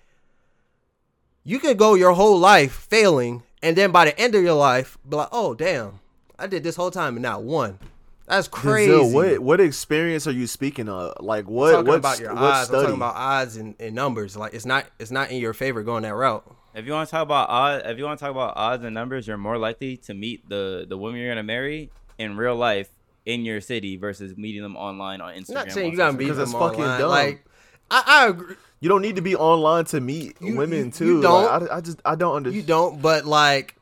You 1.44 1.58
can 1.58 1.76
go 1.76 1.94
your 1.94 2.12
whole 2.12 2.38
life 2.38 2.72
failing, 2.72 3.42
and 3.62 3.76
then 3.76 3.90
by 3.90 4.04
the 4.04 4.18
end 4.20 4.34
of 4.34 4.42
your 4.42 4.54
life, 4.54 4.98
be 5.08 5.16
like, 5.16 5.28
oh 5.32 5.54
damn, 5.54 6.00
I 6.38 6.46
did 6.46 6.62
this 6.62 6.76
whole 6.76 6.90
time 6.90 7.14
and 7.16 7.22
not 7.22 7.42
one. 7.42 7.78
That's 8.26 8.46
crazy. 8.48 8.92
Denzel, 8.92 9.12
what 9.12 9.38
what 9.38 9.60
experience 9.60 10.26
are 10.26 10.32
you 10.32 10.46
speaking 10.46 10.88
of? 10.88 11.14
Like 11.20 11.46
I'm 11.46 11.52
what 11.54 11.72
talking 11.72 11.86
what 11.88 11.94
about 11.98 12.20
your 12.20 12.36
odds. 12.36 12.68
I'm 12.68 12.80
talking 12.80 12.94
about 12.94 13.14
odds 13.16 13.56
and, 13.56 13.74
and 13.80 13.94
numbers. 13.94 14.36
Like 14.36 14.52
it's 14.52 14.66
not 14.66 14.84
it's 14.98 15.10
not 15.10 15.30
in 15.30 15.38
your 15.40 15.54
favor 15.54 15.82
going 15.82 16.02
that 16.02 16.14
route. 16.14 16.44
If 16.74 16.84
you 16.84 16.92
want 16.92 17.08
to 17.08 17.10
talk 17.10 17.22
about 17.22 17.48
odds, 17.48 17.84
if 17.86 17.96
you 17.96 18.04
want 18.04 18.18
to 18.18 18.24
talk 18.24 18.30
about 18.30 18.52
odds 18.56 18.84
and 18.84 18.92
numbers, 18.92 19.26
you're 19.26 19.38
more 19.38 19.56
likely 19.56 19.96
to 19.98 20.12
meet 20.14 20.46
the 20.48 20.84
the 20.86 20.98
woman 20.98 21.18
you're 21.20 21.30
gonna 21.30 21.42
marry 21.42 21.90
in 22.18 22.36
real 22.36 22.54
life 22.56 22.90
in 23.24 23.46
your 23.46 23.62
city 23.62 23.96
versus 23.96 24.36
meeting 24.36 24.62
them 24.62 24.76
online 24.76 25.22
on 25.22 25.32
Instagram. 25.32 25.48
I'm 25.48 25.54
not 25.54 25.72
saying 25.72 25.90
you 25.92 25.96
gotta 25.96 26.12
social 26.12 26.18
be 26.18 26.24
Because 26.26 26.36
them 26.36 26.46
that's 26.52 26.58
fucking 26.62 26.84
online. 26.84 26.98
dumb. 27.00 27.08
Like 27.10 27.44
I, 27.90 28.02
I 28.06 28.28
agree. 28.28 28.54
you 28.80 28.88
don't 28.88 29.02
need 29.02 29.16
to 29.16 29.22
be 29.22 29.34
online 29.36 29.84
to 29.86 30.00
meet 30.00 30.36
You- 30.40 30.56
women 30.56 30.86
you- 30.86 30.90
too. 30.90 31.06
you 31.16 31.22
don't. 31.22 31.70
I, 31.70 31.76
I 31.76 31.80
just 31.80 32.00
I 32.04 32.14
don't 32.14 32.36
understand. 32.36 32.56
You 32.56 32.66
don't, 32.66 33.00
but 33.02 33.24
like 33.24 33.74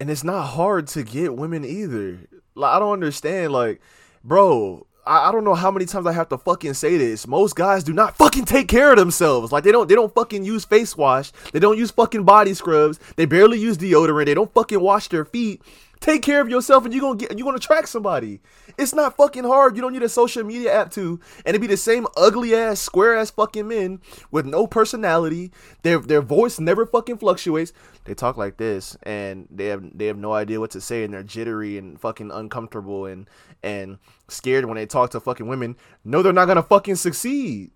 and 0.00 0.10
it's 0.10 0.24
not 0.24 0.42
hard 0.42 0.88
to 0.88 1.02
get 1.02 1.34
women 1.36 1.64
either. 1.64 2.18
Like 2.54 2.74
I 2.74 2.78
don't 2.78 2.92
understand. 2.92 3.52
Like, 3.52 3.80
bro, 4.24 4.86
I, 5.06 5.28
I 5.28 5.32
don't 5.32 5.44
know 5.44 5.54
how 5.54 5.70
many 5.70 5.86
times 5.86 6.06
I 6.06 6.12
have 6.12 6.28
to 6.30 6.38
fucking 6.38 6.74
say 6.74 6.96
this. 6.96 7.26
Most 7.26 7.54
guys 7.56 7.84
do 7.84 7.92
not 7.92 8.16
fucking 8.16 8.44
take 8.44 8.68
care 8.68 8.90
of 8.90 8.98
themselves. 8.98 9.52
Like 9.52 9.64
they 9.64 9.72
don't 9.72 9.88
they 9.88 9.94
don't 9.94 10.12
fucking 10.14 10.44
use 10.44 10.64
face 10.64 10.96
wash. 10.96 11.32
They 11.52 11.60
don't 11.60 11.78
use 11.78 11.90
fucking 11.90 12.24
body 12.24 12.52
scrubs. 12.54 12.98
They 13.16 13.24
barely 13.26 13.58
use 13.58 13.78
deodorant. 13.78 14.26
They 14.26 14.34
don't 14.34 14.52
fucking 14.52 14.80
wash 14.80 15.08
their 15.08 15.24
feet. 15.24 15.62
Take 16.02 16.22
care 16.22 16.40
of 16.40 16.48
yourself 16.48 16.84
and 16.84 16.92
you're 16.92 17.00
gonna 17.00 17.16
get 17.16 17.38
you're 17.38 17.44
gonna 17.44 17.58
attract 17.58 17.88
somebody. 17.88 18.40
It's 18.76 18.92
not 18.92 19.16
fucking 19.16 19.44
hard. 19.44 19.76
You 19.76 19.82
don't 19.82 19.92
need 19.92 20.02
a 20.02 20.08
social 20.08 20.42
media 20.42 20.74
app 20.74 20.90
to 20.94 21.20
and 21.46 21.54
it 21.54 21.60
be 21.60 21.68
the 21.68 21.76
same 21.76 22.08
ugly 22.16 22.56
ass, 22.56 22.80
square 22.80 23.16
ass 23.16 23.30
fucking 23.30 23.68
men 23.68 24.00
with 24.32 24.44
no 24.44 24.66
personality. 24.66 25.52
Their 25.82 26.00
their 26.00 26.20
voice 26.20 26.58
never 26.58 26.86
fucking 26.86 27.18
fluctuates. 27.18 27.72
They 28.02 28.14
talk 28.14 28.36
like 28.36 28.56
this 28.56 28.96
and 29.04 29.46
they 29.48 29.66
have 29.66 29.96
they 29.96 30.06
have 30.06 30.18
no 30.18 30.32
idea 30.32 30.58
what 30.58 30.72
to 30.72 30.80
say 30.80 31.04
and 31.04 31.14
they're 31.14 31.22
jittery 31.22 31.78
and 31.78 32.00
fucking 32.00 32.32
uncomfortable 32.32 33.06
and 33.06 33.30
and 33.62 33.98
scared 34.26 34.64
when 34.64 34.74
they 34.74 34.86
talk 34.86 35.10
to 35.10 35.20
fucking 35.20 35.46
women. 35.46 35.76
No, 36.04 36.20
they're 36.20 36.32
not 36.32 36.46
gonna 36.46 36.64
fucking 36.64 36.96
succeed. 36.96 37.70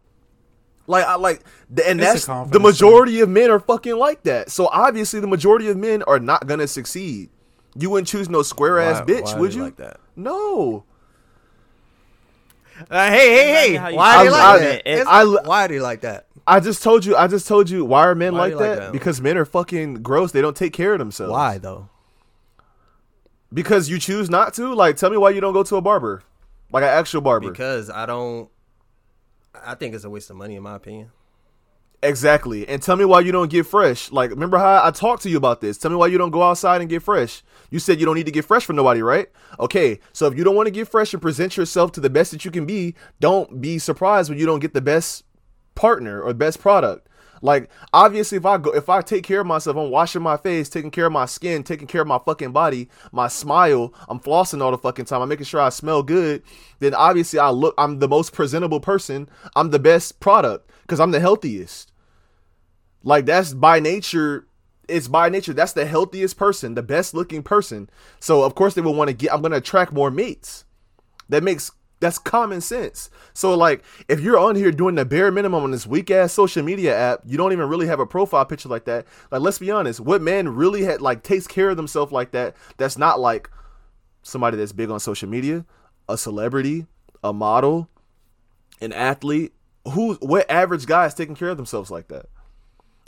Like 0.89 1.05
I 1.05 1.15
like, 1.15 1.45
and 1.69 2.01
It's 2.01 2.27
that's 2.27 2.51
the 2.51 2.61
majority 2.61 3.21
of 3.21 3.29
men 3.29 3.53
are 3.53 3.61
fucking 3.61 3.97
like 3.97 4.25
that. 4.25 4.51
So 4.51 4.67
obviously, 4.67 5.21
the 5.21 5.27
majority 5.29 5.69
of 5.69 5.77
men 5.77 6.03
are 6.05 6.19
not 6.19 6.49
gonna 6.49 6.67
succeed. 6.67 7.31
You 7.79 7.91
wouldn't 7.91 8.09
choose 8.09 8.29
no 8.29 8.43
square 8.43 8.79
ass 8.79 9.01
bitch, 9.03 9.25
why 9.25 9.39
would 9.41 9.55
you? 9.55 9.65
like 9.65 9.77
that? 9.77 10.01
No. 10.15 10.85
Uh, 12.91 13.11
hey, 13.11 13.35
hey, 13.35 13.73
hey! 13.77 13.95
Why 13.95 14.13
feel 14.13 14.21
are 14.21 14.25
they 14.25 14.31
like 14.31 14.41
about 14.41 14.59
that? 14.61 14.75
it. 14.75 14.87
It's- 14.87 15.07
I- 15.09 15.25
why 15.25 15.65
are 15.65 15.69
they 15.69 15.81
like 15.81 16.01
that? 16.03 16.27
I 16.47 16.61
just 16.61 16.83
told 16.83 17.05
you. 17.05 17.17
I 17.17 17.27
just 17.27 17.49
told 17.49 17.69
you. 17.71 17.85
Why 17.85 18.07
are 18.07 18.15
men 18.15 18.35
Why 18.35 18.41
like, 18.41 18.51
you 18.51 18.57
like 18.57 18.69
that? 18.69 18.79
that? 18.81 18.93
Because 18.93 19.21
men 19.21 19.37
are 19.37 19.45
fucking 19.45 20.03
gross. 20.03 20.33
They 20.33 20.41
don't 20.43 20.57
take 20.57 20.73
care 20.73 20.93
of 20.93 20.99
themselves. 20.99 21.33
Why 21.33 21.59
though? 21.59 21.89
Because 23.53 23.89
you 23.89 23.99
choose 23.99 24.29
not 24.29 24.55
to. 24.55 24.75
Like, 24.75 24.97
tell 24.97 25.11
me 25.11 25.17
why 25.17 25.31
you 25.31 25.41
don't 25.41 25.55
go 25.55 25.63
to 25.63 25.77
a 25.77 25.81
barber, 25.81 26.23
like 26.71 26.83
an 26.83 26.91
actual 26.91 27.21
barber. 27.21 27.51
Because 27.51 27.91
I 27.91 28.07
don't. 28.07 28.49
I 29.65 29.75
think 29.75 29.95
it's 29.95 30.05
a 30.05 30.11
waste 30.11 30.31
of 30.31 30.37
money, 30.37 30.55
in 30.57 30.63
my 30.63 30.77
opinion. 30.77 31.11
Exactly. 32.03 32.69
And 32.69 32.83
tell 32.83 32.97
me 32.97 33.05
why 33.05 33.21
you 33.21 33.33
don't 33.33 33.51
get 33.51 33.67
fresh. 33.67 34.13
Like, 34.13 34.31
remember 34.31 34.59
how 34.59 34.85
I 34.85 34.91
talked 34.91 35.23
to 35.23 35.31
you 35.31 35.37
about 35.37 35.61
this? 35.61 35.79
Tell 35.79 35.91
me 35.91 35.97
why 35.97 36.09
you 36.09 36.19
don't 36.19 36.31
go 36.31 36.43
outside 36.43 36.81
and 36.81 36.91
get 36.91 37.03
fresh. 37.03 37.43
You 37.71 37.79
said 37.79 37.99
you 37.99 38.07
don't 38.07 38.15
need 38.15 38.27
to 38.27 38.33
get 38.33 38.45
fresh 38.45 38.65
for 38.65 38.75
nobody, 38.75 39.03
right? 39.03 39.29
Okay. 39.59 39.99
So 40.13 40.27
if 40.27 40.37
you 40.37 40.45
don't 40.45 40.55
want 40.55 40.67
to 40.67 40.73
get 40.73 40.89
fresh 40.89 41.13
and 41.13 41.23
present 41.23 41.57
yourself 41.57 41.93
to 41.93 42.01
the 42.01 42.11
best 42.11 42.31
that 42.33 42.45
you 42.45 42.51
can 42.51 42.67
be, 42.67 42.95
don't 43.19 43.61
be 43.61 43.79
surprised 43.79 44.29
when 44.29 44.39
you 44.39 44.47
don't 44.47 44.61
get 44.61 44.75
the 44.75 44.81
best 44.81 45.25
partner 45.75 46.21
or 46.21 46.35
best 46.35 46.61
product. 46.61 47.06
Like, 47.43 47.71
obviously, 47.93 48.39
if 48.39 48.47
I 48.47 48.59
go, 48.59 48.71
if 48.73 48.89
I 48.89 49.03
take 49.03 49.25
care 49.25 49.41
of 49.41 49.47
myself, 49.47 49.77
I'm 49.77 49.91
washing 49.91 50.23
my 50.23 50.37
face, 50.37 50.69
taking 50.69 50.91
care 50.91 51.07
of 51.07 51.13
my 51.13 51.27
skin, 51.27 51.63
taking 51.63 51.87
care 51.87 52.03
of 52.03 52.09
my 52.09 52.19
fucking 52.19 52.53
body, 52.53 52.89
my 53.13 53.29
smile, 53.29 53.93
I'm 54.09 54.21
flossing 54.21 54.63
all 54.63 54.71
the 54.71 54.79
fucking 54.79 55.05
time, 55.05 55.23
I'm 55.23 55.29
making 55.29 55.47
sure 55.47 55.61
I 55.61 55.69
smell 55.69 56.03
good, 56.03 56.43
then 56.79 56.95
obviously 56.95 57.39
I 57.39 57.51
look, 57.51 57.75
I'm 57.79 57.99
the 57.99 58.09
most 58.09 58.33
presentable 58.33 58.81
person, 58.81 59.29
I'm 59.55 59.71
the 59.71 59.79
best 59.79 60.21
product 60.21 60.71
because 60.83 61.01
I'm 61.01 61.11
the 61.11 61.21
healthiest. 61.21 61.93
Like 63.03 63.25
that's 63.25 63.55
by 63.55 63.81
nature. 63.81 64.49
It's 64.89 65.09
by 65.09 65.29
nature. 65.29 65.53
That's 65.53 65.73
the 65.73 65.87
healthiest 65.87 66.37
person, 66.37 66.75
the 66.75 66.83
best 66.83 67.15
looking 67.15 67.43
person. 67.43 67.89
So 68.21 68.43
of 68.43 68.55
course 68.55 68.75
they 68.75 68.81
will 68.81 68.95
want 68.95 69.09
to 69.09 69.15
get. 69.15 69.33
I'm 69.33 69.43
gonna 69.43 69.57
attract 69.57 69.93
more 69.93 70.11
mates. 70.11 70.65
That 71.29 71.43
makes 71.43 71.71
that's 72.01 72.19
common 72.19 72.61
sense. 72.61 73.11
So 73.33 73.55
like 73.55 73.83
if 74.09 74.21
you're 74.21 74.39
on 74.39 74.57
here 74.57 74.71
doing 74.71 74.95
the 74.95 75.05
bare 75.05 75.31
minimum 75.31 75.65
on 75.65 75.71
this 75.71 75.87
weak 75.87 76.11
ass 76.11 76.33
social 76.33 76.63
media 76.63 76.97
app, 76.97 77.21
you 77.25 77.37
don't 77.37 77.53
even 77.53 77.69
really 77.69 77.87
have 77.87 78.01
a 78.01 78.07
profile 78.07 78.45
picture 78.45 78.69
like 78.69 78.85
that. 78.85 79.07
Like 79.31 79.41
let's 79.41 79.59
be 79.59 79.71
honest, 79.71 80.01
what 80.01 80.23
man 80.23 80.49
really 80.49 80.83
had 80.83 81.01
like 81.01 81.23
takes 81.23 81.47
care 81.47 81.71
of 81.71 81.77
themselves 81.77 82.13
like 82.13 82.33
that? 82.33 82.57
That's 82.77 82.99
not 82.99 83.21
like 83.21 83.51
somebody 84.23 84.57
that's 84.57 84.73
big 84.73 84.91
on 84.91 85.01
social 85.01 85.29
media, 85.29 85.65
a 86.09 86.19
celebrity, 86.19 86.87
a 87.25 87.33
model, 87.33 87.89
an 88.81 88.93
athlete. 88.93 89.53
Who 89.93 90.15
what 90.15 90.51
average 90.51 90.87
guy 90.87 91.07
is 91.07 91.15
taking 91.15 91.37
care 91.37 91.49
of 91.49 91.57
themselves 91.57 91.91
like 91.91 92.09
that? 92.09 92.27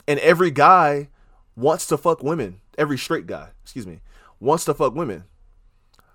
and 0.09 0.19
every 0.21 0.49
guy 0.49 1.07
wants 1.55 1.85
to 1.85 1.95
fuck 1.95 2.23
women. 2.23 2.61
Every 2.79 2.97
straight 2.97 3.27
guy, 3.27 3.49
excuse 3.61 3.85
me, 3.85 4.01
wants 4.39 4.65
to 4.65 4.73
fuck 4.73 4.95
women. 4.95 5.25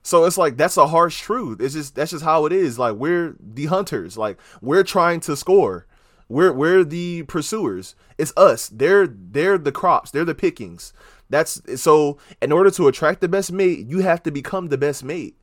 So 0.04 0.26
it's 0.26 0.36
like 0.36 0.58
that's 0.58 0.76
a 0.76 0.88
harsh 0.88 1.22
truth. 1.22 1.62
It's 1.62 1.72
just 1.72 1.94
that's 1.94 2.10
just 2.10 2.24
how 2.24 2.44
it 2.44 2.52
is. 2.52 2.78
Like 2.78 2.94
we're 2.96 3.36
the 3.40 3.66
hunters. 3.66 4.18
Like 4.18 4.38
we're 4.60 4.84
trying 4.84 5.20
to 5.20 5.34
score. 5.34 5.86
We're 6.28 6.52
we're 6.52 6.84
the 6.84 7.22
pursuers. 7.22 7.96
It's 8.18 8.32
us. 8.36 8.68
They're 8.68 9.06
they're 9.06 9.56
the 9.56 9.72
crops. 9.72 10.10
They're 10.10 10.26
the 10.26 10.34
pickings. 10.34 10.92
That's 11.30 11.60
so 11.80 12.18
in 12.42 12.52
order 12.52 12.70
to 12.72 12.86
attract 12.86 13.22
the 13.22 13.28
best 13.28 13.50
mate, 13.50 13.86
you 13.86 14.00
have 14.00 14.22
to 14.24 14.30
become 14.30 14.68
the 14.68 14.76
best 14.76 15.02
mate. 15.02 15.38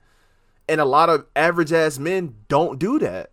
And 0.70 0.80
a 0.80 0.86
lot 0.86 1.10
of 1.10 1.26
average 1.36 1.74
ass 1.74 1.98
men 1.98 2.36
don't 2.48 2.78
do 2.78 3.00
that. 3.00 3.32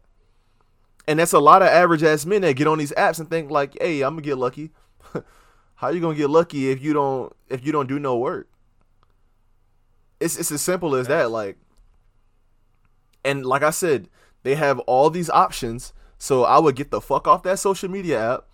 And 1.07 1.19
that's 1.19 1.35
a 1.35 1.39
lot 1.39 1.61
of 1.61 1.69
average 1.69 2.03
ass 2.03 2.25
men 2.25 2.41
that 2.41 2.57
get 2.57 2.67
on 2.67 2.79
these 2.79 2.93
apps 2.93 3.21
and 3.21 3.29
think 3.29 3.51
like, 3.51 3.77
"Hey, 3.79 4.01
I'm 4.01 4.15
gonna 4.15 4.23
get 4.23 4.39
lucky." 4.39 4.71
How 5.75 5.91
you 5.91 6.01
gonna 6.01 6.17
get 6.17 6.31
lucky 6.31 6.71
if 6.71 6.83
you 6.83 6.95
don't 6.95 7.37
if 7.51 7.67
you 7.67 7.71
don't 7.71 7.87
do 7.87 7.99
no 7.99 8.17
work? 8.17 8.49
It's 10.21 10.37
it's 10.37 10.51
as 10.51 10.61
simple 10.61 10.95
as 10.95 11.07
that. 11.09 11.31
Like, 11.31 11.59
and 13.25 13.45
like 13.45 13.63
I 13.63 13.71
said, 13.71 14.09
they 14.43 14.55
have 14.55 14.79
all 14.81 15.11
these 15.11 15.31
options. 15.31 15.93
So 16.19 16.45
I 16.45 16.59
would 16.59 16.75
get 16.75 16.91
the 16.91 17.01
fuck 17.01 17.29
off 17.29 17.45
that 17.45 17.61
social 17.61 17.89
media 17.89 18.35
app, 18.35 18.45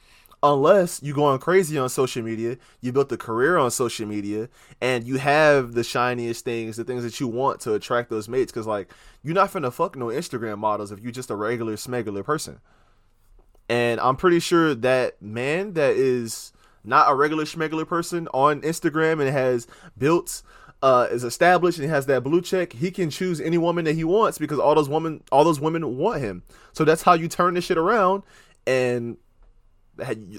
unless 0.42 1.02
you 1.02 1.14
going 1.14 1.38
crazy 1.38 1.78
on 1.78 1.88
social 1.88 2.22
media. 2.22 2.58
You 2.82 2.92
built 2.92 3.10
a 3.12 3.16
career 3.16 3.56
on 3.56 3.70
social 3.70 4.06
media, 4.06 4.50
and 4.80 5.06
you 5.06 5.16
have 5.18 5.72
the 5.72 5.82
shiniest 5.82 6.44
things, 6.44 6.76
the 6.76 6.84
things 6.84 7.02
that 7.04 7.18
you 7.20 7.28
want 7.28 7.60
to 7.60 7.72
attract 7.72 8.10
those 8.10 8.28
mates. 8.28 8.52
Because 8.52 8.66
like, 8.66 8.92
you're 9.22 9.34
not 9.34 9.50
finna 9.50 9.72
fuck 9.72 9.96
no 9.96 10.06
Instagram 10.06 10.58
models 10.58 10.92
if 10.92 11.00
you're 11.00 11.12
just 11.12 11.30
a 11.30 11.36
regular 11.36 11.76
smegular 11.76 12.22
person. 12.22 12.60
And 13.68 13.98
I'm 14.00 14.16
pretty 14.16 14.40
sure 14.40 14.74
that 14.74 15.22
man 15.22 15.72
that 15.72 15.96
is 15.96 16.52
not 16.84 17.10
a 17.10 17.14
regular 17.14 17.44
schmegular 17.44 17.88
person 17.88 18.28
on 18.34 18.60
Instagram 18.60 19.20
and 19.20 19.30
has 19.30 19.66
built 19.96 20.42
uh 20.84 21.08
is 21.10 21.24
established 21.24 21.78
and 21.78 21.86
he 21.86 21.90
has 21.90 22.04
that 22.04 22.22
blue 22.22 22.42
check, 22.42 22.74
he 22.74 22.90
can 22.90 23.08
choose 23.08 23.40
any 23.40 23.56
woman 23.56 23.86
that 23.86 23.94
he 23.94 24.04
wants 24.04 24.36
because 24.36 24.58
all 24.58 24.74
those 24.74 24.88
women 24.88 25.22
all 25.32 25.42
those 25.42 25.58
women 25.58 25.96
want 25.96 26.20
him. 26.20 26.42
So 26.74 26.84
that's 26.84 27.00
how 27.00 27.14
you 27.14 27.26
turn 27.26 27.54
this 27.54 27.64
shit 27.64 27.78
around 27.78 28.22
and 28.66 29.16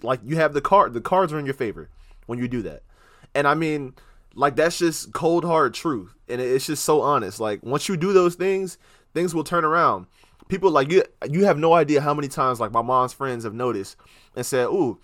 like 0.03 0.19
you 0.23 0.35
have 0.35 0.53
the 0.53 0.61
card 0.61 0.93
the 0.93 1.01
cards 1.01 1.33
are 1.33 1.39
in 1.39 1.45
your 1.45 1.55
favor 1.55 1.89
when 2.27 2.37
you 2.37 2.47
do 2.47 2.61
that. 2.61 2.83
And 3.33 3.47
I 3.47 3.55
mean 3.55 3.95
like 4.35 4.55
that's 4.55 4.77
just 4.77 5.13
cold 5.13 5.43
hard 5.43 5.73
truth 5.73 6.13
and 6.29 6.39
it's 6.39 6.67
just 6.67 6.83
so 6.83 7.01
honest. 7.01 7.39
Like 7.39 7.63
once 7.63 7.89
you 7.89 7.97
do 7.97 8.13
those 8.13 8.35
things, 8.35 8.77
things 9.15 9.33
will 9.33 9.43
turn 9.43 9.65
around 9.65 10.05
people 10.47 10.69
like 10.69 10.91
you 10.91 11.03
you 11.27 11.45
have 11.45 11.57
no 11.57 11.73
idea 11.73 12.01
how 12.01 12.13
many 12.13 12.27
times 12.27 12.59
like 12.59 12.71
my 12.71 12.83
mom's 12.83 13.13
friends 13.13 13.45
have 13.45 13.55
noticed 13.55 13.97
and 14.35 14.45
said, 14.45 14.67
"Ooh, 14.67 14.99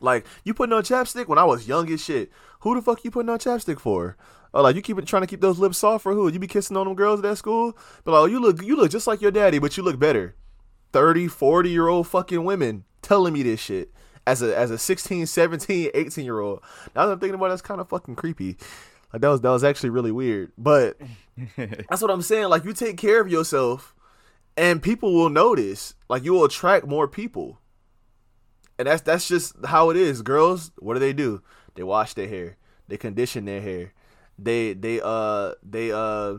like 0.00 0.26
you 0.44 0.54
putting 0.54 0.72
on 0.72 0.82
chapstick 0.82 1.28
when 1.28 1.38
I 1.38 1.44
was 1.44 1.68
young 1.68 1.90
as 1.90 2.02
shit. 2.02 2.30
Who 2.64 2.74
the 2.74 2.80
fuck 2.80 3.04
you 3.04 3.10
putting 3.10 3.28
on 3.28 3.38
chapstick 3.38 3.78
for? 3.78 4.16
Oh, 4.54 4.62
like 4.62 4.74
you 4.74 4.80
keep 4.80 5.04
trying 5.04 5.20
to 5.20 5.26
keep 5.26 5.42
those 5.42 5.58
lips 5.58 5.76
soft 5.76 6.02
for 6.02 6.14
who? 6.14 6.32
You 6.32 6.38
be 6.38 6.46
kissing 6.46 6.78
on 6.78 6.86
them 6.86 6.96
girls 6.96 7.20
at 7.20 7.24
that 7.24 7.36
school? 7.36 7.76
But 8.04 8.12
like, 8.12 8.20
oh, 8.22 8.24
you 8.24 8.40
look 8.40 8.62
you 8.62 8.74
look 8.74 8.90
just 8.90 9.06
like 9.06 9.20
your 9.20 9.30
daddy, 9.30 9.58
but 9.58 9.76
you 9.76 9.82
look 9.82 9.98
better. 9.98 10.34
30, 10.94 11.28
40 11.28 11.68
year 11.68 11.88
old 11.88 12.08
fucking 12.08 12.42
women 12.42 12.84
telling 13.02 13.34
me 13.34 13.42
this 13.42 13.60
shit 13.60 13.92
as 14.26 14.40
a 14.40 14.56
as 14.56 14.70
a 14.70 14.78
16, 14.78 15.26
17, 15.26 15.90
18 15.92 16.24
year 16.24 16.40
old. 16.40 16.62
Now 16.96 17.04
that 17.04 17.12
I'm 17.12 17.20
thinking 17.20 17.34
about 17.34 17.46
it, 17.46 17.48
that's 17.50 17.60
kind 17.60 17.82
of 17.82 17.90
fucking 17.90 18.16
creepy. 18.16 18.56
Like 19.12 19.20
that 19.20 19.28
was 19.28 19.42
that 19.42 19.50
was 19.50 19.62
actually 19.62 19.90
really 19.90 20.12
weird. 20.12 20.52
But 20.56 20.98
that's 21.58 22.00
what 22.00 22.10
I'm 22.10 22.22
saying. 22.22 22.48
Like 22.48 22.64
you 22.64 22.72
take 22.72 22.96
care 22.96 23.20
of 23.20 23.28
yourself 23.28 23.94
and 24.56 24.82
people 24.82 25.12
will 25.12 25.28
notice. 25.28 25.96
Like 26.08 26.24
you 26.24 26.32
will 26.32 26.44
attract 26.44 26.86
more 26.86 27.08
people. 27.08 27.60
And 28.78 28.88
that's 28.88 29.02
that's 29.02 29.28
just 29.28 29.54
how 29.66 29.90
it 29.90 29.98
is. 29.98 30.22
Girls, 30.22 30.72
what 30.78 30.94
do 30.94 31.00
they 31.00 31.12
do? 31.12 31.42
They 31.74 31.82
wash 31.82 32.14
their 32.14 32.28
hair. 32.28 32.56
They 32.88 32.96
condition 32.96 33.44
their 33.44 33.60
hair. 33.60 33.92
They 34.38 34.72
they 34.74 35.00
uh 35.02 35.52
they 35.62 35.92
uh 35.92 36.38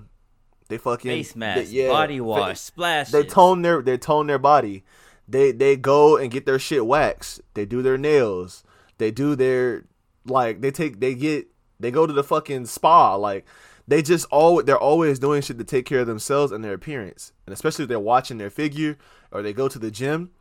They 0.67 0.77
fucking 0.77 1.11
Face 1.11 1.35
mask, 1.35 1.71
they- 1.71 1.77
yeah, 1.83 1.89
body 1.89 2.19
wash, 2.21 2.59
splash. 2.59 3.11
They 3.11 3.23
tone 3.23 3.61
their 3.61 3.81
they 3.81 3.97
tone 3.97 4.27
their 4.27 4.39
body. 4.39 4.83
They 5.27 5.51
they 5.51 5.75
go 5.75 6.17
and 6.17 6.29
get 6.31 6.45
their 6.45 6.59
shit 6.59 6.85
waxed. 6.85 7.41
They 7.53 7.65
do 7.65 7.81
their 7.81 7.97
nails. 7.97 8.63
They 8.97 9.11
do 9.11 9.35
their 9.35 9.85
like 10.25 10.61
they 10.61 10.71
take 10.71 10.99
they 10.99 11.15
get 11.15 11.47
they 11.79 11.91
go 11.91 12.05
to 12.07 12.13
the 12.13 12.23
fucking 12.23 12.65
spa. 12.67 13.15
Like 13.15 13.45
they 13.87 14.01
just 14.01 14.25
all 14.31 14.61
they're 14.63 14.77
always 14.77 15.19
doing 15.19 15.41
shit 15.41 15.57
to 15.57 15.63
take 15.63 15.85
care 15.85 15.99
of 16.01 16.07
themselves 16.07 16.51
and 16.51 16.63
their 16.63 16.73
appearance. 16.73 17.31
And 17.45 17.53
especially 17.53 17.83
if 17.83 17.89
they're 17.89 17.99
watching 17.99 18.37
their 18.37 18.49
figure 18.49 18.97
or 19.31 19.41
they 19.41 19.53
go 19.53 19.67
to 19.67 19.79
the 19.79 19.91
gym, 19.91 20.31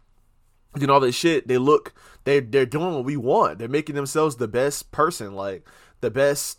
doing 0.75 0.91
all 0.91 1.01
this 1.01 1.15
shit, 1.15 1.47
they 1.49 1.59
look 1.59 1.93
they 2.25 2.41
they're 2.41 2.67
doing 2.67 2.95
what 2.95 3.05
we 3.05 3.17
want. 3.17 3.59
They're 3.59 3.69
making 3.69 3.95
themselves 3.95 4.37
the 4.37 4.49
best 4.49 4.91
person, 4.93 5.35
like 5.35 5.67
the 6.01 6.11
best 6.11 6.59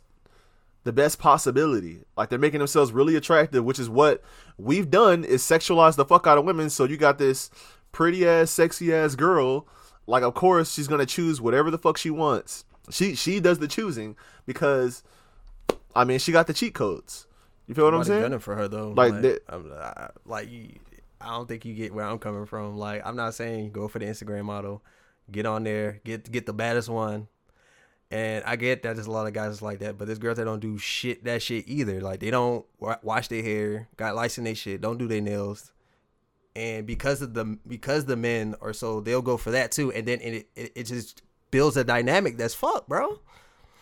the 0.84 0.94
best 0.94 1.18
possibility. 1.20 2.02
Like 2.16 2.30
they're 2.30 2.38
making 2.40 2.60
themselves 2.60 2.92
really 2.92 3.16
attractive, 3.16 3.64
which 3.64 3.80
is 3.80 3.90
what 3.90 4.22
we've 4.58 4.90
done 4.90 5.24
is 5.24 5.42
sexualize 5.42 5.96
the 5.96 6.06
fuck 6.06 6.28
out 6.28 6.38
of 6.38 6.46
women. 6.46 6.70
So 6.70 6.84
you 6.86 6.98
got 6.98 7.18
this 7.18 7.50
pretty 7.92 8.28
ass, 8.28 8.52
sexy 8.52 8.94
ass 8.94 9.16
girl. 9.16 9.68
Like 10.08 10.22
of 10.24 10.34
course 10.36 10.72
she's 10.74 10.88
gonna 10.88 11.06
choose 11.08 11.42
whatever 11.42 11.72
the 11.72 11.80
fuck 11.80 11.98
she 11.98 12.12
wants. 12.12 12.66
She 12.92 13.16
she 13.16 13.40
does 13.40 13.58
the 13.60 13.68
choosing 13.68 14.16
because 14.46 15.02
I 15.96 16.04
mean 16.04 16.20
she 16.20 16.32
got 16.32 16.46
the 16.48 16.54
cheat 16.54 16.76
codes. 16.76 17.26
You 17.68 17.74
feel 17.74 17.86
what 17.86 17.96
I'm 17.96 18.04
Somebody 18.04 18.10
saying? 18.20 18.22
gunning 18.26 18.40
for 18.40 18.56
her 18.56 18.68
though. 18.68 18.90
Like 18.90 19.14
Like, 19.14 19.22
that- 19.24 19.44
I'm, 19.50 19.72
I, 19.74 20.10
like 20.26 20.52
you, 20.52 20.70
I 21.22 21.30
don't 21.30 21.48
think 21.48 21.66
you 21.66 21.74
get 21.74 21.94
where 21.94 22.06
I'm 22.06 22.20
coming 22.20 22.46
from. 22.46 22.78
Like 22.78 23.02
I'm 23.06 23.16
not 23.16 23.34
saying 23.34 23.72
go 23.72 23.88
for 23.88 24.00
the 24.00 24.06
Instagram 24.06 24.46
model, 24.46 24.84
get 25.32 25.46
on 25.46 25.64
there, 25.64 26.02
get 26.04 26.32
get 26.32 26.46
the 26.46 26.54
baddest 26.54 26.90
one. 26.90 27.28
And 28.12 28.44
I 28.46 28.56
get 28.56 28.84
that 28.84 28.96
there's 28.96 29.08
a 29.08 29.12
lot 29.12 29.26
of 29.26 29.34
guys 29.34 29.62
like 29.62 29.80
that, 29.80 29.98
but 29.98 30.06
there's 30.06 30.20
girls 30.20 30.38
that 30.38 30.46
don't 30.46 30.60
do 30.60 30.78
shit 30.78 31.24
that 31.24 31.42
shit 31.42 31.66
either. 31.68 32.02
Like 32.02 32.20
they 32.20 32.30
don't 32.30 32.66
wa- 32.80 33.00
wash 33.02 33.28
their 33.30 33.42
hair, 33.42 33.88
got 33.98 34.16
lice 34.16 34.38
in 34.38 34.44
their 34.44 34.56
shit, 34.56 34.80
don't 34.82 34.98
do 34.98 35.08
their 35.08 35.22
nails, 35.22 35.72
and 36.56 36.86
because 36.86 37.22
of 37.22 37.34
the 37.34 37.58
because 37.68 38.06
the 38.06 38.16
men 38.16 38.56
are 38.62 38.74
so 38.74 39.02
they'll 39.02 39.24
go 39.24 39.38
for 39.38 39.52
that 39.52 39.72
too, 39.72 39.92
and 39.92 40.08
then 40.08 40.20
it 40.22 40.48
it, 40.56 40.72
it 40.76 40.84
just 40.84 41.24
builds 41.50 41.78
a 41.78 41.84
dynamic 41.84 42.38
that's 42.38 42.54
fucked, 42.54 42.88
bro. 42.88 43.20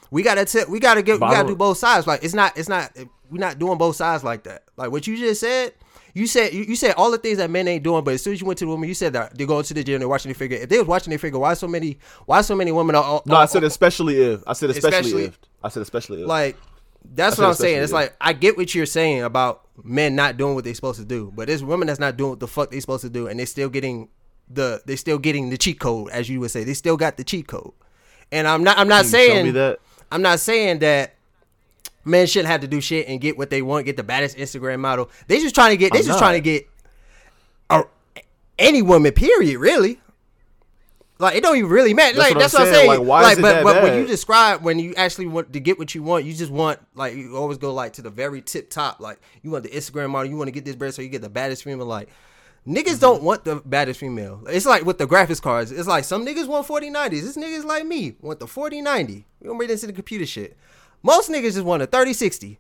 We 0.10 0.24
gotta 0.24 0.46
t- 0.46 0.64
we 0.70 0.80
gotta 0.80 1.02
get 1.02 1.16
we 1.16 1.20
gotta 1.20 1.48
do 1.48 1.56
both 1.56 1.78
sides. 1.78 2.08
Like 2.08 2.24
it's 2.24 2.34
not 2.34 2.58
it's 2.58 2.70
not 2.70 2.96
we're 3.30 3.40
not 3.40 3.60
doing 3.60 3.78
both 3.78 3.96
sides 3.96 4.24
like 4.24 4.44
that. 4.44 4.64
Like 4.78 4.92
what 4.92 5.06
you 5.06 5.18
just 5.18 5.42
said. 5.42 5.74
You 6.16 6.28
said 6.28 6.54
you, 6.54 6.64
you 6.64 6.76
said 6.76 6.94
all 6.96 7.10
the 7.10 7.18
things 7.18 7.40
that 7.40 7.50
men 7.50 7.68
ain't 7.68 7.84
doing, 7.84 8.04
but 8.04 8.14
as 8.14 8.22
soon 8.22 8.34
as 8.34 8.42
you 8.42 8.46
went 8.46 8.60
to 8.60 8.66
the 8.66 8.70
woman, 8.70 8.88
you 8.88 8.94
said 8.94 9.14
that 9.14 9.36
they're 9.36 9.48
going 9.48 9.64
to 9.64 9.74
the 9.74 9.84
gym, 9.84 9.96
and 9.96 10.02
they're 10.02 10.10
watching 10.10 10.30
their 10.30 10.36
figure. 10.36 10.58
If 10.58 10.70
they 10.70 10.78
was 10.78 10.88
watching 10.88 11.10
their 11.10 11.18
figure, 11.18 11.40
why 11.40 11.56
so 11.56 11.68
many 11.68 11.98
why 12.26 12.42
so 12.42 12.56
many 12.56 12.72
women 12.72 12.96
are, 12.96 13.04
are 13.04 13.22
No, 13.26 13.36
I 13.36 13.46
said 13.46 13.64
especially 13.64 14.22
if. 14.22 14.44
I 14.46 14.54
said 14.54 14.70
especially, 14.70 14.98
Especially- 14.98 15.24
if. 15.26 15.40
I 15.64 15.70
said 15.70 15.82
especially 15.82 16.22
if. 16.22 16.28
like 16.28 16.58
that's 17.16 17.38
what 17.38 17.48
I'm 17.48 17.54
saying. 17.56 17.82
It's 17.82 17.92
like 17.92 18.16
I 18.22 18.34
get 18.34 18.58
what 18.58 18.74
you're 18.76 18.86
saying 18.86 19.24
about 19.24 19.68
men 19.84 20.16
not 20.16 20.38
doing 20.38 20.56
what 20.56 20.64
they're 20.64 20.76
supposed 20.76 21.00
to 21.00 21.06
do, 21.06 21.32
but 21.36 21.48
there's 21.48 21.64
women 21.64 21.88
that's 21.88 22.00
not 22.00 22.16
doing 22.16 22.32
what 22.32 22.40
the 22.40 22.48
fuck 22.48 22.70
they're 22.70 22.82
supposed 22.82 23.04
to 23.04 23.10
do, 23.10 23.28
and 23.28 23.40
they're 23.40 23.46
still 23.46 23.70
getting 23.70 24.10
the 24.50 24.82
they're 24.86 24.98
still 24.98 25.18
getting 25.18 25.50
the 25.50 25.58
cheat 25.58 25.80
code, 25.80 26.10
as 26.12 26.30
you 26.30 26.40
would 26.42 26.52
say. 26.52 26.64
They 26.64 26.74
still 26.74 26.98
got 26.98 27.18
the 27.18 27.24
cheat 27.24 27.48
code. 27.48 27.74
And 28.32 28.48
I'm 28.48 28.64
not 28.64 28.78
I'm 28.78 28.88
not 28.88 29.02
Can 29.02 29.12
saying 29.12 29.54
that. 29.54 29.80
I'm 30.12 30.22
not 30.22 30.40
saying 30.40 30.80
that 30.80 31.16
men 32.06 32.28
shouldn't 32.28 32.52
have 32.52 32.62
to 32.62 32.68
do 32.68 32.82
shit 32.82 33.08
and 33.08 33.20
get 33.22 33.38
what 33.38 33.50
they 33.50 33.62
want, 33.62 33.86
get 33.86 33.98
the 33.98 34.04
baddest 34.04 34.38
Instagram 34.38 34.80
model. 34.80 35.10
They 35.28 35.40
just 35.40 35.56
trying 35.56 35.72
to 35.72 35.78
get 35.78 35.92
they 35.94 36.00
I'm 36.00 36.06
just 36.06 36.20
not. 36.20 36.20
trying 36.20 36.42
to 36.42 36.42
get 36.42 36.70
a, 37.70 37.84
any 38.60 38.82
woman, 38.82 39.12
period, 39.12 39.60
really. 39.60 40.00
Like 41.20 41.36
it 41.36 41.44
don't 41.44 41.56
even 41.56 41.70
really 41.70 41.94
matter. 41.94 42.18
That's 42.18 42.30
like 42.30 42.36
what 42.36 42.42
that's 42.42 42.56
I'm 42.56 42.62
what 42.62 42.68
I'm 42.68 42.74
saying. 42.74 42.88
Like, 42.88 43.00
why 43.00 43.22
like, 43.22 43.32
is 43.34 43.40
it 43.40 43.42
but, 43.44 43.54
that 43.54 43.64
but 43.64 43.84
when 43.84 44.00
you 44.00 44.08
describe 44.08 44.62
when 44.62 44.80
you 44.80 44.94
actually 44.96 45.28
want 45.28 45.54
to 45.54 45.60
get 45.60 45.78
what 45.80 45.96
you 45.96 46.04
want, 46.04 46.26
you 46.26 46.34
just 46.34 46.52
want 46.52 46.80
like 46.96 47.16
you 47.16 47.38
always 47.38 47.58
go 47.58 47.74
like 47.74 47.94
to 47.94 48.02
the 48.02 48.10
very 48.10 48.42
tip 48.42 48.70
top. 48.70 49.00
Like 49.00 49.20
you 49.42 49.52
want 49.52 49.64
the 49.64 49.70
Instagram 49.70 50.10
model, 50.10 50.30
you 50.30 50.36
want 50.36 50.48
to 50.48 50.52
get 50.52 50.66
this 50.66 50.76
bread 50.76 50.94
so 50.94 51.02
you 51.02 51.10
get 51.10 51.22
the 51.22 51.30
baddest 51.30 51.64
female. 51.64 51.86
Like 51.86 52.10
niggas 52.68 52.84
Mm-hmm. 52.84 53.00
don't 53.00 53.24
want 53.24 53.44
the 53.46 53.58
baddest 53.64 54.00
female. 54.00 54.42
It's 54.48 54.66
like 54.66 54.86
with 54.86 54.98
the 54.98 55.08
graphics 55.08 55.42
cards. 55.42 55.72
It's 55.72 55.88
like 55.88 56.04
some 56.04 56.26
niggas 56.26 56.48
want 56.48 56.68
4090s. 56.68 57.10
This 57.12 57.38
niggas 57.38 57.64
like 57.64 57.86
me 57.86 58.16
want 58.20 58.40
the 58.40 58.48
4090. 58.48 59.26
We 59.40 59.48
gonna 59.48 59.58
bring 59.58 59.70
this 59.70 59.82
to 59.82 59.88
the 59.88 59.94
computer 59.94 60.26
shit. 60.26 60.58
Most 61.04 61.30
niggas 61.30 61.54
just 61.54 61.62
want 61.66 61.84
a 61.84 61.86
3060. 61.86 62.60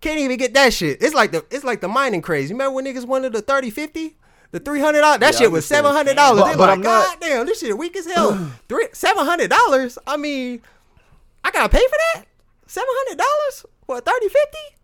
Can't 0.00 0.20
even 0.20 0.36
get 0.38 0.54
that 0.54 0.72
shit. 0.72 1.02
It's 1.02 1.14
like 1.14 1.32
the 1.32 1.44
it's 1.50 1.64
like 1.64 1.80
the 1.80 1.88
mining 1.88 2.22
craze. 2.22 2.48
You 2.50 2.54
remember 2.54 2.76
when 2.76 2.84
niggas 2.84 3.04
wanted 3.04 3.32
the 3.32 3.42
3050? 3.42 4.16
The 4.50 4.60
three 4.60 4.80
hundred 4.80 5.00
dollars. 5.00 5.18
That 5.20 5.34
Yeah, 5.34 5.38
shit 5.40 5.52
was 5.52 5.66
seven 5.66 5.92
hundred 5.92 6.14
dollars. 6.16 6.44
They 6.44 6.52
but 6.52 6.60
like, 6.60 6.70
I'm 6.70 6.80
not- 6.80 7.18
God 7.18 7.18
damn, 7.20 7.46
this 7.46 7.60
shit 7.60 7.76
weak 7.76 7.94
as 7.96 8.06
hell. 8.06 8.50
Three 8.68 8.88
seven 8.92 9.26
hundred 9.26 9.50
dollars. 9.50 9.98
I 10.06 10.16
mean, 10.16 10.62
I 11.44 11.50
gotta 11.50 11.68
pay 11.68 11.84
for 11.86 11.96
that. 12.14 12.24
Seven 12.66 12.88
hundred 12.90 13.18
dollars 13.18 13.66
for 13.86 13.98
a 13.98 14.00
thirty 14.00 14.28
fifty. 14.28 14.76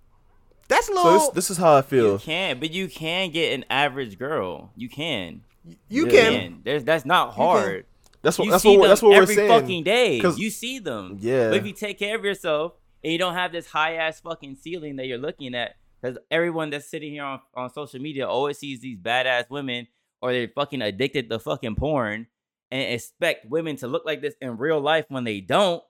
That's 0.69 0.89
a 0.91 0.93
So 0.93 1.03
little. 1.03 1.19
this, 1.19 1.29
this 1.31 1.51
is 1.53 1.57
how 1.59 1.75
I 1.75 1.77
You 1.79 1.83
feel. 1.83 2.19
can, 2.19 2.59
but 2.61 2.73
you 2.73 2.89
can 2.89 3.31
get 3.31 3.55
an 3.55 3.65
average 3.71 4.19
girl. 4.19 4.71
You 4.77 4.89
can. 4.91 5.43
you 5.89 6.07
yeah. 6.09 6.11
can. 6.13 6.33
can. 6.41 6.61
There's 6.65 6.85
that's 6.85 7.07
not 7.07 7.29
can. 7.35 7.37
hard. 7.45 7.87
That's 8.25 8.39
what 8.39 8.47
you 8.47 8.51
that's 8.53 8.63
see 8.63 8.77
what 8.77 8.85
them 8.85 8.89
that's 8.89 9.03
what 9.03 9.11
we're 9.11 9.23
every 9.23 9.35
saying. 9.35 9.49
fucking 9.49 9.85
day. 9.85 10.17
You 10.37 10.51
see 10.51 10.79
them. 10.79 11.19
Yeah. 11.21 11.51
But 11.51 11.59
if 11.59 11.67
you 11.67 11.73
take 11.75 11.99
care 11.99 12.17
of 12.17 12.25
yourself 12.25 12.73
and 13.03 13.13
you 13.13 13.19
don't 13.19 13.35
have 13.35 13.53
this 13.53 13.67
high 13.67 13.97
ass 13.97 14.21
fucking 14.21 14.57
ceiling 14.57 14.97
that 14.97 15.07
you're 15.07 15.19
looking 15.19 15.55
at, 15.55 15.75
because 16.01 16.19
everyone 16.31 16.71
that's 16.71 16.89
sitting 16.89 17.13
here 17.13 17.23
on, 17.25 17.41
on 17.55 17.71
social 17.73 18.01
media 18.01 18.27
always 18.27 18.59
sees 18.59 18.81
these 18.81 18.99
badass 18.99 19.51
women 19.51 19.87
or 20.23 20.33
they're 20.33 20.49
fucking 20.55 20.81
addicted 20.81 21.29
to 21.29 21.39
fucking 21.39 21.77
porn 21.77 22.27
and 22.71 22.93
expect 22.95 23.49
women 23.51 23.77
to 23.77 23.87
look 23.87 24.05
like 24.07 24.23
this 24.23 24.35
in 24.41 24.57
real 24.57 24.81
life 24.81 25.05
when 25.09 25.25
they 25.25 25.41
don't. 25.41 25.83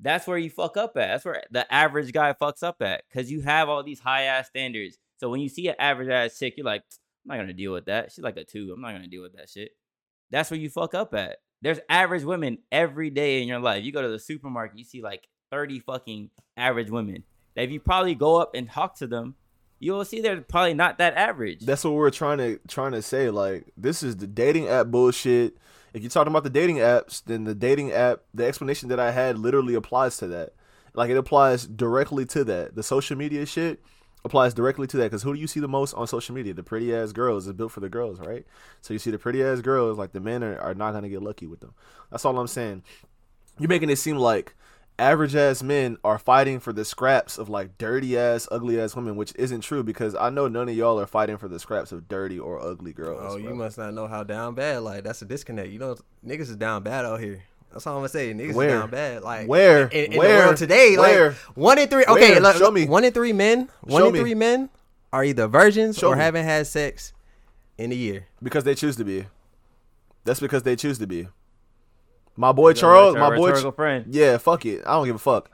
That's 0.00 0.26
where 0.26 0.36
you 0.36 0.50
fuck 0.50 0.76
up 0.76 0.96
at. 0.96 1.06
That's 1.06 1.24
where 1.24 1.44
the 1.50 1.72
average 1.72 2.12
guy 2.12 2.32
fucks 2.32 2.62
up 2.64 2.82
at. 2.82 3.04
Cause 3.14 3.30
you 3.30 3.40
have 3.42 3.68
all 3.68 3.84
these 3.84 4.00
high 4.00 4.24
ass 4.24 4.48
standards. 4.48 4.98
So 5.18 5.30
when 5.30 5.40
you 5.40 5.48
see 5.48 5.68
an 5.68 5.76
average 5.78 6.08
ass 6.08 6.38
chick, 6.38 6.54
you're 6.56 6.66
like, 6.66 6.82
I'm 7.24 7.36
not 7.36 7.42
gonna 7.42 7.52
deal 7.52 7.72
with 7.72 7.86
that. 7.86 8.12
She's 8.12 8.24
like 8.24 8.36
a 8.36 8.44
two. 8.44 8.72
I'm 8.74 8.80
not 8.80 8.92
gonna 8.92 9.06
deal 9.06 9.22
with 9.22 9.36
that 9.36 9.48
shit. 9.48 9.70
That's 10.30 10.50
where 10.50 10.60
you 10.60 10.70
fuck 10.70 10.94
up 10.94 11.14
at. 11.14 11.38
There's 11.62 11.80
average 11.88 12.24
women 12.24 12.58
every 12.70 13.10
day 13.10 13.42
in 13.42 13.48
your 13.48 13.60
life. 13.60 13.84
You 13.84 13.92
go 13.92 14.02
to 14.02 14.08
the 14.08 14.18
supermarket, 14.18 14.78
you 14.78 14.84
see 14.84 15.02
like 15.02 15.26
30 15.50 15.80
fucking 15.80 16.30
average 16.56 16.90
women. 16.90 17.24
That 17.54 17.64
if 17.64 17.70
you 17.70 17.80
probably 17.80 18.14
go 18.14 18.40
up 18.40 18.54
and 18.54 18.70
talk 18.70 18.96
to 18.98 19.06
them, 19.06 19.36
you'll 19.78 20.04
see 20.04 20.20
they're 20.20 20.40
probably 20.40 20.74
not 20.74 20.98
that 20.98 21.14
average. 21.14 21.60
That's 21.60 21.84
what 21.84 21.94
we're 21.94 22.10
trying 22.10 22.38
to 22.38 22.60
trying 22.68 22.92
to 22.92 23.02
say. 23.02 23.30
Like 23.30 23.72
this 23.76 24.02
is 24.02 24.16
the 24.16 24.26
dating 24.26 24.68
app 24.68 24.88
bullshit. 24.88 25.56
If 25.94 26.02
you're 26.02 26.10
talking 26.10 26.32
about 26.32 26.44
the 26.44 26.50
dating 26.50 26.76
apps, 26.76 27.22
then 27.24 27.44
the 27.44 27.54
dating 27.54 27.92
app, 27.92 28.20
the 28.34 28.44
explanation 28.44 28.90
that 28.90 29.00
I 29.00 29.12
had 29.12 29.38
literally 29.38 29.74
applies 29.74 30.18
to 30.18 30.26
that. 30.28 30.52
Like 30.94 31.10
it 31.10 31.16
applies 31.16 31.66
directly 31.66 32.26
to 32.26 32.44
that. 32.44 32.74
The 32.74 32.82
social 32.82 33.16
media 33.16 33.46
shit 33.46 33.82
applies 34.26 34.52
directly 34.52 34.86
to 34.88 34.96
that. 34.98 35.04
Because 35.04 35.22
who 35.22 35.34
do 35.34 35.40
you 35.40 35.46
see 35.46 35.60
the 35.60 35.68
most 35.68 35.94
on 35.94 36.06
social 36.06 36.34
media? 36.34 36.52
The 36.52 36.62
pretty 36.62 36.94
ass 36.94 37.12
girls. 37.12 37.46
It's 37.46 37.56
built 37.56 37.72
for 37.72 37.80
the 37.80 37.88
girls, 37.88 38.20
right? 38.20 38.44
So 38.82 38.92
you 38.92 38.98
see 38.98 39.10
the 39.10 39.18
pretty 39.18 39.42
ass 39.42 39.60
girls. 39.60 39.96
Like 39.96 40.12
the 40.12 40.20
men 40.20 40.44
are, 40.44 40.58
are 40.58 40.74
not 40.74 40.92
gonna 40.92 41.08
get 41.08 41.22
lucky 41.22 41.46
with 41.46 41.60
them. 41.60 41.72
That's 42.10 42.24
all 42.24 42.38
I'm 42.38 42.46
saying. 42.46 42.82
You're 43.58 43.70
making 43.70 43.88
it 43.88 43.96
seem 43.96 44.16
like 44.18 44.54
average 44.98 45.34
ass 45.34 45.62
men 45.62 45.96
are 46.04 46.18
fighting 46.18 46.60
for 46.60 46.72
the 46.72 46.84
scraps 46.84 47.38
of 47.38 47.48
like 47.48 47.78
dirty 47.78 48.18
ass, 48.18 48.48
ugly 48.50 48.80
ass 48.80 48.96
women, 48.96 49.16
which 49.16 49.32
isn't 49.36 49.60
true 49.60 49.82
because 49.82 50.14
I 50.14 50.30
know 50.30 50.48
none 50.48 50.68
of 50.68 50.76
y'all 50.76 51.00
are 51.00 51.06
fighting 51.06 51.38
for 51.38 51.48
the 51.48 51.58
scraps 51.58 51.92
of 51.92 52.08
dirty 52.08 52.38
or 52.38 52.60
ugly 52.60 52.92
girls. 52.92 53.34
Oh, 53.34 53.36
you 53.36 53.54
must 53.54 53.78
not 53.78 53.94
know 53.94 54.06
how 54.06 54.24
down 54.24 54.54
bad. 54.54 54.82
Like 54.82 55.04
that's 55.04 55.22
a 55.22 55.24
disconnect. 55.24 55.70
You 55.70 55.78
know, 55.78 55.96
niggas 56.24 56.50
is 56.50 56.56
down 56.56 56.82
bad 56.82 57.04
out 57.04 57.20
here. 57.20 57.42
That's 57.76 57.86
all 57.86 57.92
I'm 57.96 57.98
gonna 57.98 58.08
say. 58.08 58.32
Niggas 58.32 58.54
Where? 58.54 58.68
is 58.68 58.80
down 58.80 58.90
bad. 58.90 59.22
Like 59.22 59.46
Where? 59.46 59.88
in, 59.88 60.12
in 60.12 60.18
Where? 60.18 60.38
the 60.40 60.44
world 60.46 60.56
today? 60.56 60.96
Where? 60.96 61.28
Like 61.28 61.36
one 61.56 61.78
in 61.78 61.88
three. 61.88 62.06
Okay, 62.06 62.30
Where? 62.32 62.40
look, 62.40 62.56
Show 62.56 62.70
me. 62.70 62.86
One 62.88 63.04
in 63.04 63.12
three 63.12 63.34
men. 63.34 63.68
One 63.82 64.00
Show 64.00 64.06
in 64.06 64.12
me. 64.14 64.18
three 64.20 64.34
men 64.34 64.70
are 65.12 65.22
either 65.22 65.46
virgins 65.46 65.98
Show 65.98 66.08
or 66.08 66.16
me. 66.16 66.22
haven't 66.22 66.44
had 66.46 66.66
sex 66.66 67.12
in 67.76 67.92
a 67.92 67.94
year. 67.94 68.28
because 68.42 68.64
they 68.64 68.74
choose 68.74 68.96
to 68.96 69.04
be. 69.04 69.26
That's 70.24 70.40
because 70.40 70.62
they 70.62 70.74
choose 70.74 70.98
to 71.00 71.06
be. 71.06 71.28
My 72.34 72.52
boy 72.52 72.72
Charles, 72.72 73.14
my 73.14 73.28
boy, 73.36 73.48
rhetorical 73.48 73.72
friend. 73.72 74.06
yeah, 74.08 74.38
fuck 74.38 74.64
it. 74.64 74.82
I 74.86 74.92
don't 74.92 75.04
give 75.04 75.16
a 75.16 75.18
fuck. 75.18 75.50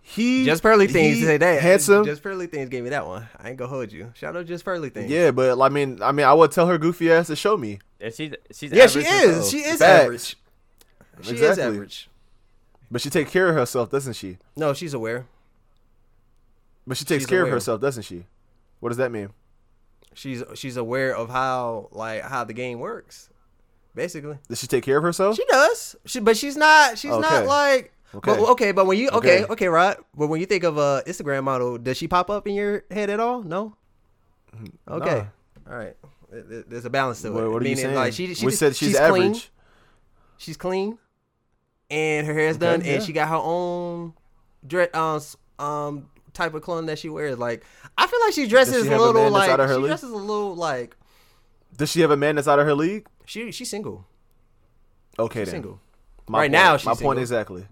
He 0.00 0.44
Just 0.44 0.62
Pearly 0.62 0.88
things 0.88 1.18
he 1.18 1.24
say 1.24 1.36
that. 1.36 1.62
handsome. 1.62 2.04
Just 2.04 2.22
Pearly 2.22 2.48
things 2.48 2.68
gave 2.68 2.82
me 2.82 2.90
that 2.90 3.06
one. 3.06 3.28
I 3.38 3.50
ain't 3.50 3.58
gonna 3.58 3.68
hold 3.70 3.92
you. 3.92 4.10
Shout 4.16 4.34
out 4.36 4.46
Just 4.46 4.64
Pearly 4.64 4.90
things. 4.90 5.08
yeah, 5.08 5.30
but 5.30 5.60
I 5.60 5.68
mean, 5.68 6.02
I 6.02 6.10
mean, 6.10 6.26
I 6.26 6.32
would 6.32 6.50
tell 6.50 6.66
her 6.66 6.78
goofy 6.78 7.12
ass 7.12 7.28
to 7.28 7.36
show 7.36 7.56
me. 7.56 7.78
And 8.00 8.12
she's 8.12 8.32
she's 8.52 8.72
Yeah, 8.72 8.86
she 8.88 9.00
is. 9.00 9.06
herself. 9.06 9.48
She 9.50 9.58
is 9.58 9.78
Facts. 9.78 10.04
average. 10.04 10.36
She 11.22 11.34
is 11.34 11.40
Exactly. 11.40 11.64
average. 11.64 12.08
But 12.90 13.00
she 13.00 13.10
takes 13.10 13.30
care 13.30 13.48
of 13.48 13.54
herself, 13.54 13.90
doesn't 13.90 14.14
she? 14.14 14.38
No, 14.56 14.72
she's 14.74 14.94
aware. 14.94 15.26
But 16.86 16.96
she 16.96 17.04
takes 17.04 17.22
She's 17.22 17.28
care 17.28 17.44
of 17.44 17.50
herself, 17.50 17.80
doesn't 17.80 18.02
she? 18.02 18.24
What 18.80 18.88
does 18.88 18.98
that 18.98 19.12
mean? 19.12 19.30
She's 20.14 20.42
she's 20.54 20.76
aware 20.76 21.14
of 21.14 21.28
how 21.30 21.88
like 21.92 22.22
how 22.22 22.42
the 22.44 22.52
game 22.52 22.80
works. 22.80 23.28
Basically. 23.94 24.38
Does 24.48 24.58
she 24.60 24.66
take 24.66 24.82
care 24.84 24.96
of 24.96 25.02
herself? 25.04 25.36
She 25.36 25.44
does. 25.48 25.94
She, 26.04 26.20
but 26.20 26.36
she's 26.36 26.56
not. 26.56 26.98
She's 26.98 27.10
not 27.16 27.46
like. 27.46 27.92
Okay. 28.12 28.32
But, 28.32 28.40
okay, 28.50 28.72
but 28.72 28.86
when 28.86 28.98
you 28.98 29.08
okay, 29.10 29.42
Okay. 29.44 29.52
okay, 29.52 29.68
Rod. 29.68 29.98
But 30.16 30.26
when 30.26 30.40
you 30.40 30.46
think 30.46 30.64
of 30.64 30.78
a 30.78 31.02
Instagram 31.06 31.44
model, 31.44 31.78
does 31.78 31.96
she 31.96 32.08
pop 32.08 32.28
up 32.28 32.46
in 32.48 32.54
your 32.54 32.82
head 32.90 33.08
at 33.08 33.20
all? 33.20 33.42
No. 33.44 33.76
Mm, 34.56 34.72
okay. 34.88 35.26
All 35.70 35.76
right. 35.76 35.94
There- 36.30 36.42
there- 36.42 36.64
There's 36.66 36.84
a 36.84 36.90
balance 36.90 37.22
to 37.22 37.28
it. 37.28 37.32
What, 37.32 37.44
what 37.52 37.62
are 37.62 37.64
you 37.66 37.76
Meaning, 37.76 37.76
saying? 37.84 37.94
Like 37.94 38.12
she, 38.12 38.34
she 38.34 38.46
we 38.46 38.52
said 38.52 38.74
she's, 38.74 38.96
clean. 38.98 39.26
average. 39.30 39.50
She's 40.38 40.56
clean, 40.56 40.98
and 41.90 42.26
her 42.26 42.34
hair's 42.34 42.56
Okay, 42.56 42.66
done, 42.66 42.84
yeah. 42.84 42.92
and 42.94 43.02
she 43.02 43.12
got 43.12 43.28
her 43.28 43.36
own 43.36 44.14
dress, 44.66 44.88
um, 44.94 45.20
um, 45.64 46.06
type 46.32 46.54
of 46.54 46.62
clothing 46.62 46.86
that 46.86 46.98
she 46.98 47.08
wears. 47.08 47.38
Like 47.38 47.64
I 47.98 48.06
feel 48.06 48.20
like 48.24 48.34
she 48.34 48.46
dresses 48.46 48.82
she 48.82 48.88
a 48.88 48.92
have 48.92 49.00
a 49.00 49.04
little 49.04 49.30
like 49.30 49.50
she 49.50 49.74
league? 49.76 49.86
dresses 49.86 50.10
a 50.10 50.16
little 50.16 50.54
like 50.54 50.96
Does 51.76 51.90
she 51.90 52.00
have 52.02 52.10
a 52.10 52.16
man 52.16 52.36
that's 52.36 52.48
out 52.48 52.58
of 52.58 52.66
her 52.66 52.74
league? 52.74 53.06
she 53.26 53.50
she's 53.52 53.68
single. 53.70 54.06
Okay, 55.18 55.40
She's 55.40 55.48
then. 55.52 55.62
single. 55.62 55.80
My 56.28 56.38
Right 56.38 56.44
point- 56.44 56.52
now, 56.52 56.76
she's 56.76 56.86
my 56.86 56.92
single. 56.92 57.08
point 57.10 57.18
exactly. 57.18 57.66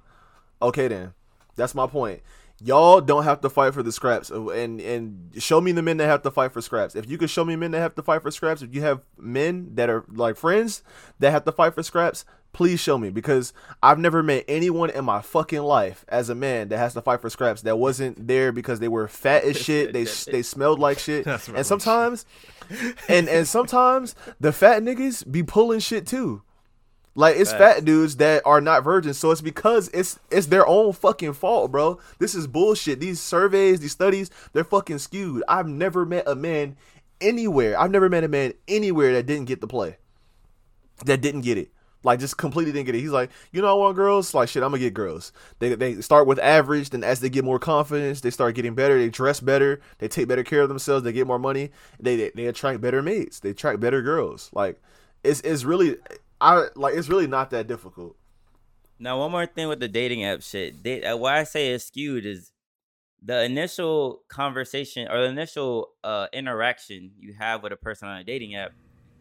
Okay, 0.61 0.89
then. 0.89 1.15
That's 1.57 1.75
my 1.75 1.87
point. 1.87 2.21
Y'all 2.61 3.01
don't 3.01 3.23
have 3.23 3.41
to 3.43 3.49
fight 3.49 3.73
for 3.73 3.85
the 3.85 3.93
scraps, 3.93 4.33
Uh, 4.33 4.49
and 4.49 4.81
and 4.81 5.31
show 5.39 5.61
me 5.61 5.71
the 5.71 5.81
men 5.83 5.97
that 5.99 6.07
have 6.07 6.23
to 6.23 6.31
fight 6.31 6.51
for 6.53 6.61
scraps. 6.61 6.97
If 6.97 7.09
you 7.09 7.17
could 7.17 7.31
show 7.31 7.45
me 7.45 7.55
men 7.55 7.71
that 7.71 7.79
have 7.79 7.95
to 7.95 8.03
fight 8.03 8.21
for 8.23 8.33
scraps, 8.33 8.63
if 8.63 8.75
you 8.75 8.81
have 8.83 9.01
men 9.17 9.71
that 9.77 9.89
are 9.89 10.05
like 10.13 10.37
friends 10.37 10.83
that 11.21 11.31
have 11.31 11.45
to 11.45 11.53
fight 11.53 11.75
for 11.75 11.85
scraps, 11.85 12.25
please 12.59 12.81
show 12.81 12.99
me 12.99 13.09
because 13.09 13.53
I've 13.85 14.01
never 14.01 14.21
met 14.21 14.45
anyone 14.49 14.91
in 14.91 15.05
my 15.05 15.23
fucking 15.23 15.63
life 15.63 16.05
as 16.09 16.29
a 16.29 16.35
man 16.35 16.71
that 16.71 16.79
has 16.79 16.93
to 16.95 17.01
fight 17.01 17.21
for 17.21 17.31
scraps 17.31 17.63
that 17.63 17.79
wasn't 17.79 18.27
there 18.27 18.51
because 18.51 18.81
they 18.81 18.89
were 18.89 19.07
fat 19.07 19.45
as 19.45 19.57
shit. 19.57 19.93
They 19.93 20.03
they 20.03 20.43
smelled 20.43 20.81
like 20.81 20.99
shit, 20.99 21.25
and 21.55 21.65
sometimes, 21.65 22.27
and 23.09 23.29
and 23.29 23.47
sometimes 23.47 24.17
the 24.41 24.51
fat 24.51 24.83
niggas 24.83 25.31
be 25.31 25.45
pulling 25.45 25.79
shit 25.79 26.05
too. 26.05 26.43
Like 27.15 27.37
it's 27.37 27.53
fat 27.53 27.85
dudes 27.85 28.17
that 28.17 28.43
are 28.45 28.61
not 28.61 28.83
virgins, 28.83 29.19
so 29.19 29.31
it's 29.31 29.41
because 29.41 29.87
it's 29.95 30.19
it's 30.29 30.49
their 30.49 30.67
own 30.67 30.95
fucking 30.95 31.35
fault, 31.35 31.71
bro. 31.71 32.01
This 32.19 32.35
is 32.35 32.49
bullshit. 32.49 32.99
These 32.99 33.21
surveys, 33.21 33.79
these 33.79 33.93
studies, 33.93 34.31
they're 34.53 34.65
fucking 34.65 34.99
skewed. 34.99 35.45
I've 35.47 35.69
never 35.69 36.05
met 36.05 36.25
a 36.27 36.35
man 36.35 36.77
anywhere. 37.21 37.79
I've 37.79 37.93
never 37.93 38.09
met 38.09 38.25
a 38.25 38.29
man 38.29 38.55
anywhere 38.67 39.13
that 39.13 39.27
didn't 39.27 39.47
get 39.47 39.61
the 39.61 39.69
play. 39.69 39.99
That 41.05 41.21
didn't 41.21 41.43
get 41.43 41.57
it. 41.57 41.71
Like 42.05 42.21
just 42.21 42.37
completely 42.37 42.73
didn't 42.73 42.87
get 42.87 42.95
it. 42.95 43.01
He's 43.01 43.11
like, 43.11 43.31
you 43.51 43.61
know, 43.61 43.69
I 43.69 43.73
want 43.73 43.97
girls. 43.97 44.33
Like 44.33 44.49
shit, 44.49 44.63
I'm 44.63 44.71
gonna 44.71 44.79
get 44.79 44.95
girls. 44.95 45.33
They 45.59 45.75
they 45.75 46.01
start 46.01 46.27
with 46.27 46.39
average, 46.39 46.91
then 46.91 47.03
as 47.03 47.21
they 47.21 47.29
get 47.29 47.45
more 47.45 47.59
confidence, 47.59 48.21
they 48.21 48.31
start 48.31 48.55
getting 48.55 48.75
better. 48.75 48.99
They 48.99 49.11
dress 49.11 49.41
better. 49.41 49.81
They 49.99 50.09
take 50.09 50.29
better 50.29 50.45
care 50.45 50.61
of 50.63 50.69
themselves. 50.69 51.05
They 51.05 51.13
get 51.13 51.27
more 51.27 51.39
money. 51.39 51.71
They 51.99 52.17
they, 52.17 52.31
they 52.35 52.47
attract 52.47 52.81
better 52.81 53.03
mates. 53.03 53.41
They 53.41 53.51
attract 53.51 53.81
better 53.81 54.01
girls. 54.01 54.51
Like 54.53 54.81
it's 55.25 55.41
it's 55.41 55.65
really 55.65 55.97
I 56.41 56.69
like 56.77 56.95
it's 56.95 57.09
really 57.09 57.27
not 57.27 57.51
that 57.51 57.67
difficult. 57.67 58.17
Now, 59.01 59.19
one 59.21 59.31
more 59.31 59.47
thing 59.47 59.69
with 59.69 59.81
the 59.81 59.89
dating 59.89 60.25
app 60.25 60.43
shit. 60.43 60.83
They, 60.83 61.05
uh, 61.05 61.17
why 61.17 61.39
I 61.39 61.45
say 61.45 61.71
it's 61.73 61.85
skewed 61.85 62.27
is 62.27 62.53
the 63.23 63.45
initial 63.45 64.23
conversation 64.29 65.09
or 65.09 65.21
the 65.21 65.29
initial 65.29 65.91
uh, 66.03 66.27
interaction 66.33 67.13
you 67.19 67.35
have 67.35 67.63
with 67.63 67.73
a 67.73 67.77
person 67.77 68.09
on 68.09 68.19
a 68.19 68.25
dating 68.25 68.57
app 68.57 68.73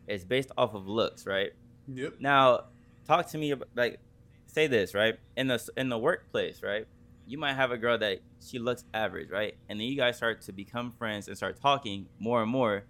is 0.08 0.26
based 0.26 0.52
off 0.58 0.74
of 0.74 0.88
looks, 0.88 1.26
right? 1.26 1.52
Yep. 1.88 2.16
Now, 2.20 2.66
talk 3.06 3.28
to 3.30 3.38
me 3.38 3.52
about 3.52 3.70
like 3.76 4.00
say 4.48 4.68
this, 4.68 4.94
right? 4.94 5.18
In 5.36 5.48
the 5.48 5.70
in 5.78 5.90
the 5.90 5.98
workplace, 5.98 6.62
right? 6.64 6.86
You 7.28 7.38
might 7.38 7.54
have 7.54 7.72
a 7.72 7.78
girl 7.78 7.98
that 7.98 8.20
she 8.42 8.60
looks 8.60 8.86
average, 8.94 9.30
right? 9.30 9.56
And 9.70 9.80
then 9.80 9.88
you 9.88 9.98
guys 9.98 10.18
start 10.18 10.42
to 10.44 10.52
become 10.52 10.94
friends 10.98 11.28
and 11.28 11.36
start 11.36 11.60
talking 11.62 12.08
more 12.20 12.42
and 12.42 12.50
more. 12.50 12.84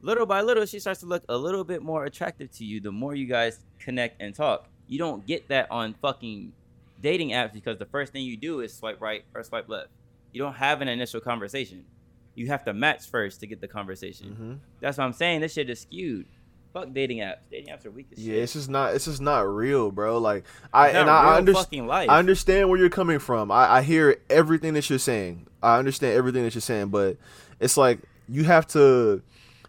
Little 0.00 0.26
by 0.26 0.42
little, 0.42 0.64
she 0.64 0.78
starts 0.78 1.00
to 1.00 1.06
look 1.06 1.24
a 1.28 1.36
little 1.36 1.64
bit 1.64 1.82
more 1.82 2.04
attractive 2.04 2.52
to 2.52 2.64
you 2.64 2.80
the 2.80 2.92
more 2.92 3.16
you 3.16 3.26
guys 3.26 3.58
connect 3.80 4.22
and 4.22 4.32
talk. 4.34 4.68
You 4.86 4.98
don't 4.98 5.26
get 5.26 5.48
that 5.48 5.70
on 5.72 5.94
fucking 5.94 6.52
dating 7.02 7.30
apps 7.30 7.52
because 7.52 7.78
the 7.78 7.86
first 7.86 8.12
thing 8.12 8.24
you 8.24 8.36
do 8.36 8.60
is 8.60 8.72
swipe 8.72 9.00
right 9.00 9.24
or 9.34 9.42
swipe 9.42 9.68
left. 9.68 9.88
You 10.32 10.40
don't 10.40 10.54
have 10.54 10.80
an 10.80 10.88
initial 10.88 11.20
conversation. 11.20 11.84
You 12.36 12.46
have 12.46 12.64
to 12.64 12.72
match 12.72 13.08
first 13.08 13.40
to 13.40 13.46
get 13.46 13.60
the 13.60 13.66
conversation. 13.66 14.28
Mm-hmm. 14.28 14.52
That's 14.80 14.98
what 14.98 15.04
I'm 15.04 15.12
saying. 15.12 15.40
This 15.40 15.54
shit 15.54 15.68
is 15.68 15.80
skewed. 15.80 16.26
Fuck 16.72 16.92
dating 16.92 17.18
apps. 17.18 17.38
Dating 17.50 17.72
apps 17.74 17.86
are 17.86 17.90
weak 17.90 18.08
as 18.12 18.18
Yeah, 18.18 18.34
shit. 18.34 18.42
it's 18.42 18.52
just 18.52 18.68
not 18.68 18.94
it's 18.94 19.06
just 19.06 19.20
not 19.20 19.40
real, 19.40 19.90
bro. 19.90 20.18
Like 20.18 20.44
I 20.72 20.90
and 20.90 21.08
I 21.08 21.36
understand. 21.36 21.90
I 21.90 22.18
understand 22.18 22.68
where 22.68 22.78
you're 22.78 22.90
coming 22.90 23.18
from. 23.18 23.50
I, 23.50 23.76
I 23.76 23.82
hear 23.82 24.18
everything 24.28 24.74
that 24.74 24.88
you're 24.90 24.98
saying. 24.98 25.46
I 25.62 25.78
understand 25.78 26.14
everything 26.16 26.44
that 26.44 26.54
you're 26.54 26.62
saying, 26.62 26.88
but 26.88 27.16
it's 27.58 27.76
like 27.76 28.00
you 28.28 28.44
have 28.44 28.66
to 28.68 29.22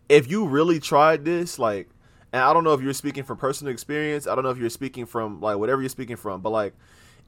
if 0.09 0.29
you 0.29 0.47
really 0.47 0.79
tried 0.79 1.23
this, 1.25 1.57
like 1.57 1.89
and 2.33 2.43
I 2.43 2.53
don't 2.53 2.63
know 2.63 2.73
if 2.73 2.81
you're 2.81 2.93
speaking 2.93 3.23
from 3.23 3.37
personal 3.37 3.71
experience. 3.73 4.27
I 4.27 4.35
don't 4.35 4.43
know 4.43 4.51
if 4.51 4.57
you're 4.57 4.69
speaking 4.69 5.05
from 5.05 5.39
like 5.41 5.57
whatever 5.57 5.81
you're 5.81 5.89
speaking 5.89 6.17
from, 6.17 6.41
but 6.41 6.49
like 6.51 6.73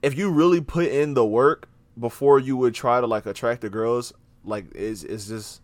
if 0.01 0.17
you 0.17 0.29
really 0.29 0.61
put 0.61 0.87
in 0.87 1.13
the 1.13 1.25
work 1.25 1.69
before 1.99 2.39
you 2.39 2.57
would 2.57 2.73
try 2.73 2.99
to 3.01 3.07
like 3.07 3.25
attract 3.25 3.61
the 3.61 3.69
girls, 3.69 4.13
like 4.43 4.75
is 4.75 5.03
is 5.03 5.27
just 5.27 5.60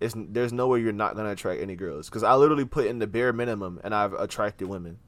it's 0.00 0.14
there's 0.16 0.52
no 0.52 0.68
way 0.68 0.80
you're 0.80 0.92
not 0.92 1.16
gonna 1.16 1.30
attract 1.30 1.60
any 1.60 1.76
girls. 1.76 2.08
Because 2.08 2.22
I 2.22 2.34
literally 2.34 2.64
put 2.64 2.86
in 2.86 2.98
the 2.98 3.06
bare 3.06 3.32
minimum 3.32 3.80
and 3.84 3.94
I've 3.94 4.12
attracted 4.12 4.68
women, 4.68 4.98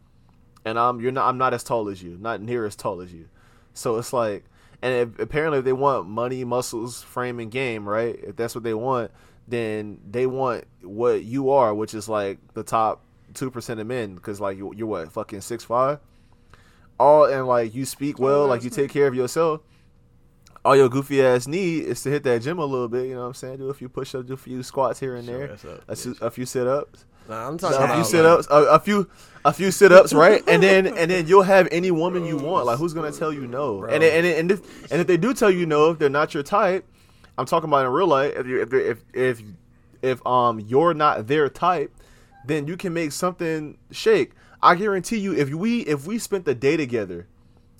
and 0.64 0.78
I'm 0.78 1.00
you're 1.00 1.12
not 1.12 1.28
I'm 1.28 1.38
not 1.38 1.54
as 1.54 1.64
tall 1.64 1.88
as 1.88 2.02
you, 2.02 2.16
not 2.20 2.40
near 2.40 2.66
as 2.66 2.76
tall 2.76 3.00
as 3.00 3.12
you, 3.12 3.28
so 3.74 3.96
it's 3.98 4.12
like 4.12 4.44
and 4.82 4.94
if, 4.94 5.18
apparently 5.18 5.58
if 5.58 5.64
they 5.64 5.72
want 5.72 6.08
money, 6.08 6.44
muscles, 6.44 7.02
frame, 7.02 7.38
and 7.38 7.50
game, 7.50 7.88
right? 7.88 8.18
If 8.22 8.36
that's 8.36 8.54
what 8.54 8.64
they 8.64 8.74
want, 8.74 9.10
then 9.46 10.00
they 10.08 10.26
want 10.26 10.64
what 10.82 11.22
you 11.22 11.50
are, 11.50 11.74
which 11.74 11.94
is 11.94 12.08
like 12.08 12.38
the 12.54 12.62
top 12.62 13.02
two 13.34 13.50
percent 13.50 13.80
of 13.80 13.86
men, 13.86 14.14
because 14.14 14.40
like 14.40 14.56
you, 14.56 14.72
you're 14.74 14.86
what 14.86 15.12
fucking 15.12 15.42
six 15.42 15.64
five, 15.64 15.98
all 16.98 17.24
and 17.26 17.46
like 17.46 17.74
you 17.74 17.84
speak 17.84 18.18
well, 18.18 18.46
like 18.46 18.64
you 18.64 18.70
take 18.70 18.90
care 18.90 19.06
of 19.06 19.14
yourself. 19.14 19.60
All 20.64 20.76
your 20.76 20.88
goofy 20.90 21.22
ass 21.22 21.46
need 21.46 21.84
is 21.84 22.02
to 22.02 22.10
hit 22.10 22.22
that 22.24 22.42
gym 22.42 22.58
a 22.58 22.64
little 22.64 22.88
bit. 22.88 23.06
You 23.06 23.14
know 23.14 23.22
what 23.22 23.26
I'm 23.28 23.34
saying? 23.34 23.58
Do 23.58 23.70
a 23.70 23.74
few 23.74 23.88
push 23.88 24.14
ups, 24.14 24.26
do 24.26 24.34
a 24.34 24.36
few 24.36 24.62
squats 24.62 25.00
here 25.00 25.16
and 25.16 25.24
Sure, 25.26 25.46
there, 25.56 25.80
a, 25.88 25.96
su- 25.96 26.16
a 26.20 26.30
few 26.30 26.44
sit 26.44 26.66
ups 26.66 27.06
Nah, 27.28 27.46
I'm 27.48 27.54
a 27.54 27.58
talking 27.58 27.78
few 27.78 27.86
about 27.86 28.06
sit 28.06 28.26
ups, 28.26 28.46
a, 28.50 28.56
a 28.64 28.78
few, 28.80 29.08
a 29.44 29.52
few 29.52 29.70
sit 29.70 29.92
ups, 29.92 30.12
right? 30.12 30.42
And 30.48 30.62
then, 30.62 30.86
and 30.86 31.10
then 31.10 31.26
you'll 31.28 31.42
have 31.44 31.68
any 31.70 31.90
woman 31.90 32.24
you 32.26 32.36
want. 32.36 32.66
Like, 32.66 32.78
who's 32.78 32.92
gonna 32.92 33.12
tell 33.12 33.32
you 33.32 33.46
no? 33.46 33.84
And 33.84 34.02
and 34.02 34.26
and 34.26 34.50
if, 34.50 34.90
and 34.92 35.00
if 35.00 35.06
they 35.06 35.16
do 35.16 35.32
tell 35.32 35.50
you 35.50 35.64
no, 35.64 35.90
if 35.92 35.98
they're 35.98 36.10
not 36.10 36.34
your 36.34 36.42
type, 36.42 36.84
I'm 37.38 37.46
talking 37.46 37.68
about 37.70 37.86
in 37.86 37.92
real 37.92 38.08
life. 38.08 38.34
If 38.36 38.46
you 38.46 38.60
if 38.62 38.70
they're- 38.70 38.80
if 38.80 38.98
if 39.14 39.42
if 40.02 40.26
um 40.26 40.58
you're 40.60 40.92
not 40.94 41.26
their 41.28 41.48
type, 41.48 41.92
then 42.46 42.66
you 42.66 42.76
can 42.76 42.92
make 42.92 43.12
something 43.12 43.78
shake. 43.92 44.32
I 44.62 44.74
guarantee 44.74 45.18
you, 45.18 45.32
if 45.34 45.50
we 45.54 45.80
if 45.82 46.06
we 46.06 46.18
spent 46.18 46.44
the 46.46 46.54
day 46.54 46.76
together, 46.76 47.28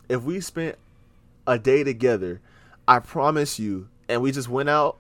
if 0.09 0.23
we 0.23 0.41
spent 0.41 0.77
a 1.47 1.59
day 1.59 1.83
together, 1.83 2.41
I 2.89 2.99
promise 2.99 3.59
you, 3.59 3.89
and 4.09 4.23
we 4.23 4.33
just 4.33 4.49
went 4.49 4.69
out. 4.69 4.99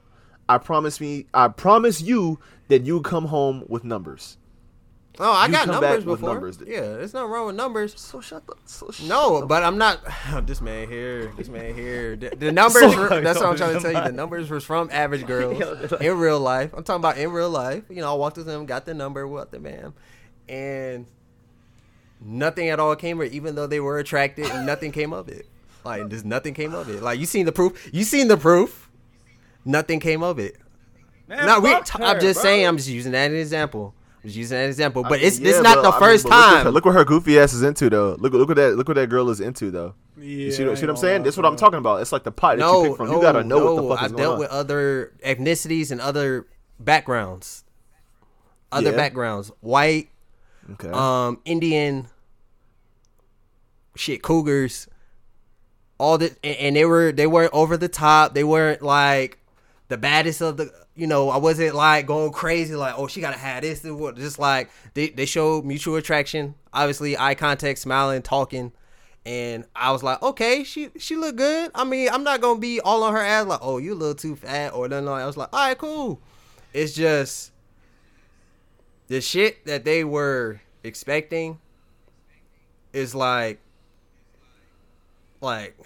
I 0.48 0.58
promise 0.58 1.00
me, 1.00 1.26
I 1.32 1.48
promise 1.48 2.00
you 2.00 2.38
that 2.68 2.82
you 2.82 3.00
come 3.02 3.26
home 3.26 3.64
with 3.68 3.84
numbers. 3.84 4.36
Oh, 5.18 5.30
I 5.32 5.46
You 5.46 5.52
got 5.52 5.68
numbers 5.68 6.04
before. 6.04 6.30
numbers. 6.34 6.58
Yeah, 6.66 6.80
there's 6.80 7.12
nothing 7.12 7.30
wrong 7.30 7.46
with 7.48 7.56
numbers. 7.56 8.00
So 8.00 8.20
shut 8.20 8.46
the. 8.46 8.54
So 8.64 8.90
shut 8.90 9.06
No, 9.08 9.40
the- 9.40 9.46
but 9.46 9.62
I'm 9.62 9.76
not. 9.76 10.00
Oh, 10.32 10.40
this 10.40 10.60
man 10.60 10.88
here, 10.88 11.30
this 11.36 11.48
man 11.48 11.74
here. 11.74 12.16
The, 12.16 12.30
the 12.30 12.52
numbers. 12.60 12.80
So- 12.82 12.96
were, 12.98 13.20
that's 13.20 13.38
what 13.38 13.48
I'm 13.48 13.56
trying 13.56 13.74
to 13.74 13.80
tell 13.80 13.92
you. 13.92 14.00
The 14.10 14.12
numbers 14.16 14.48
was 14.50 14.64
from 14.64 14.88
average 14.92 15.26
girls 15.26 15.60
in 16.00 16.16
real 16.18 16.40
life. 16.40 16.72
I'm 16.72 16.84
talking 16.84 17.00
about 17.00 17.18
in 17.18 17.30
real 17.32 17.50
life. 17.50 17.84
You 17.90 17.96
know, 17.96 18.10
I 18.10 18.14
walked 18.16 18.36
with 18.38 18.46
them, 18.46 18.64
got 18.66 18.86
the 18.86 18.94
number, 18.94 19.26
what 19.28 19.50
the 19.50 19.58
man, 19.60 19.92
and 20.48 21.06
nothing 22.20 22.68
at 22.68 22.80
all 22.80 22.96
came 22.96 23.20
it. 23.20 23.32
Even 23.32 23.54
though 23.56 23.66
they 23.66 23.80
were 23.80 23.98
attracted, 23.98 24.46
nothing 24.64 24.92
came 24.92 25.12
of 25.12 25.28
it. 25.28 25.46
Like 25.84 26.08
just 26.08 26.24
nothing 26.24 26.54
came 26.54 26.74
of 26.74 26.88
it. 26.88 27.02
Like 27.02 27.18
you 27.18 27.26
seen 27.26 27.46
the 27.46 27.52
proof. 27.52 27.88
You 27.92 28.04
seen 28.04 28.28
the 28.28 28.36
proof. 28.36 28.90
Nothing 29.64 30.00
came 30.00 30.22
of 30.22 30.38
it. 30.38 30.56
Man, 31.28 31.46
No, 31.46 31.60
we. 31.60 31.70
fuck 31.70 32.00
I'm 32.00 32.20
just 32.20 32.36
bro. 32.40 32.42
saying. 32.42 32.66
I'm 32.66 32.76
just 32.76 32.88
using 32.88 33.12
that 33.12 33.30
as 33.30 33.32
an 33.34 33.38
example. 33.40 33.94
I'm 34.22 34.28
just 34.28 34.36
using 34.36 34.56
that 34.56 34.62
as 34.62 34.66
an 34.66 34.70
example. 34.70 35.02
But 35.02 35.12
I 35.12 35.16
mean, 35.16 35.26
it's 35.26 35.38
this 35.38 35.56
yeah, 35.56 35.62
not 35.62 35.76
but, 35.76 35.82
the 35.82 35.88
I 35.88 35.92
mean, 35.92 36.00
first 36.00 36.24
look 36.24 36.34
at 36.34 36.56
her- 36.58 36.64
time. 36.64 36.74
Look 36.74 36.84
what 36.84 36.94
her 36.94 37.04
goofy 37.04 37.38
ass 37.38 37.52
is 37.52 37.62
into 37.62 37.88
though. 37.88 38.16
Look 38.18 38.32
look 38.32 38.48
what 38.48 38.56
that 38.56 38.76
look 38.76 38.88
what 38.88 38.94
that 38.94 39.08
girl 39.08 39.30
is 39.30 39.40
into 39.40 39.70
though. 39.70 39.94
Yeah, 40.18 40.24
You 40.24 40.52
see, 40.52 40.64
what- 40.66 40.76
see 40.76 40.82
I 40.82 40.86
what 40.86 40.90
I'm 40.90 40.96
saying? 40.96 41.14
gonna 41.14 41.24
That's 41.24 41.36
what 41.36 41.46
I'm 41.46 41.56
talking 41.56 41.78
about. 41.78 42.02
It's 42.02 42.12
like 42.12 42.24
the 42.24 42.32
pot 42.32 42.56
that 42.58 42.64
no, 42.64 42.82
you 42.82 42.88
pick 42.90 42.96
from. 42.98 43.08
no, 43.08 43.16
you 43.16 43.22
gotta 43.22 43.44
know 43.44 43.58
no. 43.58 43.74
what 43.74 43.82
the 43.82 43.88
fuck 43.88 43.98
I've 44.00 44.06
is 44.06 44.12
going 44.12 44.22
dealt 44.22 44.34
on. 44.34 44.38
with 44.40 44.50
other 44.50 45.12
ethnicities 45.24 45.90
and 45.90 46.00
other 46.00 46.46
backgrounds. 46.78 47.64
Other 48.72 48.90
Yeah. 48.90 48.96
backgrounds. 48.96 49.50
White, 49.60 50.10
okay. 50.72 50.90
um, 50.92 51.40
Indian, 51.44 52.06
shit, 53.96 54.22
cougars, 54.22 54.86
all 56.00 56.18
this, 56.18 56.34
and, 56.42 56.56
and 56.56 56.76
they 56.76 56.84
were 56.84 57.12
they 57.12 57.26
weren't 57.26 57.52
over 57.52 57.76
the 57.76 57.88
top. 57.88 58.34
They 58.34 58.44
weren't 58.44 58.82
like 58.82 59.38
the 59.88 59.98
baddest 59.98 60.40
of 60.40 60.56
the. 60.56 60.72
You 60.96 61.06
know, 61.06 61.30
I 61.30 61.38
wasn't 61.38 61.74
like 61.74 62.06
going 62.06 62.32
crazy, 62.32 62.74
like 62.74 62.94
oh 62.98 63.06
she 63.06 63.20
gotta 63.20 63.38
have 63.38 63.62
this. 63.62 63.82
Just 63.82 64.38
like 64.38 64.70
they 64.94 65.10
they 65.10 65.26
showed 65.26 65.64
mutual 65.64 65.96
attraction. 65.96 66.54
Obviously, 66.72 67.16
eye 67.16 67.34
contact, 67.34 67.78
smiling, 67.78 68.22
talking. 68.22 68.72
And 69.26 69.64
I 69.76 69.92
was 69.92 70.02
like, 70.02 70.22
okay, 70.22 70.64
she 70.64 70.90
she 70.98 71.16
look 71.16 71.36
good. 71.36 71.70
I 71.74 71.84
mean, 71.84 72.08
I'm 72.10 72.24
not 72.24 72.40
gonna 72.40 72.58
be 72.58 72.80
all 72.80 73.02
on 73.02 73.12
her 73.12 73.20
ass 73.20 73.46
like, 73.46 73.60
oh, 73.62 73.78
you 73.78 73.92
a 73.92 73.94
little 73.94 74.14
too 74.14 74.36
fat 74.36 74.72
or 74.72 74.88
nothing. 74.88 75.06
Like, 75.06 75.22
I 75.22 75.26
was 75.26 75.36
like, 75.36 75.50
all 75.52 75.60
right, 75.60 75.78
cool. 75.78 76.20
It's 76.72 76.94
just 76.94 77.52
the 79.08 79.20
shit 79.20 79.64
that 79.66 79.84
they 79.84 80.04
were 80.04 80.60
expecting 80.82 81.58
is 82.92 83.14
like 83.14 83.60
like 85.40 85.76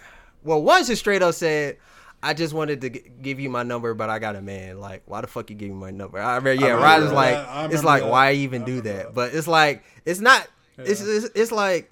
well 0.42 0.62
once 0.62 0.86
just 0.88 1.00
straight 1.00 1.22
up 1.22 1.34
said 1.34 1.76
i 2.22 2.34
just 2.34 2.52
wanted 2.54 2.80
to 2.80 2.90
g- 2.90 3.02
give 3.22 3.38
you 3.38 3.48
my 3.50 3.62
number 3.62 3.94
but 3.94 4.10
i 4.10 4.18
got 4.18 4.36
a 4.36 4.42
man 4.42 4.80
like 4.80 5.02
why 5.06 5.20
the 5.20 5.26
fuck 5.26 5.48
you 5.50 5.56
give 5.56 5.68
me 5.68 5.74
my 5.74 5.90
number 5.90 6.18
i 6.18 6.38
mean 6.40 6.58
yeah 6.58 6.66
remember 6.68 6.84
right 6.84 7.02
is 7.02 7.12
like 7.12 7.36
I 7.36 7.66
it's 7.66 7.84
like 7.84 8.02
that. 8.02 8.10
why 8.10 8.28
I 8.28 8.32
even 8.32 8.64
do 8.64 8.80
that 8.82 9.06
that. 9.06 9.14
but 9.14 9.34
it's 9.34 9.46
like 9.48 9.84
it's 10.04 10.20
not 10.20 10.46
it's, 10.78 11.00
it's 11.00 11.28
it's 11.34 11.52
like 11.52 11.90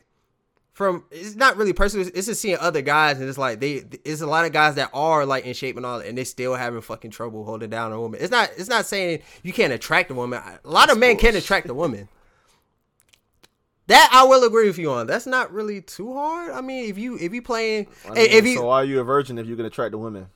from 0.73 1.05
it's 1.11 1.37
not 1.37 1.59
really 1.59 1.75
personal. 1.75 2.07
It's 2.15 2.27
just 2.27 2.41
seeing 2.41 2.57
other 2.59 2.81
guys, 2.81 3.21
and 3.21 3.29
it's 3.29 3.37
like 3.37 3.61
they. 3.61 3.85
It's 4.07 4.23
a 4.23 4.27
lot 4.27 4.47
of 4.47 4.53
guys 4.53 4.77
that 4.77 4.89
are 4.95 5.27
like 5.27 5.45
in 5.45 5.53
shape 5.53 5.77
and 5.77 5.85
all, 5.85 6.01
and 6.01 6.17
they 6.17 6.25
still 6.25 6.55
having 6.55 6.81
fucking 6.81 7.11
trouble 7.11 7.45
holding 7.45 7.69
down 7.69 7.93
a 7.93 8.01
woman. 8.01 8.19
It's 8.23 8.31
not. 8.31 8.51
It's 8.57 8.71
not 8.71 8.87
saying 8.87 9.21
you 9.43 9.53
can't 9.53 9.73
attract 9.73 10.11
a 10.11 10.15
woman. 10.15 10.41
A 10.43 10.59
lot 10.69 10.91
of 10.91 10.97
men 10.99 11.19
can 11.19 11.37
attract 11.37 11.69
a 11.69 11.75
woman. 11.75 12.09
That 13.89 14.09
I 14.13 14.25
will 14.25 14.45
agree 14.45 14.69
with 14.69 14.79
you 14.79 14.91
on. 14.93 15.07
That's 15.07 15.27
not 15.27 15.53
really 15.53 15.81
too 15.83 16.15
hard. 16.15 16.53
I 16.53 16.61
mean, 16.61 16.89
if 16.89 16.97
you 16.99 17.19
if 17.19 17.35
you 17.35 17.43
playing, 17.43 17.89
I 18.07 18.11
mean, 18.15 18.31
if 18.31 18.47
you 18.47 18.57
so 18.57 18.67
why 18.67 18.77
are 18.83 18.85
you 18.85 19.01
a 19.01 19.05
virgin 19.05 19.39
if 19.39 19.47
you 19.47 19.57
can 19.57 19.67
attract 19.67 19.91
the 19.93 19.99
women? 19.99 20.29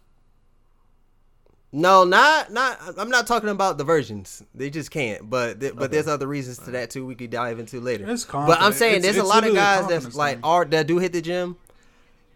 No, 1.72 2.04
not 2.04 2.52
not. 2.52 2.78
I'm 2.96 3.10
not 3.10 3.26
talking 3.26 3.48
about 3.48 3.76
the 3.76 3.84
versions. 3.84 4.42
They 4.54 4.70
just 4.70 4.90
can't. 4.90 5.28
But 5.28 5.60
th- 5.60 5.76
but 5.76 5.90
there's 5.90 6.08
other 6.08 6.26
reasons 6.26 6.58
to 6.60 6.70
that 6.72 6.90
too. 6.90 7.04
We 7.04 7.14
could 7.14 7.30
dive 7.30 7.58
into 7.58 7.80
later. 7.80 8.08
It's 8.10 8.24
but 8.24 8.60
I'm 8.60 8.72
saying 8.72 8.96
It's- 8.96 9.14
there's 9.14 9.24
a 9.24 9.28
lot 9.28 9.46
of 9.46 9.54
guys 9.54 9.78
confidence 9.80 10.04
that's 10.04 10.16
like 10.16 10.36
thing. 10.36 10.44
are 10.44 10.64
that 10.64 10.86
do 10.86 10.98
hit 10.98 11.12
the 11.12 11.20
gym, 11.20 11.56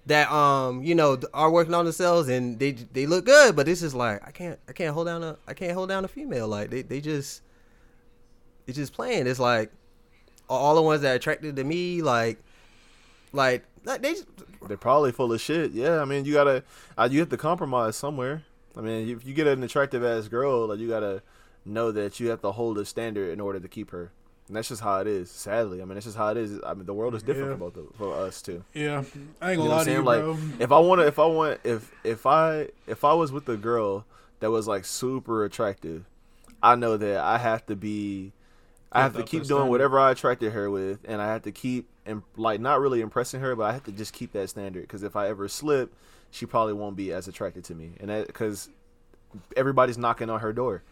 that 0.06 0.30
um 0.30 0.82
you 0.82 0.94
know 0.94 1.18
are 1.32 1.50
working 1.50 1.74
on 1.74 1.84
themselves 1.86 2.28
and 2.28 2.58
they 2.58 2.72
they 2.72 3.06
look 3.06 3.24
good. 3.24 3.56
But 3.56 3.66
this 3.66 3.82
is 3.82 3.94
like 3.94 4.26
I 4.26 4.30
can't 4.30 4.58
I 4.68 4.72
can't 4.72 4.92
hold 4.94 5.06
down 5.06 5.22
a 5.22 5.36
I 5.48 5.54
can't 5.54 5.72
hold 5.72 5.88
down 5.88 6.04
a 6.04 6.08
female. 6.08 6.46
Like 6.48 6.70
they 6.70 6.82
they 6.82 7.00
just 7.00 7.42
it's 8.66 8.76
just 8.76 8.92
playing. 8.92 9.26
It's 9.26 9.40
like 9.40 9.72
all 10.56 10.74
the 10.74 10.82
ones 10.82 11.02
that 11.02 11.12
are 11.12 11.14
attracted 11.14 11.56
to 11.56 11.64
me 11.64 12.02
like 12.02 12.38
like 13.32 13.64
like 13.84 14.02
they 14.02 14.12
just, 14.12 14.26
They're 14.68 14.76
probably 14.76 15.12
full 15.12 15.32
of 15.32 15.40
shit. 15.40 15.70
Yeah, 15.72 16.00
I 16.02 16.04
mean, 16.04 16.24
you 16.24 16.34
gotta, 16.34 16.62
uh, 16.98 17.08
you 17.10 17.20
have 17.20 17.30
to 17.30 17.36
compromise 17.38 17.96
somewhere. 17.96 18.42
I 18.76 18.80
mean, 18.82 19.08
if 19.08 19.24
you 19.24 19.32
get 19.32 19.46
an 19.46 19.62
attractive 19.62 20.04
ass 20.04 20.28
girl, 20.28 20.66
like 20.66 20.78
you 20.78 20.88
gotta 20.88 21.22
know 21.64 21.90
that 21.92 22.20
you 22.20 22.28
have 22.28 22.40
to 22.42 22.52
hold 22.52 22.76
a 22.78 22.84
standard 22.84 23.32
in 23.32 23.40
order 23.40 23.58
to 23.60 23.68
keep 23.68 23.90
her. 23.90 24.10
And 24.48 24.56
that's 24.56 24.68
just 24.68 24.82
how 24.82 24.98
it 25.00 25.06
is. 25.06 25.30
Sadly, 25.30 25.80
I 25.80 25.84
mean, 25.84 25.94
that's 25.94 26.06
just 26.06 26.16
how 26.16 26.28
it 26.30 26.36
is. 26.36 26.58
I 26.66 26.74
mean, 26.74 26.84
the 26.84 26.92
world 26.94 27.14
is 27.14 27.22
different 27.22 27.50
Yeah. 27.50 27.54
for 27.54 27.70
both 27.70 27.76
of, 27.76 27.94
for 27.96 28.14
us 28.16 28.42
too. 28.42 28.64
Yeah, 28.74 29.04
I 29.40 29.52
ain't 29.52 29.60
You 29.62 29.68
gonna 29.68 29.68
know 29.70 29.76
lie 29.76 29.84
to 29.84 29.92
you, 29.92 30.02
Like, 30.02 30.20
bro. 30.22 30.38
if 30.58 30.72
I 30.72 30.78
want 30.80 31.00
to, 31.00 31.06
if 31.06 31.18
I 31.20 31.26
want, 31.26 31.60
if 31.64 31.92
if 32.04 32.26
I 32.26 32.68
if 32.88 33.04
I 33.04 33.12
was 33.14 33.30
with 33.32 33.48
a 33.48 33.56
girl 33.56 34.04
that 34.40 34.50
was 34.50 34.66
like 34.66 34.84
super 34.84 35.44
attractive, 35.44 36.04
I 36.62 36.74
know 36.74 36.96
that 36.96 37.18
I 37.18 37.38
have 37.38 37.64
to 37.66 37.76
be, 37.76 38.32
I 38.92 39.02
have 39.02 39.16
to 39.16 39.22
keep 39.22 39.44
doing 39.44 39.68
whatever 39.68 39.98
I 39.98 40.10
attracted 40.10 40.52
her 40.52 40.70
with, 40.70 41.00
and 41.04 41.22
I 41.22 41.26
have 41.26 41.42
to 41.42 41.52
keep 41.52 41.88
and 42.06 42.22
like 42.36 42.60
not 42.60 42.80
really 42.80 43.00
impressing 43.00 43.40
her, 43.40 43.54
but 43.54 43.64
I 43.64 43.72
have 43.72 43.84
to 43.84 43.92
just 43.92 44.12
keep 44.12 44.32
that 44.32 44.50
standard 44.50 44.82
because 44.82 45.02
if 45.02 45.14
I 45.16 45.28
ever 45.28 45.48
slip, 45.48 45.94
she 46.30 46.46
probably 46.46 46.72
won't 46.72 46.96
be 46.96 47.12
as 47.12 47.28
attracted 47.28 47.64
to 47.64 47.74
me, 47.74 47.92
and 48.00 48.10
that 48.10 48.26
because 48.26 48.68
everybody's 49.56 49.98
knocking 49.98 50.30
on 50.30 50.40
her 50.40 50.52
door. 50.52 50.82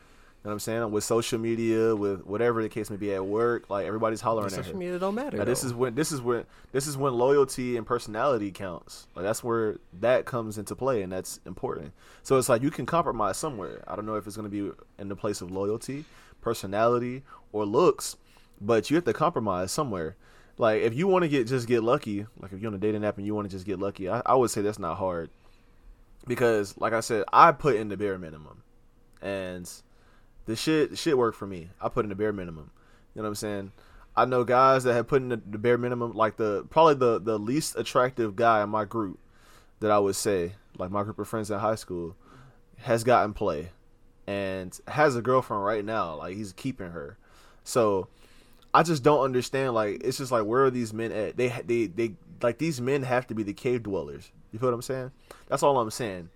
You 0.44 0.44
know 0.44 0.50
what 0.50 0.52
I'm 0.52 0.60
saying? 0.60 0.90
With 0.92 1.02
social 1.02 1.40
media, 1.40 1.96
with 1.96 2.24
whatever 2.24 2.62
the 2.62 2.68
case 2.68 2.90
may 2.90 2.96
be 2.96 3.12
at 3.12 3.26
work, 3.26 3.68
like 3.68 3.86
everybody's 3.86 4.20
hollering 4.20 4.46
at 4.46 4.52
her. 4.52 4.62
social 4.62 4.78
media 4.78 4.96
don't 4.96 5.16
matter. 5.16 5.36
Now, 5.36 5.44
this 5.44 5.64
is 5.64 5.74
when 5.74 5.96
this 5.96 6.12
is 6.12 6.22
when 6.22 6.44
this 6.70 6.86
is 6.86 6.96
when 6.96 7.12
loyalty 7.14 7.76
and 7.76 7.84
personality 7.84 8.52
counts. 8.52 9.08
Like 9.16 9.24
that's 9.24 9.42
where 9.42 9.78
that 9.94 10.26
comes 10.26 10.56
into 10.56 10.76
play, 10.76 11.02
and 11.02 11.10
that's 11.10 11.40
important. 11.44 11.92
So 12.22 12.38
it's 12.38 12.48
like 12.48 12.62
you 12.62 12.70
can 12.70 12.86
compromise 12.86 13.36
somewhere. 13.36 13.82
I 13.88 13.96
don't 13.96 14.06
know 14.06 14.14
if 14.14 14.28
it's 14.28 14.36
going 14.36 14.48
to 14.48 14.70
be 14.70 14.72
in 15.00 15.08
the 15.08 15.16
place 15.16 15.40
of 15.40 15.50
loyalty, 15.50 16.04
personality, 16.40 17.22
or 17.52 17.64
looks, 17.64 18.16
but 18.60 18.90
you 18.90 18.96
have 18.96 19.04
to 19.04 19.12
compromise 19.12 19.72
somewhere. 19.72 20.16
Like 20.56 20.82
if 20.82 20.94
you 20.94 21.06
want 21.06 21.22
to 21.22 21.28
get 21.28 21.46
just 21.46 21.68
get 21.68 21.82
lucky, 21.82 22.26
like 22.40 22.52
if 22.52 22.60
you're 22.60 22.68
on 22.68 22.74
a 22.74 22.78
dating 22.78 23.04
app 23.04 23.16
and 23.16 23.26
you 23.26 23.34
want 23.34 23.48
to 23.48 23.54
just 23.54 23.66
get 23.66 23.78
lucky, 23.78 24.08
I, 24.08 24.22
I 24.26 24.34
would 24.34 24.50
say 24.50 24.60
that's 24.60 24.78
not 24.78 24.96
hard, 24.96 25.30
because 26.26 26.76
like 26.78 26.92
I 26.92 27.00
said, 27.00 27.24
I 27.32 27.52
put 27.52 27.76
in 27.76 27.88
the 27.88 27.96
bare 27.96 28.18
minimum, 28.18 28.62
and 29.22 29.70
the 30.46 30.56
shit 30.56 30.98
shit 30.98 31.16
worked 31.16 31.38
for 31.38 31.46
me. 31.46 31.70
I 31.80 31.88
put 31.88 32.04
in 32.04 32.08
the 32.08 32.16
bare 32.16 32.32
minimum. 32.32 32.70
You 33.14 33.22
know 33.22 33.24
what 33.24 33.28
I'm 33.28 33.34
saying? 33.36 33.72
I 34.16 34.24
know 34.24 34.42
guys 34.42 34.82
that 34.84 34.94
have 34.94 35.06
put 35.06 35.22
in 35.22 35.28
the, 35.28 35.36
the 35.36 35.58
bare 35.58 35.78
minimum, 35.78 36.12
like 36.12 36.36
the 36.36 36.66
probably 36.70 36.94
the 36.94 37.20
the 37.20 37.38
least 37.38 37.76
attractive 37.76 38.34
guy 38.34 38.62
in 38.62 38.68
my 38.68 38.84
group 38.84 39.20
that 39.78 39.92
I 39.92 39.98
would 40.00 40.16
say, 40.16 40.54
like 40.76 40.90
my 40.90 41.04
group 41.04 41.20
of 41.20 41.28
friends 41.28 41.52
in 41.52 41.58
high 41.60 41.76
school, 41.76 42.16
has 42.78 43.04
gotten 43.04 43.32
play 43.32 43.70
and 44.28 44.78
has 44.86 45.16
a 45.16 45.22
girlfriend 45.22 45.64
right 45.64 45.82
now. 45.82 46.16
Like 46.16 46.36
he's 46.36 46.52
keeping 46.52 46.90
her. 46.90 47.16
So 47.64 48.08
I 48.74 48.82
just 48.82 49.02
don't 49.02 49.24
understand. 49.24 49.72
Like 49.72 50.02
it's 50.04 50.18
just 50.18 50.30
like 50.30 50.44
where 50.44 50.66
are 50.66 50.70
these 50.70 50.92
men 50.92 51.12
at? 51.12 51.38
They 51.38 51.48
they 51.64 51.86
they 51.86 52.12
like 52.42 52.58
these 52.58 52.78
men 52.78 53.04
have 53.04 53.26
to 53.28 53.34
be 53.34 53.42
the 53.42 53.54
cave 53.54 53.84
dwellers. 53.84 54.30
You 54.52 54.58
feel 54.58 54.68
what 54.68 54.74
I'm 54.74 54.82
saying? 54.82 55.12
That's 55.48 55.62
all 55.62 55.80
I'm 55.80 55.90
saying. 55.90 56.28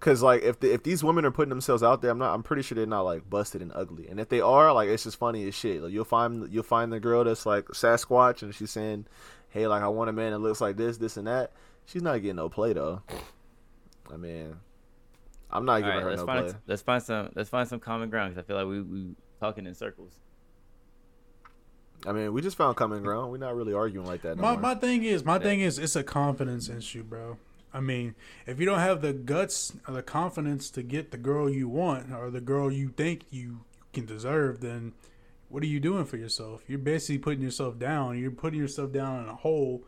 Cause 0.00 0.20
like 0.20 0.42
if 0.42 0.58
the, 0.58 0.74
if 0.74 0.82
these 0.82 1.04
women 1.04 1.24
are 1.24 1.30
putting 1.30 1.50
themselves 1.50 1.84
out 1.84 2.02
there, 2.02 2.10
I'm 2.10 2.18
not. 2.18 2.34
I'm 2.34 2.42
pretty 2.42 2.62
sure 2.62 2.74
they're 2.74 2.86
not 2.86 3.02
like 3.02 3.30
busted 3.30 3.62
and 3.62 3.70
ugly. 3.72 4.08
And 4.08 4.18
if 4.18 4.28
they 4.28 4.40
are, 4.40 4.72
like 4.72 4.88
it's 4.88 5.04
just 5.04 5.16
funny 5.16 5.46
as 5.46 5.54
shit. 5.54 5.80
Like 5.80 5.92
you'll 5.92 6.04
find 6.04 6.52
you'll 6.52 6.64
find 6.64 6.92
the 6.92 6.98
girl 6.98 7.22
that's 7.22 7.46
like 7.46 7.66
Sasquatch 7.66 8.42
and 8.42 8.52
she's 8.52 8.72
saying, 8.72 9.06
"Hey, 9.50 9.68
like 9.68 9.84
I 9.84 9.86
want 9.86 10.10
a 10.10 10.12
man 10.12 10.32
that 10.32 10.40
looks 10.40 10.60
like 10.60 10.76
this, 10.76 10.96
this, 10.96 11.16
and 11.16 11.28
that." 11.28 11.52
She's 11.86 12.02
not 12.02 12.20
getting 12.20 12.34
no 12.34 12.48
play 12.48 12.72
though. 12.72 13.02
I 14.12 14.16
mean, 14.16 14.56
I'm 15.52 15.64
not 15.64 15.82
All 15.82 15.90
giving 15.90 15.94
right, 15.96 16.02
her 16.04 16.10
let's 16.10 16.22
no 16.22 16.26
find 16.26 16.46
play. 16.46 16.56
let's 16.66 16.82
find 16.82 17.02
some 17.02 17.30
let's 17.34 17.50
find 17.50 17.68
some 17.68 17.80
common 17.80 18.10
ground 18.10 18.34
because 18.34 18.44
I 18.44 18.46
feel 18.46 18.56
like 18.56 18.66
we 18.66 18.80
we 18.82 19.16
talking 19.40 19.66
in 19.66 19.74
circles. 19.74 20.18
I 22.06 22.12
mean, 22.12 22.32
we 22.32 22.42
just 22.42 22.56
found 22.56 22.76
common 22.76 23.02
ground. 23.02 23.30
We're 23.30 23.38
not 23.38 23.54
really 23.54 23.72
arguing 23.74 24.06
like 24.06 24.22
that. 24.22 24.36
No 24.36 24.42
My 24.42 24.52
more. 24.52 24.60
my 24.60 24.74
thing 24.74 25.04
is 25.04 25.24
my 25.24 25.38
thing 25.38 25.60
is 25.60 25.78
it's 25.78 25.96
a 25.96 26.02
confidence 26.02 26.68
issue, 26.68 27.02
bro. 27.04 27.38
I 27.74 27.80
mean, 27.80 28.14
if 28.46 28.60
you 28.60 28.66
don't 28.66 28.80
have 28.80 29.00
the 29.00 29.12
guts 29.12 29.72
or 29.88 29.94
the 29.94 30.02
confidence 30.02 30.68
to 30.70 30.82
get 30.82 31.10
the 31.10 31.16
girl 31.16 31.48
you 31.48 31.68
want 31.68 32.12
or 32.12 32.30
the 32.30 32.40
girl 32.40 32.70
you 32.70 32.88
think 32.88 33.24
you 33.30 33.60
can 33.94 34.04
deserve, 34.04 34.60
then 34.60 34.92
what 35.48 35.62
are 35.62 35.66
you 35.66 35.80
doing 35.80 36.04
for 36.04 36.16
yourself? 36.16 36.62
You're 36.68 36.78
basically 36.78 37.18
putting 37.18 37.40
yourself 37.42 37.78
down. 37.78 38.18
You're 38.18 38.30
putting 38.30 38.58
yourself 38.60 38.92
down 38.92 39.22
in 39.22 39.28
a 39.28 39.34
hole 39.34 39.84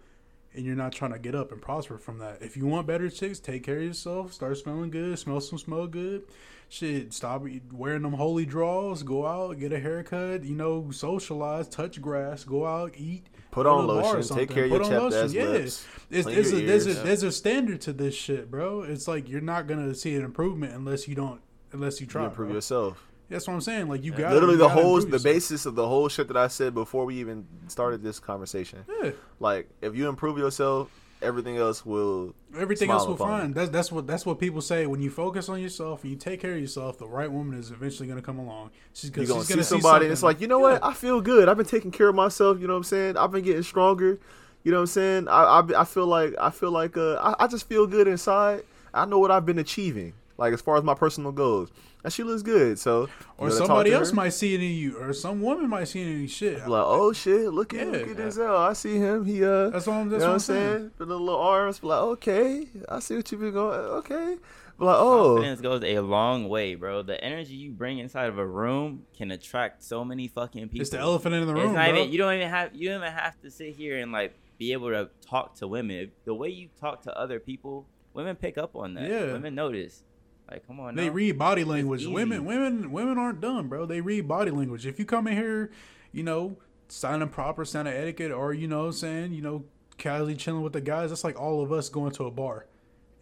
and 0.54 0.64
you're 0.64 0.76
not 0.76 0.92
trying 0.92 1.12
to 1.12 1.18
get 1.18 1.34
up 1.34 1.52
and 1.52 1.60
prosper 1.60 1.98
from 1.98 2.18
that. 2.18 2.42
If 2.42 2.56
you 2.56 2.66
want 2.66 2.86
better 2.86 3.10
chicks, 3.10 3.38
take 3.38 3.64
care 3.64 3.78
of 3.78 3.84
yourself. 3.84 4.32
Start 4.32 4.56
smelling 4.56 4.90
good. 4.90 5.18
Smell 5.18 5.40
some 5.40 5.58
smell 5.58 5.86
good. 5.86 6.22
Shit, 6.68 7.12
stop 7.12 7.44
wearing 7.72 8.02
them 8.02 8.14
holy 8.14 8.46
draws. 8.46 9.02
Go 9.02 9.26
out, 9.26 9.58
get 9.58 9.72
a 9.72 9.78
haircut. 9.78 10.44
You 10.44 10.54
know, 10.54 10.90
socialize, 10.90 11.68
touch 11.68 12.00
grass, 12.00 12.44
go 12.44 12.66
out, 12.66 12.92
eat. 12.96 13.26
Put 13.50 13.66
on 13.66 13.86
to 13.86 13.94
the 13.94 14.00
bar 14.00 14.14
lotion. 14.14 14.36
Take 14.36 14.50
care 14.50 14.64
of 14.64 14.70
your 14.70 14.84
chapped 14.84 15.14
ass 15.14 15.32
yeah. 15.32 15.44
lips. 15.44 15.86
It's, 16.10 16.26
there's, 16.26 16.52
a, 16.52 16.66
there's, 16.66 16.86
a, 16.86 16.94
there's 16.94 17.22
a 17.22 17.30
standard 17.30 17.80
to 17.82 17.92
this 17.92 18.14
shit, 18.14 18.50
bro. 18.50 18.82
It's 18.82 19.06
like 19.06 19.28
you're 19.28 19.40
not 19.40 19.66
gonna 19.66 19.94
see 19.94 20.16
an 20.16 20.24
improvement 20.24 20.72
unless 20.74 21.06
you 21.06 21.14
don't, 21.14 21.40
unless 21.72 22.00
you 22.00 22.06
try. 22.06 22.22
You 22.22 22.28
improve 22.28 22.48
bro. 22.48 22.56
yourself. 22.56 23.06
That's 23.34 23.48
what 23.48 23.54
I'm 23.54 23.60
saying. 23.62 23.88
Like 23.88 24.04
you 24.04 24.12
got 24.12 24.32
Literally, 24.32 24.54
the 24.54 24.68
whole 24.68 25.00
the 25.00 25.18
basis 25.18 25.66
of 25.66 25.74
the 25.74 25.88
whole 25.88 26.08
shit 26.08 26.28
that 26.28 26.36
I 26.36 26.46
said 26.46 26.72
before 26.72 27.04
we 27.04 27.16
even 27.16 27.44
started 27.66 28.00
this 28.00 28.20
conversation. 28.20 28.84
Yeah. 29.02 29.10
Like, 29.40 29.68
if 29.82 29.96
you 29.96 30.08
improve 30.08 30.38
yourself, 30.38 30.88
everything 31.20 31.56
else 31.56 31.84
will. 31.84 32.32
Everything 32.56 32.90
else 32.90 33.08
will 33.08 33.16
find. 33.16 33.52
That's 33.52 33.70
that's 33.70 33.90
what 33.90 34.06
that's 34.06 34.24
what 34.24 34.38
people 34.38 34.60
say. 34.60 34.86
When 34.86 35.02
you 35.02 35.10
focus 35.10 35.48
on 35.48 35.60
yourself 35.60 36.04
and 36.04 36.12
you 36.12 36.16
take 36.16 36.40
care 36.40 36.52
of 36.52 36.60
yourself, 36.60 36.96
the 36.96 37.08
right 37.08 37.30
woman 37.30 37.58
is 37.58 37.72
eventually 37.72 38.08
gonna 38.08 38.22
come 38.22 38.38
along. 38.38 38.70
She's, 38.92 39.10
gonna, 39.10 39.42
see 39.42 39.62
somebody, 39.64 40.04
and 40.04 40.12
it's 40.12 40.22
like, 40.22 40.40
you 40.40 40.46
know 40.46 40.60
what? 40.60 40.84
I 40.84 40.94
feel 40.94 41.20
good. 41.20 41.48
I've 41.48 41.56
been 41.56 41.66
taking 41.66 41.90
care 41.90 42.10
of 42.10 42.14
myself. 42.14 42.60
You 42.60 42.68
know 42.68 42.74
what 42.74 42.78
I'm 42.78 42.84
saying? 42.84 43.16
I've 43.16 43.32
been 43.32 43.42
getting 43.42 43.64
stronger. 43.64 44.20
You 44.62 44.70
know 44.70 44.76
what 44.76 44.82
I'm 44.82 44.86
saying? 44.86 45.28
I 45.28 45.42
I, 45.42 45.80
I 45.80 45.84
feel 45.84 46.06
like 46.06 46.36
I 46.40 46.50
feel 46.50 46.70
like 46.70 46.96
uh 46.96 47.16
I, 47.16 47.34
I 47.40 47.46
just 47.48 47.68
feel 47.68 47.88
good 47.88 48.06
inside. 48.06 48.62
I 48.92 49.06
know 49.06 49.18
what 49.18 49.32
I've 49.32 49.44
been 49.44 49.58
achieving, 49.58 50.12
like 50.38 50.52
as 50.52 50.60
far 50.60 50.76
as 50.76 50.84
my 50.84 50.94
personal 50.94 51.32
goals. 51.32 51.72
And 52.04 52.12
she 52.12 52.22
looks 52.22 52.42
good, 52.42 52.78
so 52.78 53.08
or 53.38 53.48
you 53.48 53.48
gotta 53.48 53.58
talk 53.60 53.66
somebody 53.66 53.92
else 53.94 54.10
her. 54.10 54.14
might 54.16 54.28
see 54.34 54.54
it 54.54 54.60
in 54.62 54.72
you, 54.72 54.98
or 54.98 55.14
some 55.14 55.40
woman 55.40 55.70
might 55.70 55.84
see 55.88 56.02
it 56.02 56.06
in 56.06 56.20
you. 56.20 56.28
Shit, 56.28 56.62
Be 56.62 56.70
like, 56.70 56.84
oh 56.86 57.12
shit, 57.14 57.50
look 57.50 57.72
at 57.72 57.80
Yeah. 57.86 57.92
look 57.92 58.08
at 58.10 58.16
Denzel. 58.18 58.56
I 58.58 58.74
see 58.74 58.98
him. 58.98 59.24
He 59.24 59.42
uh, 59.42 59.70
That's 59.70 59.86
what 59.86 59.94
I'm- 59.94 60.10
you 60.12 60.18
know 60.18 60.18
what 60.18 60.20
what 60.20 60.28
I'm 60.28 60.32
I'm 60.34 60.38
saying. 60.38 60.76
saying. 60.78 60.90
The 60.98 61.06
little 61.06 61.30
arms, 61.34 61.78
be 61.78 61.86
like, 61.86 61.98
okay, 62.00 62.68
I 62.90 62.98
see 62.98 63.16
what 63.16 63.32
you've 63.32 63.40
been 63.40 63.54
going. 63.54 63.78
Okay, 63.80 64.36
be 64.78 64.84
like, 64.84 64.96
oh, 64.98 65.36
Confidence 65.36 65.60
goes 65.62 65.82
a 65.82 66.00
long 66.00 66.46
way, 66.50 66.74
bro. 66.74 67.00
The 67.02 67.18
energy 67.24 67.54
you 67.54 67.72
bring 67.72 67.98
inside 68.00 68.26
of 68.28 68.36
a 68.36 68.46
room 68.46 69.06
can 69.16 69.30
attract 69.30 69.82
so 69.82 70.04
many 70.04 70.28
fucking 70.28 70.68
people. 70.68 70.82
it's 70.82 70.90
the 70.90 70.98
elephant 70.98 71.34
in 71.36 71.46
the 71.46 71.54
room, 71.54 71.72
bro. 71.72 71.88
even 71.88 72.12
you 72.12 72.18
don't 72.18 72.34
even 72.34 72.48
have 72.50 72.74
you 72.74 72.90
don't 72.90 73.00
even 73.00 73.12
have 73.14 73.40
to 73.40 73.50
sit 73.50 73.76
here 73.76 73.98
and 73.98 74.12
like 74.12 74.34
be 74.58 74.72
able 74.74 74.90
to 74.90 75.08
talk 75.26 75.54
to 75.54 75.66
women. 75.66 76.10
The 76.26 76.34
way 76.34 76.50
you 76.50 76.68
talk 76.78 77.00
to 77.04 77.18
other 77.18 77.40
people, 77.40 77.86
women 78.12 78.36
pick 78.36 78.58
up 78.58 78.76
on 78.76 78.92
that. 78.94 79.08
Yeah. 79.08 79.32
Women 79.32 79.54
notice. 79.54 80.02
Like, 80.50 80.66
come 80.66 80.80
on. 80.80 80.94
They 80.94 81.06
now. 81.06 81.12
read 81.12 81.38
body 81.38 81.64
language. 81.64 82.06
Women, 82.06 82.44
women, 82.44 82.92
women 82.92 83.18
aren't 83.18 83.40
dumb, 83.40 83.68
bro. 83.68 83.86
They 83.86 84.00
read 84.00 84.28
body 84.28 84.50
language. 84.50 84.86
If 84.86 84.98
you 84.98 85.04
come 85.04 85.26
in 85.26 85.36
here, 85.36 85.70
you 86.12 86.22
know, 86.22 86.58
signing 86.88 87.28
proper 87.28 87.64
sign 87.64 87.86
of 87.86 87.94
etiquette, 87.94 88.30
or 88.30 88.52
you 88.52 88.68
know, 88.68 88.90
saying, 88.90 89.32
you 89.32 89.42
know, 89.42 89.64
casually 89.96 90.36
chilling 90.36 90.62
with 90.62 90.74
the 90.74 90.80
guys, 90.80 91.10
that's 91.10 91.24
like 91.24 91.40
all 91.40 91.62
of 91.62 91.72
us 91.72 91.88
going 91.88 92.12
to 92.12 92.24
a 92.24 92.30
bar, 92.30 92.66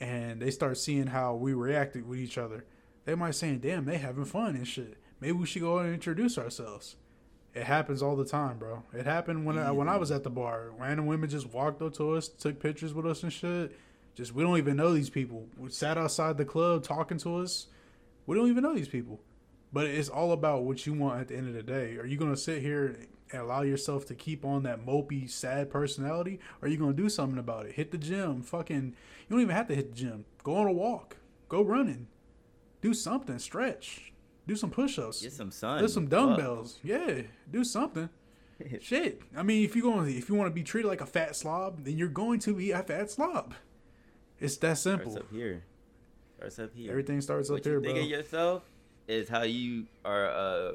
and 0.01 0.41
they 0.41 0.51
start 0.51 0.79
seeing 0.79 1.07
how 1.07 1.35
we 1.35 1.55
reacted 1.55 2.09
with 2.09 2.19
each 2.19 2.39
other. 2.39 2.65
They 3.05 3.15
might 3.15 3.35
saying, 3.35 3.61
"Damn, 3.61 3.85
they 3.85 3.99
having 3.99 4.25
fun 4.25 4.57
and 4.57 4.67
shit. 4.67 4.97
Maybe 5.21 5.33
we 5.33 5.47
should 5.47 5.63
go 5.63 5.79
and 5.79 5.93
introduce 5.93 6.39
ourselves." 6.39 6.97
It 7.55 7.65
happens 7.65 8.03
all 8.03 8.17
the 8.17 8.25
time, 8.25 8.59
bro. 8.59 8.83
It 8.95 9.05
happened 9.05 9.45
when 9.45 9.59
I, 9.59 9.71
when 9.73 9.89
I 9.89 9.97
was 9.97 10.11
at 10.11 10.25
the 10.25 10.31
bar. 10.31 10.71
Random 10.79 11.07
women 11.07 11.29
just 11.29 11.53
walked 11.53 11.83
up 11.83 11.93
to 11.95 12.13
us, 12.13 12.29
took 12.29 12.59
pictures 12.59 12.95
with 12.95 13.07
us 13.07 13.23
and 13.23 13.33
shit. 13.33 13.77
Just 14.15 14.35
we 14.35 14.43
don't 14.43 14.59
even 14.59 14.77
know 14.77 14.93
these 14.93 15.11
people. 15.11 15.47
We 15.57 15.71
sat 15.71 15.97
outside 15.97 16.37
the 16.37 16.45
club 16.45 16.85
talking 16.85 17.19
to 17.19 17.37
us. 17.39 17.69
We 18.27 18.37
don't 18.37 18.49
even 18.49 18.63
know 18.63 18.75
these 18.75 18.89
people. 18.89 19.21
But 19.73 19.87
it's 19.87 20.11
all 20.11 20.33
about 20.33 20.65
what 20.65 20.87
you 20.87 20.93
want 20.93 21.21
at 21.21 21.29
the 21.29 21.37
end 21.37 21.49
of 21.49 21.55
the 21.55 21.63
day. 21.63 21.97
Are 21.97 22.05
you 22.05 22.19
gonna 22.19 22.37
sit 22.37 22.61
here 22.61 22.99
and 23.31 23.41
allow 23.41 23.63
yourself 23.63 24.05
to 24.07 24.15
keep 24.15 24.45
on 24.45 24.65
that 24.65 24.85
mopey, 24.85 25.29
sad 25.31 25.71
personality, 25.71 26.39
or 26.61 26.67
are 26.67 26.71
you 26.71 26.77
gonna 26.77 26.93
do 26.93 27.09
something 27.09 27.39
about 27.39 27.65
it? 27.67 27.73
Hit 27.73 27.91
the 27.91 27.99
gym, 27.99 28.43
fucking. 28.43 28.85
You 28.85 29.27
don't 29.31 29.41
even 29.41 29.57
have 29.57 29.69
to 29.69 29.75
hit 29.75 29.95
the 29.95 29.99
gym. 29.99 30.27
Go 30.43 30.57
on 30.57 30.67
a 30.67 30.73
walk. 30.73 31.17
Go 31.49 31.63
running. 31.63 32.09
Do 32.83 32.93
something. 32.93 33.39
Stretch. 33.39 34.13
Do 34.47 34.57
some 34.57 34.71
push-ups. 34.71 35.23
Get 35.23 35.33
some 35.33 35.51
sun. 35.51 35.81
Do 35.81 35.89
some 35.89 36.05
Fuck. 36.05 36.11
dumbbells. 36.11 36.81
Yeah, 36.83 37.23
do 37.51 37.65
something. 37.65 38.11
Shit. 38.81 39.23
I 39.37 39.43
mean, 39.43 39.65
if 39.65 39.75
you 39.75 39.83
going 39.83 40.15
if 40.15 40.29
you 40.29 40.35
want 40.35 40.49
to 40.51 40.55
be 40.55 40.63
treated 40.63 40.89
like 40.89 41.01
a 41.01 41.07
fat 41.07 41.35
slob, 41.37 41.85
then 41.85 41.97
you're 41.97 42.09
going 42.09 42.41
to 42.41 42.55
be 42.55 42.73
a 42.73 42.83
fat 42.83 43.11
slob. 43.11 43.55
It's 44.43 44.57
that 44.59 44.79
simple. 44.79 45.13
Starts 45.13 45.29
simple. 45.29 45.37
up 45.37 45.43
here. 45.43 45.65
Starts 46.37 46.59
up 46.59 46.71
here. 46.75 46.91
Everything 46.91 47.21
starts 47.21 47.49
what 47.51 47.61
up 47.61 47.65
you 47.67 47.71
here, 47.73 47.81
think 47.81 47.95
bro. 47.95 48.03
of 48.05 48.09
yourself 48.11 48.63
is 49.09 49.29
how 49.29 49.43
you 49.43 49.87
are. 50.05 50.29
uh 50.29 50.73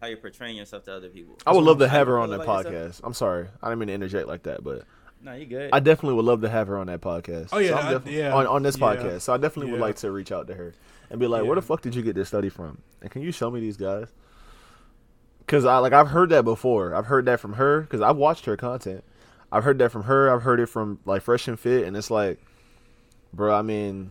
How 0.00 0.06
you're 0.08 0.16
portraying 0.18 0.56
yourself 0.56 0.84
to 0.84 0.94
other 0.94 1.08
people. 1.08 1.36
I 1.46 1.52
would 1.52 1.64
love 1.64 1.78
to 1.80 1.88
have 1.88 2.06
her 2.06 2.18
on 2.18 2.30
that 2.30 2.40
about 2.40 2.64
yourself. 2.66 2.96
podcast. 2.96 3.00
I'm 3.04 3.14
sorry, 3.14 3.48
I 3.62 3.68
didn't 3.68 3.78
mean 3.80 3.88
to 3.88 3.94
interject 3.94 4.28
like 4.28 4.44
that, 4.44 4.62
but 4.62 4.82
No, 5.22 5.34
you 5.34 5.46
good. 5.46 5.70
I 5.72 5.80
definitely 5.80 6.14
would 6.16 6.24
love 6.24 6.40
to 6.42 6.48
have 6.48 6.68
her 6.68 6.78
on 6.78 6.86
that 6.86 7.00
podcast. 7.00 7.48
Oh, 7.52 7.58
yeah, 7.58 7.70
So 7.70 7.74
I'm 7.76 7.86
I- 7.86 7.92
definitely- 7.92 8.18
yeah, 8.18 8.34
on 8.34 8.46
on 8.46 8.62
this 8.62 8.76
yeah, 8.78 8.84
podcast. 8.86 9.20
So 9.22 9.32
I 9.32 9.36
definitely 9.38 9.72
would 9.72 9.80
like 9.80 9.96
to 9.96 10.10
reach 10.12 10.30
out 10.30 10.46
to 10.48 10.54
her 10.54 10.74
and 11.10 11.18
be 11.18 11.26
like, 11.26 11.44
"Where 11.44 11.56
the 11.56 11.62
fuck 11.62 11.80
did 11.82 11.94
you 11.96 12.02
get 12.02 12.14
this 12.14 12.28
study 12.28 12.48
from? 12.48 12.78
And 13.02 13.10
can 13.10 13.22
you 13.22 13.32
show 13.32 13.50
me 13.50 13.58
these 13.60 13.76
guys?" 13.76 14.08
Because 15.40 15.64
I 15.64 15.78
like 15.78 15.92
I've 15.92 16.08
heard 16.08 16.30
that 16.30 16.44
before. 16.44 16.94
I've 16.94 17.06
heard 17.06 17.24
that 17.26 17.40
from 17.40 17.54
her 17.54 17.80
because 17.80 18.00
I've 18.00 18.16
watched 18.16 18.44
her 18.44 18.56
content. 18.56 19.02
I've 19.50 19.64
heard 19.64 19.78
that 19.78 19.90
from 19.90 20.02
her. 20.04 20.30
I've 20.32 20.42
heard 20.42 20.60
it 20.60 20.66
from 20.66 21.00
like 21.06 21.22
Fresh 21.22 21.48
and 21.48 21.58
Fit, 21.58 21.84
and 21.86 21.96
it's 21.96 22.10
like, 22.10 22.38
bro. 23.32 23.54
I 23.54 23.62
mean, 23.62 24.10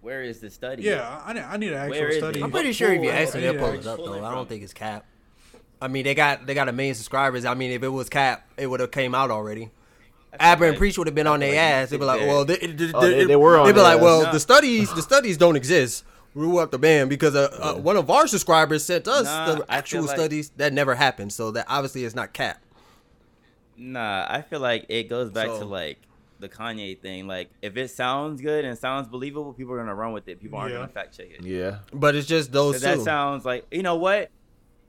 Where 0.00 0.22
is 0.22 0.40
the 0.40 0.50
study? 0.50 0.82
Yeah, 0.84 1.20
I, 1.24 1.30
I 1.30 1.32
need- 1.32 1.42
I 1.42 1.56
need 1.56 1.72
an 1.72 1.78
actual 1.78 1.94
is 2.06 2.14
it? 2.16 2.18
study. 2.18 2.42
I'm 2.42 2.50
pretty 2.50 2.72
sure 2.72 2.92
if 2.92 3.02
you 3.02 3.10
Full 3.10 3.18
ask 3.18 3.32
them, 3.32 3.42
yeah. 3.42 3.52
they'll 3.52 3.60
pull 3.60 3.74
it 3.78 3.86
up 3.86 3.96
Pull 3.96 4.12
it 4.14 4.20
though. 4.20 4.24
I 4.24 4.34
don't 4.34 4.48
think 4.48 4.62
it's 4.62 4.72
cap. 4.74 5.04
I 5.80 5.88
mean, 5.88 6.04
they 6.04 6.14
got 6.14 6.46
they 6.46 6.54
got 6.54 6.68
a 6.68 6.72
million 6.72 6.94
subscribers. 6.94 7.44
I 7.44 7.54
mean, 7.54 7.70
if 7.72 7.82
it 7.82 7.88
was 7.88 8.08
cap, 8.08 8.46
it 8.56 8.66
would 8.66 8.80
have 8.80 8.90
came 8.90 9.14
out 9.14 9.30
already. 9.30 9.70
Aba 10.38 10.64
and 10.64 10.72
like- 10.72 10.78
Preach 10.78 10.98
would 10.98 11.06
have 11.06 11.14
been 11.14 11.26
on 11.26 11.40
their 11.40 11.58
ass. 11.58 11.90
They'd 11.90 11.98
be 11.98 12.04
like, 12.04 12.20
"Well, 12.20 12.44
they, 12.44 12.56
they, 12.56 12.90
Oh, 12.92 13.00
they- 13.00 13.24
they 13.24 13.36
were 13.36 13.58
on 13.58 13.66
They'd 13.66 13.72
be 13.72 13.76
their 13.76 13.84
like, 13.84 13.96
ass. 13.98 14.02
"Well, 14.02 14.22
Nah. 14.24 14.32
the 14.32 14.40
studies 14.40 14.92
the 14.94 15.02
studies 15.02 15.36
don't 15.38 15.56
exist. 15.56 16.04
We 16.34 16.46
will 16.46 16.58
the 16.66 16.72
to 16.72 16.78
ban 16.78 17.08
because 17.08 17.34
uh, 17.34 17.48
uh, 17.60 17.74
one 17.80 17.96
of 17.96 18.10
our 18.10 18.26
subscribers 18.26 18.84
sent 18.84 19.08
us 19.08 19.24
Nah, 19.24 19.54
the 19.54 19.64
actual 19.72 20.02
like- 20.02 20.16
studies 20.16 20.50
that 20.58 20.72
never 20.74 20.94
happened. 20.94 21.32
So 21.32 21.50
that 21.52 21.64
obviously 21.68 22.04
is 22.04 22.14
not 22.14 22.32
cap. 22.34 22.60
Nah, 23.78 24.26
I 24.28 24.42
feel 24.42 24.60
like 24.60 24.86
it 24.88 25.08
goes 25.08 25.30
back 25.30 25.46
to 25.48 25.64
like 25.64 25.98
the 26.48 26.56
Kanye 26.56 26.98
thing. 27.00 27.26
Like, 27.26 27.50
if 27.62 27.76
it 27.76 27.88
sounds 27.90 28.40
good 28.40 28.64
and 28.64 28.76
sounds 28.78 29.08
believable, 29.08 29.52
people 29.52 29.72
are 29.74 29.78
gonna 29.78 29.94
run 29.94 30.12
with 30.12 30.28
it. 30.28 30.40
People 30.40 30.58
aren't 30.58 30.72
Yeah. 30.72 30.78
gonna 30.78 30.88
fact 30.92 31.16
check 31.16 31.28
it. 31.30 31.42
yeah, 31.44 31.78
But 31.92 32.14
it's 32.14 32.26
just 32.26 32.52
those. 32.52 32.76
two. 32.76 32.86
that 32.86 33.00
sounds 33.00 33.44
like 33.44 33.66
you 33.70 33.82
know 33.82 33.96
what? 33.96 34.30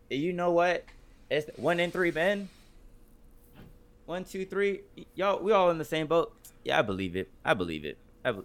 You 0.10 0.34
know 0.34 0.52
what? 0.52 0.86
It's 1.30 1.50
one 1.58 1.80
in 1.80 1.92
three 1.92 2.12
men. 2.12 2.50
One, 4.06 4.24
two, 4.24 4.46
three. 4.46 4.82
Y'all, 5.16 5.42
we 5.44 5.52
all 5.52 5.70
in 5.70 5.78
the 5.78 5.86
same 5.86 6.08
boat. 6.08 6.34
Yeah, 6.64 6.80
I 6.80 6.82
believe 6.82 7.16
it. 7.16 7.30
I 7.44 7.54
believe 7.54 7.84
it. 7.86 7.98
I 8.24 8.32
be- 8.32 8.42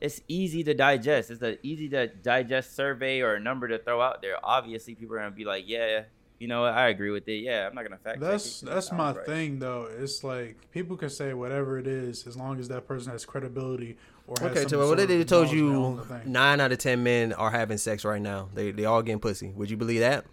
it's 0.00 0.20
easy 0.28 0.62
to 0.64 0.72
digest. 0.72 1.30
It's 1.30 1.42
an 1.42 1.58
easy 1.62 1.88
to 1.90 2.06
digest 2.06 2.74
survey 2.76 3.20
or 3.20 3.34
a 3.34 3.40
number 3.40 3.66
to 3.68 3.78
throw 3.78 4.00
out 4.00 4.22
there. 4.22 4.36
Obviously, 4.42 4.94
people 4.94 5.16
are 5.16 5.18
gonna 5.18 5.30
be 5.32 5.44
like, 5.44 5.64
"Yeah, 5.66 6.04
you 6.40 6.48
know 6.48 6.62
what? 6.62 6.72
I 6.74 6.88
agree 6.88 7.10
with 7.10 7.28
it. 7.28 7.42
Yeah, 7.44 7.68
I'm 7.68 7.74
not 7.76 7.84
gonna 7.84 7.98
fact 7.98 8.18
That's 8.18 8.60
check 8.60 8.68
it. 8.68 8.74
that's 8.74 8.90
my 8.90 9.12
right." 9.12 9.24
thing 9.26 9.58
though. 9.60 9.88
It's 9.98 10.24
like 10.24 10.56
people 10.72 10.96
can 10.96 11.10
say 11.10 11.32
whatever 11.34 11.78
it 11.78 11.86
is 11.86 12.26
as 12.26 12.36
long 12.36 12.58
as 12.58 12.66
that 12.68 12.88
person 12.88 13.12
has 13.12 13.24
credibility 13.24 13.96
or 14.26 14.34
has 14.40 14.50
Okay, 14.50 14.60
some 14.62 14.68
so 14.70 14.78
what 14.78 14.86
sort 14.86 15.00
if 15.00 15.08
they 15.08 15.22
told 15.24 15.50
you 15.52 15.72
on 15.74 15.96
the 15.96 16.04
thing. 16.04 16.32
nine 16.32 16.60
out 16.60 16.72
of 16.72 16.78
ten 16.78 17.02
men 17.04 17.32
are 17.34 17.50
having 17.50 17.78
sex 17.78 18.04
right 18.04 18.20
now? 18.22 18.48
They 18.54 18.72
they 18.72 18.86
all 18.86 19.02
getting 19.02 19.20
pussy. 19.20 19.50
Would 19.54 19.70
you 19.70 19.76
believe 19.76 20.00
that? 20.00 20.24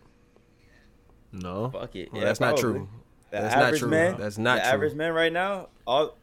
no. 1.31 1.69
Fuck 1.69 1.95
it. 1.95 2.11
Well, 2.11 2.21
yeah, 2.21 2.27
that's 2.27 2.39
not 2.39 2.57
true. 2.57 2.88
The 3.31 3.41
That's 3.41 3.55
not 3.55 3.75
true. 3.75 3.89
Man, 3.89 4.15
That's 4.17 4.38
not 4.38 4.55
the 4.55 4.61
true. 4.63 4.71
average 4.71 4.93
man 4.95 5.13
right 5.13 5.34
now. 5.34 5.67
All 5.85 6.15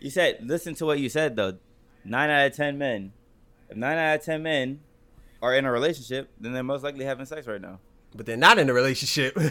you 0.00 0.10
said. 0.10 0.38
Listen 0.42 0.74
to 0.76 0.84
what 0.86 0.98
you 0.98 1.08
said 1.08 1.34
though. 1.36 1.56
Nine 2.04 2.28
out 2.30 2.46
of 2.46 2.54
ten 2.56 2.76
men. 2.78 3.12
If 3.70 3.76
nine 3.76 3.96
out 3.96 4.16
of 4.18 4.24
ten 4.24 4.42
men 4.42 4.80
are 5.40 5.54
in 5.54 5.64
a 5.64 5.72
relationship, 5.72 6.30
then 6.38 6.52
they're 6.52 6.62
most 6.62 6.84
likely 6.84 7.04
having 7.06 7.24
sex 7.24 7.46
right 7.46 7.60
now. 7.60 7.78
But 8.14 8.26
they're 8.26 8.36
not 8.36 8.58
in 8.58 8.68
a 8.68 8.74
relationship. 8.74 9.36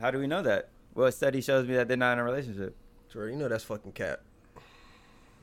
How 0.00 0.10
do 0.10 0.18
we 0.18 0.26
know 0.26 0.42
that? 0.42 0.68
Well, 0.94 1.06
a 1.06 1.12
study 1.12 1.40
shows 1.40 1.66
me 1.66 1.74
that 1.76 1.88
they're 1.88 1.96
not 1.96 2.14
in 2.14 2.18
a 2.18 2.24
relationship. 2.24 2.76
Sure, 3.12 3.30
you 3.30 3.36
know 3.36 3.48
that's 3.48 3.64
fucking 3.64 3.92
cap. 3.92 4.20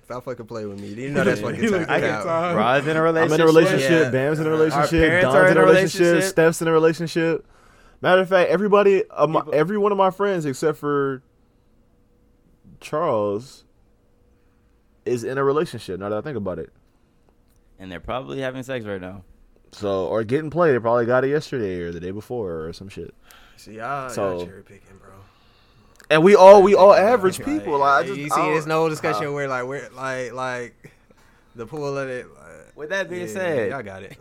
Stop 0.03 0.25
fucking 0.25 0.45
play 0.45 0.65
with 0.65 0.79
me. 0.79 0.89
You 0.89 1.09
know 1.11 1.23
that's 1.23 1.41
fucking 1.41 1.59
He 1.59 1.69
looked 1.69 1.87
cap. 1.87 2.01
like 2.01 2.03
it's, 2.03 2.25
uh, 2.25 2.53
Rod's 2.55 2.85
in 2.87 2.97
a 2.97 3.01
I'm 3.03 3.31
in 3.31 3.41
a 3.41 3.45
relationship. 3.45 3.89
Yeah. 4.03 4.09
Bam's 4.11 4.39
in 4.39 4.47
a 4.47 4.49
relationship. 4.49 4.89
parents 4.91 5.23
Don's 5.23 5.35
are 5.35 5.45
in 5.45 5.51
in 5.51 5.57
a 5.57 5.61
a 5.61 5.65
relationship. 5.65 5.99
relationship. 6.01 6.31
Steph's 6.31 6.61
in 6.61 6.67
a 6.67 6.71
relationship. 6.71 7.45
Matter 8.01 8.21
of 8.21 8.29
fact, 8.29 8.49
everybody, 8.49 9.03
of 9.05 9.29
my, 9.29 9.39
People- 9.39 9.55
every 9.55 9.77
one 9.77 9.91
of 9.93 9.97
my 9.97 10.11
friends 10.11 10.45
except 10.45 10.77
for 10.77 11.23
Charles, 12.81 13.63
is 15.05 15.23
in 15.23 15.37
a 15.37 15.43
relationship. 15.43 15.99
Now 15.99 16.09
that 16.09 16.17
I 16.17 16.21
think 16.21 16.37
about 16.37 16.59
it, 16.59 16.69
and 17.79 17.89
they're 17.91 17.99
probably 18.01 18.39
having 18.39 18.61
sex 18.63 18.85
right 18.85 19.01
now. 19.01 19.23
So 19.73 20.05
or 20.07 20.23
getting 20.23 20.49
played. 20.49 20.73
They 20.75 20.79
probably 20.79 21.05
got 21.05 21.23
it 21.23 21.29
yesterday 21.29 21.79
or 21.81 21.91
the 21.91 21.99
day 21.99 22.11
before 22.11 22.65
or 22.65 22.73
some 22.73 22.89
shit. 22.89 23.13
See, 23.57 23.75
y'all, 23.77 24.09
So- 24.09 24.37
y'all 24.37 24.45
cherry 24.45 24.63
picking, 24.63 24.97
bro. 24.99 25.09
And 26.09 26.23
we 26.23 26.35
all, 26.35 26.61
we 26.61 26.75
all 26.75 26.93
average 26.93 27.43
people. 27.43 27.79
Like, 27.79 28.03
I 28.03 28.07
just, 28.07 28.19
you 28.19 28.29
see, 28.29 28.35
don't- 28.35 28.51
there's 28.51 28.67
no 28.67 28.87
discussion 28.89 29.33
where 29.33 29.47
like 29.47 29.65
we're 29.65 29.89
like 29.95 30.33
like 30.33 30.93
the 31.55 31.65
pool 31.65 31.97
of 31.97 32.09
it. 32.09 32.27
Like, 32.27 32.75
With 32.75 32.89
that 32.89 33.09
being 33.09 33.27
yeah, 33.27 33.33
said, 33.33 33.71
y'all 33.71 33.83
got 33.83 34.03
it. 34.03 34.17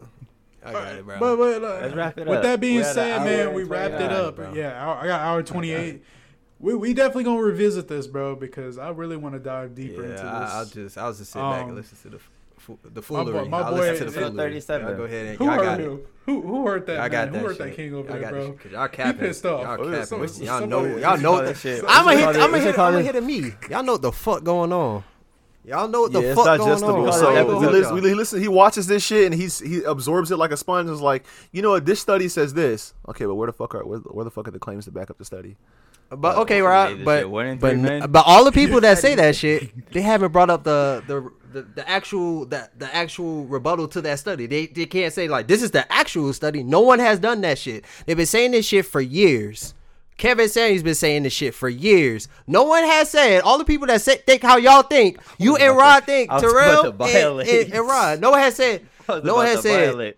I 0.65 0.73
got 0.73 0.95
it, 0.95 1.05
bro. 1.05 1.19
But, 1.19 1.37
but 1.37 1.63
uh, 1.65 1.81
Let's 1.83 1.95
wrap 1.95 2.19
it 2.19 2.27
with 2.29 2.43
that 2.43 2.61
being 2.61 2.77
We're 2.77 2.83
at 2.83 2.89
an 2.89 2.95
said, 2.95 3.25
man, 3.25 3.53
we 3.55 3.65
wrapped 3.65 3.95
it 4.01 4.13
up. 4.13 4.37
bro. 4.37 4.53
Yeah, 4.55 4.87
I 4.87 5.03
I 5.03 5.07
got 5.09 5.21
hour 5.21 5.43
twenty 5.43 5.73
eight. 5.73 6.03
We, 6.61 6.77
we 6.77 6.95
definitely 6.95 7.25
gonna 7.25 7.43
revisit 7.43 7.89
this, 7.89 8.07
bro, 8.07 8.37
because 8.37 8.79
I 8.79 8.91
really 8.91 9.17
want 9.17 9.35
to 9.35 9.41
dive 9.41 9.75
deeper 9.75 10.03
into 10.05 10.13
this. 10.13 10.21
I, 10.23 10.59
I'll 10.59 10.65
just 10.65 10.97
I'll 10.97 11.13
just 11.13 11.33
sit 11.33 11.41
back 11.41 11.63
and 11.63 11.71
Um, 11.71 11.77
listen 11.77 11.99
to 12.03 12.11
the 12.17 12.23
f- 12.69 12.77
the 12.85 13.01
my 13.01 13.03
foolery. 13.03 13.33
boy- 13.45 13.49
my 13.49 13.59
I'll 13.61 13.71
boy 13.73 13.77
listen 13.81 14.07
to 14.07 14.13
the 14.13 14.21
foolery. 14.21 14.37
37. 14.37 14.87
Y'all 14.89 14.97
go 14.97 15.03
ahead 15.05 15.27
and 15.27 15.39
who 15.39 15.45
y'all 15.45 15.55
heard 15.55 15.63
got 15.65 15.81
it. 15.81 16.07
Who 16.27 16.41
who 16.43 16.67
heard 16.67 16.87
that? 16.87 16.93
Y'all 16.93 17.03
man? 17.03 17.11
got 17.11 17.29
who 17.29 17.33
that 17.35 17.41
heard 17.43 17.57
shit. 17.57 17.59
that 17.67 17.77
king 17.77 17.95
over 17.95 18.09
y'all 18.11 18.21
there, 18.21 18.31
bro? 18.31 18.59
That 18.71 18.71
y'all 18.97 19.07
He 19.07 19.13
pissed 19.15 19.47
off. 19.47 19.61
Y'all 19.63 19.77
capping. 19.77 20.05
some- 20.05 20.19
y'all 20.21 20.29
somebody- 20.61 20.67
know. 20.67 20.97
Y'all 20.97 21.19
know. 21.19 21.45
That 21.45 21.57
shit. 21.57 21.85
I'm 21.89 22.07
We 22.07 22.13
gonna 22.15 22.27
hit. 22.33 22.43
I'm 22.43 22.51
gonna 22.51 22.63
hit. 22.63 22.79
I'm 22.79 22.93
gonna 22.93 23.03
hit 23.03 23.17
at 23.17 23.23
me. 23.25 23.53
Y'all 23.71 23.83
know 23.83 23.93
what 23.93 24.03
the 24.03 24.13
fuck 24.13 24.45
going 24.45 24.73
on. 24.73 25.05
Y'all 25.65 25.87
know 25.87 26.01
what 26.03 26.13
the 26.13 26.21
yeah, 26.21 26.27
it's 26.31 26.35
fuck 26.43 26.59
going 26.59 26.59
digestible. 26.71 26.97
on. 26.97 27.05
Call 27.05 27.13
So 27.13 27.31
episode. 27.31 27.61
we 27.61 27.67
listen, 27.69 27.95
we 27.95 28.15
listen. 28.15 28.41
He 28.41 28.49
watches 28.49 28.89
this 28.89 29.05
shit 29.05 29.27
and 29.31 29.35
he's 29.41 29.61
he 29.61 29.83
absorbs 29.85 30.33
it 30.33 30.37
like 30.37 30.51
a 30.51 30.57
sponge. 30.57 30.87
And 30.89 30.95
is 30.95 31.01
like, 31.01 31.25
you 31.53 31.63
know 31.63 31.71
what? 31.71 31.87
This 31.87 32.01
study 32.01 32.29
says 32.29 32.53
this. 32.55 32.95
Okay, 33.09 33.27
but 33.27 33.37
where 33.37 33.47
the 33.47 33.53
fuck 33.53 33.75
are 33.77 33.85
where, 33.87 33.99
where 34.01 34.25
the 34.25 34.31
fuck 34.33 34.49
are 34.49 34.51
the 34.51 34.59
claims 34.59 34.87
to 34.87 34.91
back 34.91 35.09
up 35.11 35.19
the 35.19 35.25
study? 35.25 35.57
But 36.17 36.39
okay, 36.39 36.61
right? 36.63 37.05
But 37.05 37.21
said 37.21 37.31
one 37.31 37.47
in 37.47 37.59
but 37.59 37.77
men. 37.77 38.11
but 38.11 38.25
all 38.27 38.45
the 38.45 38.53
people 38.61 38.81
that 38.81 38.99
say 38.99 39.15
that 39.15 39.37
shit, 39.37 39.93
they 39.93 40.03
haven't 40.03 40.33
brought 40.33 40.51
up 40.51 40.65
the 40.65 41.03
the 41.07 41.31
the, 41.53 41.63
the 41.63 41.89
actual 41.89 42.47
the, 42.47 42.69
the 42.77 42.95
actual 42.95 43.45
rebuttal 43.45 43.89
to 43.89 44.01
that 44.03 44.19
study. 44.19 44.47
They 44.47 44.67
they 44.67 44.87
can't 44.87 45.13
say 45.13 45.29
like 45.29 45.47
this 45.47 45.63
is 45.63 45.71
the 45.71 45.91
actual 45.93 46.33
study. 46.33 46.63
No 46.63 46.81
one 46.81 46.99
has 46.99 47.19
done 47.19 47.41
that 47.43 47.59
shit. 47.59 47.85
They've 48.07 48.17
been 48.17 48.27
saying 48.27 48.53
this 48.53 48.67
shit 48.67 48.87
for 48.87 49.01
years. 49.01 49.75
Kevin 50.19 50.49
Samuels 50.49 50.83
been 50.83 50.95
saying 50.95 51.25
this 51.25 51.33
shit 51.33 51.55
for 51.55 51.69
years. 51.69 52.29
No 52.47 52.65
one 52.65 52.85
has 52.85 53.11
said. 53.11 53.43
All 53.43 53.59
the 53.59 53.65
people 53.65 53.87
that 53.89 54.03
say, 54.03 54.19
think 54.19 54.43
how 54.43 54.57
y'all 54.57 54.83
think, 54.83 55.19
you 55.39 55.57
and 55.57 55.77
Rod 55.77 56.05
think, 56.05 56.31
I 56.31 56.35
was 56.35 56.45
about 56.45 57.09
Terrell 57.09 57.41
and, 57.41 57.49
and, 57.49 57.73
and 57.73 57.89
Rod. 57.89 58.21
No 58.21 58.31
one 58.31 58.41
has 58.41 58.55
said. 58.57 58.87
No 59.25 59.35
one 59.35 59.47
has 59.47 59.63
said 59.63 59.89
violate. 59.91 60.17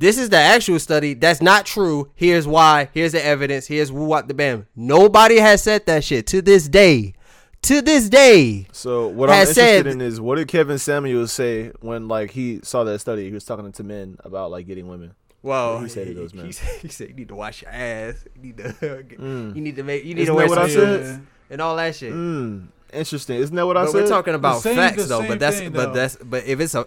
This 0.00 0.18
is 0.18 0.30
the 0.30 0.36
actual 0.38 0.78
study. 0.80 1.14
That's 1.14 1.40
not 1.40 1.64
true. 1.66 2.10
Here's 2.16 2.46
why. 2.48 2.88
Here's 2.92 3.12
the 3.12 3.24
evidence. 3.24 3.66
Here's 3.66 3.92
what 3.92 4.26
the 4.26 4.34
bam. 4.34 4.66
Nobody 4.74 5.36
has 5.38 5.62
said 5.62 5.86
that 5.86 6.02
shit 6.02 6.26
to 6.28 6.42
this 6.42 6.68
day. 6.68 7.14
To 7.62 7.82
this 7.82 8.08
day. 8.08 8.66
So 8.72 9.06
what 9.08 9.28
I'm 9.28 9.36
Has 9.36 9.50
interested 9.50 9.84
said- 9.84 9.86
in 9.86 10.00
is 10.00 10.20
what 10.20 10.36
did 10.36 10.48
Kevin 10.48 10.78
Samuels 10.78 11.30
say 11.30 11.68
when 11.80 12.08
like 12.08 12.30
he 12.30 12.60
saw 12.64 12.84
that 12.84 12.98
study? 13.00 13.26
He 13.28 13.32
was 13.34 13.44
talking 13.44 13.70
to 13.70 13.84
men 13.84 14.16
about 14.24 14.50
like 14.50 14.66
getting 14.66 14.88
women. 14.88 15.14
Well, 15.42 15.74
What 15.76 15.82
he 15.84 15.88
said 15.90 16.06
to 16.06 16.14
those 16.14 16.34
men? 16.34 16.46
He, 16.46 16.52
said, 16.52 16.68
he 16.82 16.88
said 16.88 17.08
you 17.10 17.14
need 17.14 17.28
to 17.28 17.34
wash 17.34 17.62
your 17.62 17.70
ass. 17.70 18.24
You 18.34 18.42
need 18.42 18.56
to. 18.58 18.64
Mm. 19.20 19.54
You 19.54 19.60
need 19.62 19.76
to 19.76 19.82
make. 19.82 20.04
You 20.04 20.14
need 20.14 20.22
Isn't 20.22 20.34
to 20.34 20.36
wear 20.36 20.48
that 20.48 20.50
what 20.50 20.58
I 20.58 20.68
some 20.68 20.80
said? 20.80 21.00
shoes 21.04 21.18
and 21.50 21.60
all 21.60 21.76
that 21.76 21.94
shit. 21.96 22.12
Mm, 22.14 22.68
interesting. 22.92 23.36
Isn't 23.36 23.54
that 23.56 23.66
what 23.66 23.76
I 23.76 23.84
But 23.84 23.92
said? 23.92 24.02
we're 24.04 24.08
talking 24.08 24.34
about 24.34 24.62
same- 24.62 24.76
facts 24.76 25.06
though. 25.08 25.26
But 25.26 25.38
that's. 25.38 25.58
thing, 25.58 25.72
but 25.72 25.86
though. 25.88 25.92
that's. 25.92 26.16
But 26.16 26.44
if 26.46 26.60
it's 26.60 26.74
a. 26.74 26.86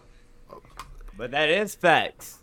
But 1.15 1.31
that 1.31 1.49
is 1.49 1.75
facts. 1.75 2.39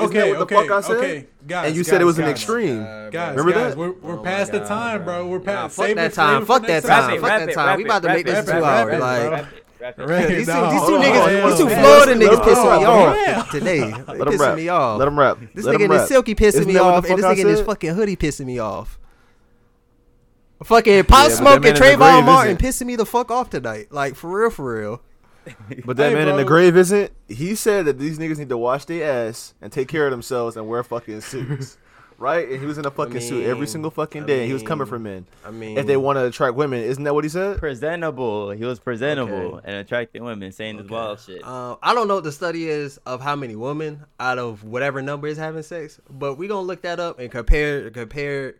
Isn't 0.00 0.14
that 0.14 0.20
Okay, 0.20 0.30
what 0.38 0.48
the 0.48 0.56
okay, 0.56 0.68
fuck 0.68 0.70
I 0.70 0.80
said? 0.86 0.96
okay, 0.96 1.26
guys. 1.46 1.66
and 1.68 1.76
you 1.76 1.82
guys, 1.82 1.90
said 1.90 2.00
it 2.00 2.04
was 2.04 2.18
an 2.18 2.24
guys, 2.26 2.30
extreme. 2.32 2.82
Uh, 2.82 3.10
guys, 3.10 3.36
Remember 3.36 3.52
guys, 3.52 3.70
that? 3.74 3.78
we're, 3.78 3.90
we're 3.92 4.18
Oh 4.20 4.22
past 4.22 4.52
my 4.52 4.58
the 4.60 4.64
time, 4.64 5.04
bro. 5.04 5.26
We're 5.26 5.38
Nah, 5.38 5.44
past. 5.44 5.76
fuck 5.76 5.86
that 5.94 5.98
it- 5.98 6.14
time. 6.14 6.34
save 6.34 6.42
it 6.42 6.46
Fuck 6.46 6.66
that 6.66 6.82
time. 6.84 7.20
Fuck 7.20 7.28
that 7.46 7.54
time. 7.54 7.76
We 7.78 7.82
it, 7.82 7.86
about 7.86 8.02
to 8.02 8.08
make 8.08 8.26
this 8.26 8.44
two 8.46 8.52
hours. 8.64 8.90
wrap 8.92 9.00
Like. 9.00 9.30
wrap 9.30 9.42
it, 9.42 9.46
wrap 9.80 9.98
it. 9.98 10.02
Right, 10.06 10.28
These 10.28 10.46
two, 10.46 10.52
oh, 10.52 10.60
no, 10.60 10.70
these 10.70 10.80
two 10.80 10.94
on, 10.94 11.02
niggas, 11.02 11.40
hold 11.40 11.50
these 11.52 11.58
two 11.58 11.64
on. 11.68 11.82
Florida 11.82 12.14
niggas 12.14 12.42
pissing 12.42 12.78
me 12.78 12.84
rap. 13.26 13.38
off 13.38 13.50
today. 13.50 13.80
Let 13.80 13.96
him 14.08 14.18
pissing 14.18 14.38
rap. 14.40 14.56
me 14.56 14.68
off. 14.68 14.98
Let 14.98 15.08
him 15.08 15.18
rap. 15.18 15.38
This 15.54 15.64
Let 15.64 15.74
nigga 15.74 15.76
him 15.76 15.82
in 15.82 15.90
this 15.90 15.98
rap. 16.00 16.08
silky 16.08 16.34
pissing 16.34 16.46
Isn't 16.46 16.66
me 16.68 16.78
off, 16.78 17.04
and 17.06 17.18
this 17.18 17.24
nigga 17.26 17.38
in 17.40 17.46
this 17.46 17.58
said? 17.58 17.66
fucking 17.66 17.94
hoodie 17.94 18.16
pissing 18.16 18.46
me 18.46 18.58
off. 18.58 18.98
Fucking 20.64 21.04
pop 21.04 21.08
but 21.08 21.28
that 21.28 21.36
smoking 21.36 21.62
man 21.62 21.74
Trayvon 21.76 22.24
Martin 22.24 22.56
pissing 22.56 22.86
me 22.86 22.96
the 22.96 23.06
fuck 23.06 23.30
off 23.30 23.50
tonight. 23.50 23.92
Like 23.92 24.16
for 24.16 24.40
real, 24.40 24.50
for 24.50 24.74
real. 24.80 25.02
But 25.84 25.96
that 25.98 26.08
Hey, 26.10 26.14
man 26.14 26.28
in 26.28 26.36
the 26.36 26.44
grave 26.44 26.76
isn't. 26.76 27.12
He 27.28 27.54
said 27.54 27.86
that 27.86 27.98
these 27.98 28.18
niggas 28.18 28.38
need 28.38 28.48
to 28.50 28.58
wash 28.58 28.84
their 28.84 29.28
ass 29.28 29.54
and 29.60 29.72
take 29.72 29.88
care 29.88 30.06
of 30.06 30.10
themselves 30.10 30.56
and 30.56 30.68
wear 30.68 30.82
fucking 30.82 31.20
suits. 31.20 31.78
right? 32.18 32.48
And 32.48 32.58
he 32.60 32.66
was 32.66 32.78
in 32.78 32.84
a 32.84 32.90
fucking 32.90 33.20
suit 33.20 33.44
every 33.46 33.68
single 33.68 33.92
fucking 33.92 34.24
I 34.24 34.26
day. 34.26 34.46
he 34.46 34.52
was 34.52 34.62
coming 34.64 34.86
for 34.88 34.98
men. 34.98 35.24
I 35.44 35.52
mean, 35.52 35.78
If 35.78 35.86
they 35.86 35.96
want 35.96 36.16
to 36.18 36.24
attract 36.26 36.56
women, 36.56 36.82
isn't 36.82 37.04
that 37.04 37.14
what 37.14 37.22
he 37.24 37.30
said? 37.30 37.58
presentable. 37.58 38.50
He 38.50 38.64
was 38.64 38.80
presentable 38.80 39.56
Okay. 39.56 39.60
and 39.68 39.76
attracting 39.76 40.24
women, 40.24 40.50
saying 40.50 40.78
this 40.78 40.88
wild 40.88 41.20
shit. 41.20 41.42
Uh, 41.44 41.76
I 41.80 41.94
don't 41.94 42.08
know 42.08 42.16
what 42.16 42.24
the 42.24 42.32
study 42.32 42.68
is 42.68 42.98
of 43.06 43.20
how 43.20 43.36
many 43.36 43.54
women 43.54 44.04
out 44.18 44.38
of 44.38 44.64
whatever 44.64 45.00
number 45.00 45.28
is 45.28 45.38
having 45.38 45.62
sex, 45.62 46.00
but 46.10 46.34
we 46.38 46.48
gonna 46.48 46.66
look 46.66 46.82
that 46.82 46.98
up 46.98 47.20
and 47.20 47.30
compare 47.30 47.88
compare 47.90 48.56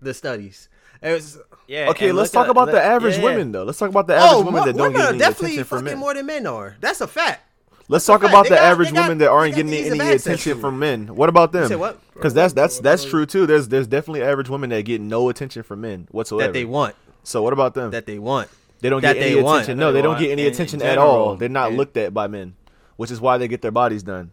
the 0.00 0.14
studies. 0.14 0.68
It's, 1.02 1.36
yeah. 1.68 1.90
Okay, 1.90 2.10
let's 2.10 2.32
talk 2.32 2.46
at- 2.46 2.50
about 2.50 2.72
the 2.72 2.82
average 2.82 3.18
yeah. 3.18 3.22
women 3.24 3.52
though. 3.52 3.62
Let's 3.62 3.78
talk 3.78 3.90
about 3.90 4.08
the 4.08 4.14
oh, 4.14 4.18
average 4.18 4.32
oh, 4.32 4.42
women 4.44 4.64
that 4.64 4.76
don't 4.76 4.92
women 4.92 5.00
get 5.00 5.08
any 5.10 5.18
definitely 5.18 5.46
attention 5.52 5.64
from 5.64 5.78
fucking 5.78 5.84
men. 5.92 5.98
more 6.00 6.14
than 6.14 6.26
men 6.26 6.46
are. 6.46 6.76
That's 6.80 7.00
a 7.00 7.06
fact. 7.06 7.42
Let's 7.90 8.04
That's 8.04 8.20
talk 8.20 8.28
about 8.28 8.42
They 8.44 8.50
the 8.50 8.54
got- 8.56 8.64
average 8.64 8.92
got- 8.92 9.02
women 9.02 9.18
that 9.18 9.30
aren't 9.30 9.54
getting 9.54 9.72
any 9.72 10.10
attention 10.12 10.60
from 10.60 10.78
men. 10.78 11.14
What 11.14 11.28
about 11.28 11.52
them? 11.52 11.68
Because 12.14 12.34
that's 12.34 12.52
that's 12.52 12.80
that's 12.80 13.04
true 13.04 13.24
too. 13.26 13.46
There's 13.46 13.68
there's 13.68 13.86
definitely 13.86 14.22
average 14.22 14.48
women 14.48 14.70
that 14.70 14.82
get 14.82 15.00
no 15.00 15.28
attention 15.28 15.62
from 15.62 15.80
men 15.82 16.08
whatsoever. 16.10 16.48
That 16.48 16.52
they 16.58 16.64
want. 16.64 16.96
So 17.22 17.42
what 17.42 17.52
about 17.52 17.74
them? 17.74 17.90
That 17.92 18.06
they 18.06 18.18
want. 18.18 18.48
they 18.80 18.88
don't 18.90 19.00
that 19.02 19.14
get 19.14 19.22
any 19.22 19.34
they 19.36 19.42
want. 19.42 19.62
attention. 19.62 19.78
No, 19.78 19.92
they 19.92 19.98
they 19.98 20.02
don't 20.02 20.18
get 20.18 20.30
any 20.30 20.42
in- 20.42 20.48
in 20.48 20.54
attention 20.54 20.82
at 20.82 20.98
all. 20.98 21.36
They're 21.36 21.48
not 21.48 21.68
And- 21.68 21.76
looked 21.76 21.96
at 21.96 22.12
by 22.14 22.26
men, 22.26 22.54
which 22.96 23.10
is 23.10 23.20
why 23.20 23.38
they 23.38 23.48
get 23.48 23.62
their 23.62 23.70
bodies 23.70 24.02
done. 24.02 24.32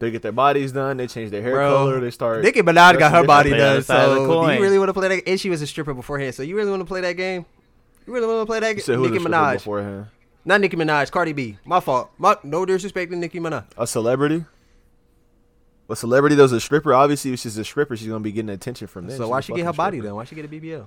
They 0.00 0.10
get 0.10 0.22
their 0.22 0.32
bodies 0.32 0.72
done. 0.72 0.96
They 0.96 1.06
change 1.06 1.30
their 1.30 1.40
hair 1.42 1.52
Bro, 1.52 1.70
color. 1.70 2.00
They 2.00 2.10
start. 2.10 2.42
Nicki 2.42 2.62
Minaj 2.62 2.98
got 2.98 3.12
her 3.12 3.24
body 3.24 3.50
Play 3.50 3.58
the 3.58 3.64
other 3.64 3.74
done. 3.76 3.82
side 3.84 4.08
of 4.08 4.14
the 4.16 4.26
So 4.26 4.46
do 4.48 4.52
you 4.54 4.60
really 4.60 4.78
want 4.78 4.88
to 4.88 4.92
play 4.94 5.08
that? 5.08 5.28
And 5.28 5.40
she 5.40 5.48
was 5.50 5.62
a 5.62 5.66
stripper 5.66 5.94
beforehand. 5.94 6.34
So 6.34 6.42
you 6.42 6.56
really 6.56 6.70
want 6.70 6.80
to 6.80 6.86
play 6.86 7.00
that 7.02 7.12
game? 7.12 7.46
You 8.06 8.12
really 8.12 8.26
want 8.26 8.40
to 8.42 8.46
play 8.46 8.60
that 8.60 8.72
game? 8.74 8.82
said 8.82 8.98
Nicki 8.98 9.14
the 9.14 9.20
stripper 9.20 9.34
Minaj, 9.36 9.52
beforehand? 9.54 10.06
not 10.44 10.60
Nicki 10.60 10.76
Minaj. 10.76 11.10
Cardi 11.10 11.32
B. 11.32 11.58
My 11.64 11.80
fault. 11.80 12.10
My, 12.18 12.36
no 12.42 12.66
disrespect 12.66 13.10
to 13.12 13.16
Nicki 13.16 13.38
Minaj. 13.40 13.64
A 13.78 13.86
celebrity. 13.86 14.44
A 15.88 15.96
celebrity 15.96 16.34
that 16.36 16.42
was 16.42 16.52
a 16.52 16.60
stripper. 16.60 16.92
Obviously, 16.92 17.32
if 17.32 17.40
she's 17.40 17.56
a 17.56 17.64
stripper, 17.64 17.96
she's 17.96 18.08
gonna 18.08 18.20
be 18.20 18.32
getting 18.32 18.50
attention 18.50 18.86
from 18.88 19.06
men. 19.06 19.16
So 19.16 19.24
She's 19.24 19.30
why 19.30 19.38
a 19.38 19.42
she 19.42 19.52
get 19.54 19.64
her 19.66 19.72
body 19.72 19.98
stripper. 19.98 20.08
done? 20.08 20.16
Why 20.16 20.24
she 20.24 20.34
get 20.34 20.44
a 20.44 20.48
BBL? 20.48 20.86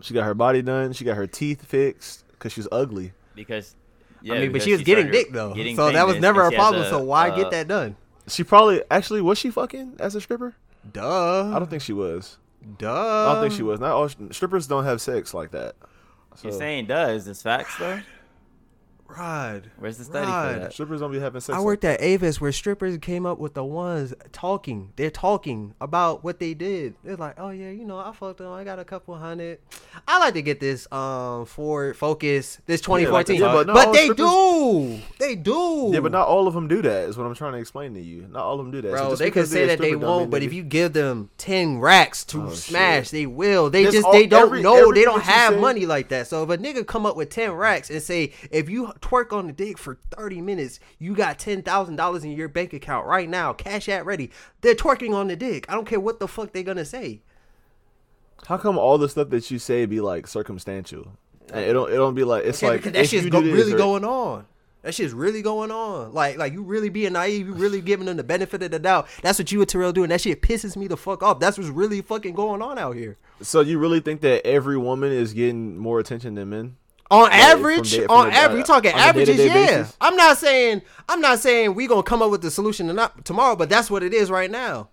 She 0.00 0.14
got 0.14 0.24
her 0.24 0.34
body 0.34 0.62
done. 0.62 0.92
She 0.92 1.04
got 1.04 1.16
her 1.16 1.26
teeth 1.26 1.64
fixed 1.64 2.24
because 2.32 2.52
she's 2.52 2.68
ugly. 2.70 3.12
because. 3.34 3.74
Yeah, 4.22 4.34
I 4.34 4.38
mean, 4.40 4.52
but 4.52 4.62
she 4.62 4.72
was 4.72 4.82
getting 4.82 5.10
dick 5.10 5.32
though, 5.32 5.54
getting 5.54 5.76
so 5.76 5.90
that 5.90 6.06
was 6.06 6.18
never 6.18 6.46
a 6.46 6.50
she 6.50 6.56
has 6.56 6.62
problem. 6.62 6.88
so 6.88 7.02
why 7.02 7.30
uh, 7.30 7.36
get 7.36 7.50
that 7.50 7.68
done? 7.68 7.96
She 8.28 8.44
probably 8.44 8.82
actually 8.90 9.20
was 9.20 9.38
she 9.38 9.50
fucking 9.50 9.96
as 9.98 10.14
a 10.14 10.20
stripper? 10.20 10.54
Duh. 10.92 11.52
I 11.54 11.58
don't 11.58 11.68
think 11.68 11.82
she 11.82 11.92
was. 11.92 12.38
Duh. 12.78 12.90
I 12.90 13.34
don't 13.34 13.42
think 13.42 13.54
she 13.54 13.62
was. 13.62 13.80
Not 13.80 13.92
all 13.92 14.08
strippers 14.30 14.66
don't 14.66 14.84
have 14.84 15.00
sex 15.00 15.34
like 15.34 15.50
that. 15.50 15.74
You're 16.42 16.52
saying 16.52 16.86
does 16.86 17.24
this 17.24 17.42
facts 17.42 17.76
though? 17.78 18.00
Rod. 19.16 19.70
Where's 19.78 19.98
the 19.98 20.04
study 20.04 20.26
Rod. 20.26 20.54
for 20.54 20.60
that? 20.60 20.72
Strippers 20.72 21.00
don't 21.00 21.12
be 21.12 21.20
having 21.20 21.40
sex. 21.40 21.54
I 21.54 21.58
like 21.58 21.64
worked 21.66 21.84
at 21.84 22.00
Avis 22.00 22.40
where 22.40 22.52
strippers 22.52 22.96
came 22.98 23.26
up 23.26 23.38
with 23.38 23.54
the 23.54 23.64
ones 23.64 24.14
talking. 24.32 24.92
They're 24.96 25.10
talking 25.10 25.74
about 25.80 26.24
what 26.24 26.38
they 26.40 26.54
did. 26.54 26.94
They're 27.04 27.16
like, 27.16 27.34
oh 27.38 27.50
yeah, 27.50 27.70
you 27.70 27.84
know, 27.84 27.98
I 27.98 28.12
fucked 28.12 28.38
them. 28.38 28.52
I 28.52 28.64
got 28.64 28.78
a 28.78 28.84
couple 28.84 29.14
hundred. 29.16 29.58
I 30.08 30.18
like 30.18 30.34
to 30.34 30.42
get 30.42 30.60
this 30.60 30.90
um 30.92 31.46
Ford 31.46 31.96
Focus, 31.96 32.58
this 32.66 32.80
2014. 32.80 33.40
yeah, 33.40 33.52
but 33.52 33.66
but 33.66 33.92
they 33.92 34.04
strippers- 34.04 34.16
do. 34.26 34.98
They 35.18 35.34
do. 35.36 35.90
Yeah, 35.92 36.00
but 36.00 36.12
not 36.12 36.26
all 36.28 36.48
of 36.48 36.54
them 36.54 36.68
do 36.68 36.82
that. 36.82 37.08
Is 37.08 37.16
what 37.16 37.26
I'm 37.26 37.34
trying 37.34 37.52
to 37.52 37.58
explain 37.58 37.94
to 37.94 38.00
you. 38.00 38.26
Not 38.30 38.42
all 38.44 38.58
of 38.58 38.64
them 38.66 38.70
do 38.72 38.80
that. 38.82 38.90
Bro, 38.92 39.10
just 39.10 39.18
they 39.20 39.30
could 39.30 39.48
say 39.48 39.66
that 39.66 39.78
they 39.78 39.94
won't, 39.94 40.30
but 40.30 40.40
they 40.40 40.46
if 40.46 40.52
you 40.52 40.62
give 40.62 40.92
them 40.92 41.30
ten 41.38 41.78
racks 41.78 42.24
to 42.26 42.42
Oh, 42.46 42.50
smash, 42.50 43.06
shit. 43.06 43.12
they 43.12 43.26
will. 43.26 43.70
They 43.70 43.82
There's 43.84 43.94
just 43.94 44.06
all- 44.06 44.12
they 44.12 44.26
don't 44.26 44.46
every- 44.46 44.62
know. 44.62 44.74
everything 44.74 44.94
They 44.94 45.04
don't 45.04 45.22
have 45.22 45.58
money 45.60 45.86
like 45.86 46.08
that. 46.08 46.26
So 46.26 46.42
if 46.42 46.50
a 46.50 46.58
nigga 46.58 46.86
come 46.86 47.06
up 47.06 47.16
with 47.16 47.30
ten 47.30 47.52
racks 47.52 47.90
and 47.90 48.02
say, 48.02 48.32
if 48.50 48.68
you 48.70 48.92
twerk 49.02 49.32
on 49.36 49.46
the 49.48 49.52
dick 49.52 49.76
for 49.76 49.98
thirty 50.16 50.40
minutes, 50.40 50.80
you 50.98 51.14
got 51.14 51.38
ten 51.38 51.62
thousand 51.62 51.96
dollars 51.96 52.24
in 52.24 52.30
your 52.32 52.48
bank 52.48 52.72
account 52.72 53.06
right 53.06 53.28
now, 53.28 53.52
cash 53.52 53.88
at 53.88 54.06
ready. 54.06 54.30
They're 54.62 54.74
twerking 54.74 55.14
on 55.14 55.28
the 55.28 55.36
dick. 55.36 55.66
I 55.68 55.74
don't 55.74 55.86
care 55.86 56.00
what 56.00 56.20
the 56.20 56.28
fuck 56.28 56.52
they're 56.52 56.62
gonna 56.62 56.84
say. 56.84 57.20
how 58.46 58.56
come 58.56 58.78
all 58.78 58.98
the 58.98 59.08
stuff 59.08 59.28
that 59.30 59.50
you 59.50 59.58
say 59.58 59.86
be 59.86 60.00
like 60.00 60.26
circumstantial? 60.26 61.08
And 61.52 61.64
it 61.64 61.72
don't. 61.72 61.92
It 61.92 61.96
don't 61.96 62.14
be 62.14 62.24
like 62.24 62.44
it's 62.44 62.62
Okay, 62.62 62.72
like 62.72 62.82
that 62.94 63.08
shit's 63.08 63.26
go- 63.28 63.40
really 63.40 63.74
or- 63.74 63.78
going 63.78 64.04
on. 64.04 64.46
That 64.82 64.94
shit's 64.96 65.12
really 65.12 65.42
going 65.42 65.70
on. 65.70 66.12
Like, 66.12 66.38
like 66.38 66.52
you 66.52 66.62
really 66.64 66.88
being 66.88 67.12
naive. 67.12 67.46
You 67.46 67.54
really 67.54 67.80
giving 67.80 68.06
them 68.06 68.16
the 68.16 68.24
benefit 68.24 68.64
of 68.64 68.72
the 68.72 68.80
doubt. 68.80 69.06
That's 69.22 69.38
what 69.38 69.52
you 69.52 69.60
and 69.60 69.68
Terrell 69.68 69.92
doing. 69.92 70.08
That 70.08 70.20
shit 70.20 70.42
pisses 70.42 70.76
me 70.76 70.88
the 70.88 70.96
fuck 70.96 71.22
off. 71.22 71.38
That's 71.38 71.56
what's 71.56 71.70
really 71.70 72.00
fucking 72.00 72.34
going 72.34 72.60
on 72.62 72.80
out 72.80 72.96
here. 72.96 73.16
So 73.42 73.60
you 73.60 73.78
really 73.78 74.00
think 74.00 74.22
that 74.22 74.44
every 74.44 74.76
woman 74.76 75.12
is 75.12 75.34
getting 75.34 75.78
more 75.78 76.00
attention 76.00 76.34
than 76.34 76.50
men? 76.50 76.76
On 77.12 77.26
from 77.26 77.32
average, 77.38 77.90
day- 77.92 78.00
from 78.06 78.10
on 78.10 78.26
the- 78.28 78.34
average, 78.34 78.62
uh, 78.62 78.66
talking 78.66 78.90
averages, 78.92 79.38
yeah. 79.38 79.52
basis? 79.52 79.96
I'm 80.00 80.16
not 80.16 80.38
saying 80.38 80.82
I'm 81.08 81.20
not 81.20 81.38
saying 81.40 81.74
we 81.74 81.86
gonna 81.86 82.02
come 82.02 82.22
up 82.22 82.30
with 82.30 82.42
the 82.42 82.50
solution 82.50 82.86
not 82.94 83.24
tomorrow, 83.24 83.54
but 83.54 83.68
that's 83.68 83.90
what 83.90 84.02
it 84.02 84.12
is 84.14 84.30
right 84.30 84.50
now. 84.50 84.88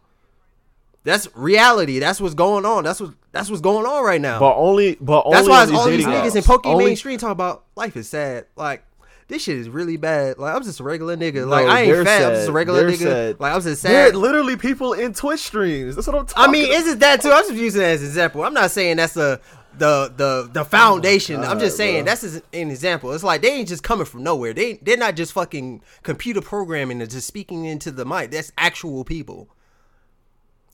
That's 1.05 1.29
reality. 1.33 1.99
That's 1.99 2.19
what's 2.19 2.35
going 2.35 2.65
on. 2.65 2.83
That's 2.83 2.99
what 2.99 3.11
that's 3.31 3.49
what's 3.49 3.61
going 3.61 3.85
on 3.85 4.03
right 4.03 4.19
now. 4.19 4.39
But 4.39 4.55
only. 4.57 4.97
But 4.99 5.21
only 5.25 5.35
that's 5.37 5.47
why 5.47 5.63
on 5.63 5.75
all 5.75 5.85
these 5.85 6.05
niggas 6.05 6.35
in. 6.35 6.43
Pokemon 6.43 6.65
Only- 6.73 6.85
mainstream 6.85 7.17
talk 7.17 7.31
about 7.31 7.63
life 7.75 7.95
is 7.95 8.09
sad. 8.09 8.45
Like 8.57 8.83
this 9.29 9.43
shit 9.43 9.57
is 9.57 9.69
really 9.69 9.95
bad. 9.95 10.37
Like 10.39 10.53
I'm 10.55 10.63
just 10.63 10.79
a 10.81 10.83
regular 10.83 11.15
nigga. 11.15 11.35
No, 11.35 11.45
like 11.45 11.67
I 11.67 11.81
ain't 11.83 11.93
they're 11.93 12.03
fat. 12.03 12.25
I'm 12.25 12.35
just 12.35 12.49
a 12.49 12.51
regular 12.51 12.81
They're 12.81 12.97
nigga. 12.97 12.97
sad. 13.29 13.39
Like 13.39 13.53
I'm 13.53 13.61
just 13.61 13.81
sad. 13.81 14.15
literally 14.15 14.57
people 14.57 14.91
in 14.93 15.13
Twitch 15.13 15.39
streams. 15.39 15.95
That's 15.95 16.07
what 16.07 16.17
I'm 16.17 16.25
talking. 16.25 16.49
I 16.49 16.51
mean, 16.51 16.65
about. 16.65 16.81
isn't 16.81 16.99
that 16.99 17.21
too? 17.21 17.31
I'm 17.31 17.43
just 17.47 17.53
using 17.53 17.81
it 17.81 17.85
as 17.85 18.01
an 18.01 18.07
example. 18.07 18.43
I'm 18.43 18.53
not 18.53 18.69
saying 18.71 18.97
that's 18.97 19.13
the 19.13 19.39
the 19.77 20.13
the 20.15 20.49
the 20.51 20.65
foundation. 20.65 21.43
I'm 21.43 21.59
just 21.59 21.77
saying 21.77 22.05
bro. 22.05 22.11
that's 22.13 22.23
an 22.23 22.71
example. 22.71 23.11
It's 23.13 23.23
like 23.23 23.41
they 23.41 23.53
ain't 23.53 23.67
just 23.67 23.83
coming 23.83 24.05
from 24.05 24.23
nowhere. 24.23 24.53
They 24.53 24.73
they're 24.73 24.97
not 24.97 25.15
just 25.15 25.33
fucking 25.33 25.81
computer 26.03 26.41
programming 26.41 27.01
and 27.01 27.09
just 27.09 27.27
speaking 27.27 27.65
into 27.65 27.91
the 27.91 28.05
mic. 28.05 28.31
That's 28.31 28.51
actual 28.57 29.03
people. 29.03 29.49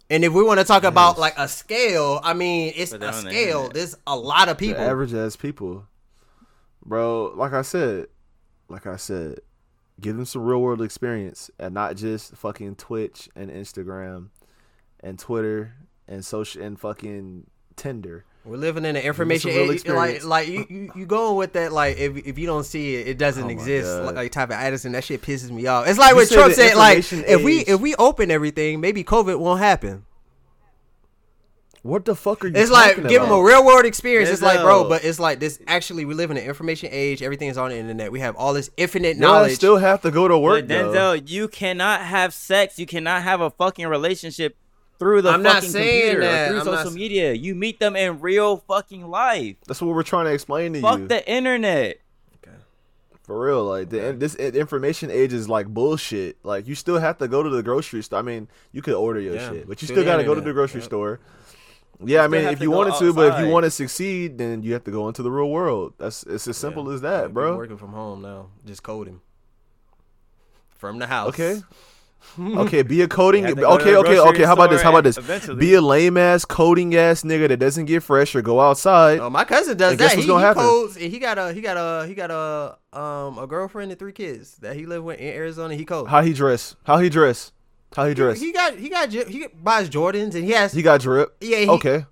And 0.09 0.23
if 0.23 0.33
we 0.33 0.43
want 0.43 0.59
to 0.59 0.65
talk 0.65 0.83
about 0.83 1.17
like 1.17 1.33
a 1.37 1.47
scale, 1.47 2.19
I 2.23 2.33
mean, 2.33 2.73
it's 2.75 2.93
a 2.93 2.97
they're 2.97 3.11
the 3.11 3.21
scale. 3.21 3.69
There's 3.69 3.95
a 4.05 4.15
lot 4.15 4.49
of 4.49 4.57
the 4.57 4.67
people. 4.67 4.83
average 4.83 5.13
ass 5.13 5.35
people, 5.35 5.87
bro. 6.83 7.33
Like 7.35 7.53
I 7.53 7.63
said, 7.63 8.07
like 8.69 8.85
I 8.85 8.97
said, 8.97 9.39
give 9.99 10.15
them 10.15 10.25
some 10.25 10.43
real 10.43 10.61
world 10.61 10.81
experience 10.81 11.49
and 11.57 11.73
not 11.73 11.95
just 11.95 12.35
fucking 12.35 12.75
Twitch 12.75 13.29
and 13.35 13.49
Instagram 13.49 14.29
and 14.99 15.17
Twitter 15.17 15.73
and 16.07 16.23
social 16.23 16.61
and 16.61 16.79
fucking 16.79 17.47
Tinder. 17.75 18.25
We're 18.45 18.57
living 18.57 18.85
in 18.85 18.95
an 18.95 19.01
information 19.01 19.51
some 19.51 19.59
age. 19.59 19.87
Like, 19.87 20.23
like 20.23 20.47
you, 20.47 20.67
you, 20.69 20.91
you 20.95 21.05
going 21.07 21.35
with 21.35 21.53
that. 21.53 21.71
Like, 21.71 21.97
if, 21.97 22.15
if 22.27 22.37
you 22.37 22.45
don't 22.45 22.63
see 22.63 22.95
it, 22.95 23.07
it 23.07 23.17
doesn't 23.17 23.45
Oh 23.45 23.49
exist. 23.49 23.89
Like, 24.03 24.15
like 24.15 24.31
type 24.31 24.49
of 24.49 24.55
Addison, 24.55 24.91
that 24.91 25.03
shit 25.03 25.23
pisses 25.23 25.49
me 25.49 25.65
off. 25.65 25.87
It's 25.87 25.97
like 25.97 26.11
You 26.11 26.17
what 26.17 26.27
said 26.27 26.35
Trump 26.35 26.53
said. 26.53 26.75
Like, 26.75 26.97
information 26.97 27.25
if 27.27 27.43
we 27.43 27.59
if 27.61 27.81
we 27.81 27.95
open 27.95 28.29
everything, 28.29 28.79
maybe 28.81 29.03
COVID 29.03 29.39
won't 29.39 29.59
happen. 29.59 30.05
What 31.81 32.05
the 32.05 32.15
fuck 32.15 32.43
are 32.43 32.47
you? 32.47 32.53
It's 32.55 32.71
like 32.71 32.95
talking 32.95 33.09
give 33.09 33.21
them 33.21 33.31
a 33.31 33.41
real 33.43 33.63
world 33.63 33.85
experience. 33.85 34.29
It's 34.29 34.41
like, 34.41 34.59
bro, 34.61 34.89
but 34.89 35.03
it's 35.03 35.19
like 35.19 35.39
this. 35.39 35.59
Actually, 35.67 36.05
we 36.05 36.15
live 36.15 36.31
in 36.31 36.37
an 36.37 36.43
information 36.43 36.89
age. 36.91 37.21
Everything 37.21 37.47
is 37.47 37.59
on 37.59 37.69
the 37.69 37.77
internet. 37.77 38.11
We 38.11 38.21
have 38.21 38.35
all 38.35 38.53
this 38.53 38.71
infinite 38.75 39.17
Y'all 39.17 39.33
knowledge. 39.33 39.53
still 39.53 39.77
have 39.77 40.01
to 40.01 40.09
go 40.09 40.27
to 40.27 40.37
work. 40.37 40.67
But 40.67 40.67
though. 40.67 40.93
Denzel, 41.19 41.29
you 41.29 41.47
cannot 41.47 42.01
have 42.01 42.33
sex. 42.33 42.79
You 42.79 42.87
cannot 42.87 43.21
have 43.21 43.39
a 43.39 43.51
fucking 43.51 43.85
relationship 43.87 44.57
through 44.99 45.21
the 45.23 45.29
I'm 45.29 45.43
not 45.43 45.55
fucking 45.55 45.69
saying 45.69 46.01
computer 46.11 46.21
that. 46.21 46.45
or 46.45 46.47
through 46.49 46.59
I'm 46.71 46.77
social 46.77 46.91
s- 46.91 46.95
media. 46.95 47.33
You 47.33 47.55
meet 47.55 47.79
them 47.79 47.95
in 47.95 48.19
real 48.21 48.57
fucking 48.57 49.07
life. 49.07 49.57
That's 49.67 49.81
what 49.81 49.93
we're 49.95 50.03
trying 50.03 50.25
to 50.25 50.31
explain 50.33 50.73
to 50.73 50.81
Fuck 50.81 50.99
you. 50.99 51.07
the 51.07 51.29
internet. 51.29 51.99
Okay. 52.37 52.55
For 53.23 53.39
real, 53.45 53.65
like 53.65 53.89
the 53.89 54.13
this 54.17 54.35
eh, 54.39 54.51
information 54.53 55.09
age 55.11 55.33
is 55.33 55.49
like 55.49 55.67
bullshit. 55.67 56.37
Like 56.43 56.67
you 56.67 56.75
still 56.75 56.99
have 56.99 57.17
to 57.17 57.27
go 57.27 57.43
to 57.43 57.49
the 57.49 57.63
grocery 57.63 58.01
store. 58.03 58.19
I 58.19 58.21
mean, 58.21 58.47
you 58.71 58.81
could 58.81 58.93
order 58.93 59.19
your 59.19 59.35
Yeah, 59.35 59.49
shit, 59.49 59.67
but 59.67 59.81
you 59.81 59.87
through 59.87 59.95
still 59.95 60.03
the 60.05 60.11
got 60.11 60.17
to 60.17 60.23
go 60.23 60.35
to 60.35 60.41
the 60.41 60.53
grocery 60.53 60.79
Yep. 60.81 60.85
store. 60.89 61.19
Yeah, 62.03 62.23
I 62.25 62.27
mean, 62.27 62.43
if 62.45 62.59
you 62.61 62.69
go 62.69 62.75
wanted 62.77 62.95
to, 62.99 63.13
but 63.13 63.33
if 63.39 63.45
you 63.45 63.51
want 63.51 63.63
to 63.63 63.71
succeed, 63.71 64.37
then 64.37 64.63
you 64.63 64.73
have 64.73 64.83
to 64.83 64.91
go 64.91 65.07
into 65.07 65.23
the 65.23 65.31
real 65.31 65.49
world. 65.49 65.93
That's 65.97 66.23
it's 66.23 66.45
as 66.45 66.57
simple 66.57 66.89
as 66.91 66.99
that, 67.01 67.27
People 67.27 67.33
bro. 67.33 67.55
Working 67.57 67.77
from 67.77 67.93
home 67.93 68.21
now, 68.21 68.47
just 68.65 68.83
coding 68.83 69.21
from 70.69 70.99
the 70.99 71.07
house. 71.07 71.29
Okay. 71.29 71.61
Okay, 72.39 72.81
be 72.81 73.01
a 73.01 73.07
coding. 73.07 73.43
You 73.43 73.47
have 73.49 73.55
to 73.55 73.61
go 73.61 73.77
to 73.77 73.83
Okay, 73.83 73.95
okay, 73.95 74.19
okay. 74.29 74.43
How 74.43 74.53
about 74.53 74.69
this? 74.69 74.81
How 74.81 74.89
about 74.89 75.03
this? 75.05 75.17
eventually. 75.17 75.57
Be 75.57 75.73
a 75.75 75.81
lame 75.81 76.17
ass 76.17 76.43
coding 76.45 76.93
ass 76.95 77.21
nigga 77.23 77.47
that 77.47 77.57
doesn't 77.57 77.85
get 77.85 78.03
fresh 78.03 78.35
or 78.35 78.41
go 78.41 78.59
outside. 78.59 79.19
Oh, 79.19 79.29
my 79.29 79.43
cousin 79.45 79.77
does 79.77 79.91
And 79.91 79.99
guess 79.99 80.11
what's 80.11 80.23
He, 80.23 80.27
gonna 80.27 80.39
he 80.39 80.45
happen? 80.45 80.61
codes. 80.63 80.97
And 80.97 81.11
he 81.11 81.19
got 81.19 81.37
a 81.37 81.53
he 81.53 81.61
got 81.61 81.77
a 81.77 82.05
he 82.07 82.13
got 82.13 82.31
a 82.31 82.77
um 82.97 83.37
a 83.39 83.47
girlfriend 83.47 83.91
and 83.91 83.99
three 83.99 84.11
kids 84.11 84.57
that 84.57 84.75
he 84.75 84.85
live 84.85 85.03
with 85.03 85.19
in 85.19 85.27
Arizona. 85.27 85.75
He 85.75 85.85
codes. 85.85 86.09
How 86.09 86.21
he 86.21 86.33
dress? 86.33 86.75
How 86.83 86.97
he 86.97 87.09
dress? 87.09 87.51
How 87.95 88.05
he 88.05 88.13
dress? 88.13 88.41
He 88.41 88.51
got 88.51 88.75
he 88.77 88.89
got 88.89 89.09
he 89.11 89.47
buys 89.61 89.89
Jordans 89.89 90.35
and 90.35 90.43
he 90.43 90.51
has 90.51 90.73
He 90.73 90.81
got 90.81 90.99
drip. 91.01 91.35
Yeah, 91.39 91.57
he- 91.59 91.69
okay. 91.69 92.05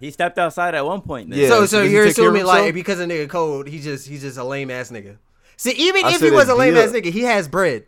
He 0.00 0.10
stepped 0.10 0.36
outside 0.38 0.74
at 0.74 0.84
one 0.84 1.00
point. 1.02 1.30
Then. 1.30 1.38
Yeah. 1.38 1.48
so 1.48 1.60
so 1.60 1.66
so 1.66 1.82
you're 1.82 2.06
take 2.06 2.16
care 2.16 2.28
of 2.28 2.34
assuming 2.34 2.46
like 2.46 2.74
because 2.74 2.98
a 2.98 3.06
nigga 3.06 3.28
code 3.28 3.68
he 3.68 3.78
just 3.78 4.08
he's 4.08 4.22
just 4.22 4.36
a 4.36 4.42
lame 4.44 4.70
ass 4.70 4.90
nigga. 4.90 5.18
See, 5.56 5.70
even 5.72 6.04
I 6.04 6.14
if 6.14 6.20
he 6.20 6.30
was 6.32 6.48
a 6.48 6.56
lame 6.56 6.74
be 6.74 6.80
a- 6.80 6.84
ass 6.86 6.90
nigga, 6.90 7.12
he 7.12 7.20
has 7.20 7.46
bread, 7.46 7.84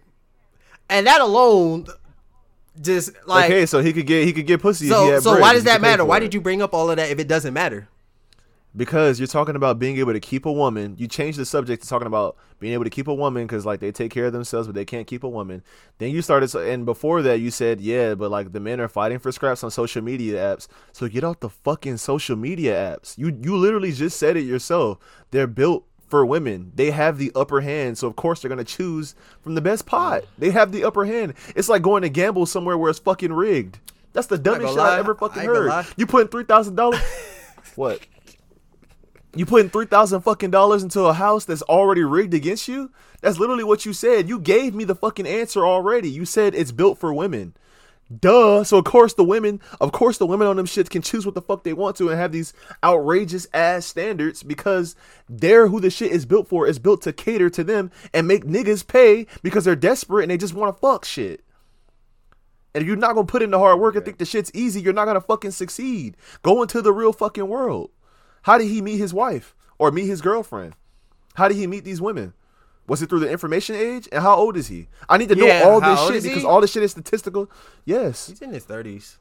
and 0.88 1.06
that 1.06 1.20
alone, 1.20 1.86
just 2.80 3.12
like 3.26 3.50
okay, 3.50 3.66
so 3.66 3.80
he 3.80 3.92
could 3.92 4.06
get 4.06 4.24
he 4.24 4.32
could 4.32 4.46
get 4.46 4.60
pussy. 4.60 4.86
if 4.86 4.90
he 4.90 4.94
so 4.94 5.20
so 5.20 5.30
bread. 5.32 5.42
why 5.42 5.52
does 5.52 5.64
that 5.64 5.80
matter? 5.80 6.04
Why 6.04 6.18
it. 6.18 6.20
did 6.20 6.34
you 6.34 6.40
bring 6.40 6.62
up 6.62 6.74
all 6.74 6.90
of 6.90 6.96
that 6.96 7.10
if 7.10 7.18
it 7.18 7.28
doesn't 7.28 7.54
matter? 7.54 7.88
because 8.76 9.20
you're 9.20 9.26
talking 9.26 9.54
about 9.56 9.78
being 9.78 9.98
able 9.98 10.12
to 10.12 10.20
keep 10.20 10.46
a 10.46 10.52
woman. 10.52 10.96
You 10.98 11.06
change 11.06 11.36
the 11.36 11.44
subject 11.44 11.82
to 11.82 11.88
talking 11.88 12.06
about 12.06 12.36
being 12.58 12.72
able 12.72 12.84
to 12.84 12.90
keep 12.90 13.06
a 13.08 13.14
woman 13.14 13.44
because 13.44 13.64
like 13.64 13.80
they 13.80 13.92
take 13.92 14.10
care 14.10 14.26
of 14.26 14.32
themselves, 14.32 14.66
but 14.66 14.74
they 14.74 14.84
can't 14.84 15.06
keep 15.06 15.22
a 15.22 15.28
woman. 15.28 15.62
Then 15.98 16.10
you 16.10 16.22
started, 16.22 16.52
and 16.54 16.84
before 16.84 17.22
that 17.22 17.40
you 17.40 17.50
said, 17.50 17.80
yeah, 17.80 18.14
but 18.14 18.30
like 18.30 18.52
the 18.52 18.60
men 18.60 18.80
are 18.80 18.88
fighting 18.88 19.18
for 19.18 19.30
scraps 19.30 19.62
on 19.62 19.70
social 19.70 20.02
media 20.02 20.38
apps. 20.38 20.66
So 20.92 21.08
get 21.08 21.24
off 21.24 21.40
the 21.40 21.50
fucking 21.50 21.98
social 21.98 22.36
media 22.36 22.74
apps. 22.74 23.16
You 23.16 23.36
you 23.42 23.56
literally 23.56 23.92
just 23.92 24.18
said 24.18 24.36
it 24.36 24.42
yourself. 24.42 24.98
They're 25.30 25.46
built 25.46 25.86
for 26.14 26.24
women. 26.24 26.70
They 26.76 26.92
have 26.92 27.18
the 27.18 27.32
upper 27.34 27.60
hand, 27.60 27.98
so 27.98 28.06
of 28.06 28.14
course 28.14 28.40
they're 28.40 28.48
gonna 28.48 28.62
choose 28.62 29.16
from 29.42 29.56
the 29.56 29.60
best 29.60 29.84
pot. 29.84 30.22
Mm. 30.22 30.26
They 30.38 30.50
have 30.50 30.70
the 30.70 30.84
upper 30.84 31.04
hand. 31.04 31.34
It's 31.56 31.68
like 31.68 31.82
going 31.82 32.02
to 32.02 32.08
gamble 32.08 32.46
somewhere 32.46 32.78
where 32.78 32.88
it's 32.88 33.00
fucking 33.00 33.32
rigged. 33.32 33.80
That's 34.12 34.28
the 34.28 34.38
dumbest 34.38 34.74
shit 34.74 34.78
I 34.78 34.90
lie. 34.90 34.98
ever 35.00 35.16
fucking 35.16 35.40
I 35.40 35.42
ain't 35.42 35.52
gonna 35.52 35.72
heard. 35.72 35.86
You 35.96 36.06
putting 36.06 36.28
three 36.28 36.44
thousand 36.44 36.76
dollars? 36.76 37.00
what? 37.74 37.98
You 39.34 39.44
putting 39.44 39.70
three 39.70 39.86
thousand 39.86 40.20
fucking 40.20 40.52
dollars 40.52 40.84
into 40.84 41.00
a 41.00 41.14
house 41.14 41.46
that's 41.46 41.62
already 41.62 42.04
rigged 42.04 42.32
against 42.32 42.68
you? 42.68 42.92
That's 43.20 43.40
literally 43.40 43.64
what 43.64 43.84
you 43.84 43.92
said. 43.92 44.28
You 44.28 44.38
gave 44.38 44.72
me 44.72 44.84
the 44.84 44.94
fucking 44.94 45.26
answer 45.26 45.66
already. 45.66 46.08
You 46.10 46.24
said 46.24 46.54
it's 46.54 46.70
built 46.70 46.96
for 46.98 47.12
women. 47.12 47.54
Duh. 48.20 48.64
So 48.64 48.78
of 48.78 48.84
course 48.84 49.14
the 49.14 49.24
women, 49.24 49.60
of 49.80 49.92
course 49.92 50.18
the 50.18 50.26
women 50.26 50.46
on 50.46 50.56
them 50.56 50.66
shits 50.66 50.90
can 50.90 51.02
choose 51.02 51.24
what 51.24 51.34
the 51.34 51.42
fuck 51.42 51.64
they 51.64 51.72
want 51.72 51.96
to 51.96 52.10
and 52.10 52.18
have 52.18 52.32
these 52.32 52.52
outrageous 52.82 53.46
ass 53.54 53.86
standards 53.86 54.42
because 54.42 54.94
they're 55.28 55.68
who 55.68 55.80
the 55.80 55.90
shit 55.90 56.12
is 56.12 56.26
built 56.26 56.48
for. 56.48 56.66
It's 56.66 56.78
built 56.78 57.02
to 57.02 57.12
cater 57.12 57.48
to 57.50 57.64
them 57.64 57.90
and 58.12 58.28
make 58.28 58.44
niggas 58.44 58.86
pay 58.86 59.26
because 59.42 59.64
they're 59.64 59.76
desperate 59.76 60.22
and 60.22 60.30
they 60.30 60.36
just 60.36 60.54
want 60.54 60.74
to 60.74 60.80
fuck 60.80 61.04
shit. 61.04 61.42
And 62.74 62.82
if 62.82 62.88
you're 62.88 62.96
not 62.96 63.14
gonna 63.14 63.26
put 63.26 63.42
in 63.42 63.50
the 63.50 63.58
hard 63.58 63.80
work 63.80 63.94
and 63.94 64.04
think 64.04 64.18
the 64.18 64.24
shit's 64.24 64.50
easy, 64.52 64.80
you're 64.80 64.92
not 64.92 65.06
gonna 65.06 65.20
fucking 65.20 65.52
succeed. 65.52 66.16
Go 66.42 66.60
into 66.60 66.82
the 66.82 66.92
real 66.92 67.12
fucking 67.12 67.48
world. 67.48 67.90
How 68.42 68.58
did 68.58 68.68
he 68.68 68.82
meet 68.82 68.98
his 68.98 69.14
wife 69.14 69.54
or 69.78 69.90
meet 69.90 70.06
his 70.06 70.20
girlfriend? 70.20 70.74
How 71.34 71.48
did 71.48 71.56
he 71.56 71.66
meet 71.66 71.84
these 71.84 72.00
women? 72.00 72.34
Was 72.86 73.00
it 73.02 73.08
through 73.08 73.20
the 73.20 73.30
information 73.30 73.74
age? 73.76 74.08
And 74.12 74.22
how 74.22 74.34
old 74.36 74.56
is 74.56 74.68
he? 74.68 74.88
I 75.08 75.16
need 75.16 75.28
to 75.30 75.34
know 75.34 75.46
Yeah, 75.46 75.62
all 75.64 75.80
this 75.80 76.06
shit 76.08 76.22
because 76.22 76.44
all 76.44 76.60
this 76.60 76.70
shit 76.72 76.82
is 76.82 76.90
statistical. 76.90 77.50
Yes. 77.84 78.26
He's 78.28 78.42
in 78.42 78.50
his 78.50 78.64
thirties, 78.64 79.18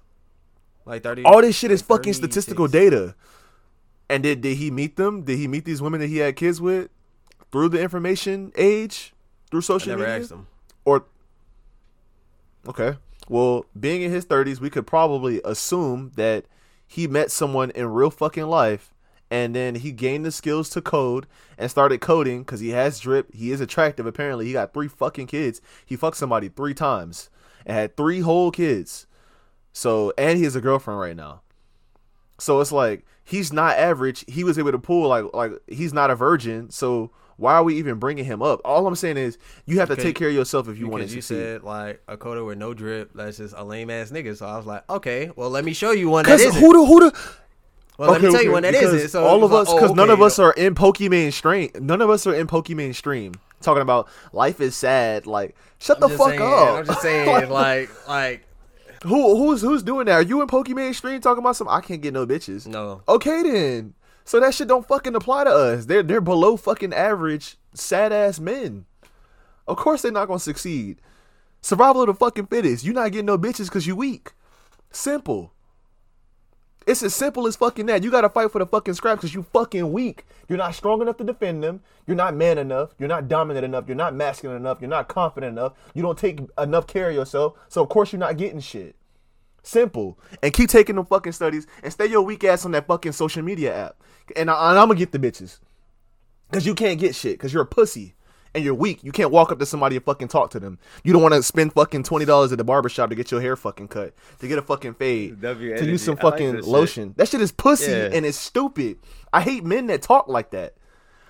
like 0.85 1.03
thirty. 1.03 1.23
All 1.23 1.41
this 1.41 1.55
shit 1.55 1.71
is 1.71 1.81
like 1.81 1.87
fucking 1.87 2.13
36. 2.13 2.17
statistical 2.17 2.67
data. 2.67 3.15
And 4.09 4.23
did 4.23 4.41
did 4.41 4.57
he 4.57 4.69
meet 4.69 4.97
them? 4.97 5.23
Did 5.23 5.37
he 5.39 5.47
meet 5.47 5.63
these 5.65 5.81
women 5.81 6.01
that 6.01 6.07
he 6.07 6.17
had 6.17 6.35
kids 6.35 6.59
with 6.59 6.89
through 7.51 7.69
the 7.69 7.81
information 7.81 8.51
age? 8.57 9.13
Through 9.49 9.61
I 9.61 9.63
social 9.63 9.89
never 9.91 10.03
media? 10.03 10.19
asked 10.19 10.31
him. 10.31 10.47
Or 10.83 11.05
Okay. 12.67 12.97
Well, 13.29 13.65
being 13.79 14.01
in 14.01 14.11
his 14.11 14.25
30s, 14.25 14.59
we 14.59 14.69
could 14.69 14.85
probably 14.85 15.41
assume 15.45 16.11
that 16.15 16.45
he 16.85 17.07
met 17.07 17.31
someone 17.31 17.71
in 17.71 17.87
real 17.87 18.09
fucking 18.09 18.45
life 18.47 18.92
and 19.33 19.55
then 19.55 19.75
he 19.75 19.91
gained 19.91 20.23
the 20.25 20.31
skills 20.31 20.69
to 20.69 20.81
code 20.81 21.25
and 21.57 21.69
started 21.71 21.99
coding 22.01 22.45
cuz 22.45 22.59
he 22.59 22.69
has 22.69 22.99
drip. 22.99 23.33
He 23.33 23.51
is 23.51 23.59
attractive 23.61 24.05
apparently. 24.05 24.45
He 24.45 24.53
got 24.53 24.73
3 24.73 24.87
fucking 24.87 25.27
kids. 25.27 25.59
He 25.85 25.95
fucked 25.95 26.17
somebody 26.17 26.49
3 26.49 26.73
times 26.73 27.29
and 27.65 27.75
had 27.75 27.97
3 27.97 28.19
whole 28.19 28.51
kids. 28.51 29.07
So, 29.71 30.13
and 30.17 30.37
he 30.37 30.43
has 30.43 30.55
a 30.55 30.61
girlfriend 30.61 30.99
right 30.99 31.15
now. 31.15 31.41
So 32.39 32.59
it's 32.61 32.71
like 32.71 33.05
he's 33.23 33.51
not 33.53 33.77
average. 33.77 34.23
He 34.27 34.43
was 34.43 34.59
able 34.59 34.71
to 34.71 34.79
pull 34.79 35.07
like 35.07 35.25
like 35.33 35.51
he's 35.67 35.93
not 35.93 36.11
a 36.11 36.15
virgin. 36.15 36.69
So 36.69 37.11
why 37.37 37.53
are 37.55 37.63
we 37.63 37.75
even 37.77 37.95
bringing 37.95 38.25
him 38.25 38.41
up? 38.43 38.61
All 38.63 38.85
I'm 38.85 38.95
saying 38.95 39.17
is 39.17 39.37
you 39.65 39.79
have 39.79 39.87
to 39.89 39.95
Because- 39.95 40.03
take 40.09 40.15
care 40.15 40.27
of 40.29 40.35
yourself 40.35 40.67
if 40.67 40.77
you 40.77 40.87
want 40.87 41.01
to 41.01 41.05
Because 41.05 41.15
you 41.15 41.21
said 41.21 41.63
like 41.63 42.01
a 42.07 42.17
coder 42.17 42.45
with 42.45 42.57
no 42.57 42.73
drip, 42.73 43.11
that's 43.15 43.37
just 43.37 43.55
a 43.57 43.63
lame 43.63 43.89
ass 43.89 44.11
nigga. 44.11 44.35
So 44.37 44.45
I 44.45 44.57
was 44.57 44.65
like, 44.67 44.83
okay, 44.89 45.31
well 45.35 45.49
let 45.49 45.63
me 45.65 45.73
show 45.73 45.91
you 45.91 46.09
one 46.09 46.25
that 46.25 46.37
Because 46.37 46.55
isn't. 46.55 46.61
who 46.61 46.73
the 46.73 46.85
who 46.85 46.99
the 47.09 47.17
well, 47.97 48.11
let 48.11 48.21
me 48.21 48.31
tell 48.31 48.43
you 48.43 48.51
one 48.51 48.63
that 48.63 48.73
because 48.73 48.93
isn't. 48.93 49.09
So 49.09 49.25
all 49.25 49.43
of 49.43 49.53
us, 49.53 49.67
like, 49.67 49.77
because 49.77 49.91
oh, 49.91 49.93
none 49.93 50.09
of 50.09 50.19
okay, 50.19 50.25
us 50.25 50.39
are 50.39 50.53
in 50.53 50.75
Pokemon 50.75 51.33
stream. 51.33 51.69
None 51.79 52.01
of 52.01 52.09
us 52.09 52.25
are 52.25 52.33
in 52.33 52.47
Pokemon 52.47 52.95
stream. 52.95 53.33
Talking 53.61 53.81
about 53.81 54.09
life 54.31 54.59
is 54.59 54.75
sad. 54.75 55.25
Like, 55.27 55.55
shut 55.79 56.03
I'm 56.03 56.09
the 56.09 56.17
fuck 56.17 56.29
saying, 56.29 56.41
up. 56.41 56.77
I'm 56.79 56.85
just 56.85 57.01
saying, 57.03 57.49
like, 57.49 58.07
like, 58.07 58.45
who 59.03 59.37
who's 59.37 59.61
who's 59.61 59.83
doing 59.83 60.07
that? 60.07 60.13
Are 60.13 60.21
you 60.21 60.41
in 60.41 60.47
Pokemon 60.47 60.95
stream 60.95 61.21
talking 61.21 61.43
about 61.43 61.55
some? 61.55 61.69
I 61.69 61.81
can't 61.81 62.01
get 62.01 62.13
no 62.13 62.25
bitches. 62.25 62.67
no. 62.67 63.01
Okay 63.07 63.43
then. 63.43 63.93
So 64.25 64.39
that 64.39 64.53
shit 64.53 64.67
don't 64.69 64.87
fucking 64.87 65.15
apply 65.15 65.43
to 65.45 65.51
us. 65.51 65.85
They're 65.85 66.03
they're 66.03 66.21
below 66.21 66.57
fucking 66.57 66.93
average, 66.93 67.57
sad 67.73 68.11
ass 68.11 68.39
men. 68.39 68.85
Of 69.67 69.77
course 69.77 70.01
they're 70.01 70.11
not 70.11 70.27
gonna 70.27 70.39
succeed. 70.39 70.99
Survival 71.61 72.01
of 72.01 72.07
the 72.07 72.13
fucking 72.13 72.47
fittest. 72.47 72.83
You're 72.83 72.93
not 72.93 73.11
getting 73.11 73.25
no 73.25 73.37
bitches 73.37 73.65
because 73.65 73.87
you 73.87 73.95
weak. 73.95 74.31
Simple. 74.91 75.53
It's 76.85 77.03
as 77.03 77.15
simple 77.15 77.47
as 77.47 77.55
fucking 77.55 77.85
that. 77.87 78.03
You 78.03 78.11
gotta 78.11 78.29
fight 78.29 78.51
for 78.51 78.59
the 78.59 78.65
fucking 78.65 78.93
scraps 78.93 79.21
because 79.21 79.33
you 79.33 79.43
fucking 79.53 79.91
weak. 79.91 80.25
You're 80.49 80.57
not 80.57 80.75
strong 80.75 81.01
enough 81.01 81.17
to 81.17 81.23
defend 81.23 81.63
them. 81.63 81.81
You're 82.05 82.17
not 82.17 82.35
man 82.35 82.57
enough. 82.57 82.93
You're 82.99 83.09
not 83.09 83.27
dominant 83.27 83.65
enough. 83.65 83.85
You're 83.87 83.95
not 83.95 84.13
masculine 84.13 84.57
enough. 84.57 84.79
You're 84.81 84.89
not 84.89 85.07
confident 85.07 85.57
enough. 85.57 85.73
You 85.93 86.01
don't 86.01 86.17
take 86.17 86.41
enough 86.57 86.87
care 86.87 87.09
of 87.09 87.15
yourself. 87.15 87.53
So 87.69 87.81
of 87.81 87.89
course 87.89 88.11
you're 88.11 88.19
not 88.19 88.37
getting 88.37 88.59
shit. 88.59 88.95
Simple. 89.63 90.19
And 90.41 90.53
keep 90.53 90.69
taking 90.69 90.97
them 90.97 91.05
fucking 91.05 91.31
studies 91.31 91.67
and 91.81 91.93
stay 91.93 92.07
your 92.07 92.21
weak 92.21 92.43
ass 92.43 92.65
on 92.65 92.71
that 92.71 92.87
fucking 92.87 93.13
social 93.13 93.43
media 93.43 93.73
app. 93.75 93.95
And, 94.35 94.49
I, 94.51 94.71
I'm 94.71 94.87
gonna 94.87 94.95
get 94.95 95.11
the 95.11 95.19
bitches. 95.19 95.59
Cause 96.51 96.65
you 96.65 96.75
can't 96.75 96.99
get 96.99 97.15
shit. 97.15 97.39
Cause 97.39 97.53
you're 97.53 97.63
a 97.63 97.67
pussy. 97.67 98.13
And 98.55 98.63
you're 98.63 98.75
weak. 98.75 99.03
You 99.03 99.11
can't 99.11 99.31
walk 99.31 99.51
up 99.51 99.57
to 99.59 99.65
somebody 99.65 99.95
and 99.95 100.05
fucking 100.05 100.27
talk 100.27 100.51
to 100.51 100.59
them. 100.59 100.77
You 101.03 101.11
don't 101.11 101.23
want 101.23 101.33
to 101.33 101.41
spend 101.41 101.73
fucking 101.73 102.03
twenty 102.03 102.25
dollars 102.25 102.51
at 102.51 102.59
the 102.59 102.63
barbershop 102.63 103.09
to 103.09 103.15
get 103.15 103.31
your 103.31 103.41
hair 103.41 103.55
fucking 103.55 103.87
cut, 103.87 104.13
to 104.39 104.47
get 104.47 104.59
a 104.59 104.61
fucking 104.61 104.93
fade, 104.93 105.41
W 105.41 105.75
to 105.77 105.85
use 105.85 106.03
some 106.03 106.17
I 106.21 106.23
like 106.23 106.33
fucking 106.33 106.55
shit. 106.57 106.65
lotion. 106.65 107.13
That 107.17 107.29
shit 107.29 107.41
is 107.41 107.51
pussy 107.51 107.91
Yeah. 107.91 108.09
and 108.13 108.25
it's 108.25 108.37
stupid. 108.37 108.99
I 109.31 109.41
hate 109.41 109.63
men 109.63 109.87
that 109.87 110.03
talk 110.03 110.27
like 110.27 110.51
that. 110.51 110.75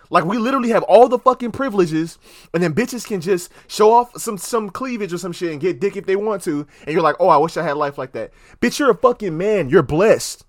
Like 0.10 0.26
we 0.26 0.38
literally 0.38 0.70
have 0.70 0.84
all 0.84 1.08
the 1.08 1.18
fucking 1.18 1.54
privileges, 1.54 2.20
and 2.54 2.62
then 2.62 2.74
bitches 2.74 3.08
can 3.08 3.22
just 3.22 3.50
show 3.68 3.94
off 3.94 4.16
some 4.20 4.38
some 4.38 4.70
cleavage 4.70 5.14
or 5.14 5.18
some 5.18 5.32
shit 5.32 5.52
and 5.54 5.62
get 5.62 5.80
dick 5.80 5.95
if 5.95 6.06
they 6.06 6.18
want 6.18 6.44
to, 6.44 6.68
and 6.86 6.91
you're 6.94 7.02
like, 7.02 7.16
oh, 7.20 7.30
I 7.30 7.38
wish 7.38 7.56
I 7.58 7.64
had 7.64 7.78
life 7.78 7.98
like 7.98 8.12
that. 8.12 8.32
Bitch, 8.62 8.80
you're 8.80 8.91
a 8.91 8.95
fucking 8.95 9.36
man. 9.38 9.70
You're 9.70 9.82
blessed. 9.82 10.45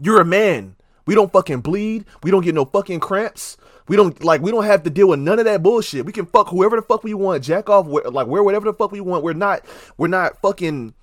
You're 0.00 0.20
a 0.20 0.24
man. 0.26 0.76
We 1.06 1.14
don't 1.14 1.32
fucking 1.32 1.62
bleed. 1.62 2.04
We 2.22 2.30
don't 2.30 2.44
get 2.44 2.54
no 2.54 2.64
fucking 2.64 3.00
cramps. 3.00 3.56
We 3.90 3.96
don't 3.96 4.22
like. 4.22 4.40
We 4.40 4.52
don't 4.52 4.62
have 4.66 4.84
to 4.84 4.90
deal 4.90 5.08
with 5.08 5.18
none 5.18 5.40
of 5.40 5.46
that 5.46 5.64
bullshit. 5.64 6.06
We 6.06 6.12
can 6.12 6.24
fuck 6.24 6.50
whoever 6.50 6.76
the 6.76 6.82
fuck 6.82 7.02
we 7.02 7.12
want. 7.12 7.42
Jack 7.42 7.68
off. 7.68 7.88
Like 7.88 8.28
wear 8.28 8.40
whatever 8.40 8.66
the 8.66 8.72
fuck 8.72 8.92
we 8.92 9.00
want. 9.00 9.24
We're 9.24 9.32
not. 9.32 9.64
We're 9.98 10.06
not 10.06 10.40
fucking. 10.40 10.94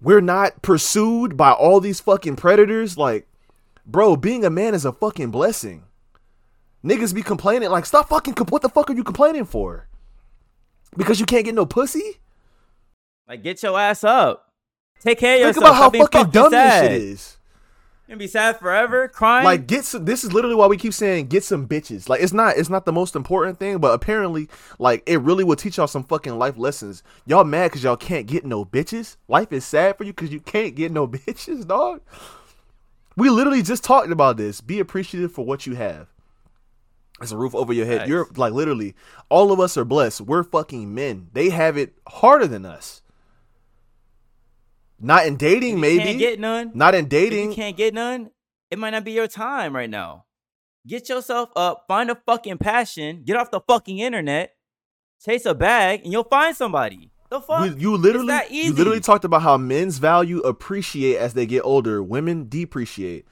We're 0.00 0.20
not 0.20 0.62
pursued 0.62 1.36
by 1.36 1.52
all 1.52 1.78
these 1.78 2.00
fucking 2.00 2.34
predators. 2.34 2.98
Like, 2.98 3.28
bro, 3.86 4.16
being 4.16 4.44
a 4.44 4.50
man 4.50 4.74
is 4.74 4.84
a 4.84 4.90
fucking 4.90 5.30
blessing. 5.30 5.84
Niggas 6.84 7.14
be 7.14 7.22
complaining 7.22 7.70
like, 7.70 7.86
stop 7.86 8.08
fucking. 8.08 8.34
What 8.48 8.62
the 8.62 8.68
fuck 8.68 8.90
are 8.90 8.94
you 8.94 9.04
complaining 9.04 9.44
for? 9.44 9.86
Because 10.96 11.20
you 11.20 11.24
can't 11.24 11.44
get 11.44 11.54
no 11.54 11.66
pussy. 11.66 12.18
Like, 13.28 13.44
get 13.44 13.62
your 13.62 13.78
ass 13.78 14.02
up. 14.02 14.48
Take 14.98 15.20
care 15.20 15.34
of 15.36 15.54
Think 15.54 15.56
yourself. 15.56 15.70
about 15.70 15.74
how 15.76 15.90
being 15.90 16.04
fucking 16.04 16.30
dumb 16.32 16.50
sad. 16.50 16.82
this 16.82 16.90
shit 16.90 17.02
is. 17.02 17.36
Gonna 18.06 18.18
be 18.18 18.26
sad 18.26 18.58
forever, 18.58 19.08
crying. 19.08 19.44
Like 19.44 19.66
get 19.66 19.84
some 19.84 20.04
this 20.04 20.24
is 20.24 20.32
literally 20.32 20.54
why 20.54 20.66
we 20.66 20.76
keep 20.76 20.92
saying 20.92 21.28
get 21.28 21.42
some 21.42 21.66
bitches. 21.66 22.06
Like 22.08 22.20
it's 22.20 22.34
not 22.34 22.58
it's 22.58 22.68
not 22.68 22.84
the 22.84 22.92
most 22.92 23.16
important 23.16 23.58
thing, 23.58 23.78
but 23.78 23.94
apparently 23.94 24.48
like 24.78 25.02
it 25.06 25.20
really 25.22 25.42
will 25.42 25.56
teach 25.56 25.78
y'all 25.78 25.86
some 25.86 26.04
fucking 26.04 26.38
life 26.38 26.58
lessons. 26.58 27.02
Y'all 27.24 27.44
mad 27.44 27.72
cuz 27.72 27.82
y'all 27.82 27.96
can't 27.96 28.26
get 28.26 28.44
no 28.44 28.64
bitches? 28.64 29.16
Life 29.26 29.52
is 29.52 29.64
sad 29.64 29.96
for 29.96 30.04
you 30.04 30.12
cuz 30.12 30.30
you 30.30 30.40
can't 30.40 30.74
get 30.74 30.92
no 30.92 31.08
bitches, 31.08 31.66
dog. 31.66 32.02
We 33.16 33.30
literally 33.30 33.62
just 33.62 33.84
talked 33.84 34.10
about 34.10 34.36
this. 34.36 34.60
Be 34.60 34.80
appreciative 34.80 35.32
for 35.32 35.46
what 35.46 35.66
you 35.66 35.74
have. 35.76 36.08
It's 37.22 37.32
a 37.32 37.38
roof 37.38 37.54
over 37.54 37.72
your 37.72 37.86
head. 37.86 38.00
Facts. 38.00 38.08
You're 38.10 38.26
like 38.36 38.52
literally 38.52 38.94
all 39.30 39.50
of 39.50 39.60
us 39.60 39.78
are 39.78 39.84
blessed. 39.84 40.20
We're 40.20 40.42
fucking 40.42 40.94
men. 40.94 41.28
They 41.32 41.48
have 41.48 41.78
it 41.78 41.94
harder 42.06 42.46
than 42.46 42.66
us. 42.66 43.00
Not 45.00 45.26
in 45.26 45.36
dating, 45.36 45.70
If 45.70 45.74
you 45.74 45.80
maybe. 45.80 46.04
can't 46.04 46.18
get 46.18 46.40
none. 46.40 46.70
Not 46.74 46.94
in 46.94 47.04
If 47.04 47.10
dating. 47.10 47.50
you 47.50 47.54
can't 47.56 47.76
get 47.76 47.94
none, 47.94 48.30
it 48.70 48.78
might 48.78 48.90
not 48.90 49.04
be 49.04 49.12
your 49.12 49.28
time 49.28 49.74
right 49.74 49.90
now. 49.90 50.24
Get 50.86 51.08
yourself 51.08 51.50
up, 51.56 51.84
find 51.88 52.10
a 52.10 52.14
fucking 52.26 52.58
passion, 52.58 53.22
get 53.24 53.36
off 53.36 53.50
the 53.50 53.60
fucking 53.60 53.98
internet, 53.98 54.54
chase 55.24 55.46
a 55.46 55.54
bag, 55.54 56.02
and 56.04 56.12
you'll 56.12 56.24
find 56.24 56.54
somebody. 56.54 57.10
The 57.30 57.40
fuck? 57.40 57.66
You, 57.66 57.76
you 57.78 57.96
literally, 57.96 58.34
you 58.50 58.72
literally 58.72 59.00
talked 59.00 59.24
about 59.24 59.42
how 59.42 59.56
men's 59.56 59.98
value 59.98 60.40
appreciate 60.40 61.16
as 61.16 61.32
they 61.34 61.46
get 61.46 61.62
older. 61.64 62.02
Women 62.02 62.48
depreciate. 62.48 63.26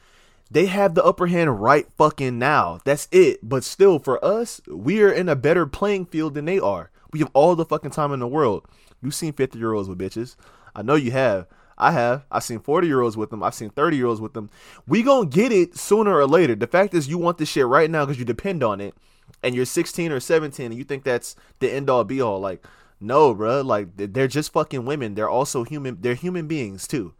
They 0.50 0.66
have 0.66 0.94
the 0.94 1.04
upper 1.04 1.26
hand 1.28 1.62
right 1.62 1.86
fucking 1.96 2.38
now. 2.38 2.80
That's 2.84 3.06
it. 3.12 3.40
But 3.42 3.64
still, 3.64 3.98
for 3.98 4.22
us, 4.24 4.60
we 4.66 5.02
are 5.02 5.12
in 5.12 5.28
a 5.28 5.36
better 5.36 5.66
playing 5.66 6.06
field 6.06 6.34
than 6.34 6.46
they 6.46 6.58
are. 6.58 6.90
We 7.12 7.20
have 7.20 7.30
all 7.34 7.54
the 7.54 7.64
fucking 7.64 7.90
time 7.90 8.12
in 8.12 8.20
the 8.20 8.26
world. 8.26 8.66
You've 9.02 9.14
seen 9.14 9.32
50 9.34 9.58
year 9.58 9.72
olds 9.72 9.88
with 9.88 9.98
bitches. 9.98 10.36
I 10.74 10.82
know 10.82 10.94
you 10.94 11.10
have. 11.10 11.46
I 11.78 11.90
have. 11.92 12.26
I've 12.30 12.44
seen 12.44 12.60
40 12.60 12.86
year 12.86 13.00
olds 13.00 13.16
with 13.16 13.30
them. 13.30 13.42
I've 13.42 13.54
seen 13.54 13.70
30 13.70 13.96
year 13.96 14.06
olds 14.06 14.20
with 14.20 14.34
them. 14.34 14.50
We 14.86 15.02
gonna 15.02 15.26
get 15.26 15.52
it 15.52 15.76
sooner 15.76 16.16
or 16.16 16.26
later. 16.26 16.54
The 16.54 16.66
fact 16.66 16.94
is, 16.94 17.08
you 17.08 17.18
want 17.18 17.38
this 17.38 17.48
shit 17.48 17.66
right 17.66 17.90
now 17.90 18.04
because 18.04 18.18
you 18.18 18.24
depend 18.24 18.62
on 18.62 18.80
it, 18.80 18.94
and 19.42 19.54
you're 19.54 19.64
16 19.64 20.12
or 20.12 20.20
17, 20.20 20.66
and 20.66 20.74
you 20.74 20.84
think 20.84 21.04
that's 21.04 21.34
the 21.58 21.72
end 21.72 21.90
all 21.90 22.04
be 22.04 22.20
all. 22.20 22.38
Like, 22.38 22.64
no, 23.00 23.34
bro. 23.34 23.62
Like, 23.62 23.88
they're 23.96 24.28
just 24.28 24.52
fucking 24.52 24.84
women. 24.84 25.14
They're 25.14 25.28
also 25.28 25.64
human. 25.64 25.98
They're 26.00 26.14
human 26.14 26.46
beings 26.46 26.86
too. 26.86 27.14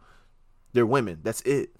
They're 0.71 0.85
women. 0.85 1.19
That's 1.23 1.41
it. 1.41 1.71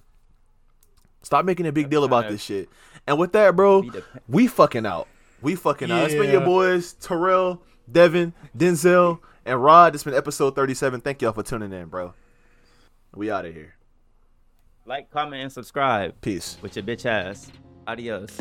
Stop 1.22 1.46
making 1.46 1.66
a 1.66 1.72
big 1.72 1.90
deal 1.90 2.04
about 2.04 2.28
this 2.28 2.44
shit. 2.44 2.68
And 3.08 3.18
with 3.18 3.32
that, 3.32 3.56
bro, 3.56 3.84
we 4.28 4.48
fucking 4.48 4.86
out. 4.86 5.08
We 5.42 5.56
fucking 5.56 5.90
out. 5.90 6.06
It's 6.06 6.16
been 6.16 6.30
your 6.30 6.42
boys, 6.42 6.94
Terrell, 6.94 7.62
Devin, 7.90 8.34
Denzel, 8.58 9.20
and 9.46 9.62
Rod. 9.62 9.96
It's 9.96 10.04
been 10.04 10.14
episode 10.14 10.56
37. 10.56 11.02
Thank 11.02 11.22
y'all 11.22 11.34
for 11.34 11.44
tuning 11.44 11.72
in, 11.74 11.88
bro. 11.88 12.14
We 13.16 13.32
out 13.32 13.46
of 13.46 13.54
here. 13.54 13.76
Like, 14.86 15.10
comment, 15.12 15.42
and 15.44 15.52
subscribe 15.52 16.20
Peace. 16.22 16.58
with 16.62 16.76
your 16.76 16.84
bitch 16.84 17.06
ass. 17.06 17.52
Adios. 17.88 18.38